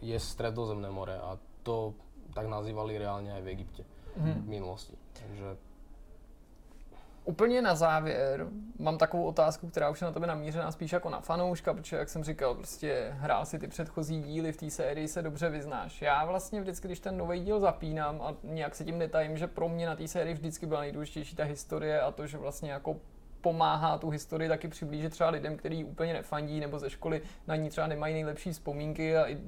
je 0.00 0.16
stredozemné 0.16 0.88
more 0.88 1.14
a 1.14 1.34
to 1.62 1.94
tak 2.30 2.46
nazývali 2.46 2.96
reálne 2.96 3.30
aj 3.30 3.42
v 3.42 3.50
Egypte 3.50 3.82
Mhm. 4.12 4.32
v 4.38 4.48
minulosti. 4.50 4.92
Takže 5.12 5.48
Úplně 7.24 7.62
na 7.62 7.74
závěr 7.74 8.46
mám 8.78 8.98
takovou 8.98 9.24
otázku, 9.24 9.68
která 9.68 9.90
už 9.90 10.00
je 10.00 10.04
na 10.04 10.12
tebe 10.12 10.26
namířená 10.26 10.72
spíš 10.72 10.92
jako 10.92 11.10
na 11.10 11.20
fanouška, 11.20 11.74
protože 11.74 11.96
jak 11.96 12.08
jsem 12.08 12.24
říkal, 12.24 12.54
prostě 12.54 13.08
hrál 13.10 13.46
si 13.46 13.58
ty 13.58 13.68
předchozí 13.68 14.22
díly 14.22 14.52
v 14.52 14.56
té 14.56 14.70
sérii, 14.70 15.08
se 15.08 15.22
dobře 15.22 15.48
vyznáš. 15.48 16.02
Já 16.02 16.24
vlastně 16.24 16.60
vždycky, 16.60 16.88
když 16.88 17.00
ten 17.00 17.16
nový 17.16 17.40
díl 17.40 17.60
zapínám 17.60 18.22
a 18.22 18.34
nějak 18.42 18.74
se 18.74 18.84
tím 18.84 18.98
netajím, 18.98 19.36
že 19.36 19.46
pro 19.46 19.68
mě 19.68 19.86
na 19.86 19.96
té 19.96 20.08
sérii 20.08 20.34
vždycky 20.34 20.66
byla 20.66 20.80
nejdůležitější 20.80 21.36
ta 21.36 21.44
historie 21.44 22.00
a 22.00 22.10
to, 22.10 22.26
že 22.26 22.38
vlastně 22.38 22.72
jako 22.72 22.96
pomáhá 23.40 23.98
tu 23.98 24.10
historii 24.10 24.48
taky 24.48 24.68
přiblížit 24.68 25.12
třeba 25.12 25.30
lidem, 25.30 25.56
kteří 25.56 25.84
úplně 25.84 26.12
nefandí 26.12 26.60
nebo 26.60 26.78
ze 26.78 26.90
školy 26.90 27.22
na 27.46 27.56
ní 27.56 27.70
třeba 27.70 27.86
nemají 27.86 28.14
nejlepší 28.14 28.52
vzpomínky 28.52 29.16
a 29.16 29.30
i 29.30 29.38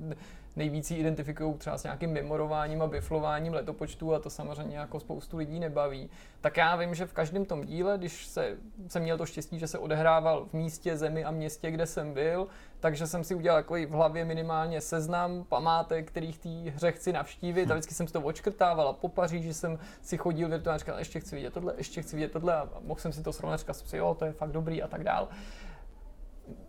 nejvíc 0.56 0.90
ji 0.90 0.98
identifikují 0.98 1.54
třeba 1.54 1.78
s 1.78 1.82
nějakým 1.82 2.10
memorováním 2.10 2.82
a 2.82 2.86
biflováním 2.86 3.54
letopočtu 3.54 4.14
a 4.14 4.18
to 4.18 4.30
samozřejmě 4.30 4.78
jako 4.78 5.00
spoustu 5.00 5.36
lidí 5.36 5.60
nebaví. 5.60 6.10
Tak 6.40 6.56
já 6.56 6.76
vím, 6.76 6.94
že 6.94 7.06
v 7.06 7.12
každém 7.12 7.44
tom 7.44 7.64
díle, 7.64 7.98
když 7.98 8.26
se, 8.26 8.56
jsem 8.88 9.02
měl 9.02 9.18
to 9.18 9.26
štěstí, 9.26 9.58
že 9.58 9.68
se 9.68 9.78
odehrával 9.78 10.46
v 10.46 10.52
místě, 10.52 10.96
zemi 10.96 11.24
a 11.24 11.30
městě, 11.30 11.70
kde 11.70 11.86
jsem 11.86 12.14
byl, 12.14 12.46
takže 12.80 13.06
jsem 13.06 13.24
si 13.24 13.34
udělal 13.34 13.58
jako 13.58 13.74
v 13.74 13.90
hlavě 13.90 14.24
minimálně 14.24 14.80
seznam 14.80 15.44
památek, 15.44 16.08
kterých 16.08 16.38
té 16.38 16.48
hře 16.48 16.92
chci 16.92 17.12
navštívit 17.12 17.70
a 17.70 17.74
vždycky 17.74 17.94
jsem 17.94 18.06
si 18.06 18.12
to 18.12 18.20
odškrtával 18.20 18.88
a 18.88 18.92
po 18.92 19.08
Paříži 19.08 19.54
jsem 19.54 19.78
si 20.02 20.16
chodil 20.16 20.48
virtuálně, 20.48 20.78
říkal, 20.78 20.98
ještě 20.98 21.20
chci 21.20 21.36
vidět 21.36 21.52
tohle, 21.52 21.74
ještě 21.76 22.02
chci 22.02 22.16
vidět 22.16 22.32
tohle 22.32 22.56
a 22.56 22.68
mohl 22.80 23.00
jsem 23.00 23.12
si 23.12 23.22
to 23.22 23.32
srovnat, 23.32 23.56
říkal 23.56 23.74
jsem 23.74 23.86
si, 23.86 23.96
jo, 23.96 24.16
to 24.18 24.24
je 24.24 24.32
fakt 24.32 24.52
dobrý 24.52 24.82
a 24.82 24.88
tak 24.88 25.04
dál. 25.04 25.28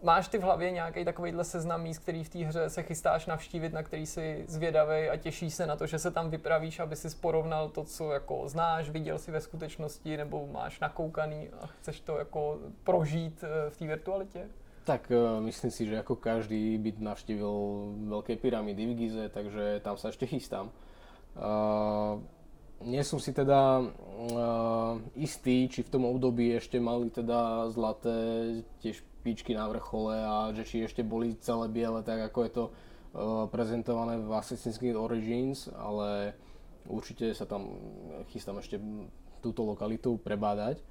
Máš 0.04 0.28
ty 0.28 0.38
v 0.38 0.42
hlavě 0.42 0.72
nějaký 0.72 1.06
takovýhle 1.06 1.44
seznam 1.44 1.82
míst, 1.82 2.00
který 2.00 2.24
v 2.24 2.30
té 2.30 2.40
hře 2.40 2.70
se 2.70 2.84
chystáš 2.84 3.26
navštívit, 3.26 3.74
na 3.74 3.84
který 3.84 4.06
si 4.06 4.46
zvědavý 4.48 5.10
a 5.10 5.18
těšíš 5.18 5.54
se 5.54 5.68
na 5.68 5.76
to, 5.76 5.88
že 5.88 6.00
se 6.00 6.12
tam 6.12 6.30
vypravíš, 6.30 6.80
aby 6.80 6.96
si 6.96 7.10
porovnal 7.22 7.70
to, 7.70 7.84
co 7.84 8.12
jako 8.12 8.48
znáš, 8.48 8.90
viděl 8.90 9.20
si 9.20 9.32
ve 9.32 9.42
skutečnosti, 9.42 10.18
nebo 10.18 10.48
máš 10.48 10.80
nakoukaný 10.80 11.50
a 11.62 11.68
chceš 11.68 12.00
to 12.00 12.18
jako 12.18 12.60
prožít 12.84 13.44
eh, 13.44 13.70
v 13.70 13.78
té 13.78 13.88
virtualitě? 13.88 14.48
Tak 14.86 15.12
uh, 15.12 15.42
myslím 15.42 15.72
si, 15.74 15.90
že 15.90 15.98
ako 15.98 16.16
každý 16.22 16.78
by 16.78 17.02
navštívil 17.02 17.54
veľké 18.06 18.38
pyramidy 18.38 18.86
v 18.86 18.94
Gize, 18.94 19.26
takže 19.34 19.82
tam 19.82 19.98
sa 19.98 20.14
ešte 20.14 20.30
chystám. 20.30 20.70
Uh, 21.34 22.22
nie 22.86 23.02
som 23.02 23.18
si 23.18 23.34
teda 23.34 23.82
uh, 23.82 25.02
istý, 25.18 25.66
či 25.66 25.82
v 25.82 25.90
tom 25.90 26.06
období 26.06 26.54
ešte 26.54 26.78
mali 26.78 27.10
teda 27.10 27.66
zlaté 27.74 28.62
tie 28.78 28.94
špičky 29.26 29.58
na 29.58 29.66
vrchole 29.66 30.14
a 30.22 30.54
že 30.54 30.70
či 30.70 30.86
ešte 30.86 31.02
boli 31.02 31.34
celé 31.42 31.66
biele, 31.66 32.06
tak 32.06 32.30
ako 32.30 32.40
je 32.46 32.52
to 32.54 32.64
uh, 32.70 33.50
prezentované 33.50 34.22
v 34.22 34.30
Assassin's 34.30 34.78
Creed 34.78 34.94
Origins, 34.94 35.66
ale 35.74 36.38
určite 36.86 37.34
sa 37.34 37.50
tam 37.50 37.74
chystám 38.30 38.62
ešte 38.62 38.78
túto 39.42 39.66
lokalitu 39.66 40.22
prebádať. 40.22 40.86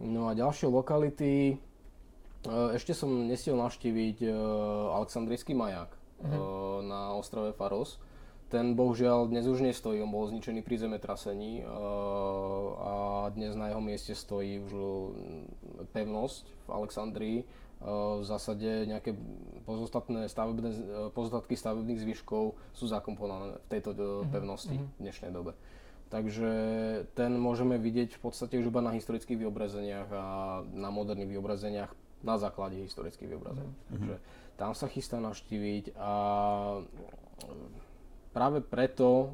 No 0.00 0.32
a 0.32 0.32
ďalšie 0.32 0.72
lokality, 0.72 1.60
E, 2.46 2.78
Ešte 2.78 2.94
som 2.94 3.10
nestihol 3.26 3.58
navštíviť 3.60 4.18
e, 4.22 4.28
Aleksandrijský 4.94 5.52
maják 5.52 5.90
mm-hmm. 6.22 6.86
na 6.86 7.00
ostrove 7.18 7.50
Faros. 7.58 7.98
Ten 8.46 8.78
bohužiaľ 8.78 9.26
dnes 9.26 9.50
už 9.50 9.58
nestojí, 9.58 9.98
on 9.98 10.14
bol 10.14 10.30
zničený 10.30 10.62
pri 10.62 10.78
zemetrasení 10.78 11.66
a 12.78 13.26
dnes 13.34 13.58
na 13.58 13.74
jeho 13.74 13.82
mieste 13.82 14.14
stojí 14.14 14.62
už 14.62 14.72
pevnosť 15.90 16.46
v 16.46 16.68
Alexandrii. 16.70 17.38
E, 17.80 18.20
V 18.20 18.24
zásade 18.24 18.88
nejaké 18.88 19.12
pozostatné 19.68 20.28
stavebné, 20.32 20.70
e, 20.72 20.80
pozostatky 21.12 21.54
stavebných 21.58 22.00
zvyškov 22.00 22.56
sú 22.72 22.84
zakomponované 22.88 23.60
v 23.60 23.68
tejto 23.68 23.90
mm-hmm. 23.92 24.32
pevnosti 24.32 24.76
v 24.80 25.00
dnešnej 25.00 25.32
dobe. 25.34 25.52
Takže 26.06 26.50
ten 27.18 27.34
môžeme 27.34 27.76
vidieť 27.82 28.14
v 28.16 28.20
podstate 28.22 28.54
už 28.62 28.70
iba 28.70 28.78
na 28.78 28.94
historických 28.94 29.42
vyobrazeniach 29.42 30.08
a 30.14 30.24
na 30.70 30.88
moderných 30.94 31.34
vyobrazeniach 31.34 31.90
na 32.22 32.38
základe 32.38 32.78
historických 32.78 33.36
vyobrazení. 33.36 33.74
Mm-hmm. 33.74 33.90
Takže 33.90 34.14
tam 34.56 34.72
sa 34.72 34.86
chystá 34.88 35.18
navštíviť 35.20 35.98
a 35.98 36.12
práve 38.32 38.64
preto 38.64 39.08
uh, 39.10 39.28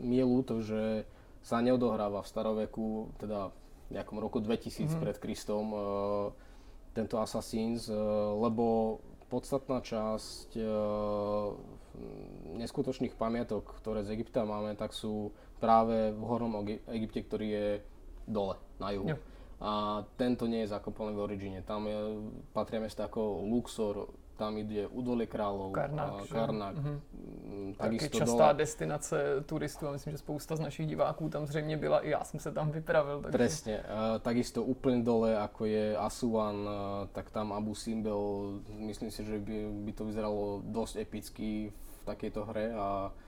mi 0.00 0.16
je 0.16 0.24
ľúto, 0.24 0.54
že 0.64 1.04
sa 1.44 1.60
neodohráva 1.60 2.24
v 2.24 2.30
staroveku, 2.30 2.86
teda 3.20 3.52
v 3.86 3.90
nejakom 3.98 4.18
roku 4.18 4.40
2000 4.40 4.72
mm-hmm. 4.72 5.02
pred 5.02 5.16
Kristom 5.20 5.66
uh, 5.74 5.80
tento 6.96 7.20
Assassins, 7.20 7.92
uh, 7.92 8.32
lebo 8.40 8.98
podstatná 9.28 9.84
časť 9.84 10.56
uh, 10.56 11.52
neskutočných 12.56 13.12
pamiatok, 13.20 13.76
ktoré 13.84 14.00
z 14.06 14.16
Egypta 14.16 14.48
máme, 14.48 14.72
tak 14.78 14.96
sú 14.96 15.36
práve 15.60 16.12
v 16.16 16.22
hornom 16.24 16.64
Egypte, 16.92 17.20
ktorý 17.24 17.46
je 17.48 17.68
dole, 18.24 18.56
na 18.80 18.92
juhu. 18.92 19.12
Jo. 19.12 19.18
A 19.56 20.04
tento 20.20 20.44
nie 20.44 20.64
je 20.64 20.72
zakopovaný 20.72 21.16
v 21.16 21.24
Origine. 21.24 21.58
Tam 21.64 21.88
je, 21.88 21.96
patria 22.52 22.76
mesta 22.76 23.08
ako 23.08 23.48
Luxor, 23.48 24.04
tam 24.36 24.58
ide 24.58 24.86
Udolie 24.92 25.26
kráľov, 25.26 25.72
Karnak, 25.72 26.28
Karnak 26.28 26.74
Mhm. 26.76 26.92
mm, 26.92 27.74
Taky 27.74 27.96
takisto 27.98 28.18
častá 28.18 28.46
dole. 28.52 28.54
destinace 28.54 29.16
turistů 29.46 29.88
a 29.88 29.92
myslím, 29.92 30.10
že 30.12 30.18
spousta 30.18 30.56
z 30.56 30.60
našich 30.60 30.86
diváků 30.86 31.28
tam 31.28 31.46
zřejmě 31.46 31.76
byla, 31.76 32.00
i 32.00 32.10
já 32.10 32.24
jsem 32.24 32.40
se 32.40 32.52
tam 32.52 32.70
vypravil. 32.70 33.22
Takže... 33.22 33.38
Presne. 33.38 33.76
Uh, 33.80 34.18
takisto 34.20 34.62
úplne 34.62 35.02
dole, 35.02 35.34
ako 35.38 35.64
je 35.64 35.96
Asuan, 35.96 36.56
uh, 36.62 36.70
tak 37.12 37.30
tam 37.30 37.52
Abu 37.52 37.74
Simbel, 37.74 38.20
myslím 38.76 39.10
si, 39.10 39.24
že 39.24 39.38
by, 39.38 39.56
by 39.84 39.92
to 39.92 40.04
vyzeralo 40.04 40.60
dosť 40.64 40.96
epicky 40.96 41.72
v 41.72 42.02
takejto 42.04 42.44
hre 42.44 42.72
a 42.76 42.86
Uh, 43.10 43.25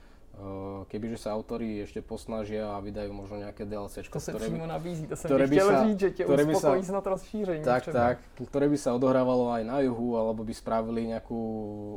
kebyže 0.87 1.17
sa 1.19 1.35
autori 1.35 1.83
ešte 1.83 1.99
posnažia 1.99 2.71
a 2.71 2.79
vydajú 2.79 3.11
možno 3.11 3.43
nejaké 3.43 3.67
DLC, 3.67 4.07
To 4.09 4.19
se 4.19 4.33
přímo 4.33 4.65
nabízí, 4.67 5.07
to 5.07 5.15
ti 5.15 5.47
by 5.47 5.59
sa- 5.59 5.83
říct, 5.87 5.99
že 5.99 6.09
tě 6.11 6.23
které 6.23 6.45
by 6.45 6.55
sa- 6.55 6.81
snad 6.83 7.07
rozšíření. 7.07 7.63
tak, 7.63 7.81
třeba. 7.81 7.93
tak, 7.99 8.17
ktoré 8.47 8.69
by 8.69 8.77
sa 8.77 8.93
odohrávalo 8.95 9.51
aj 9.51 9.63
na 9.67 9.79
juhu, 9.83 10.15
alebo 10.17 10.43
by 10.43 10.53
spravili 10.53 11.11
nejakú 11.11 11.39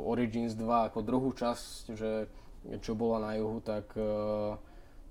Origins 0.05 0.53
2 0.59 0.91
ako 0.91 0.99
druhú 1.01 1.31
časť, 1.31 1.95
že 1.95 2.27
čo 2.83 2.95
bola 2.95 3.19
na 3.19 3.31
juhu, 3.39 3.59
tak 3.63 3.87
uh, 3.95 4.59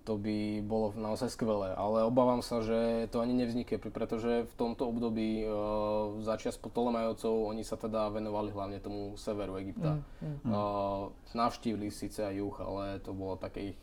to 0.03 0.19
by 0.19 0.61
bolo 0.67 0.91
naozaj 0.99 1.31
skvelé. 1.31 1.75
Ale 1.79 2.03
obávam 2.03 2.43
sa, 2.43 2.63
že 2.63 3.07
to 3.15 3.23
ani 3.23 3.35
nevznikne, 3.39 3.79
pretože 3.79 4.47
v 4.51 4.55
tomto 4.59 4.91
období 4.91 5.47
uh, 5.47 6.19
začias 6.27 6.59
po 6.59 6.69
Ptolemajovcov 6.69 7.31
oni 7.31 7.63
sa 7.63 7.79
teda 7.79 8.11
venovali 8.11 8.51
hlavne 8.51 8.79
tomu 8.83 9.15
severu 9.15 9.57
Egypta. 9.63 10.03
Mm, 10.21 10.47
mm. 10.47 10.51
Uh, 10.51 11.15
navštívili 11.35 11.95
síce 11.95 12.27
aj 12.27 12.35
juh, 12.35 12.57
ale 12.61 12.85
to 13.01 13.15
bola 13.15 13.39
také 13.39 13.75
ich, 13.75 13.79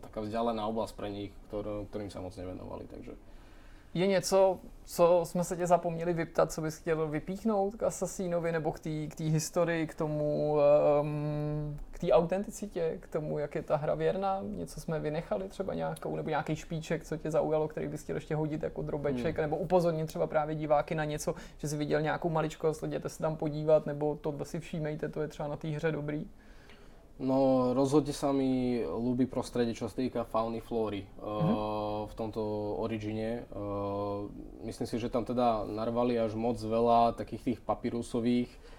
taká 0.00 0.22
vzdialená 0.22 0.62
oblasť 0.70 0.94
pre 0.94 1.08
nich, 1.10 1.34
ktor, 1.50 1.86
ktorým 1.90 2.10
sa 2.10 2.22
moc 2.22 2.32
nevenovali. 2.38 2.86
Takže 2.86 3.14
Je 3.96 4.06
něco, 4.06 4.58
co 4.84 5.20
jsme 5.24 5.44
se 5.44 5.56
tě 5.56 5.66
zapomněli 5.66 6.12
vyptat, 6.12 6.52
co 6.52 6.60
bys 6.60 6.76
chtěl 6.76 7.08
vypíchnout 7.08 7.76
k 7.76 7.82
Assassinovi 7.82 8.52
nebo 8.52 8.72
k 8.72 8.78
té 8.80 9.06
k 9.06 9.14
té 9.14 9.24
historii, 9.24 9.86
k 9.86 9.94
tomu, 9.94 10.56
um, 11.00 11.78
k 11.96 11.98
té 11.98 12.12
autenticitě, 12.12 12.98
k 13.00 13.08
tomu, 13.08 13.38
jak 13.38 13.54
je 13.54 13.62
ta 13.62 13.76
hra 13.76 13.94
věrná? 13.94 14.40
Něco 14.42 14.80
jsme 14.80 15.00
vynechali 15.00 15.48
třeba 15.48 15.74
nějakou, 15.74 16.16
nebo 16.16 16.28
nějaký 16.28 16.56
špíček, 16.56 17.04
co 17.04 17.16
tě 17.16 17.30
zaujalo, 17.30 17.68
který 17.68 17.88
bys 17.88 18.02
chtěl 18.02 18.16
ještě 18.16 18.36
hodit 18.36 18.62
jako 18.62 18.82
drobeček, 18.82 19.36
hmm. 19.36 19.42
nebo 19.42 19.56
upozornit 19.56 20.06
třeba 20.06 20.26
právě 20.26 20.54
diváky 20.54 20.94
na 20.94 21.04
něco, 21.04 21.34
že 21.58 21.68
jsi 21.68 21.76
viděl 21.76 22.00
nějakou 22.00 22.28
maličkost, 22.28 22.82
jděte 22.82 23.08
se 23.08 23.18
tam 23.22 23.36
podívat, 23.36 23.86
nebo 23.86 24.18
tohle 24.20 24.44
si 24.44 24.60
všímejte, 24.60 25.08
to 25.08 25.22
je 25.22 25.28
třeba 25.28 25.48
na 25.48 25.56
té 25.56 25.68
hře 25.68 25.92
dobrý. 25.92 26.26
No, 27.16 27.72
rozhodne 27.72 28.12
sa 28.12 28.28
mi 28.28 28.84
ľúbi 28.84 29.24
prostredie, 29.24 29.72
čo 29.72 29.88
sa 29.88 29.96
týka 29.96 30.28
fauny, 30.28 30.60
flóry 30.60 31.08
uh, 31.16 32.04
v 32.04 32.12
tomto 32.12 32.44
origine. 32.76 33.48
Uh, 33.56 34.28
myslím 34.68 34.84
si, 34.84 35.00
že 35.00 35.08
tam 35.08 35.24
teda 35.24 35.64
narvali 35.64 36.20
až 36.20 36.36
moc 36.36 36.60
veľa 36.60 37.16
takých 37.16 37.42
tých 37.56 37.60
papírusových 37.64 38.52
uh, 38.52 38.75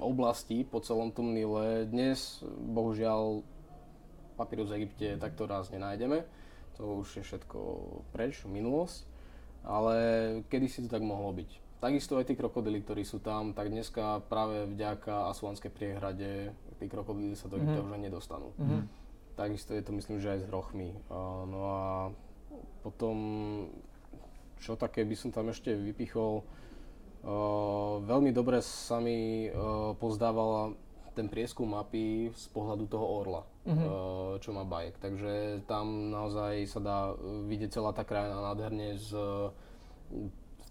oblastí 0.00 0.64
po 0.64 0.80
celom 0.80 1.12
tom 1.12 1.36
Nile. 1.36 1.84
Dnes, 1.84 2.40
bohužiaľ, 2.48 3.44
papírus 4.40 4.72
v 4.72 4.84
Egypte 4.84 5.20
takto 5.20 5.44
raz 5.44 5.68
nenájdeme. 5.68 6.24
To 6.80 7.04
už 7.04 7.20
je 7.20 7.22
všetko 7.22 7.58
preč, 8.16 8.40
minulosť. 8.48 9.04
Ale 9.60 9.96
kedysi 10.48 10.88
to 10.88 10.88
tak 10.88 11.04
mohlo 11.04 11.28
byť. 11.36 11.80
Takisto 11.80 12.16
aj 12.16 12.28
tí 12.28 12.34
krokodily, 12.36 12.80
ktorí 12.80 13.04
sú 13.04 13.20
tam, 13.20 13.52
tak 13.52 13.68
dneska 13.68 14.24
práve 14.28 14.68
vďaka 14.68 15.32
Asuanskej 15.32 15.72
priehrade 15.72 16.52
tí 16.80 16.88
krokodily 16.88 17.36
sa 17.36 17.48
do 17.52 17.60
Egypta 17.60 17.84
už 17.84 17.92
ani 17.92 18.08
nedostanú. 18.08 18.56
Mhm. 18.56 18.88
Takisto 19.36 19.76
je 19.76 19.84
to 19.84 19.92
myslím, 19.92 20.20
že 20.20 20.32
aj 20.32 20.40
s 20.44 20.48
hrochmi. 20.48 20.96
A, 21.12 21.16
no 21.48 21.60
a 21.68 21.80
potom, 22.80 23.16
čo 24.60 24.76
také 24.76 25.04
by 25.04 25.16
som 25.16 25.32
tam 25.32 25.52
ešte 25.52 25.72
vypichol, 25.72 26.44
veľmi 28.00 28.30
dobre 28.32 28.62
sa 28.62 28.96
mi 28.98 29.50
pozdávala 29.96 30.72
ten 31.10 31.26
prieskum 31.28 31.68
mapy 31.68 32.30
z 32.32 32.46
pohľadu 32.48 32.86
toho 32.86 33.04
orla, 33.04 33.42
Mhm. 33.66 33.84
uh, 33.84 33.90
čo 34.40 34.56
má 34.56 34.64
bajek. 34.64 34.96
Takže 34.98 35.60
tam 35.66 36.08
naozaj 36.08 36.64
sa 36.64 36.80
dá 36.80 36.98
vidieť 37.44 37.76
celá 37.76 37.92
tá 37.92 38.06
krajina 38.06 38.40
nádherne 38.40 38.96
z 38.96 39.10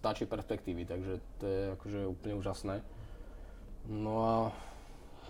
vtáčej 0.00 0.26
perspektívy, 0.26 0.88
takže 0.88 1.20
to 1.38 1.44
je 1.46 1.60
akože 1.76 2.00
úplne 2.08 2.34
úžasné. 2.34 2.80
No 3.86 4.14
a 4.24 4.34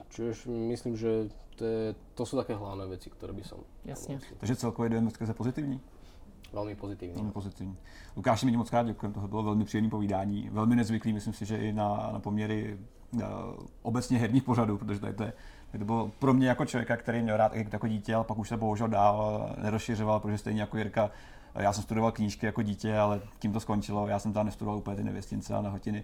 čo 0.09 0.31
ešte 0.31 0.49
myslím, 0.49 0.95
že 0.97 1.29
to, 1.59 1.63
je, 1.67 1.83
to 2.17 2.23
sú 2.25 2.39
také 2.39 2.55
hlavné 2.57 2.87
veci, 2.89 3.11
ktoré 3.11 3.33
by 3.35 3.45
som 3.45 3.61
Jasně. 3.85 4.19
Takže 4.39 4.57
celkově 4.57 4.91
dojem 4.91 5.11
skrze 5.11 5.35
pozitivní? 5.35 5.81
Veľmi 6.53 6.75
pozitívne. 6.75 7.15
Velmi 7.15 7.33
pozitivní. 7.33 7.77
Lukáši, 8.17 8.47
mi 8.47 8.57
moc 8.57 8.71
krát 8.71 8.87
děkuji, 8.87 9.13
to 9.13 9.29
bylo 9.29 9.43
velmi 9.43 9.65
příjemné 9.65 9.91
povídání, 9.91 10.49
velmi 10.53 10.77
nezvyklý, 10.77 11.13
myslím 11.13 11.35
si, 11.35 11.45
že 11.47 11.57
i 11.57 11.73
na, 11.73 12.11
na 12.13 12.21
poměry 12.21 12.79
uh, 13.13 13.23
obecně 13.83 14.19
herních 14.19 14.43
pořadů, 14.43 14.79
protože 14.79 15.01
tady 15.01 15.13
to, 15.13 15.23
je, 15.23 15.33
to 15.79 15.85
bylo 15.85 16.11
pro 16.19 16.35
mě 16.35 16.49
jako 16.49 16.65
člověka, 16.65 16.97
který 16.97 17.23
měl 17.23 17.37
rád 17.37 17.55
jako 17.55 17.89
dítě, 17.89 18.15
ale 18.15 18.25
pak 18.25 18.39
už 18.39 18.49
se 18.49 18.57
bohužel 18.57 18.89
dál 18.89 19.51
nerozšiřoval, 19.63 20.21
protože 20.21 20.39
stejně 20.39 20.61
jako 20.61 20.77
Jirka, 20.79 21.11
eh, 21.55 21.63
já 21.63 21.73
jsem 21.73 21.83
studoval 21.83 22.13
knížky 22.13 22.47
jako 22.47 22.63
dítě, 22.63 22.99
ale 22.99 23.21
tím 23.39 23.53
to 23.53 23.61
skončilo. 23.61 24.09
Já 24.09 24.19
jsem 24.19 24.33
tam 24.33 24.47
nestudoval 24.47 24.79
úplně 24.79 24.97
ty 24.97 25.05
nevěstince 25.05 25.55
a 25.55 25.63
nahotiny, 25.63 26.03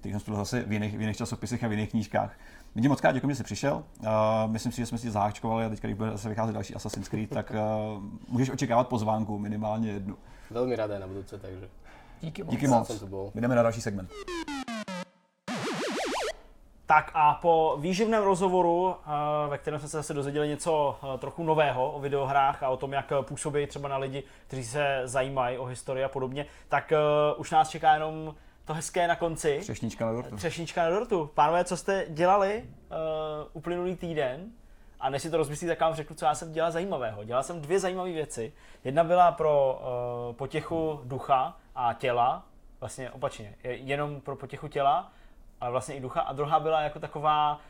který 0.00 0.12
jsem 0.12 0.20
studoval 0.20 0.44
zase 0.44 0.62
v 0.62 0.72
jiných, 0.72 0.98
v 0.98 1.00
jiných 1.00 1.16
časopisech 1.16 1.64
a 1.64 1.68
v 1.68 1.70
jiných 1.70 1.90
knížkách. 1.90 2.38
My 2.76 2.82
ti 2.82 2.88
moc 2.88 3.00
krát 3.00 3.12
děkuji, 3.12 3.28
že 3.28 3.34
jsi 3.34 3.44
přišel. 3.44 3.84
Uh, 4.00 4.08
myslím 4.46 4.72
si, 4.72 4.76
že 4.80 4.86
jsme 4.86 4.98
si 4.98 5.10
zaháčkovali 5.10 5.64
a 5.64 5.68
teď, 5.68 5.80
když 5.80 5.94
bude 5.94 6.10
zase 6.10 6.28
vycházet 6.28 6.52
další 6.52 6.74
Assassin's 6.74 7.08
Creed, 7.08 7.30
tak 7.30 7.50
uh, 7.50 8.02
můžeš 8.28 8.50
očekávat 8.50 8.88
pozvánku, 8.88 9.38
minimálně 9.38 9.90
jednu. 9.90 10.16
Veľmi 10.50 10.76
rád 10.76 10.90
aj 10.90 11.00
na 11.00 11.06
budúce, 11.06 11.38
takže 11.38 11.68
Díky 12.20 12.42
moc. 12.44 12.50
Díky 12.52 12.68
moc. 12.68 13.02
bol. 13.02 13.32
Jdeme 13.34 13.54
na 13.54 13.62
další 13.62 13.80
segment. 13.80 14.10
Tak 16.86 17.10
a 17.14 17.34
po 17.34 17.76
výživném 17.80 18.22
rozhovoru, 18.22 18.94
eh, 18.94 19.48
ve 19.48 19.58
kterém 19.58 19.80
jsme 19.80 19.88
se 19.88 19.96
zase 19.96 20.14
dozvěděli 20.14 20.48
něco 20.48 20.98
trochu 21.18 21.42
nového 21.44 21.92
o 21.92 22.00
videohrách 22.00 22.62
a 22.62 22.68
o 22.68 22.76
tom, 22.76 22.92
jak 22.92 23.12
působí 23.22 23.66
třeba 23.66 23.88
na 23.88 23.96
lidi, 23.96 24.22
kteří 24.46 24.64
se 24.64 25.02
zajímají 25.04 25.58
o 25.58 25.64
historii 25.64 26.04
a 26.04 26.08
podobně, 26.08 26.46
tak 26.68 26.92
už 27.36 27.50
nás 27.50 27.68
čeká 27.68 27.94
jenom 27.94 28.34
to 28.66 28.74
hezké 28.74 29.08
na 29.08 29.16
konci. 29.16 29.58
Třešnička 29.60 30.06
na 30.06 30.12
dortu. 30.12 30.36
Třešnička 30.36 30.82
na 30.82 30.90
dortu. 30.90 31.30
Pánové, 31.34 31.64
co 31.64 31.76
jste 31.76 32.06
dělali 32.08 32.64
uh, 32.64 32.96
uplynulý 33.52 33.96
týden? 33.96 34.50
A 35.00 35.10
než 35.10 35.22
si 35.22 35.30
to 35.30 35.36
rozmyslíte, 35.36 35.72
tak 35.72 35.80
vám 35.80 35.94
řeknu, 35.94 36.16
co 36.16 36.24
já 36.24 36.34
jsem 36.34 36.52
dělal 36.52 36.70
zajímavého. 36.70 37.24
Dělal 37.24 37.42
jsem 37.42 37.60
dvě 37.60 37.80
zajímavé 37.80 38.12
věci. 38.12 38.52
Jedna 38.84 39.04
byla 39.04 39.32
pro 39.32 39.80
uh, 40.28 40.36
potěchu 40.36 41.00
ducha 41.04 41.56
a 41.74 41.92
těla, 41.92 42.44
vlastně 42.80 43.10
opačně, 43.10 43.54
je- 43.64 43.76
jenom 43.76 44.20
pro 44.20 44.36
potěchu 44.36 44.68
těla, 44.68 45.12
ale 45.60 45.70
vlastně 45.70 45.94
i 45.94 46.00
ducha. 46.00 46.20
A 46.20 46.32
druhá 46.32 46.60
byla 46.60 46.80
jako 46.80 46.98
taková 46.98 47.54
uh, 47.54 47.60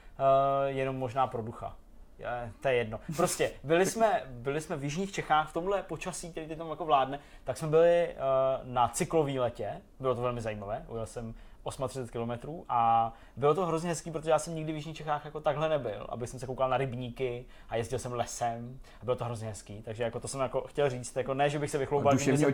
jenom 0.66 0.97
možná 0.97 1.27
pro 1.27 1.43
ducha. 1.43 1.77
Je, 2.18 2.52
to 2.60 2.68
je 2.68 2.74
jedno. 2.74 3.01
Prostě 3.16 3.51
byli 3.64 3.86
jsme, 3.86 4.22
byli 4.26 4.60
jsme 4.60 4.76
v 4.76 4.84
Jižních 4.84 5.12
Čechách 5.12 5.51
v 5.51 5.52
tomhle 5.52 5.82
počasí, 5.82 6.30
který 6.30 6.56
tam 6.56 6.70
jako 6.70 6.84
vládne, 6.84 7.18
tak 7.44 7.56
jsme 7.56 7.68
byli 7.68 8.09
uh, 8.14 8.72
na 8.72 8.88
cyklový 8.88 9.38
letě, 9.38 9.80
bylo 10.01 10.14
to 10.14 10.20
velmi 10.22 10.40
zajímavé, 10.40 10.84
ujel 10.88 11.06
jsem 11.06 11.34
38 11.70 12.09
km 12.09 12.48
a 12.68 13.12
bylo 13.36 13.55
to 13.55 13.66
hrozně 13.66 13.88
hezký, 13.88 14.10
protože 14.10 14.30
já 14.30 14.38
jsem 14.38 14.55
nikdy 14.55 14.72
v 14.72 14.74
Jižních 14.74 14.97
Čechách 14.97 15.24
jako 15.24 15.40
takhle 15.40 15.68
nebyl, 15.68 16.06
aby 16.09 16.26
jsem 16.26 16.40
se 16.40 16.47
koukal 16.47 16.68
na 16.70 16.76
rybníky 16.76 17.44
a 17.68 17.76
jezdil 17.76 17.98
jsem 17.98 18.12
lesem. 18.12 18.78
A 19.02 19.05
bylo 19.05 19.16
to 19.16 19.24
hrozně 19.24 19.48
hezký, 19.48 19.82
takže 19.82 20.02
jako 20.02 20.20
to 20.20 20.28
jsem 20.28 20.40
jako 20.40 20.60
chtěl 20.60 20.90
říct, 20.90 21.16
jako 21.16 21.34
ne, 21.34 21.51
že 21.51 21.59
bych 21.59 21.70
se 21.70 21.78
vychloubal, 21.78 22.12
že 22.18 22.24
jsem- 22.38 22.47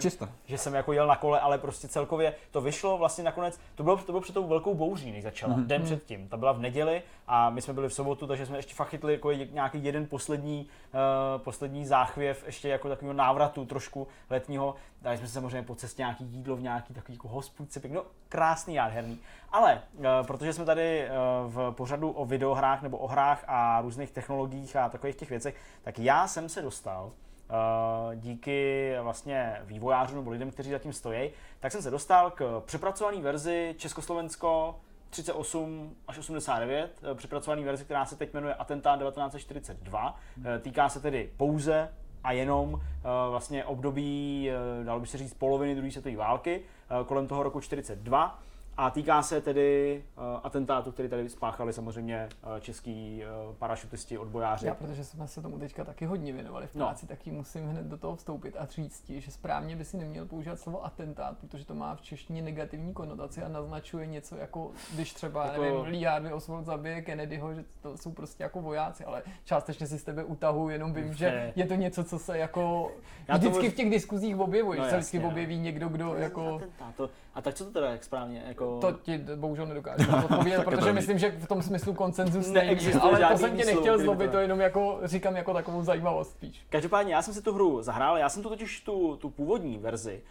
že 0.46 0.58
jsem 0.58 0.74
jako 0.74 0.92
jel 0.92 1.06
na 1.06 1.16
kole, 1.16 1.40
ale 1.40 1.58
prostě 1.58 1.88
celkově 1.88 2.34
to 2.50 2.60
vyšlo 2.60 2.98
vlastně 2.98 3.24
nakonec, 3.24 3.60
to 3.74 3.82
bylo, 3.82 3.96
to 3.96 4.12
bylo 4.12 4.20
před 4.20 4.32
tou 4.32 4.46
velkou 4.48 4.74
bouří, 4.74 5.12
než 5.12 5.22
začala, 5.22 5.54
mm-hmm. 5.54 5.66
den 5.66 5.82
předtím, 5.82 6.28
ta 6.28 6.36
byla 6.36 6.52
v 6.52 6.60
neděli 6.60 7.02
a 7.26 7.50
my 7.50 7.62
jsme 7.62 7.74
byli 7.74 7.88
v 7.88 7.94
sobotu, 7.94 8.26
takže 8.26 8.46
jsme 8.46 8.58
ještě 8.58 8.74
fakt 8.74 8.88
chytli 8.88 9.12
jako 9.12 9.32
nějaký 9.32 9.84
jeden 9.84 10.06
poslední, 10.06 10.66
uh, 10.94 11.42
poslední 11.42 11.86
záchvěv, 11.86 12.42
ještě 12.46 12.68
jako 12.68 12.88
takového 12.88 13.12
návratu 13.12 13.64
trošku 13.64 14.06
letního, 14.30 14.74
dali 15.02 15.18
jsme 15.18 15.26
si 15.26 15.32
samozřejmě 15.32 15.62
po 15.62 15.74
cestě 15.74 16.02
nějaký 16.02 16.24
jídlo 16.24 16.56
v 16.56 16.62
nějaký 16.62 16.94
takový 16.94 17.14
jako 17.14 17.28
hospůdce, 17.28 17.80
no 17.88 18.04
krásný, 18.28 18.74
nádherný. 18.74 19.18
Ale 19.50 19.82
uh, 19.94 20.04
protože 20.26 20.52
jsme 20.52 20.64
tady 20.64 21.08
uh, 21.08 21.52
v 21.52 21.72
pořadu 21.76 22.10
o 22.10 22.26
videohrách 22.26 22.82
nebo 22.82 22.98
o 22.98 23.06
hrách 23.06 23.44
a 23.46 23.80
různých 23.80 24.10
technologiích 24.10 24.76
a 24.76 24.88
takových 24.88 25.16
těch 25.16 25.30
věcech, 25.30 25.56
tak 25.82 25.98
já 25.98 26.28
jsem 26.28 26.48
se 26.48 26.62
dostal 26.62 27.12
Uh, 27.42 28.14
díky 28.14 28.92
vlastně 29.02 29.60
vývojářům 29.64 30.16
nebo 30.16 30.30
lidem, 30.30 30.50
kteří 30.50 30.70
zatím 30.70 30.92
stojí, 30.92 31.30
tak 31.60 31.72
jsem 31.72 31.82
se 31.82 31.90
dostal 31.90 32.30
k 32.30 32.62
přepracované 32.66 33.20
verzi 33.20 33.74
Československo 33.78 34.80
38 35.12 35.96
až 36.08 36.18
89, 36.18 36.90
eh, 37.02 37.14
přepracované 37.14 37.62
verzi, 37.62 37.84
která 37.84 38.04
se 38.06 38.16
teď 38.16 38.34
jmenuje 38.34 38.54
Atentát 38.54 39.00
1942. 39.00 40.16
Eh, 40.44 40.58
Týká 40.58 40.88
se 40.88 41.00
tedy 41.00 41.30
pouze 41.36 41.94
a 42.24 42.32
jenom 42.32 42.80
eh, 42.80 43.30
vlastně 43.30 43.64
období, 43.64 44.50
eh, 44.50 44.84
dalo 44.84 45.00
by 45.00 45.06
se 45.06 45.18
říct, 45.18 45.34
poloviny 45.34 45.74
druhé 45.74 45.90
světové 45.90 46.16
války, 46.16 46.60
eh, 46.60 47.04
kolem 47.04 47.26
toho 47.26 47.42
roku 47.42 47.60
42. 47.60 48.38
A 48.76 48.90
týká 48.90 49.22
se 49.22 49.40
tedy 49.40 50.02
uh, 50.16 50.22
atentátu, 50.42 50.92
který 50.92 51.08
tady 51.08 51.28
spáchali 51.28 51.72
samozřejmě 51.72 52.28
uh, 52.46 52.60
český 52.60 53.22
uh, 53.48 53.54
parašutisti, 53.54 54.18
odbojáři. 54.18 54.66
Já, 54.66 54.74
protože 54.74 55.04
jsme 55.04 55.28
se 55.28 55.42
tomu 55.42 55.58
teďka 55.58 55.84
taky 55.84 56.04
hodně 56.06 56.32
věnovali 56.32 56.66
v 56.66 56.74
No. 56.74 56.86
práci, 56.86 57.06
tak 57.06 57.26
ji 57.26 57.32
musím 57.32 57.68
hned 57.68 57.86
do 57.86 57.96
toho 57.96 58.16
vstoupit 58.16 58.56
a 58.58 58.66
říct 58.66 59.00
ti, 59.00 59.20
že 59.20 59.30
správně 59.30 59.76
by 59.76 59.84
si 59.84 59.96
neměl 59.96 60.26
používat 60.26 60.58
slovo 60.58 60.84
atentát, 60.84 61.38
protože 61.38 61.64
to 61.66 61.74
má 61.74 61.94
v 61.94 62.00
češtině 62.00 62.42
negativní 62.42 62.94
konotaci 62.94 63.42
a 63.42 63.48
naznačuje 63.48 64.06
něco 64.06 64.36
jako, 64.36 64.70
když 64.94 65.12
třeba, 65.12 65.46
Jako- 65.46 65.60
nevím, 65.62 65.80
Lee 65.80 66.04
Harvey 66.04 66.32
Oswald 66.32 66.64
zabije 66.66 67.02
Kennedyho, 67.02 67.54
že 67.54 67.64
to 67.82 67.96
jsou 67.98 68.12
prostě 68.12 68.42
jako 68.42 68.60
vojáci, 68.62 69.04
ale 69.04 69.22
částečně 69.44 69.86
si 69.86 69.98
z 69.98 70.04
tebe 70.04 70.24
utahu, 70.24 70.68
jenom 70.70 70.94
vím, 70.94 71.06
Ne. 71.08 71.14
že 71.14 71.52
je 71.56 71.66
to 71.66 71.74
něco, 71.74 72.04
co 72.04 72.18
se 72.18 72.38
jako 72.38 72.92
Já 73.28 73.34
to 73.34 73.38
vždycky 73.50 73.66
mož- 73.68 73.70
v 73.72 73.74
těch 73.74 73.90
diskuzích 73.90 74.38
objevuje, 74.40 74.78
No 74.78 74.84
že 74.84 74.90
se 74.90 74.96
vždycky 74.96 75.16
jasně, 75.16 75.26
no. 75.26 75.32
objeví 75.32 75.58
někdo, 75.58 75.88
kdo 75.88 76.14
jako... 76.14 76.54
Atentát, 76.56 76.94
to, 76.96 77.10
a 77.34 77.42
tak 77.42 77.54
co 77.54 77.64
to 77.64 77.70
teda 77.70 77.90
jak 77.90 78.04
správně? 78.04 78.42
Jako, 78.48 78.78
to... 78.80 78.92
Ti 78.92 79.18
bohužel 79.36 79.66
nedokážu 79.66 80.16
odpovědět, 80.16 80.60
protože 80.64 80.86
to 80.86 80.92
myslím, 80.94 81.18
že 81.18 81.30
v 81.30 81.48
tom 81.48 81.62
smyslu 81.62 81.94
koncenzus 81.94 82.48
Neexistuje 82.52 83.12
není, 83.12 83.24
ale 83.24 83.34
to 83.34 83.38
jsem 83.38 83.56
tě 83.56 83.64
nechtěl 83.64 83.98
zlobit, 83.98 84.30
to- 84.30 84.38
jenom 84.38 84.60
jako 84.60 85.00
říkám 85.04 85.36
jako 85.36 85.54
takovou 85.54 85.82
zajímavost 85.82 86.30
spíš. 86.30 86.66
Každopádně 86.68 87.14
já 87.14 87.22
jsem 87.22 87.34
si 87.34 87.42
tu 87.42 87.52
hru 87.52 87.82
zahrál, 87.82 88.18
já 88.18 88.28
jsem 88.28 88.42
tu 88.42 88.48
totiž 88.48 88.80
tu, 88.80 89.16
tu 89.16 89.30
původní 89.30 89.78
verzi 89.78 90.22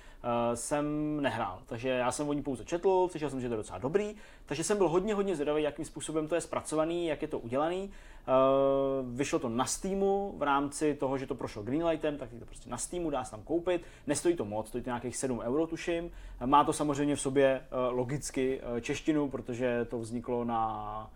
jsem 0.53 1.17
nehrál, 1.21 1.59
takže 1.65 1.89
já 1.89 2.11
jsem 2.11 2.29
o 2.29 2.33
ní 2.33 2.43
pouze 2.43 2.65
četl, 2.65 3.07
slyšel 3.11 3.29
jsem, 3.29 3.41
že 3.41 3.47
to 3.47 3.53
je 3.53 3.57
docela 3.57 3.79
dobrý, 3.79 4.15
takže 4.45 4.63
jsem 4.63 4.77
byl 4.77 4.89
hodně, 4.89 5.13
hodně 5.13 5.35
zvědavý, 5.35 5.63
jakým 5.63 5.85
způsobem 5.85 6.27
to 6.27 6.35
je 6.35 6.41
zpracovaný, 6.41 7.07
jak 7.07 7.21
je 7.21 7.27
to 7.27 7.39
udělaný. 7.39 7.91
Uh, 8.27 9.17
vyšlo 9.17 9.39
to 9.39 9.49
na 9.49 9.65
Steamu 9.65 10.35
v 10.37 10.43
rámci 10.43 10.95
toho, 10.95 11.17
že 11.17 11.27
to 11.27 11.35
prošlo 11.35 11.63
Greenlightem, 11.63 12.17
tak 12.17 12.29
to 12.39 12.45
prostě 12.45 12.69
na 12.69 12.77
Steamu, 12.77 13.09
dá 13.09 13.23
se 13.23 13.31
tam 13.31 13.41
koupit. 13.43 13.81
Nestojí 14.07 14.35
to 14.35 14.45
moc, 14.45 14.67
stojí 14.67 14.83
to 14.83 14.89
nějakých 14.89 15.17
7 15.17 15.39
euro, 15.39 15.67
tuším. 15.67 16.11
Má 16.45 16.63
to 16.63 16.73
samozřejmě 16.73 17.15
v 17.15 17.21
sobě 17.21 17.61
uh, 17.61 17.97
logicky 17.97 18.61
češtinu, 18.81 19.29
protože 19.29 19.85
to 19.85 19.99
vzniklo 19.99 20.43
na 20.43 21.11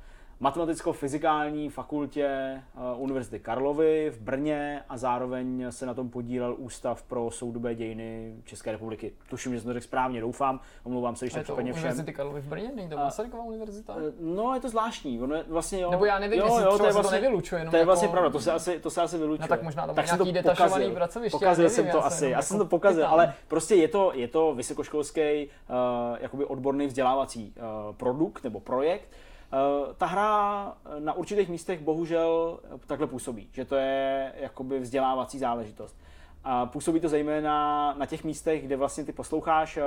matematicko-fyzikální 0.45 1.69
fakultě 1.69 2.61
uh, 2.95 3.01
Univerzity 3.01 3.39
Karlovy 3.39 4.09
v 4.15 4.19
Brně 4.21 4.81
a 4.89 4.97
zároveň 4.97 5.65
se 5.69 5.85
na 5.85 5.93
tom 5.93 6.09
podílel 6.09 6.55
Ústav 6.57 7.03
pro 7.03 7.31
soudobé 7.31 7.75
dějiny 7.75 8.35
České 8.43 8.71
republiky. 8.71 9.13
Tuším, 9.29 9.53
že 9.53 9.59
jsem 9.59 9.67
to 9.69 9.73
řekl 9.73 9.83
správně, 9.83 10.21
doufám. 10.21 10.59
Omlouvám 10.83 11.15
se, 11.15 11.25
když 11.25 11.33
tak 11.33 11.45
to 11.47 11.53
případně 11.53 11.73
všem. 11.73 11.81
Univerzity 11.83 12.13
Karlovy 12.13 12.41
v 12.41 12.47
Brně, 12.47 12.71
není 12.75 12.89
to 12.89 12.95
Masarykova 12.97 13.43
univerzita? 13.43 13.95
Eh, 13.97 14.11
No, 14.19 14.53
je 14.53 14.59
to 14.59 14.69
zvláštní. 14.69 15.21
Ono 15.21 15.35
je 15.35 15.43
vlastně, 15.47 15.81
jo, 15.81 15.91
Nebo 15.91 16.05
já 16.05 16.19
nevím, 16.19 16.39
jo, 16.39 16.45
jestli 16.45 16.63
jo, 16.63 16.71
třeba 16.73 16.87
je 16.87 16.93
se 16.93 16.97
to 16.97 17.01
vlastně, 17.01 17.21
nevylučuje, 17.21 17.61
jenom 17.61 17.71
To 17.71 17.77
je 17.77 17.79
jako- 17.79 17.85
vlastně 17.87 18.07
pravda, 18.07 18.29
to 18.29 18.39
se 18.39 18.51
asi, 18.51 18.79
to 18.79 18.89
se 18.89 19.01
asi 19.01 19.17
vylučuje. 19.17 19.41
No 19.41 19.47
tak 19.47 19.63
možná 19.63 19.87
to 19.87 19.93
bylo 19.93 20.07
jsem 20.07 20.17
nějaký 20.17 20.31
detašovaný 20.31 20.71
pokazil. 20.73 20.95
pracoviště, 20.95 21.37
Pokazil 21.37 21.63
já 21.63 21.69
jsem 21.69 21.85
nevím, 21.85 21.99
to 21.99 22.05
asi, 22.05 22.29
já 22.29 22.41
jsem 22.41 22.55
jako 22.57 22.65
to 22.65 22.69
pokazil, 22.69 23.01
pytám. 23.01 23.13
ale 23.13 23.33
prostě 23.47 23.75
je 23.75 23.87
to, 23.87 24.11
je 24.15 24.27
to 24.27 24.55
vysokoškolský, 24.55 25.21
uh, 25.69 26.17
jakoby 26.19 26.45
odborný 26.45 26.87
vzdělávací 26.87 27.53
uh, 27.57 27.95
produkt 27.95 28.43
nebo 28.43 28.59
projekt. 28.59 29.09
Uh, 29.53 29.93
ta 29.93 30.05
hra 30.05 30.73
na 30.99 31.13
určitých 31.13 31.49
místech 31.49 31.79
bohužel 31.79 32.59
takhle 32.87 33.07
působí, 33.07 33.49
že 33.51 33.65
to 33.65 33.75
je 33.75 34.33
jakoby 34.35 34.79
vzdělávací 34.79 35.39
záležitost. 35.39 35.97
A 36.43 36.65
působí 36.65 36.99
to 36.99 37.09
zejména 37.09 37.93
na 37.97 38.05
těch 38.05 38.23
místech, 38.23 38.63
kde 38.65 38.75
vlastně 38.75 39.03
ty 39.03 39.11
posloucháš 39.11 39.79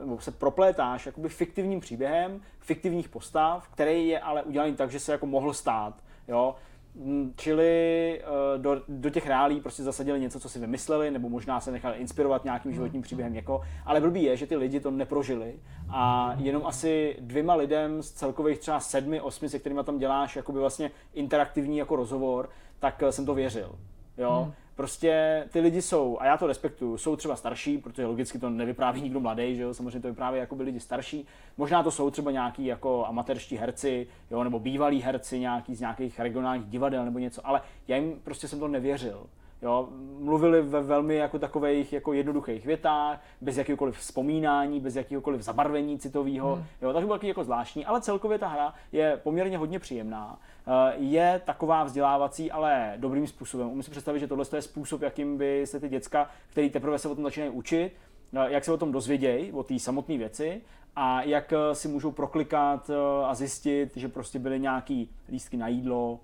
nebo 0.00 0.20
se 0.20 0.30
proplétáš 0.30 1.06
jakoby 1.06 1.28
fiktivním 1.28 1.80
příběhem, 1.80 2.40
fiktivních 2.60 3.08
postav, 3.08 3.68
který 3.68 4.08
je 4.08 4.20
ale 4.20 4.42
udělaný 4.42 4.76
tak, 4.76 4.90
že 4.90 5.00
se 5.00 5.12
jako 5.12 5.26
mohl 5.26 5.52
stát. 5.52 5.94
Jo? 6.28 6.54
Mm, 6.98 7.32
Čili 7.36 8.22
uh, 8.22 8.62
do, 8.62 8.82
do 8.88 9.10
těch 9.10 9.26
reálí 9.26 9.60
prostě 9.60 9.82
zasadili 9.82 10.20
něco, 10.20 10.40
co 10.40 10.48
si 10.48 10.58
vymysleli, 10.58 11.10
nebo 11.10 11.28
možná 11.28 11.60
se 11.60 11.70
nechali 11.70 11.96
inspirovat 11.96 12.44
nějakým 12.44 12.72
životním 12.72 13.02
příběhem 13.02 13.32
někoho, 13.32 13.60
ale 13.84 14.00
blbý 14.00 14.22
je, 14.22 14.36
že 14.36 14.46
ty 14.46 14.56
lidi 14.56 14.80
to 14.80 14.90
neprožili 14.90 15.54
a 15.88 16.34
jenom 16.38 16.66
asi 16.66 17.16
dvěma 17.20 17.54
lidem 17.54 18.02
z 18.02 18.12
celkových 18.12 18.58
třeba 18.58 18.80
sedmi, 18.80 19.20
osmi, 19.20 19.48
se 19.48 19.58
kterými 19.58 19.84
tam 19.84 19.98
děláš 19.98 20.36
jakoby 20.36 20.58
vlastně 20.58 20.90
interaktivní 21.14 21.78
jako 21.78 21.96
rozhovor, 21.96 22.48
tak 22.78 23.02
eh, 23.02 23.12
jsem 23.12 23.26
to 23.26 23.34
věřil. 23.34 23.78
Jo? 24.18 24.42
Hmm. 24.42 24.52
Prostě 24.76 25.44
ty 25.52 25.60
lidi 25.60 25.82
jsou, 25.82 26.18
a 26.20 26.26
já 26.26 26.36
to 26.36 26.46
respektuju, 26.46 26.98
jsou 26.98 27.16
třeba 27.16 27.36
starší, 27.36 27.78
protože 27.78 28.06
logicky 28.06 28.38
to 28.38 28.50
nevypráví 28.50 29.02
nikdo 29.02 29.20
mladý, 29.20 29.56
že 29.56 29.62
jo, 29.62 29.74
samozřejmě 29.74 30.00
to 30.00 30.08
vypráví 30.08 30.38
jako 30.38 30.54
by 30.54 30.62
lidi 30.62 30.80
starší. 30.80 31.26
Možná 31.56 31.82
to 31.82 31.90
jsou 31.90 32.10
třeba 32.10 32.30
nějaký 32.30 32.66
jako 32.66 33.06
amatérští 33.06 33.56
herci, 33.56 34.06
jo, 34.30 34.44
nebo 34.44 34.58
bývalí 34.58 35.02
herci 35.02 35.38
nějaký 35.38 35.74
z 35.74 35.80
nějakých 35.80 36.20
regionálních 36.20 36.66
divadel 36.66 37.04
nebo 37.04 37.18
něco, 37.18 37.46
ale 37.46 37.60
já 37.88 37.96
jim 37.96 38.20
prostě 38.24 38.48
jsem 38.48 38.60
to 38.60 38.68
nevěřil. 38.68 39.26
Jo, 39.62 39.88
mluvili 40.18 40.62
ve 40.62 40.82
velmi 40.82 41.16
jako 41.16 41.38
takových 41.38 41.92
jako 41.92 42.12
jednoduchých 42.12 42.66
větách, 42.66 43.20
bez 43.40 43.56
jakéhokoliv 43.56 43.98
vzpomínání, 43.98 44.80
bez 44.80 44.96
jakéhokoliv 44.96 45.40
zabarvení 45.40 45.98
citového. 45.98 46.54
Hmm. 46.54 46.64
Jo, 46.82 46.92
tak 46.92 47.00
to 47.02 47.06
bylo 47.06 47.18
taky 47.18 47.28
jako 47.28 47.44
zvláštní, 47.44 47.86
ale 47.86 48.00
celkově 48.00 48.38
ta 48.38 48.48
hra 48.48 48.74
je 48.92 49.20
poměrně 49.22 49.58
hodně 49.58 49.78
příjemná. 49.78 50.38
Eh, 50.68 50.94
Je 50.96 51.40
taková 51.44 51.84
vzdělávací, 51.84 52.50
ale 52.50 52.94
dobrým 52.96 53.26
způsobem. 53.26 53.68
Umím 53.68 53.82
si 53.82 53.90
představit, 53.90 54.20
že 54.20 54.26
tohle 54.26 54.44
je 54.54 54.62
způsob, 54.62 55.02
jakým 55.02 55.38
by 55.38 55.66
se 55.66 55.80
ty 55.80 55.88
děcka, 55.88 56.30
který 56.50 56.70
teprve 56.70 56.98
se 56.98 57.08
o 57.08 57.14
tom 57.14 57.24
začínají 57.24 57.52
učit, 57.52 57.92
eh, 58.34 58.52
jak 58.52 58.64
se 58.64 58.72
o 58.72 58.76
tom 58.76 58.92
dozvědějí, 58.92 59.52
o 59.52 59.62
té 59.62 59.78
samotné 59.78 60.18
věci 60.18 60.60
a 60.96 61.22
jak 61.22 61.52
eh, 61.52 61.74
si 61.74 61.88
můžou 61.88 62.12
proklikat 62.12 62.90
a 63.24 63.34
zjistit, 63.34 63.96
že 63.96 64.08
prostě 64.08 64.38
byly 64.38 64.60
nějaký 64.60 65.10
lístky 65.28 65.56
na 65.56 65.68
jídlo, 65.68 66.20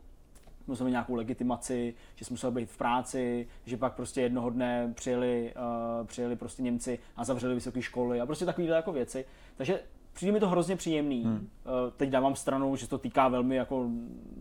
museli 0.67 0.89
mít 0.89 0.93
nějakou 0.93 1.15
legitimaci, 1.15 1.95
že 2.17 2.25
jsme 2.25 2.35
museli 2.35 2.55
být 2.55 2.71
v 2.71 2.77
práci, 2.77 3.49
že 3.65 3.77
pak 3.77 3.95
prostě 3.95 4.21
jednoho 4.21 4.51
dne 4.51 4.93
přijeli, 4.95 5.55
uh, 6.01 6.07
přijeli 6.07 6.37
prostě 6.37 6.63
Němci 6.63 6.99
a 7.17 7.25
zavřeli 7.25 7.55
vysoké 7.55 7.83
školy 7.83 8.21
a 8.21 8.27
prostě 8.27 8.45
takovéhle 8.45 8.77
jako 8.77 8.93
věci. 8.93 9.25
Takže 9.57 9.81
přijde 10.13 10.33
mi 10.33 10.41
to 10.41 10.49
hrozně 10.49 10.77
příjemný. 10.77 11.25
Hmm. 11.25 11.35
Uh, 11.35 11.73
teď 11.97 12.11
dávám 12.11 12.37
stranou, 12.37 12.77
že 12.77 12.89
to 12.89 12.99
týká 12.99 13.29
velmi 13.29 13.57
jako 13.57 13.89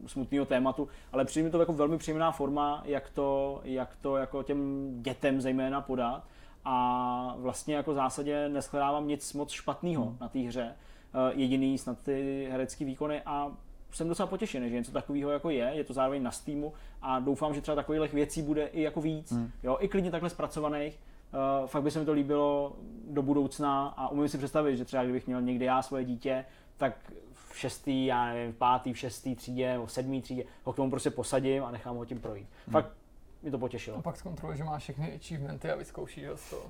smutného 0.05 0.45
tématu, 0.45 0.87
ale 1.11 1.25
přijde 1.25 1.45
mi 1.45 1.51
to 1.51 1.59
jako 1.59 1.73
velmi 1.73 1.97
příjemná 1.97 2.31
forma, 2.31 2.81
jak 2.85 3.09
to, 3.09 3.61
jak 3.63 3.95
to 4.01 4.17
jako 4.17 4.43
těm 4.43 4.89
dětem 5.01 5.41
zejména 5.41 5.81
podat. 5.81 6.23
A 6.65 7.35
vlastně 7.37 7.75
jako 7.75 7.91
v 7.91 7.95
zásadě 7.95 8.49
neschledávám 8.49 9.07
nic 9.07 9.33
moc 9.33 9.51
špatného 9.51 10.05
hmm. 10.05 10.17
na 10.21 10.29
té 10.29 10.39
hře. 10.39 10.75
Uh, 11.13 11.39
jediný 11.39 11.77
snad 11.77 12.01
ty 12.03 12.47
herecké 12.51 12.85
výkony 12.85 13.21
a 13.25 13.51
jsem 13.91 14.07
docela 14.07 14.27
potěšený, 14.27 14.69
že 14.69 14.75
něco 14.75 14.91
takového 14.91 15.31
jako 15.31 15.49
je, 15.49 15.71
je 15.73 15.83
to 15.83 15.93
zároveň 15.93 16.23
na 16.23 16.31
Steamu 16.31 16.73
a 17.01 17.19
doufám, 17.19 17.53
že 17.53 17.61
třeba 17.61 17.75
takových 17.75 18.13
věcí 18.13 18.41
bude 18.41 18.65
i 18.65 18.81
jako 18.81 19.01
víc, 19.01 19.31
hmm. 19.31 19.51
jo, 19.63 19.77
i 19.79 19.87
klidně 19.87 20.11
takhle 20.11 20.29
zpracovaných. 20.29 20.99
Uh, 21.33 21.67
fakt 21.67 21.83
by 21.83 21.91
se 21.91 21.99
mi 21.99 22.05
to 22.05 22.13
líbilo 22.13 22.75
do 23.07 23.21
budoucna 23.21 23.87
a 23.87 24.07
umím 24.07 24.29
si 24.29 24.37
představit, 24.37 24.77
že 24.77 24.85
třeba 24.85 25.03
kdybych 25.03 25.27
měl 25.27 25.41
někdy 25.41 25.65
já 25.65 25.81
svoje 25.81 26.05
dítě, 26.05 26.45
tak 26.77 27.13
v 27.31 27.59
šestý, 27.59 28.05
já 28.05 28.25
nevím, 28.25 28.53
v 28.53 28.57
pátý, 28.57 28.93
v 28.93 28.97
šestý 28.97 29.35
třídě 29.35 29.73
nebo 29.73 29.85
v 29.85 29.91
sedmý 29.91 30.21
třídě 30.21 30.43
ho 30.63 30.73
k 30.73 30.75
tomu 30.75 30.89
prostě 30.89 31.09
posadím 31.09 31.63
a 31.63 31.71
nechám 31.71 31.95
ho 31.95 32.05
tím 32.05 32.19
projít. 32.19 32.47
Hmm. 32.65 32.73
Fakt 32.73 32.91
mě 33.41 33.51
to 33.51 33.59
potěšilo. 33.59 33.97
A 33.97 34.01
pak 34.01 34.17
zkontroluješ, 34.17 34.57
že 34.57 34.63
máš 34.63 34.83
všechny 34.83 35.15
achievementy 35.15 35.71
a 35.71 35.75
vyzkoušíš 35.75 36.27
ho 36.27 36.37
z 36.37 36.49
toho. 36.49 36.63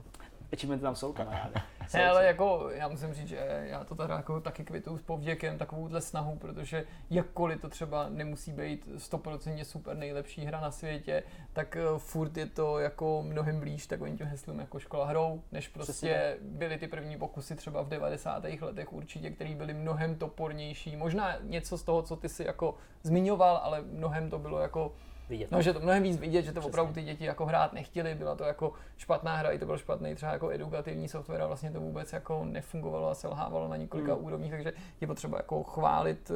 Achievementy 0.54 0.84
tam 0.84 0.96
jsou, 0.96 1.14
kamaráde. 1.14 1.54
Ne, 1.94 2.10
ale 2.10 2.26
jako 2.26 2.70
já 2.74 2.88
musím 2.88 3.14
říct, 3.14 3.28
že 3.28 3.62
já 3.64 3.84
to 3.84 3.96
teda 3.96 4.16
jako 4.16 4.42
taky 4.42 4.64
kvituju 4.64 4.98
s 4.98 5.02
povděkem 5.02 5.58
takovouhle 5.58 6.02
snahu, 6.02 6.36
protože 6.36 6.86
jakkoliv 7.10 7.62
to 7.62 7.70
třeba 7.70 8.10
nemusí 8.10 8.52
být 8.52 8.88
100% 8.88 9.64
super 9.64 9.98
nejlepší 9.98 10.46
hra 10.46 10.60
na 10.60 10.72
světě, 10.72 11.24
tak 11.54 11.76
eh, 11.76 11.82
furt 11.98 12.38
je 12.38 12.46
to 12.46 12.80
jako 12.80 13.24
mnohem 13.28 13.60
blíž 13.60 13.88
takovým 13.88 14.18
tím 14.18 14.28
heslům 14.28 14.60
jako 14.60 14.80
škola 14.80 15.06
hrou, 15.06 15.44
než 15.52 15.68
prostě 15.68 15.92
Přesně 15.92 16.36
byly 16.42 16.78
ty 16.78 16.88
první 16.88 17.18
pokusy 17.18 17.56
třeba 17.56 17.82
v 17.82 17.90
90. 17.90 18.44
letech 18.62 18.94
určitě, 18.94 19.30
které 19.30 19.56
byly 19.56 19.74
mnohem 19.74 20.16
topornější. 20.16 20.96
Možná 20.96 21.36
něco 21.42 21.78
z 21.78 21.84
toho, 21.84 22.02
co 22.02 22.16
ty 22.16 22.30
si 22.30 22.44
jako 22.44 22.76
zmiňoval, 23.04 23.58
ale 23.58 23.82
mnohem 23.82 24.30
to 24.30 24.40
bylo 24.40 24.60
jako 24.60 24.94
Vidět. 25.32 25.52
No, 25.52 25.62
že 25.62 25.74
to 25.74 25.80
mnohem 25.80 26.04
víc 26.04 26.18
vidět, 26.18 26.42
že 26.46 26.52
to 26.52 26.60
Přesně. 26.60 26.70
opravdu 26.70 26.94
ty 26.94 27.04
děti 27.04 27.26
jako 27.26 27.46
hrát 27.46 27.74
nechtěli, 27.74 28.16
byla 28.16 28.36
to 28.36 28.44
jako 28.44 28.74
špatná 28.98 29.36
hra, 29.36 29.50
i 29.52 29.60
to 29.60 29.66
byl 29.66 29.78
špatný 29.78 30.16
třeba 30.16 30.32
jako 30.32 30.50
edukativní 30.50 31.08
software 31.08 31.42
a 31.42 31.48
vlastně 31.48 31.72
to 31.72 31.80
vůbec 31.80 32.14
jako 32.14 32.46
nefungovalo 32.46 33.10
a 33.10 33.16
selhávalo 33.16 33.68
na 33.68 33.78
několika 33.78 34.14
Hmm. 34.14 34.26
úrovních, 34.26 34.52
takže 34.52 34.74
je 35.02 35.08
potřeba 35.08 35.38
jako 35.38 35.64
chválit 35.64 36.32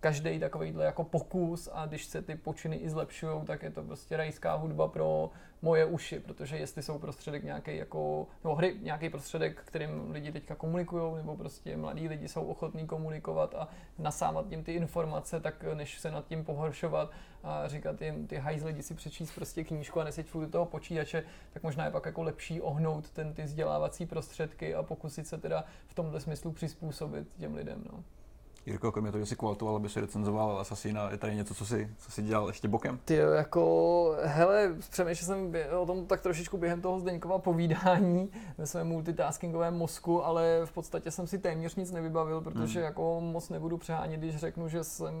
každý 0.00 0.38
takovýhle 0.38 0.84
jako 0.84 1.04
pokus 1.04 1.68
a 1.72 1.86
když 1.86 2.04
se 2.04 2.22
ty 2.22 2.34
počiny 2.34 2.76
i 2.76 2.90
zlepšují, 2.90 3.44
tak 3.44 3.62
je 3.62 3.70
to 3.70 3.82
prostě 3.82 4.16
rajská 4.16 4.54
hudba 4.54 4.88
pro 4.88 5.30
moje 5.62 5.84
uši, 5.84 6.20
protože 6.20 6.56
jestli 6.56 6.82
jsou 6.82 6.98
prostředek 6.98 7.44
nějaký 7.44 7.76
jako, 7.76 8.26
nebo 8.44 8.54
hry 8.54 8.76
nějaký 8.82 9.08
prostředek, 9.08 9.62
kterým 9.64 10.10
lidi 10.10 10.32
teďka 10.32 10.54
komunikují, 10.54 11.16
nebo 11.16 11.36
prostě 11.36 11.76
mladí 11.76 12.08
lidi 12.08 12.28
jsou 12.28 12.42
ochotní 12.42 12.86
komunikovat 12.86 13.54
a 13.54 13.68
nasávat 13.98 14.48
tím 14.48 14.64
ty 14.64 14.72
informace, 14.72 15.40
tak 15.40 15.64
než 15.74 15.98
se 15.98 16.10
nad 16.10 16.26
tím 16.26 16.44
pohoršovat 16.44 17.10
a 17.42 17.68
říkat 17.68 18.02
jim, 18.02 18.26
ty 18.26 18.36
hajzli, 18.36 18.72
jdi 18.72 18.82
si 18.82 18.94
přečíst 18.94 19.34
prostě 19.34 19.64
knížku 19.64 20.00
a 20.00 20.04
neseď 20.04 20.26
furt 20.26 20.46
do 20.46 20.50
toho 20.50 20.66
počítače, 20.66 21.24
tak 21.52 21.62
možná 21.62 21.84
je 21.84 21.90
pak 21.90 22.06
jako 22.06 22.22
lepší 22.22 22.60
ohnout 22.60 23.10
ten, 23.10 23.34
ty 23.34 23.42
vzdělávací 23.42 24.06
prostředky 24.06 24.74
a 24.74 24.82
pokusit 24.82 25.26
se 25.26 25.38
teda 25.38 25.64
v 25.86 25.94
tomto 25.94 26.20
smyslu 26.20 26.52
přizpůsobit 26.52 27.34
těm 27.38 27.54
lidem. 27.54 27.84
No. 27.92 28.04
Jirko, 28.66 28.92
kromě 28.92 29.12
toho, 29.12 29.20
že 29.20 29.26
jsi 29.26 29.36
kvaltoval, 29.36 29.76
aby 29.76 29.88
si 29.88 30.00
recenzoval 30.00 30.58
Assassina, 30.60 31.10
je 31.10 31.18
tady 31.18 31.34
něco, 31.34 31.54
co 31.54 31.66
jsi, 31.66 31.90
co 31.98 32.10
jsi 32.10 32.22
dělal 32.22 32.48
ještě 32.48 32.68
bokem? 32.68 32.98
Ty 33.04 33.14
jo, 33.16 33.30
jako, 33.30 34.16
hele, 34.22 34.74
přemýšlel 34.90 35.26
jsem 35.26 35.52
o 35.78 35.86
tom 35.86 36.06
tak 36.06 36.20
trošičku 36.20 36.58
během 36.58 36.80
toho 36.80 37.00
Zdeňkova 37.00 37.38
povídání 37.38 38.30
ve 38.58 38.66
svém 38.66 38.86
multitaskingovém 38.86 39.74
mozku, 39.74 40.24
ale 40.24 40.60
v 40.64 40.72
podstatě 40.72 41.10
jsem 41.10 41.26
si 41.26 41.38
téměř 41.38 41.74
nic 41.76 41.90
nevybavil, 41.90 42.40
protože 42.40 42.78
Hmm. 42.78 42.84
jako 42.84 43.20
moc 43.20 43.48
nebudu 43.48 43.78
přehánět, 43.78 44.20
když 44.20 44.36
řeknu, 44.36 44.68
že 44.68 44.84
jsem 44.84 45.14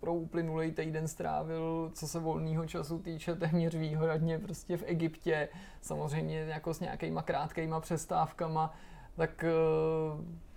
pro 0.00 0.14
uplynulý 0.14 0.72
týden 0.72 1.08
strávil, 1.08 1.90
co 1.94 2.08
se 2.08 2.18
volného 2.18 2.66
času 2.66 2.98
týče, 2.98 3.34
téměř 3.34 3.74
výhradně 3.74 4.38
prostě 4.38 4.76
v 4.76 4.82
Egyptě, 4.86 5.48
samozřejmě 5.80 6.38
jako 6.38 6.74
s 6.74 6.80
nějakýma 6.80 7.22
krátkýma 7.22 7.80
přestávkama, 7.80 8.74
tak 9.16 9.44
eh. 9.44 10.51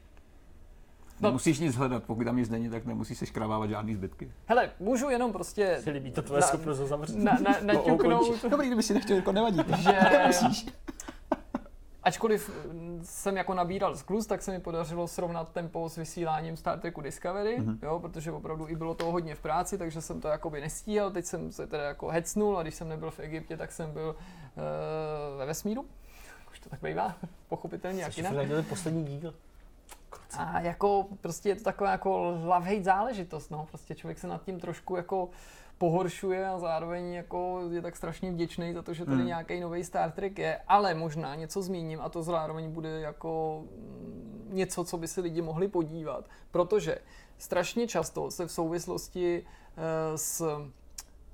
Nemusíš 1.19 1.59
nic 1.59 1.75
hledat, 1.75 2.03
pokud 2.03 2.23
tam 2.23 2.37
nic 2.37 2.49
není, 2.49 2.69
tak 2.69 2.85
nemusíš 2.85 3.17
se 3.17 3.25
škravávat 3.25 3.69
žádný 3.69 3.95
zbytky. 3.95 4.31
hele, 4.45 4.69
můžu 4.79 5.09
jenom 5.09 5.31
prostě 5.31 5.79
Se 5.83 5.89
líbí 5.89 6.11
to 6.11 6.21
tvoje 6.21 6.41
Na- 6.41 6.47
schopnost 6.47 6.79
ho 6.79 6.87
zavřít. 6.87 7.15
na, 7.17 7.37
na, 7.41 7.55
naťuknout, 7.61 8.45
Dobrý, 8.49 8.67
kdyby 8.67 8.83
si 8.83 8.93
nechtěl, 8.93 9.15
jako 9.15 9.31
nevadí. 9.31 9.59
že 9.77 9.91
Nemusíš. 10.11 10.65
ačkoliv 12.03 12.51
mm, 12.71 13.01
jsem 13.03 13.37
jako 13.37 13.53
nabíral 13.53 13.95
sklus, 13.95 14.25
tak 14.27 14.41
se 14.41 14.51
mi 14.51 14.59
podařilo 14.59 15.07
srovnat 15.07 15.51
tempo 15.51 15.89
s 15.89 15.95
vysíláním 15.95 16.57
Star 16.57 16.79
Treku 16.79 17.01
Discovery, 17.01 17.57
mm-hmm. 17.59 17.77
jo, 17.83 17.99
protože 17.99 18.31
opravdu 18.31 18.67
i 18.67 18.75
bylo 18.75 18.95
toho 18.95 19.11
hodně 19.11 19.35
v 19.35 19.39
práci, 19.39 19.77
takže 19.77 20.01
jsem 20.01 20.21
to 20.21 20.27
jakoby 20.27 20.61
nestíhal, 20.61 21.11
teď 21.11 21.25
jsem 21.25 21.51
se 21.51 21.67
teda 21.67 21.83
jako 21.83 22.07
hecnul 22.07 22.57
a 22.57 22.61
když 22.61 22.75
jsem 22.75 22.89
nebyl 22.89 23.11
v 23.11 23.19
Egyptě, 23.19 23.57
tak 23.57 23.71
jsem 23.71 23.91
byl 23.91 24.15
uh, 24.15 25.37
ve 25.39 25.45
vesmíru. 25.45 25.85
Už 26.51 26.59
to 26.59 26.69
tak 26.69 26.79
bývá, 26.81 27.15
pochopitelně, 27.49 28.01
jak 28.01 28.17
jinak. 28.17 28.33
Jste 28.33 28.61
poslední 28.61 29.05
díl. 29.05 29.33
A 30.37 30.59
jako 30.59 31.05
prostě 31.21 31.49
je 31.49 31.55
to 31.55 31.63
taková 31.63 31.91
jako 31.91 32.37
love-hate 32.45 32.83
záležitost, 32.83 33.49
no. 33.49 33.65
Prostě 33.69 33.95
člověk 33.95 34.19
se 34.19 34.27
nad 34.27 34.43
tím 34.43 34.59
trošku 34.59 34.95
jako 34.95 35.29
pohoršuje 35.77 36.47
a 36.49 36.59
zároveň 36.59 37.13
jako 37.13 37.61
je 37.71 37.81
tak 37.81 37.95
strašně 37.95 38.31
vděčný 38.31 38.73
za 38.73 38.81
to, 38.81 38.93
že 38.93 39.05
tady 39.05 39.17
Hmm. 39.17 39.25
nějaký 39.27 39.59
nový 39.59 39.83
Star 39.83 40.11
Trek 40.11 40.39
je, 40.39 40.59
ale 40.67 40.93
možná 40.93 41.35
něco 41.35 41.61
zmíním 41.61 42.01
a 42.01 42.09
to 42.09 42.23
zároveň 42.23 42.71
bude 42.71 42.99
jako 42.99 43.63
něco, 44.49 44.83
co 44.85 44.97
by 44.97 45.07
si 45.07 45.21
lidi 45.21 45.41
mohli 45.41 45.67
podívat, 45.67 46.25
protože 46.51 46.97
strašně 47.37 47.87
často 47.87 48.31
se 48.31 48.45
v 48.47 48.51
souvislosti 48.51 49.45
eh, 49.77 50.17
s, 50.17 50.41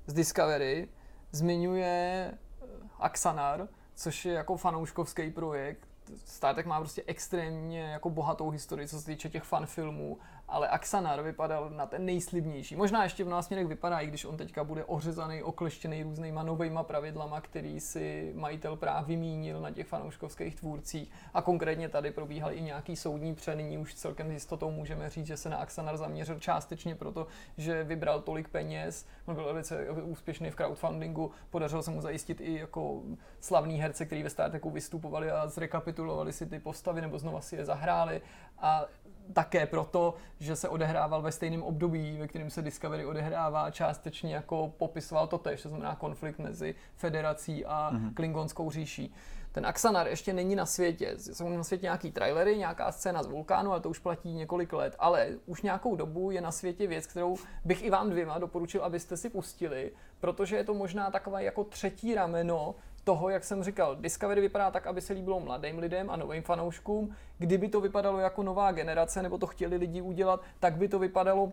s 0.06 0.12
Discovery 0.12 0.88
zmiňuje 1.32 2.30
eh, 2.32 2.66
Axanar, 2.98 3.68
což 3.94 4.24
je 4.24 4.32
jako 4.32 4.56
fanouškovský 4.56 5.30
projekt. 5.30 5.88
Star 6.24 6.54
Trek 6.54 6.66
má 6.66 6.80
prostě 6.80 7.02
extrémně 7.06 7.82
jako 7.82 8.10
bohatou 8.10 8.50
historii, 8.50 8.88
co 8.88 9.00
se 9.00 9.06
týče 9.06 9.28
těch 9.28 9.42
fanfilmů, 9.42 10.18
ale 10.52 10.68
Axanar 10.68 11.22
vypadal 11.22 11.70
na 11.70 11.86
ten 11.86 12.06
nejslibnější. 12.06 12.76
Možná 12.76 13.02
ještě 13.02 13.24
v 13.24 13.28
násměrech 13.28 13.66
vypadá, 13.66 14.00
i 14.00 14.06
když 14.06 14.24
on 14.24 14.36
teďka 14.36 14.64
bude 14.64 14.84
ořezaný, 14.84 15.42
okleštěný 15.42 16.02
různýma 16.02 16.42
novejma 16.42 16.82
pravidlama, 16.82 17.40
který 17.40 17.80
si 17.80 18.32
majitel 18.36 18.76
práv 18.76 19.06
vymínil 19.06 19.60
na 19.60 19.70
těch 19.70 19.86
fanouškovských 19.86 20.54
tvůrcích. 20.54 21.10
A 21.34 21.42
konkrétně 21.42 21.88
tady 21.88 22.10
probíhaly 22.10 22.54
i 22.54 22.62
nějaký 22.62 22.96
soudní 22.96 23.34
pře, 23.34 23.54
nyní 23.56 23.78
už 23.78 23.94
celkem 23.94 24.28
s 24.28 24.32
jistotou 24.32 24.70
můžeme 24.70 25.10
říct, 25.10 25.26
že 25.26 25.36
se 25.36 25.48
na 25.48 25.56
Axanar 25.56 25.96
zaměřil 25.96 26.38
částečně 26.38 26.94
proto, 26.94 27.26
že 27.56 27.84
vybral 27.84 28.20
tolik 28.20 28.48
peněz, 28.48 29.06
on 29.26 29.34
byl 29.34 29.44
velice 29.44 29.90
úspěšný 29.90 30.50
v 30.50 30.56
crowdfundingu, 30.56 31.30
podařilo 31.50 31.82
se 31.82 31.90
mu 31.90 32.00
zajistit 32.00 32.40
i 32.40 32.58
jako 32.58 33.02
slavný 33.40 33.80
herce, 33.80 34.06
kteří 34.06 34.22
ve 34.22 34.30
Star 34.30 34.50
Treku 34.50 34.70
vystupovali 34.70 35.30
a 35.30 35.48
zrekapitulovali 35.48 36.32
si 36.32 36.46
ty 36.46 36.58
postavy 36.58 37.00
nebo 37.00 37.18
znova 37.18 37.40
si 37.40 37.56
je 37.56 37.64
zahráli 37.64 38.22
a 38.58 38.84
také 39.32 39.66
proto, 39.66 40.14
že 40.40 40.56
se 40.56 40.68
odehrával 40.68 41.22
ve 41.22 41.32
stejném 41.32 41.62
období, 41.62 42.18
ve 42.18 42.28
kterém 42.28 42.50
se 42.50 42.62
Discovery 42.62 43.06
odehrává, 43.06 43.70
částečně 43.70 44.34
jako 44.34 44.72
popisoval 44.78 45.26
to 45.26 45.38
tež, 45.38 45.62
to 45.62 45.68
znamená 45.68 45.94
konflikt 45.94 46.38
mezi 46.38 46.74
federací 46.96 47.64
a 47.64 47.90
mm-hmm. 47.92 48.14
klingonskou 48.14 48.70
říší. 48.70 49.14
Ten 49.52 49.66
Axanar 49.66 50.08
ještě 50.08 50.32
není 50.32 50.56
na 50.56 50.66
světě. 50.66 51.14
Jsou 51.18 51.48
na 51.48 51.64
světě 51.64 51.86
nějaký 51.86 52.10
trailery, 52.10 52.58
nějaká 52.58 52.92
scéna 52.92 53.22
z 53.22 53.26
vulkánu, 53.26 53.70
ale 53.70 53.80
to 53.80 53.90
už 53.90 53.98
platí 53.98 54.32
několik 54.32 54.72
let. 54.72 54.96
Ale 54.98 55.28
už 55.46 55.62
nějakou 55.62 55.96
dobu 55.96 56.30
je 56.30 56.40
na 56.40 56.52
světě 56.52 56.86
věc, 56.86 57.06
kterou 57.06 57.36
bych 57.64 57.82
i 57.84 57.90
vám 57.90 58.10
dvěma 58.10 58.38
doporučil, 58.38 58.84
abyste 58.84 59.16
si 59.16 59.30
pustili, 59.30 59.92
protože 60.20 60.56
je 60.56 60.64
to 60.64 60.74
možná 60.74 61.10
takové 61.10 61.44
jako 61.44 61.64
třetí 61.64 62.14
rameno 62.14 62.74
toho, 63.04 63.28
jak 63.28 63.44
jsem 63.44 63.62
říkal, 63.62 63.96
Discovery 63.96 64.40
vypadá 64.40 64.70
tak, 64.70 64.86
aby 64.86 65.00
se 65.00 65.12
líbilo 65.12 65.40
mladým 65.40 65.78
lidem 65.78 66.10
a 66.10 66.16
novým 66.16 66.42
fanouškům. 66.42 67.16
Kdyby 67.38 67.68
to 67.68 67.80
vypadalo 67.80 68.18
jako 68.18 68.42
nová 68.42 68.72
generace, 68.72 69.22
nebo 69.22 69.38
to 69.38 69.46
chtěli 69.46 69.76
lidi 69.76 70.00
udělat, 70.00 70.40
tak 70.60 70.76
by 70.76 70.88
to 70.88 70.98
vypadalo 70.98 71.52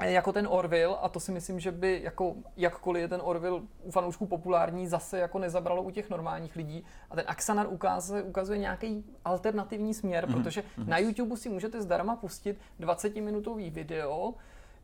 jako 0.00 0.32
ten 0.32 0.48
Orville 0.50 0.96
a 1.02 1.08
to 1.08 1.20
si 1.20 1.32
myslím, 1.32 1.60
že 1.60 1.72
by 1.72 2.00
jako 2.02 2.34
jakkoliv 2.56 3.02
je 3.02 3.08
ten 3.08 3.20
Orville 3.24 3.60
u 3.82 3.90
fanoušků 3.90 4.26
populární, 4.26 4.88
zase 4.88 5.18
jako 5.18 5.38
nezabralo 5.38 5.82
u 5.82 5.90
těch 5.90 6.10
normálních 6.10 6.56
lidí 6.56 6.84
a 7.10 7.16
ten 7.16 7.24
Axanar 7.28 7.66
ukazuje, 7.70 8.22
ukazuje 8.22 8.58
nějaký 8.58 9.04
alternativní 9.24 9.94
směr, 9.94 10.28
mm-hmm. 10.28 10.32
protože 10.32 10.64
na 10.86 10.98
YouTube 10.98 11.36
si 11.36 11.48
můžete 11.48 11.82
zdarma 11.82 12.16
pustit 12.16 12.58
20-minutový 12.80 13.70
video, 13.70 14.34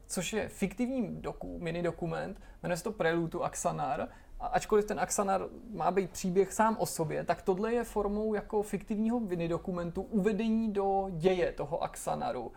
což 0.07 0.33
je 0.33 0.49
fiktivní 0.49 1.16
doku, 1.20 1.59
mini 1.59 1.83
dokument, 1.83 2.41
jmenuje 2.62 2.77
se 2.77 2.85
to 2.85 2.93
Prelude 2.93 3.31
to 3.31 3.45
Axanar, 3.45 4.09
ačkoliv 4.40 4.85
ten 4.85 5.01
Axanar 5.01 5.47
má 5.74 5.90
být 5.90 6.10
příběh 6.10 6.52
sám 6.52 6.77
o 6.78 6.86
sobě, 6.86 7.24
tak 7.24 7.43
tohle 7.43 7.73
je 7.73 7.85
formou 7.85 8.35
jako 8.35 8.62
fiktivního 8.62 9.20
mini 9.20 9.48
dokumentu 9.48 10.02
uvedení 10.02 10.73
do 10.73 11.06
děje 11.10 11.52
toho 11.52 11.82
Axanaru. 11.82 12.52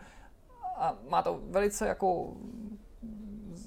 A 0.76 0.96
má 1.08 1.22
to 1.22 1.40
velice 1.44 1.86
jako 1.86 2.32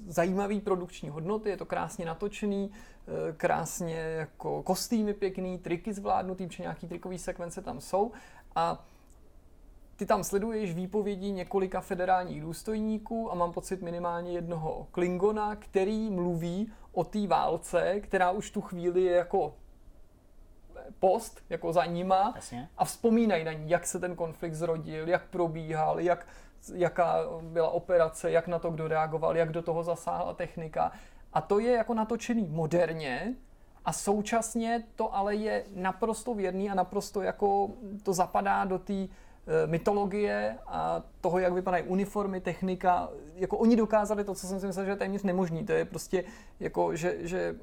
zajímavý 0.08 0.62
produkční 0.62 1.10
hodnoty, 1.10 1.50
je 1.50 1.58
to 1.58 1.66
krásně 1.66 2.06
natočený, 2.06 2.72
eh, 2.72 3.34
krásně 3.34 4.00
jako 4.00 4.64
kostýmy 4.64 5.14
pěkný, 5.14 5.58
triky 5.58 5.94
zvládnutý, 5.94 6.48
protože 6.48 6.64
nějaký 6.64 6.88
trikový 6.88 7.18
sekvence 7.18 7.62
tam 7.62 7.82
jsou 7.82 8.12
a 8.56 8.86
ty 9.96 10.06
tam 10.06 10.24
sleduješ 10.24 10.74
výpovědi 10.74 11.32
několika 11.32 11.82
federálních 11.82 12.42
důstojníků 12.42 13.32
a 13.32 13.36
mám 13.36 13.54
pocit 13.54 13.82
minimálně 13.82 14.32
jednoho 14.32 14.88
Klingona, 14.92 15.56
který 15.56 16.10
mluví 16.10 16.72
o 16.92 17.04
té 17.04 17.28
válce, 17.28 18.00
která 18.00 18.32
už 18.32 18.52
tu 18.52 18.62
chvíli 18.62 19.02
je 19.02 19.12
jako 19.12 19.54
post, 21.00 21.42
jako 21.50 21.74
za 21.74 21.86
nima 21.86 22.34
Jasně. 22.36 22.70
a 22.78 22.86
vzpomínají 22.86 23.44
na 23.44 23.54
ní, 23.54 23.70
jak 23.70 23.88
se 23.88 24.00
ten 24.00 24.16
konflikt 24.16 24.54
zrodil, 24.54 25.10
jak 25.10 25.26
probíhal, 25.30 26.00
jak, 26.00 26.28
jaká 26.74 27.18
byla 27.42 27.70
operace, 27.70 28.32
jak 28.32 28.48
na 28.48 28.60
to 28.60 28.72
kdo 28.72 28.88
reagoval, 28.88 29.38
jak 29.38 29.52
do 29.52 29.62
toho 29.62 29.84
zasáhla 29.84 30.34
technika. 30.34 30.92
A 31.34 31.42
to 31.42 31.60
je 31.60 31.72
jako 31.72 31.94
natočený 31.94 32.48
moderně 32.48 33.36
a 33.86 33.94
současně 33.94 34.84
to 34.96 35.16
ale 35.16 35.36
je 35.36 35.66
naprosto 35.76 36.34
věrný 36.34 36.70
a 36.70 36.76
naprosto 36.76 37.22
jako 37.22 37.70
to 38.04 38.14
zapadá 38.14 38.66
do 38.66 38.80
té 38.80 39.08
mytologie 39.66 40.58
a 40.68 41.04
toho, 41.22 41.40
jak 41.40 41.54
vypadají 41.54 41.84
uniformy, 41.84 42.42
technika. 42.42 43.10
Jako 43.36 43.58
oni 43.58 43.76
dokázali 43.76 44.24
to, 44.24 44.36
co 44.36 44.48
jsem 44.48 44.60
si 44.60 44.68
myslel, 44.68 44.86
že 44.86 44.92
je 44.92 44.96
téměř 44.96 45.24
nemožný. 45.24 45.66
To 45.66 45.72
je 45.72 45.86
prostě 45.86 46.24
jako, 46.60 46.96
že, 46.96 47.16
že 47.20 47.56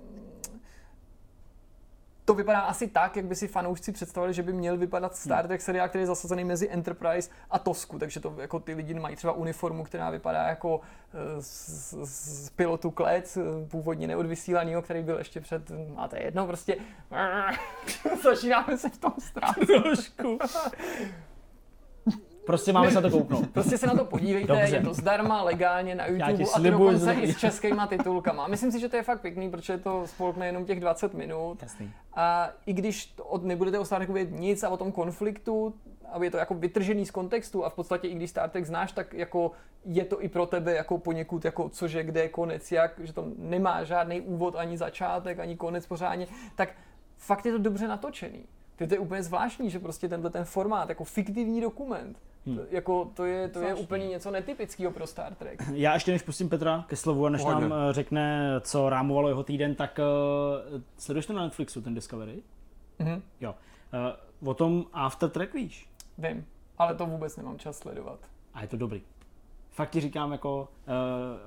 to 2.25 2.35
vypadá 2.35 2.61
asi 2.61 2.89
tak, 2.89 3.17
jak 3.17 3.27
by 3.27 3.35
si 3.35 3.49
fanoušci 3.49 3.93
představili, 3.93 4.35
že 4.35 4.43
by 4.43 4.53
měl 4.53 4.77
vypadat 4.77 5.17
Star 5.17 5.47
Trek 5.47 5.61
seriál, 5.61 5.89
který 5.89 6.03
je 6.03 6.07
zasazený 6.07 6.45
mezi 6.45 6.71
Enterprise 6.71 7.31
a 7.51 7.59
Tosku, 7.59 7.99
takže 7.99 8.21
to 8.21 8.35
jako 8.39 8.61
ty 8.61 8.75
lidi 8.75 8.95
mají 8.95 9.17
třeba 9.17 9.33
uniformu, 9.33 9.85
která 9.85 10.11
vypadá 10.11 10.43
jako 10.43 10.81
eh, 11.15 11.43
z, 11.43 11.95
z, 12.03 12.51
pilotu 12.51 12.91
Klec, 12.91 13.37
eh, 13.37 13.41
původně 13.69 14.07
neodvysílanýho, 14.07 14.83
který 14.83 15.03
byl 15.03 15.19
ještě 15.19 15.41
před, 15.41 15.63
a 15.97 16.09
to 16.09 16.17
je 16.17 16.23
jedno, 16.23 16.47
prostě 16.47 16.77
začínáme 18.23 18.79
se 18.79 18.89
v 18.89 18.99
tom 18.99 19.13
ztrácet 19.19 19.67
trošku. 19.67 20.39
Prostě 22.47 22.73
máme 22.73 22.89
se 22.89 22.95
na 22.95 23.01
to 23.01 23.11
kouknout. 23.11 23.51
Prostě 23.53 23.79
se 23.79 23.87
na 23.87 23.95
to 23.95 24.05
podívejte, 24.05 24.53
Dobře. 24.53 24.77
je 24.77 24.83
to 24.83 24.95
zdarma, 24.95 25.43
legálně 25.43 25.95
na 25.95 26.07
YouTube 26.07 26.45
a 26.55 26.61
to 26.61 26.71
dokonce 26.71 27.13
i 27.13 27.33
s 27.33 27.37
českýma 27.37 27.87
titulkama. 27.87 28.49
Myslím 28.49 28.73
si, 28.73 28.81
že 28.81 28.89
to 28.89 28.97
je 28.97 29.03
fakt 29.03 29.21
pěkný, 29.21 29.51
protože 29.51 29.79
to 29.79 30.07
spolkne 30.07 30.47
jenom 30.47 30.65
těch 30.65 30.81
20 30.81 31.15
minut. 31.15 31.63
Jasný. 31.63 31.93
A 32.15 32.51
i 32.67 32.73
když 32.73 33.07
to 33.07 33.25
od, 33.25 33.45
nebudete 33.45 33.79
o 33.79 33.85
Star 33.85 34.13
vědět 34.13 34.41
nic 34.41 34.63
a 34.63 34.69
o 34.69 34.77
tom 34.77 34.93
konfliktu, 34.93 35.75
a 36.13 36.25
je 36.25 36.31
to 36.31 36.37
jako 36.37 36.55
vytržený 36.55 37.07
z 37.07 37.11
kontextu 37.11 37.65
a 37.65 37.71
v 37.71 37.75
podstatě 37.75 38.09
i 38.09 38.15
když 38.15 38.31
Star 38.31 38.51
Trek 38.51 38.67
znáš, 38.67 38.93
tak 38.93 39.15
jako 39.15 39.53
je 39.85 40.05
to 40.05 40.23
i 40.23 40.29
pro 40.29 40.47
tebe 40.47 40.75
jako 40.75 40.99
poněkud 40.99 41.45
jako 41.45 41.69
cože, 41.69 42.03
kde 42.03 42.21
je 42.21 42.29
konec, 42.29 42.73
jak, 42.73 43.01
že 43.03 43.13
to 43.13 43.25
nemá 43.37 43.85
žádný 43.85 44.21
úvod, 44.21 44.55
ani 44.57 44.79
začátek, 44.79 45.39
ani 45.39 45.57
konec 45.57 45.87
pořádně, 45.87 46.27
tak 46.57 46.69
fakt 47.17 47.47
je 47.47 47.53
to 47.53 47.59
dobře 47.59 47.89
natočený. 47.89 48.47
To 48.77 48.95
je 48.95 48.99
úplně 48.99 49.23
zvláštní, 49.23 49.71
že 49.71 49.79
prostě 49.79 50.09
tenhle 50.09 50.31
ten 50.31 50.45
formát, 50.45 50.89
jako 50.89 51.05
fiktivní 51.05 51.61
dokument, 51.61 52.19
hmm. 52.47 52.57
to, 52.57 52.63
jako 52.71 53.11
to 53.15 53.25
je, 53.25 53.49
to 53.49 53.61
je 53.61 53.75
úplně 53.75 54.07
něco 54.07 54.31
netypického 54.31 54.93
pro 54.93 55.07
Star 55.07 55.35
Trek. 55.35 55.63
Já 55.73 55.95
ještě 55.95 56.13
než 56.13 56.23
pustím 56.23 56.49
Petra 56.49 56.85
ke 56.89 56.97
slovu 56.97 57.27
a 57.27 57.31
než 57.31 57.43
Pohodě. 57.43 57.69
nám 57.69 57.73
eh, 57.73 57.93
řekne, 57.93 58.55
co 58.61 58.89
rámovalo 58.89 59.29
jeho 59.29 59.43
týden, 59.45 59.75
tak 59.75 60.01
uh, 60.73 60.81
sleduješ 60.99 61.27
to 61.27 61.33
na 61.33 61.43
Netflixu, 61.43 61.83
ten 61.83 61.95
Discovery? 61.95 62.43
Mhm. 62.99 63.23
Jo. 63.41 63.55
Uh, 64.43 64.49
o 64.51 64.55
tom 64.55 64.85
After 64.93 65.31
Track 65.31 65.55
víš? 65.55 65.89
Vím, 66.19 66.47
ale 66.79 66.95
to 66.95 67.07
vůbec 67.07 67.37
nemám 67.37 67.59
čas 67.59 67.79
sledovat. 67.79 68.19
A 68.55 68.63
je 68.63 68.69
to 68.69 68.77
dobrý. 68.77 69.03
Fakt 69.75 69.91
ti 69.91 70.01
říkám, 70.01 70.33
jako 70.33 70.69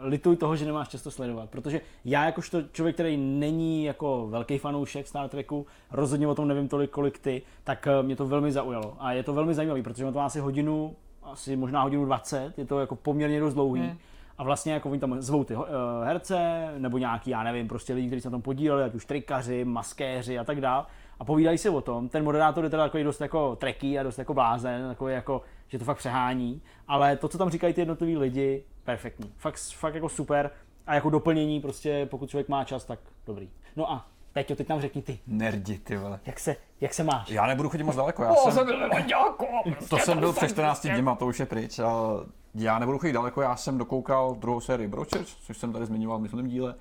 uh, 0.02 0.08
lituj 0.08 0.36
toho, 0.36 0.56
že 0.56 0.66
nemáš 0.66 0.88
často 0.88 1.12
sledovat, 1.12 1.50
protože 1.50 1.82
já 2.06 2.26
jakožto 2.26 2.62
člověk, 2.62 2.96
který 2.96 3.18
není 3.18 3.84
jako 3.84 4.28
velký 4.28 4.58
fanoušek 4.58 5.08
Star 5.08 5.30
Treku, 5.30 5.66
rozhodně 5.92 6.28
o 6.28 6.36
tom 6.36 6.48
nevím 6.48 6.68
tolik, 6.68 6.90
kolik 6.90 7.20
ty, 7.20 7.42
tak 7.64 7.88
uh, 8.00 8.06
mě 8.06 8.16
to 8.16 8.28
velmi 8.28 8.52
zaujalo. 8.52 8.96
A 9.00 9.12
je 9.12 9.24
to 9.24 9.34
velmi 9.34 9.54
zajímavý, 9.54 9.84
protože 9.84 10.06
to 10.06 10.12
má 10.12 10.26
asi 10.26 10.40
hodinu, 10.40 10.96
asi 11.24 11.56
možná 11.56 11.82
hodinu 11.82 12.06
20, 12.06 12.54
je 12.58 12.66
to 12.66 12.80
jako 12.80 12.96
poměrně 12.96 13.40
dost 13.40 13.54
dlouhý. 13.54 13.82
Hmm. 13.82 13.98
A 14.38 14.44
vlastně 14.44 14.74
jako 14.74 14.90
oni 14.90 15.00
tam 15.00 15.22
zvou 15.22 15.44
ty 15.44 15.56
uh, 15.56 15.64
herce, 16.04 16.70
nebo 16.78 16.98
nějaký, 16.98 17.30
já 17.30 17.44
nevím, 17.44 17.68
prostě 17.68 17.94
lidi, 17.94 18.08
kteří 18.08 18.22
se 18.22 18.28
na 18.28 18.32
tom 18.32 18.42
podíleli, 18.42 18.84
ať 18.84 18.96
už 18.96 19.06
trikaři, 19.06 19.66
maskéři 19.66 20.40
a 20.40 20.44
tak 20.44 20.62
dál. 20.62 20.86
A 21.20 21.26
povídají 21.26 21.58
si 21.58 21.70
o 21.70 21.82
tom. 21.82 22.10
Ten 22.10 22.24
moderátor 22.24 22.64
je 22.64 22.70
teda 22.70 22.84
takový 22.84 23.04
dost 23.04 23.22
jako 23.22 23.56
treký 23.56 24.00
a 24.00 24.04
dost 24.04 24.18
jako 24.18 24.34
blázen, 24.34 24.88
takový 24.88 25.14
jako, 25.14 25.42
že 25.68 25.80
to 25.80 25.86
fakt 25.86 25.98
přehání. 25.98 26.62
Ale 26.88 27.16
to, 27.18 27.28
co 27.28 27.38
tam 27.38 27.50
říkají 27.50 27.74
ty 27.74 27.82
jednotliví 27.82 28.18
lidi, 28.18 28.64
perfektní. 28.84 29.32
Fakt, 29.38 29.60
fakt 29.60 29.96
jako 29.96 30.10
super. 30.10 30.52
A 30.88 30.94
jako 30.96 31.10
doplnění 31.10 31.62
prostě, 31.62 32.08
pokud 32.12 32.30
člověk 32.30 32.50
má 32.50 32.64
čas, 32.64 32.86
tak 32.86 33.00
dobrý. 33.28 33.50
No 33.76 33.92
a 33.92 34.08
Peťo, 34.34 34.56
teď 34.56 34.70
nám 34.70 34.82
řekni 34.82 35.02
ty, 35.02 35.20
Nerdi, 35.28 35.78
ty 35.78 35.98
vole. 35.98 36.20
jak 36.26 36.40
se, 36.40 36.56
jak 36.82 36.94
se 36.94 37.04
máš? 37.04 37.30
Já 37.30 37.48
nebudu 37.48 37.70
chodit 37.70 37.84
moc 37.84 37.96
daleko, 37.96 38.24
já 38.24 38.32
O, 38.32 38.36
jsem, 38.36 38.52
jsem 38.52 38.66
byl 38.66 38.80
levanďáku! 38.80 39.46
to 39.90 39.98
jsem 39.98 40.20
byl 40.20 40.34
před 40.34 40.50
14 40.50 40.82
dněma, 40.88 41.16
to 41.16 41.26
už 41.28 41.40
je 41.40 41.46
pryč. 41.46 41.80
A 41.80 41.92
já 42.56 42.80
nebudu 42.80 42.98
chodit 42.98 43.14
daleko, 43.14 43.42
já 43.42 43.56
jsem 43.56 43.78
dokoukal 43.78 44.36
druhou 44.36 44.60
sérii 44.62 44.88
Brochurch, 44.88 45.26
což 45.28 45.58
jsem 45.58 45.74
tady 45.74 45.86
zmiňoval 45.86 46.18
v 46.18 46.22
minulém 46.22 46.48
díle. 46.48 46.76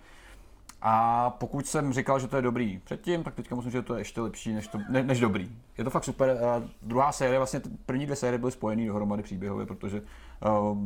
A 0.87 1.31
pokud 1.31 1.67
jsem 1.67 1.93
říkal, 1.93 2.19
že 2.19 2.29
to 2.29 2.37
je 2.37 2.43
dobrý 2.43 2.81
předtím, 2.85 3.23
tak 3.23 3.35
teďka 3.35 3.55
musím 3.55 3.71
říct, 3.71 3.79
že 3.79 3.83
to 3.83 3.95
je 3.95 4.01
ještě 4.01 4.21
lepší 4.21 4.53
než, 4.53 4.69
to, 4.69 4.79
ne, 4.89 5.03
než 5.03 5.21
dobrý. 5.21 5.51
Je 5.79 5.85
to 5.85 5.91
fakt 5.91 6.05
super. 6.05 6.31
A 6.45 6.63
druhá 6.83 7.13
série, 7.13 7.39
vlastně 7.39 7.61
první 7.87 8.05
dvě 8.05 8.17
série 8.17 8.39
byly 8.39 8.53
spojené 8.53 8.87
dohromady 8.87 9.23
příběhově, 9.23 9.67
protože 9.67 10.01
uh, 10.01 10.79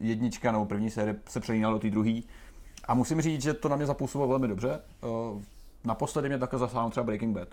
jednička 0.00 0.52
nebo 0.52 0.66
první 0.66 0.90
série 0.90 1.16
se 1.28 1.40
přelínala 1.40 1.74
do 1.74 1.80
té 1.80 1.90
druhé. 1.90 2.20
A 2.88 2.94
musím 2.94 3.20
říct, 3.20 3.42
že 3.42 3.54
to 3.54 3.68
na 3.68 3.76
mě 3.76 3.86
zapůsobilo 3.86 4.28
velmi 4.28 4.48
dobře. 4.48 4.80
Uh, 5.00 5.42
naposledy 5.84 6.28
mě 6.28 6.38
takhle 6.38 6.58
zasáhl 6.58 6.90
třeba 6.90 7.04
Breaking 7.04 7.36
Bad. 7.36 7.48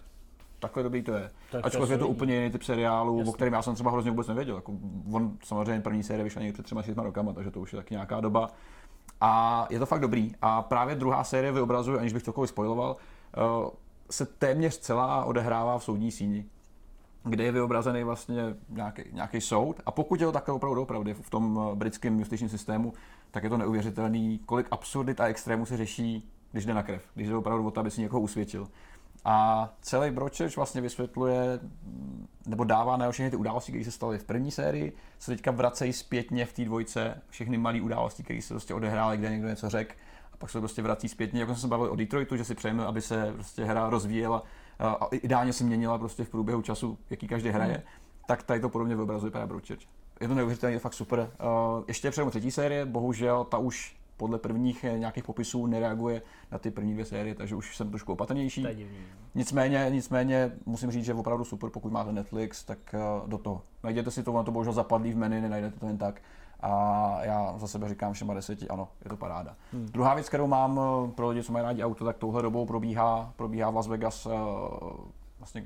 Takhle 0.59 0.83
dobrý 0.83 1.01
to 1.01 1.13
je. 1.13 1.31
Tak 1.51 1.65
Ačkoliv 1.65 1.91
je 1.91 1.97
to 1.97 2.07
úplně 2.07 2.35
jiný 2.35 2.51
typ 2.51 2.63
seriálu, 2.63 3.17
Jasně. 3.17 3.29
o 3.29 3.33
kterém 3.33 3.53
já 3.53 3.61
jsem 3.61 3.75
třeba 3.75 3.91
hrozně 3.91 4.11
vůbec 4.11 4.27
nevěděl. 4.27 4.55
Jako 4.55 4.73
on 5.11 5.37
samozřejmě 5.43 5.81
první 5.81 6.03
série 6.03 6.23
vyšla 6.23 6.41
někdy 6.41 6.53
před 6.53 6.63
třema, 6.63 6.81
čtyřma 6.81 7.03
rokama, 7.03 7.33
takže 7.33 7.51
to 7.51 7.59
už 7.59 7.73
je 7.73 7.77
taky 7.77 7.93
nějaká 7.93 8.21
doba. 8.21 8.51
A 9.21 9.65
je 9.69 9.79
to 9.79 9.85
fakt 9.85 10.01
dobrý. 10.01 10.31
A 10.41 10.61
právě 10.61 10.95
druhá 10.95 11.23
série 11.23 11.51
vyobrazuje, 11.51 11.99
aniž 11.99 12.13
bych 12.13 12.23
cokoliv 12.23 12.49
spoiloval, 12.49 12.95
uh, 13.37 13.69
se 14.11 14.25
téměř 14.25 14.77
celá 14.77 15.25
odehrává 15.25 15.77
v 15.77 15.83
soudní 15.83 16.11
síni 16.11 16.45
kde 17.23 17.43
je 17.43 17.51
vyobrazený 17.51 18.03
vlastně 18.03 18.55
nějaký, 18.69 19.01
nějaký 19.11 19.41
soud. 19.41 19.81
A 19.85 19.91
pokud 19.91 20.21
je 20.21 20.25
to 20.25 20.31
takhle 20.31 20.55
opravdu 20.55 20.81
opravdu 20.81 21.13
v 21.13 21.29
tom 21.29 21.59
eh, 21.71 21.75
britském 21.75 22.19
justičním 22.19 22.49
systému, 22.49 22.93
tak 23.31 23.43
je 23.43 23.49
to 23.49 23.57
neuvěřitelný, 23.57 24.39
kolik 24.45 24.67
absurdit 24.71 25.21
a 25.21 25.27
extrémů 25.27 25.65
se 25.65 25.77
řeší, 25.77 26.29
když 26.51 26.65
jde 26.65 26.73
na 26.73 26.83
krev, 26.83 27.01
když 27.15 27.27
jde 27.27 27.35
opravdu 27.35 27.67
o 27.67 27.71
to, 27.71 27.79
aby 27.79 27.91
si 27.91 28.01
někoho 28.01 28.21
usvědčil. 28.21 28.67
A 29.25 29.69
celý 29.81 30.11
Brochurch 30.11 30.55
vlastně 30.55 30.81
vysvětluje, 30.81 31.59
mm, 31.83 32.27
nebo 32.47 32.63
dává 32.63 32.97
na 32.97 33.11
všechny 33.11 33.29
ty 33.29 33.35
události, 33.35 33.71
které 33.71 33.85
se 33.85 33.91
staly 33.91 34.17
v 34.17 34.23
první 34.23 34.51
sérii, 34.51 34.93
se 35.19 35.31
teďka 35.31 35.51
vracejí 35.51 35.93
zpětně 35.93 36.45
v 36.45 36.53
té 36.53 36.65
dvojce, 36.65 37.21
všechny 37.29 37.57
malé 37.57 37.81
události, 37.81 38.23
které 38.23 38.41
se 38.41 38.53
prostě 38.53 38.73
odehrály, 38.73 39.17
kde 39.17 39.29
někdo 39.29 39.47
něco 39.47 39.69
řekl, 39.69 39.95
a 40.33 40.37
pak 40.37 40.49
se 40.49 40.59
prostě 40.59 40.81
vrací 40.81 41.09
zpětně. 41.09 41.39
Jako 41.39 41.53
jsme 41.53 41.61
se 41.61 41.67
bavili 41.67 41.89
o 41.89 41.95
Detroitu, 41.95 42.37
že 42.37 42.45
si 42.45 42.55
přejeme, 42.55 42.85
aby 42.85 43.01
se 43.01 43.31
prostě 43.33 43.63
hra 43.63 43.89
rozvíjela 43.89 44.43
a 44.79 45.07
ideálně 45.11 45.53
se 45.53 45.63
měnila 45.63 45.97
prostě 45.97 46.23
v 46.23 46.29
průběhu 46.29 46.61
času, 46.61 46.97
jaký 47.09 47.27
každý 47.27 47.49
hraje, 47.49 47.73
hmm. 47.73 47.83
tak 48.27 48.43
tady 48.43 48.59
to 48.59 48.69
podobně 48.69 48.95
vyobrazuje 48.95 49.31
právě 49.31 49.47
Brochurch. 49.47 49.81
Je 50.21 50.27
to 50.27 50.35
neuvěřitelné, 50.35 50.75
je 50.75 50.79
fakt 50.79 50.93
super. 50.93 51.19
Uh, 51.19 51.83
ještě 51.87 52.11
před 52.11 52.29
třetí 52.29 52.51
série, 52.51 52.85
bohužel 52.85 53.43
ta 53.43 53.57
už 53.57 53.98
podle 54.19 54.39
prvních 54.39 54.83
eh, 54.83 54.99
nějakých 54.99 55.23
popisů 55.23 55.65
nereaguje 55.65 56.21
na 56.51 56.57
ty 56.57 56.71
první 56.71 56.93
dvě 56.93 57.05
série, 57.05 57.35
takže 57.35 57.55
už 57.55 57.77
jsem 57.77 57.89
trošku 57.89 58.13
opatrnější. 58.13 58.61
Divný. 58.61 58.97
Nicméně, 59.35 59.87
nicméně 59.89 60.51
musím 60.65 60.91
říct, 60.91 61.05
že 61.05 61.11
je 61.11 61.15
opravdu 61.15 61.43
super, 61.43 61.69
pokud 61.69 61.91
máte 61.91 62.11
Netflix, 62.11 62.63
tak 62.63 62.77
uh, 62.93 63.29
do 63.29 63.37
toho. 63.37 63.61
Najděte 63.83 64.11
si 64.11 64.23
to, 64.23 64.33
ono 64.33 64.43
to 64.43 64.51
bohužel 64.51 64.73
zapadlý 64.73 65.13
v 65.13 65.17
menu, 65.17 65.41
nenajdete 65.41 65.79
to 65.79 65.85
jen 65.85 65.97
tak. 65.97 66.21
A 66.59 66.71
já 67.23 67.53
za 67.57 67.67
sebe 67.67 67.89
říkám 67.89 68.13
všema 68.13 68.33
deseti, 68.33 68.67
ano, 68.67 68.87
je 69.03 69.09
to 69.09 69.17
paráda. 69.17 69.55
Hmm. 69.73 69.85
Druhá 69.85 70.13
věc, 70.13 70.27
kterou 70.29 70.47
mám 70.47 70.79
eh, 70.79 71.11
pro 71.11 71.29
lidi, 71.29 71.43
co 71.43 71.53
mají 71.53 71.63
rádi 71.63 71.83
auto, 71.83 72.05
tak 72.05 72.17
touhle 72.17 72.41
dobou 72.41 72.65
probíhá, 72.65 73.33
probíhá 73.35 73.69
v 73.69 73.75
Las 73.75 73.87
Vegas 73.87 74.27
vlastně, 75.37 75.63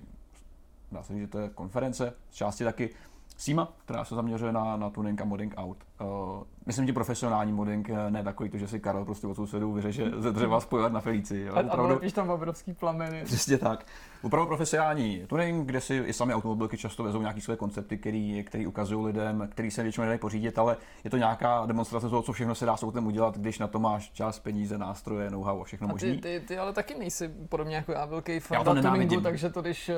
dá 0.92 1.04
se 1.04 1.14
říct, 1.14 1.22
že 1.22 1.28
to 1.28 1.40
je 1.40 1.50
konference, 1.50 2.14
z 2.30 2.36
části 2.36 2.64
taky 2.64 2.90
SIMA, 3.38 3.74
která 3.86 4.06
se 4.06 4.16
zaměřuje 4.16 4.52
na, 4.52 4.78
na 4.78 4.90
tuning 4.90 5.22
a 5.22 5.26
modding 5.26 5.54
aut. 5.58 5.78
Uh, 6.04 6.44
myslím 6.66 6.86
ti 6.86 6.94
profesionální 6.94 7.52
modding, 7.54 7.90
eh, 7.90 8.12
ne 8.12 8.24
takový 8.24 8.50
to, 8.50 8.58
že 8.58 8.68
si 8.68 8.80
Karel 8.80 9.06
prostě 9.06 9.28
od 9.28 9.36
sousedů 9.36 9.74
vyřeže 9.74 10.12
ze 10.18 10.32
dřeva 10.32 10.60
spojovat 10.60 10.92
na 10.94 11.00
Felici. 11.00 11.40
Jo, 11.40 11.56
A, 11.56 11.60
a 11.60 11.82
lepíš 11.82 12.14
tam 12.14 12.30
obrovský 12.30 12.74
plameny. 12.74 13.22
Přesně 13.24 13.58
tak. 13.58 13.86
Opravdu 14.22 14.48
profesionální 14.48 15.24
tuning, 15.28 15.66
kde 15.68 15.82
si 15.82 15.96
i 15.96 16.14
sami 16.14 16.34
automobilky 16.34 16.78
často 16.78 17.04
vezou 17.04 17.22
nějaké 17.22 17.42
své 17.42 17.56
koncepty, 17.56 17.98
který, 17.98 18.44
který 18.44 18.68
ukazují 18.68 19.06
lidem, 19.06 19.48
který 19.52 19.72
se 19.72 19.84
většinou 19.84 20.02
nedají 20.04 20.20
pořídit, 20.20 20.60
ale 20.60 20.78
je 21.04 21.10
to 21.10 21.18
nějaká 21.18 21.66
demonstrace 21.66 22.10
toho, 22.10 22.22
co 22.22 22.34
všechno 22.34 22.56
se 22.56 22.66
dá 22.66 22.78
s 22.78 22.84
autem 22.84 23.08
udělat, 23.08 23.38
když 23.38 23.60
na 23.60 23.68
to 23.68 23.80
máš 23.80 24.12
čas, 24.12 24.40
peníze, 24.40 24.78
nástroje, 24.78 25.30
know-how 25.30 25.62
a 25.62 25.64
všechno 25.64 25.88
A 25.88 25.92
možný. 25.92 26.12
ty, 26.16 26.22
ty, 26.40 26.46
ty, 26.48 26.58
ale 26.58 26.74
taky 26.74 26.96
nejsi 27.00 27.28
podobně 27.50 27.76
jako 27.76 27.92
já 27.92 28.06
velký 28.06 28.34
Já 28.34 28.40
fan 28.40 28.58
to 28.58 28.64
tuningu, 28.64 28.84
nenávidím. 28.84 29.22
takže 29.22 29.50
to, 29.50 29.62
když 29.62 29.90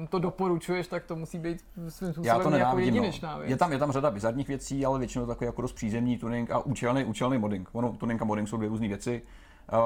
uh, 0.00 0.06
to 0.08 0.18
doporučuješ, 0.18 0.86
tak 0.88 1.04
to 1.04 1.16
musí 1.16 1.38
být 1.38 1.58
svým 1.88 2.08
Já 2.22 2.34
způsobem 2.34 2.52
to 2.52 2.58
jako 2.58 2.78
jedinečná 2.78 3.32
No. 3.32 3.38
věc. 3.38 3.50
Je, 3.50 3.56
tam, 3.56 3.72
je 3.72 3.78
tam 3.78 3.92
řada 3.92 4.10
bizarních 4.10 4.48
věcí, 4.48 4.86
ale 4.86 4.98
většinou 4.98 5.23
takový 5.26 5.46
jako 5.46 5.62
dost 5.62 5.72
přízemní 5.72 6.18
tuning 6.18 6.50
a 6.50 6.58
účelný, 6.58 7.04
účelný 7.04 7.38
modding. 7.38 7.68
Ono, 7.72 7.92
tuning 7.92 8.22
a 8.22 8.24
modding 8.24 8.48
jsou 8.48 8.56
dvě 8.56 8.68
různé 8.68 8.88
věci. 8.88 9.22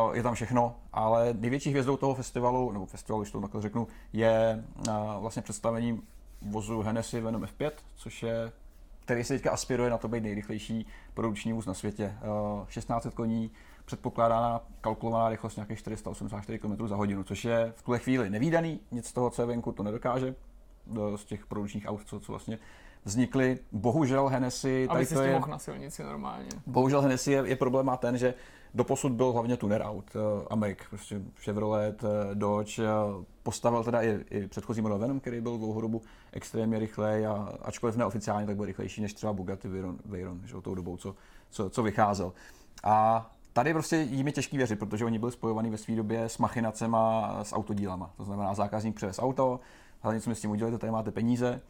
Uh, 0.06 0.16
je 0.16 0.22
tam 0.22 0.34
všechno, 0.34 0.76
ale 0.92 1.34
největší 1.38 1.70
hvězdou 1.70 1.96
toho 1.96 2.14
festivalu, 2.14 2.72
nebo 2.72 2.86
festivalu, 2.86 3.22
když 3.22 3.32
to 3.32 3.40
takhle 3.40 3.62
řeknu, 3.62 3.86
je 4.12 4.64
uh, 4.88 4.94
vlastně 5.20 5.42
představení 5.42 6.02
vozu 6.42 6.82
Hennessy 6.82 7.20
Venom 7.20 7.42
F5, 7.42 7.70
což 7.96 8.22
je 8.22 8.52
který 9.08 9.24
se 9.24 9.34
teďka 9.34 9.50
aspiruje 9.50 9.90
na 9.90 9.98
to 9.98 10.08
být 10.08 10.22
nejrychlejší 10.22 10.86
produkční 11.14 11.52
vůz 11.52 11.66
na 11.66 11.74
světě. 11.74 12.14
Uh, 12.60 12.66
1600 12.66 13.14
koní, 13.14 13.50
předpokládaná 13.84 14.60
kalkulovaná 14.80 15.28
rychlost 15.28 15.56
nějakých 15.56 15.78
484 15.78 16.58
km 16.58 16.88
za 16.88 16.96
hodinu, 16.96 17.24
což 17.24 17.44
je 17.44 17.72
v 17.76 17.82
tuhle 17.82 17.98
chvíli 17.98 18.30
nevýdaný, 18.30 18.80
nic 18.90 19.06
z 19.06 19.12
toho, 19.12 19.30
co 19.30 19.42
je 19.42 19.46
venku, 19.46 19.72
to 19.72 19.82
nedokáže 19.82 20.34
do- 20.86 21.18
z 21.18 21.24
těch 21.24 21.46
produkčních 21.46 21.86
aut, 21.88 22.00
co, 22.04 22.20
co 22.20 22.32
vlastně 22.32 22.58
vznikly. 23.08 23.58
Bohužel 23.72 24.28
Hennessy, 24.28 24.86
Aby 24.88 24.94
tady 24.94 25.06
si 25.06 25.14
to 25.14 25.20
s 25.20 25.22
tím 25.22 25.30
je, 25.30 25.38
mohl 25.38 25.50
na 25.50 25.58
silnici 25.58 26.02
normálně. 26.02 26.48
bohužel 26.66 27.00
Hennessy 27.00 27.32
je, 27.32 27.42
je 27.46 27.56
problém 27.56 27.86
má 27.86 27.96
ten, 27.96 28.18
že 28.18 28.34
doposud 28.74 29.12
byl 29.12 29.32
hlavně 29.32 29.56
tuner 29.56 29.82
aut, 29.82 30.04
uh, 30.14 30.42
Amerik, 30.50 30.84
prostě 30.88 31.20
Chevrolet, 31.34 32.02
uh, 32.02 32.08
Dodge, 32.34 32.82
uh, 32.82 33.24
postavil 33.42 33.84
teda 33.84 34.02
i, 34.02 34.24
i 34.30 34.46
předchozí 34.46 34.80
model 34.80 34.98
Venom, 34.98 35.20
který 35.20 35.40
byl 35.40 35.58
dlouhou 35.58 35.80
dobu 35.80 36.02
extrémně 36.32 36.78
rychlej 36.78 37.26
a 37.26 37.48
ačkoliv 37.62 37.96
neoficiálně, 37.96 38.46
tak 38.46 38.56
byl 38.56 38.64
rychlejší 38.64 39.02
než 39.02 39.14
třeba 39.14 39.32
Bugatti 39.32 39.68
Veyron, 39.68 39.98
Veyron 40.04 40.40
že, 40.44 40.60
tou 40.62 40.74
dobou, 40.74 40.96
co, 40.96 41.14
co, 41.50 41.70
co 41.70 41.82
vycházel. 41.82 42.32
A 42.84 43.30
tady 43.52 43.72
prostě 43.72 43.96
jim 43.96 44.26
je 44.26 44.32
těžký 44.32 44.56
věřit, 44.56 44.78
protože 44.78 45.04
oni 45.04 45.18
byli 45.18 45.32
spojovaní 45.32 45.70
ve 45.70 45.76
své 45.76 45.94
době 45.96 46.24
s 46.24 46.38
machinacema, 46.38 47.38
s 47.42 47.52
autodílama. 47.52 48.10
To 48.16 48.24
znamená, 48.24 48.54
zákazník 48.54 48.96
převez 48.96 49.18
auto, 49.18 49.60
hlavně 50.00 50.20
co 50.20 50.30
mi 50.30 50.36
s 50.36 50.40
tím 50.40 50.50
udělali, 50.50 50.78
tady 50.78 50.92
máte 50.92 51.10
peníze, 51.10 51.60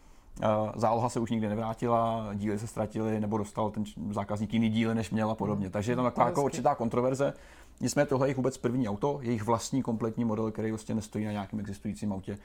záloha 0.74 1.08
se 1.08 1.20
už 1.20 1.30
nikdy 1.30 1.48
nevrátila, 1.48 2.30
díly 2.34 2.58
se 2.58 2.66
ztratily, 2.66 3.20
nebo 3.20 3.38
dostal 3.38 3.70
ten 3.70 3.84
zákazník 4.10 4.52
jiný 4.52 4.68
díly, 4.68 4.94
než 4.94 5.10
měl 5.10 5.30
a 5.30 5.34
podobně. 5.34 5.70
Takže 5.70 5.92
je 5.92 5.96
tam 5.96 6.04
taková 6.04 6.26
jako 6.26 6.40
hezky. 6.40 6.44
určitá 6.44 6.74
kontroverze. 6.74 7.32
Nicméně 7.80 8.06
tohle 8.06 8.26
je 8.26 8.28
jejich 8.28 8.36
vůbec 8.36 8.58
první 8.58 8.88
auto, 8.88 9.18
jejich 9.22 9.42
vlastní 9.42 9.82
kompletní 9.82 10.24
model, 10.24 10.50
který 10.50 10.70
vlastně 10.70 10.94
nestojí 10.94 11.24
na 11.24 11.32
nějakém 11.32 11.60
existujícím 11.60 12.12
autě. 12.12 12.38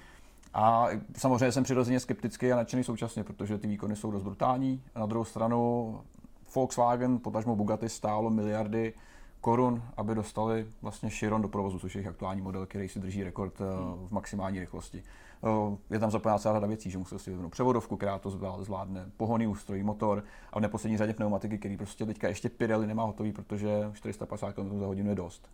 A 0.53 0.87
samozřejmě 1.17 1.51
jsem 1.51 1.63
přirozeně 1.63 1.99
skeptický 1.99 2.51
a 2.51 2.55
nadšený 2.55 2.83
současně, 2.83 3.23
protože 3.23 3.57
ty 3.57 3.67
výkony 3.67 3.95
jsou 3.95 4.11
dost 4.11 4.23
brutální. 4.23 4.81
A 4.95 4.99
na 4.99 5.05
druhou 5.05 5.25
stranu 5.25 5.99
Volkswagen, 6.55 7.19
potažmo 7.19 7.55
Bugatti 7.55 7.89
stálo 7.89 8.29
miliardy 8.29 8.93
korun, 9.41 9.83
aby 9.97 10.15
dostali 10.15 10.65
vlastně 10.81 11.09
Chiron 11.09 11.41
do 11.41 11.47
provozu, 11.47 11.79
což 11.79 11.95
je 11.95 11.99
jejich 11.99 12.07
aktuální 12.07 12.41
model, 12.41 12.65
který 12.65 12.89
si 12.89 12.99
drží 12.99 13.23
rekord 13.23 13.61
eh, 13.61 13.65
v 14.07 14.11
maximální 14.11 14.59
rychlosti. 14.59 15.03
Je 15.89 15.99
tam 15.99 16.11
zapojená 16.11 16.39
celá 16.39 16.53
řada 16.53 16.67
věcí, 16.67 16.91
že 16.91 16.97
musel 16.97 17.19
si 17.19 17.29
vyvinout 17.29 17.51
převodovku, 17.51 17.97
která 17.97 18.19
to 18.19 18.29
zvlá- 18.29 18.63
zvládne, 18.63 19.05
pohonný 19.17 19.47
ústroj, 19.47 19.83
motor 19.83 20.23
a 20.53 20.59
v 20.59 20.61
neposlední 20.61 20.97
řadě 20.97 21.13
pneumatiky, 21.13 21.57
který 21.57 21.77
prostě 21.77 22.05
teďka 22.05 22.27
ještě 22.27 22.49
Pirelli 22.49 22.87
nemá 22.87 23.03
hotový, 23.03 23.31
protože 23.31 23.91
450 23.93 24.51
km 24.51 24.79
za 24.79 24.85
hodinu 24.85 25.09
je 25.09 25.15
dost. 25.15 25.49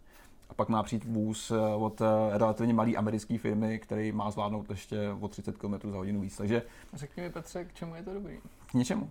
A 0.50 0.54
pak 0.54 0.70
má 0.70 0.84
přijít 0.84 1.06
vůz 1.06 1.52
eh, 1.52 1.76
od 1.76 2.02
eh, 2.02 2.06
relativně 2.38 2.74
malé 2.74 2.92
americké 2.92 3.38
firmy, 3.38 3.80
který 3.80 4.12
má 4.12 4.32
zvládnout 4.32 4.70
ještě 4.70 5.10
o 5.20 5.28
30 5.28 5.58
km 5.58 5.92
za 5.92 5.98
hodinu 5.98 6.22
víc. 6.22 6.38
Takže 6.38 6.64
Řekni 6.94 7.24
mi 7.24 7.30
Petře, 7.30 7.66
k 7.66 7.74
čemu 7.74 7.96
je 7.96 8.04
to 8.04 8.14
dobrý? 8.14 8.40
K 8.72 8.74
ničemu. 8.74 9.10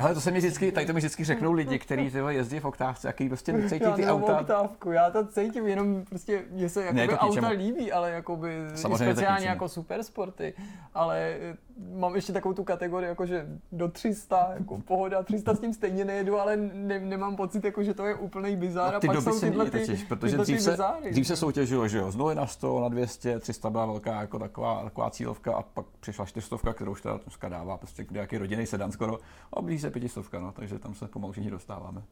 Ale 0.00 0.14
to 0.14 0.20
se 0.20 0.30
mi 0.30 0.38
vždycky, 0.38 0.72
tady 0.72 0.86
to 0.86 0.92
mi 0.92 0.98
vždycky 0.98 1.24
řeknou 1.24 1.52
lidi, 1.52 1.78
kteří 1.78 2.12
jezdí 2.28 2.60
v 2.60 2.64
oktávce 2.64 3.08
a 3.08 3.12
kteří 3.12 3.28
prostě 3.28 3.52
necítí 3.52 3.84
já 3.84 3.92
ty 3.92 4.06
auta. 4.06 4.40
oktávku, 4.40 4.92
já 4.92 5.10
to 5.10 5.26
cítím, 5.26 5.66
jenom 5.66 6.04
prostě 6.04 6.44
mně 6.50 6.68
se 6.68 6.92
Ne, 6.92 7.00
jakoby 7.00 7.18
to 7.18 7.26
k 7.26 7.28
ničemu. 7.28 7.46
auta 7.46 7.56
líbí, 7.58 7.92
ale 7.92 8.10
jakoby 8.10 8.48
Samozřejmě 8.74 9.14
to 9.14 9.20
speciálně 9.20 9.46
jako 9.48 9.68
supersporty, 9.68 10.54
ale 10.94 11.36
eh, 11.40 11.56
mám 11.94 12.14
ještě 12.14 12.32
takovou 12.32 12.54
tu 12.54 12.64
kategorii, 12.64 13.08
jako 13.08 13.26
že 13.26 13.46
do 13.72 13.88
300, 13.88 14.50
jako 14.58 14.78
pohoda, 14.80 15.22
300 15.22 15.54
s 15.54 15.60
tím 15.60 15.72
stejně 15.74 16.04
nejedu, 16.04 16.40
ale 16.40 16.56
ne, 16.56 17.00
nemám 17.00 17.36
pocit, 17.36 17.64
jako, 17.64 17.82
že 17.82 17.94
to 17.94 18.06
je 18.06 18.14
úplný 18.14 18.56
bizár 18.56 18.92
No, 18.92 18.96
a 18.96 19.00
ty 19.00 19.06
pak 19.06 19.16
doby 19.16 19.24
jsou 19.24 19.38
se 19.38 19.46
tyhle 19.46 19.64
ty, 19.70 19.78
totiž, 19.80 20.04
protože 20.04 20.30
tyhle 20.30 20.46
ty 20.46 20.52
dřív 20.52 20.62
se, 20.64 20.70
bizáry. 20.70 21.10
dřív 21.10 21.26
se 21.26 21.36
soutěžilo, 21.36 21.88
že 21.88 21.98
jo, 21.98 22.10
z 22.10 22.16
0 22.16 22.34
na 22.34 22.46
100, 22.46 22.80
na 22.80 22.88
200, 22.88 23.38
300 23.38 23.70
byla 23.70 23.86
velká 23.86 24.20
jako 24.20 24.38
taková, 24.38 24.84
taková 24.84 25.10
cílovka 25.10 25.54
a 25.54 25.62
pak 25.62 25.86
přišla 26.00 26.24
400, 26.26 26.72
kterou 26.72 26.92
už 26.92 27.02
teda 27.02 27.16
dneska 27.24 27.48
dává 27.48 27.76
prostě 27.76 28.06
nějaký 28.10 28.38
rodinný 28.38 28.66
sedan 28.66 28.87
skoro 28.92 29.18
a 29.52 29.62
blíží 29.62 29.80
se 29.80 29.90
500, 29.90 30.32
no, 30.32 30.52
takže 30.52 30.78
tam 30.78 30.94
se 30.94 31.08
pomalu 31.08 31.32
všichni 31.32 31.50
dostáváme. 31.50 32.02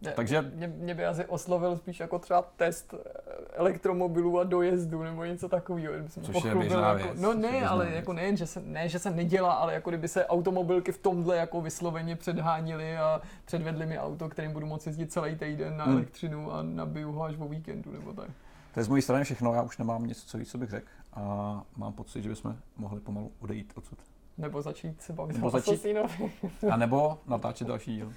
Ne, 0.00 0.12
takže- 0.12 0.42
Mě, 0.42 0.68
mě 0.68 0.94
by 0.94 1.04
asi 1.06 1.24
oslovil 1.26 1.76
spíš 1.76 2.00
jako 2.00 2.18
třeba 2.18 2.42
test 2.56 2.94
eh, 2.94 2.98
elektromobilů 3.52 4.38
a 4.38 4.44
dojezdu 4.44 5.02
nebo 5.02 5.24
něco 5.24 5.48
takového. 5.48 5.94
Což 6.22 6.44
je 6.44 6.54
běžná 6.54 6.88
jako, 6.92 7.04
věc, 7.04 7.20
No 7.20 7.34
ne, 7.34 7.66
ale 7.68 7.84
věc. 7.84 7.96
jako 7.96 8.12
nejen, 8.12 8.36
že 8.36 8.46
se, 8.46 8.60
ne, 8.60 8.88
že 8.88 8.98
se 8.98 9.10
nedělá, 9.10 9.52
ale 9.52 9.74
jako 9.74 9.90
kdyby 9.90 10.08
se 10.08 10.26
automobilky 10.26 10.92
v 10.92 10.98
tomhle 10.98 11.36
jako 11.36 11.60
vysloveně 11.60 12.16
předhánily 12.16 12.96
a 12.98 13.20
předvedly 13.44 13.86
mi 13.86 13.98
auto, 13.98 14.28
kterým 14.28 14.52
budu 14.52 14.66
moci 14.66 14.88
jezdit 14.88 15.12
celý 15.12 15.36
týden 15.36 15.76
na 15.76 15.84
Hmm. 15.84 15.94
elektřinu 15.96 16.52
a 16.52 16.62
nabiju 16.62 17.12
ho 17.12 17.22
až 17.22 17.34
o 17.38 17.48
víkendu 17.48 17.92
nebo 17.92 18.12
tak. 18.12 18.30
To 18.74 18.80
je 18.80 18.84
z 18.84 18.88
mojí 18.88 19.02
strany 19.02 19.24
všechno, 19.24 19.54
já 19.54 19.62
už 19.62 19.78
nemám 19.78 20.06
nic, 20.06 20.24
co 20.24 20.38
víc, 20.38 20.50
co 20.50 20.58
bych 20.58 20.70
řekl. 20.70 20.86
A 21.12 21.62
mám 21.76 21.92
pocit, 21.92 22.22
že 22.22 22.28
bychom 22.28 22.56
mohli 22.76 23.00
pomalu 23.00 23.32
odejít 23.40 23.72
odsud. 23.76 23.98
Nebo 24.38 24.62
začít 24.62 25.02
se 25.02 25.12
bavit 25.12 25.34
Nebo 25.34 25.46
o 25.46 25.50
začít- 25.50 25.70
Assassinovi. 25.70 26.32
A 26.70 26.76
nebo 26.76 27.18
natáčet 27.26 27.68
další 27.68 27.94
díl. 27.96 28.12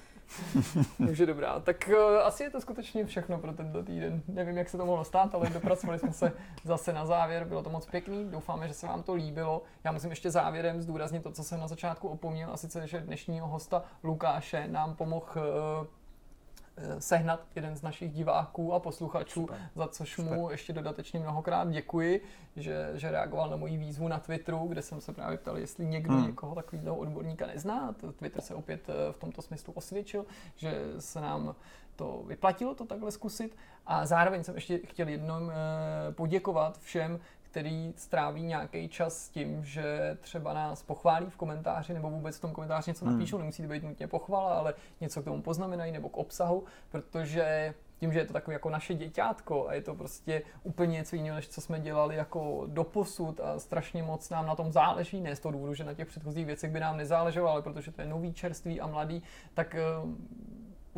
Takže 1.06 1.26
dobrá, 1.26 1.60
tak 1.60 1.90
uh, 1.94 2.18
asi 2.24 2.44
je 2.44 2.50
to 2.50 2.62
skutečně 2.62 3.06
všechno 3.06 3.38
pro 3.38 3.54
tento 3.54 3.84
týden. 3.84 4.22
Nevím, 4.28 4.58
jak 4.58 4.70
se 4.70 4.78
to 4.78 4.86
mohlo 4.86 5.04
stát, 5.04 5.36
ale 5.36 5.50
dopracovali 5.50 6.00
jsme 6.00 6.12
se 6.14 6.32
zase 6.64 6.94
na 6.94 7.06
závěr, 7.06 7.46
bylo 7.46 7.64
to 7.64 7.70
moc 7.70 7.86
pěkný, 7.86 8.26
doufáme, 8.32 8.68
že 8.68 8.74
se 8.74 8.88
vám 8.88 9.04
to 9.04 9.14
líbilo. 9.14 9.62
Já 9.84 9.92
musím 9.92 10.10
ještě 10.10 10.32
závěrem 10.32 10.82
zdůraznit 10.82 11.24
to, 11.24 11.32
co 11.32 11.44
jsem 11.44 11.60
na 11.60 11.68
začátku 11.68 12.08
opomněl, 12.08 12.50
a 12.54 12.58
sice, 12.58 12.88
že 12.88 13.00
dnešního 13.00 13.48
hosta 13.48 13.84
Lukáše 14.04 14.68
nám 14.68 14.96
pomohl 14.96 15.26
uh, 15.36 15.88
sehnat 17.00 17.40
jeden 17.56 17.76
z 17.76 17.82
našich 17.82 18.12
diváků 18.12 18.74
a 18.74 18.80
posluchačů, 18.80 19.42
Super. 19.42 19.70
za 19.76 19.88
což 19.88 20.18
mu 20.18 20.52
ještě 20.52 20.74
dodatečně 20.74 21.20
mnohokrát 21.20 21.70
děkuji, 21.70 22.22
že, 22.56 22.92
že 22.94 23.12
reagoval 23.12 23.50
na 23.50 23.58
moji 23.58 23.78
výzvu 23.78 24.08
na 24.08 24.20
Twitteru, 24.20 24.68
kde 24.68 24.82
jsem 24.82 25.02
se 25.02 25.14
právě 25.14 25.38
ptal, 25.38 25.58
jestli 25.58 25.86
někdo 25.86 26.14
Hmm. 26.14 26.28
někoho 26.28 26.56
takového 26.56 26.96
odborníka 26.96 27.48
nezná. 27.48 27.96
Twitter 28.16 28.42
se 28.42 28.56
opět 28.56 28.90
eh, 28.90 29.12
v 29.12 29.18
tomto 29.18 29.42
smyslu 29.42 29.74
osvědčil, 29.74 30.26
že 30.56 30.82
se 31.00 31.22
nám 31.22 31.56
to 31.96 32.24
vyplatilo 32.28 32.76
to 32.76 32.86
takhle 32.86 33.12
zkusit. 33.12 33.58
A 33.86 34.06
zároveň 34.06 34.44
jsem 34.44 34.56
ještě 34.56 34.78
chtěl 34.78 35.08
jednom 35.08 35.52
eh, 35.52 36.12
poděkovat 36.12 36.80
všem, 36.80 37.20
který 37.56 37.94
stráví 37.96 38.44
nějaký 38.44 38.90
čas 38.90 39.18
s 39.18 39.30
tím, 39.30 39.66
že 39.66 40.18
třeba 40.22 40.54
nás 40.54 40.84
pochválí 40.84 41.26
v 41.30 41.38
komentáři 41.38 41.94
nebo 41.94 42.10
vůbec 42.10 42.38
v 42.38 42.42
tom 42.42 42.52
komentáři 42.52 42.92
něco 42.92 43.06
Hmm. 43.06 43.14
napíšou, 43.14 43.38
nemusí 43.38 43.64
to 43.64 43.70
být 43.70 43.84
nutně 43.84 44.08
pochvala, 44.08 44.54
ale 44.54 44.74
něco 45.02 45.22
k 45.22 45.26
tomu 45.26 45.42
poznamenají 45.42 45.92
nebo 45.92 46.10
k 46.10 46.18
obsahu, 46.18 46.64
protože 46.90 47.74
tím, 48.00 48.14
že 48.14 48.20
je 48.20 48.26
to 48.26 48.34
takové 48.34 48.54
jako 48.54 48.70
naše 48.70 48.94
děťátko 48.94 49.68
a 49.68 49.74
je 49.74 49.82
to 49.82 49.96
prostě 49.96 50.42
úplně 50.64 50.94
něco 50.94 51.16
jiného, 51.16 51.36
než 51.36 51.48
co 51.48 51.62
jsme 51.62 51.80
dělali 51.80 52.16
jako 52.16 52.64
doposud 52.68 53.40
a 53.40 53.60
strašně 53.60 54.04
moc 54.04 54.30
nám 54.30 54.48
na 54.48 54.56
tom 54.56 54.72
záleží, 54.72 55.22
ne 55.22 55.36
z 55.36 55.40
toho 55.40 55.52
důvodu, 55.52 55.74
že 55.74 55.84
na 55.84 55.94
těch 55.94 56.08
předchozích 56.08 56.46
věcech 56.46 56.72
by 56.72 56.80
nám 56.80 56.98
nezáleželo, 56.98 57.50
ale 57.50 57.62
protože 57.62 57.92
to 57.92 58.02
je 58.02 58.08
nový, 58.08 58.34
čerstvý 58.34 58.82
a 58.82 58.88
mladý, 58.88 59.24
tak 59.54 59.76
eh, 59.76 59.82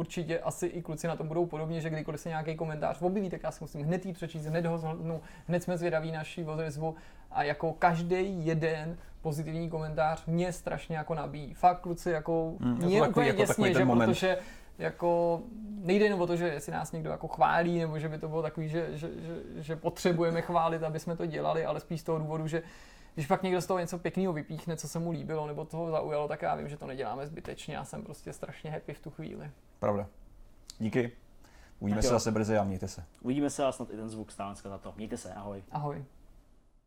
určitě 0.02 0.40
asi 0.40 0.65
i 0.68 0.82
kluci 0.82 1.07
na 1.07 1.15
tom 1.15 1.28
budou 1.28 1.45
podobně, 1.45 1.82
že 1.82 1.90
kdykoliv 1.90 2.19
se 2.22 2.30
nějaký 2.30 2.56
komentář 2.56 3.02
objeví, 3.02 3.30
tak 3.30 3.44
já 3.44 3.52
si 3.52 3.57
musím 3.64 3.82
hned 3.84 4.06
jít 4.06 4.14
přečíst, 4.14 4.45
hned 4.45 4.65
ho 4.65 4.78
zhodnu, 4.78 5.22
hned 5.48 5.64
jsme 5.64 5.78
zvědaví 5.78 6.11
naší 6.11 6.44
odezvu 6.45 6.95
a 7.32 7.44
jako 7.44 7.74
každý 7.74 8.45
jeden 8.45 8.98
pozitivní 9.22 9.69
komentář 9.69 10.26
mě 10.26 10.53
strašně 10.53 10.98
jako 10.98 11.14
nabíjí. 11.15 11.53
Fakt 11.53 11.80
kluci 11.80 12.11
jako 12.11 12.53
Mm, 12.60 12.78
mě 12.86 12.99
takový- 12.99 13.10
úplně 13.10 13.28
jako 13.28 13.38
děsně, 13.41 13.74
že 13.74 13.86
moment. 13.86 14.07
protože 14.10 14.38
jako 14.80 15.41
nejde 15.84 16.06
jenom 16.06 16.22
o 16.22 16.28
to, 16.28 16.36
že 16.36 16.60
si 16.60 16.72
nás 16.72 16.91
někdo 16.91 17.10
jako 17.10 17.28
chválí, 17.28 17.80
nebo 17.80 17.99
že 17.99 18.10
by 18.10 18.18
to 18.18 18.28
bylo 18.30 18.41
takový, 18.41 18.69
že, 18.69 18.88
že, 18.91 19.07
že, 19.22 19.64
že 19.64 19.76
potřebujeme 19.76 20.41
chválit, 20.41 20.84
aby 20.84 20.99
jsme 20.99 21.15
to 21.18 21.26
dělali, 21.26 21.65
ale 21.65 21.80
spíš 21.80 22.02
z 22.02 22.03
toho 22.03 22.19
důvodu, 22.19 22.48
že 22.48 22.64
když 23.18 23.27
pak 23.27 23.44
někdo 23.44 23.61
z 23.61 23.65
toho 23.65 23.80
něco 23.80 23.99
pěkného 23.99 24.34
vypíchne, 24.34 24.77
co 24.77 24.88
se 24.88 24.99
mu 24.99 25.11
líbilo, 25.11 25.48
nebo 25.48 25.65
toho 25.65 25.91
zaujalo, 25.91 26.27
tak 26.27 26.41
já 26.41 26.56
vím, 26.56 26.69
že 26.69 26.77
to 26.77 26.88
neděláme 26.88 27.27
zbytečně. 27.27 27.76
Já 27.76 27.85
jsem 27.85 28.03
prostě 28.03 28.34
strašně 28.34 28.72
happy 28.72 28.94
v 28.94 28.99
tu 28.99 29.10
chvíli. 29.10 29.52
Pravda. 29.80 30.07
Díky. 30.80 31.11
Uvidíme 31.80 31.98
Tak 31.98 32.03
se 32.03 32.14
jo. 32.14 32.15
zase 32.15 32.31
brzy 32.31 32.57
a 32.57 32.64
mějte 32.64 32.88
se. 32.88 33.03
Uvidíme 33.22 33.49
se 33.49 33.65
a 33.65 33.72
snad 33.72 33.89
i 33.89 33.95
ten 33.95 34.10
zvuk 34.10 34.31
stánska 34.31 34.69
za 34.69 34.77
to. 34.77 34.94
Mějte 34.98 35.18
se, 35.18 35.34
ahoj. 35.34 35.64
Ahoj. 35.72 36.06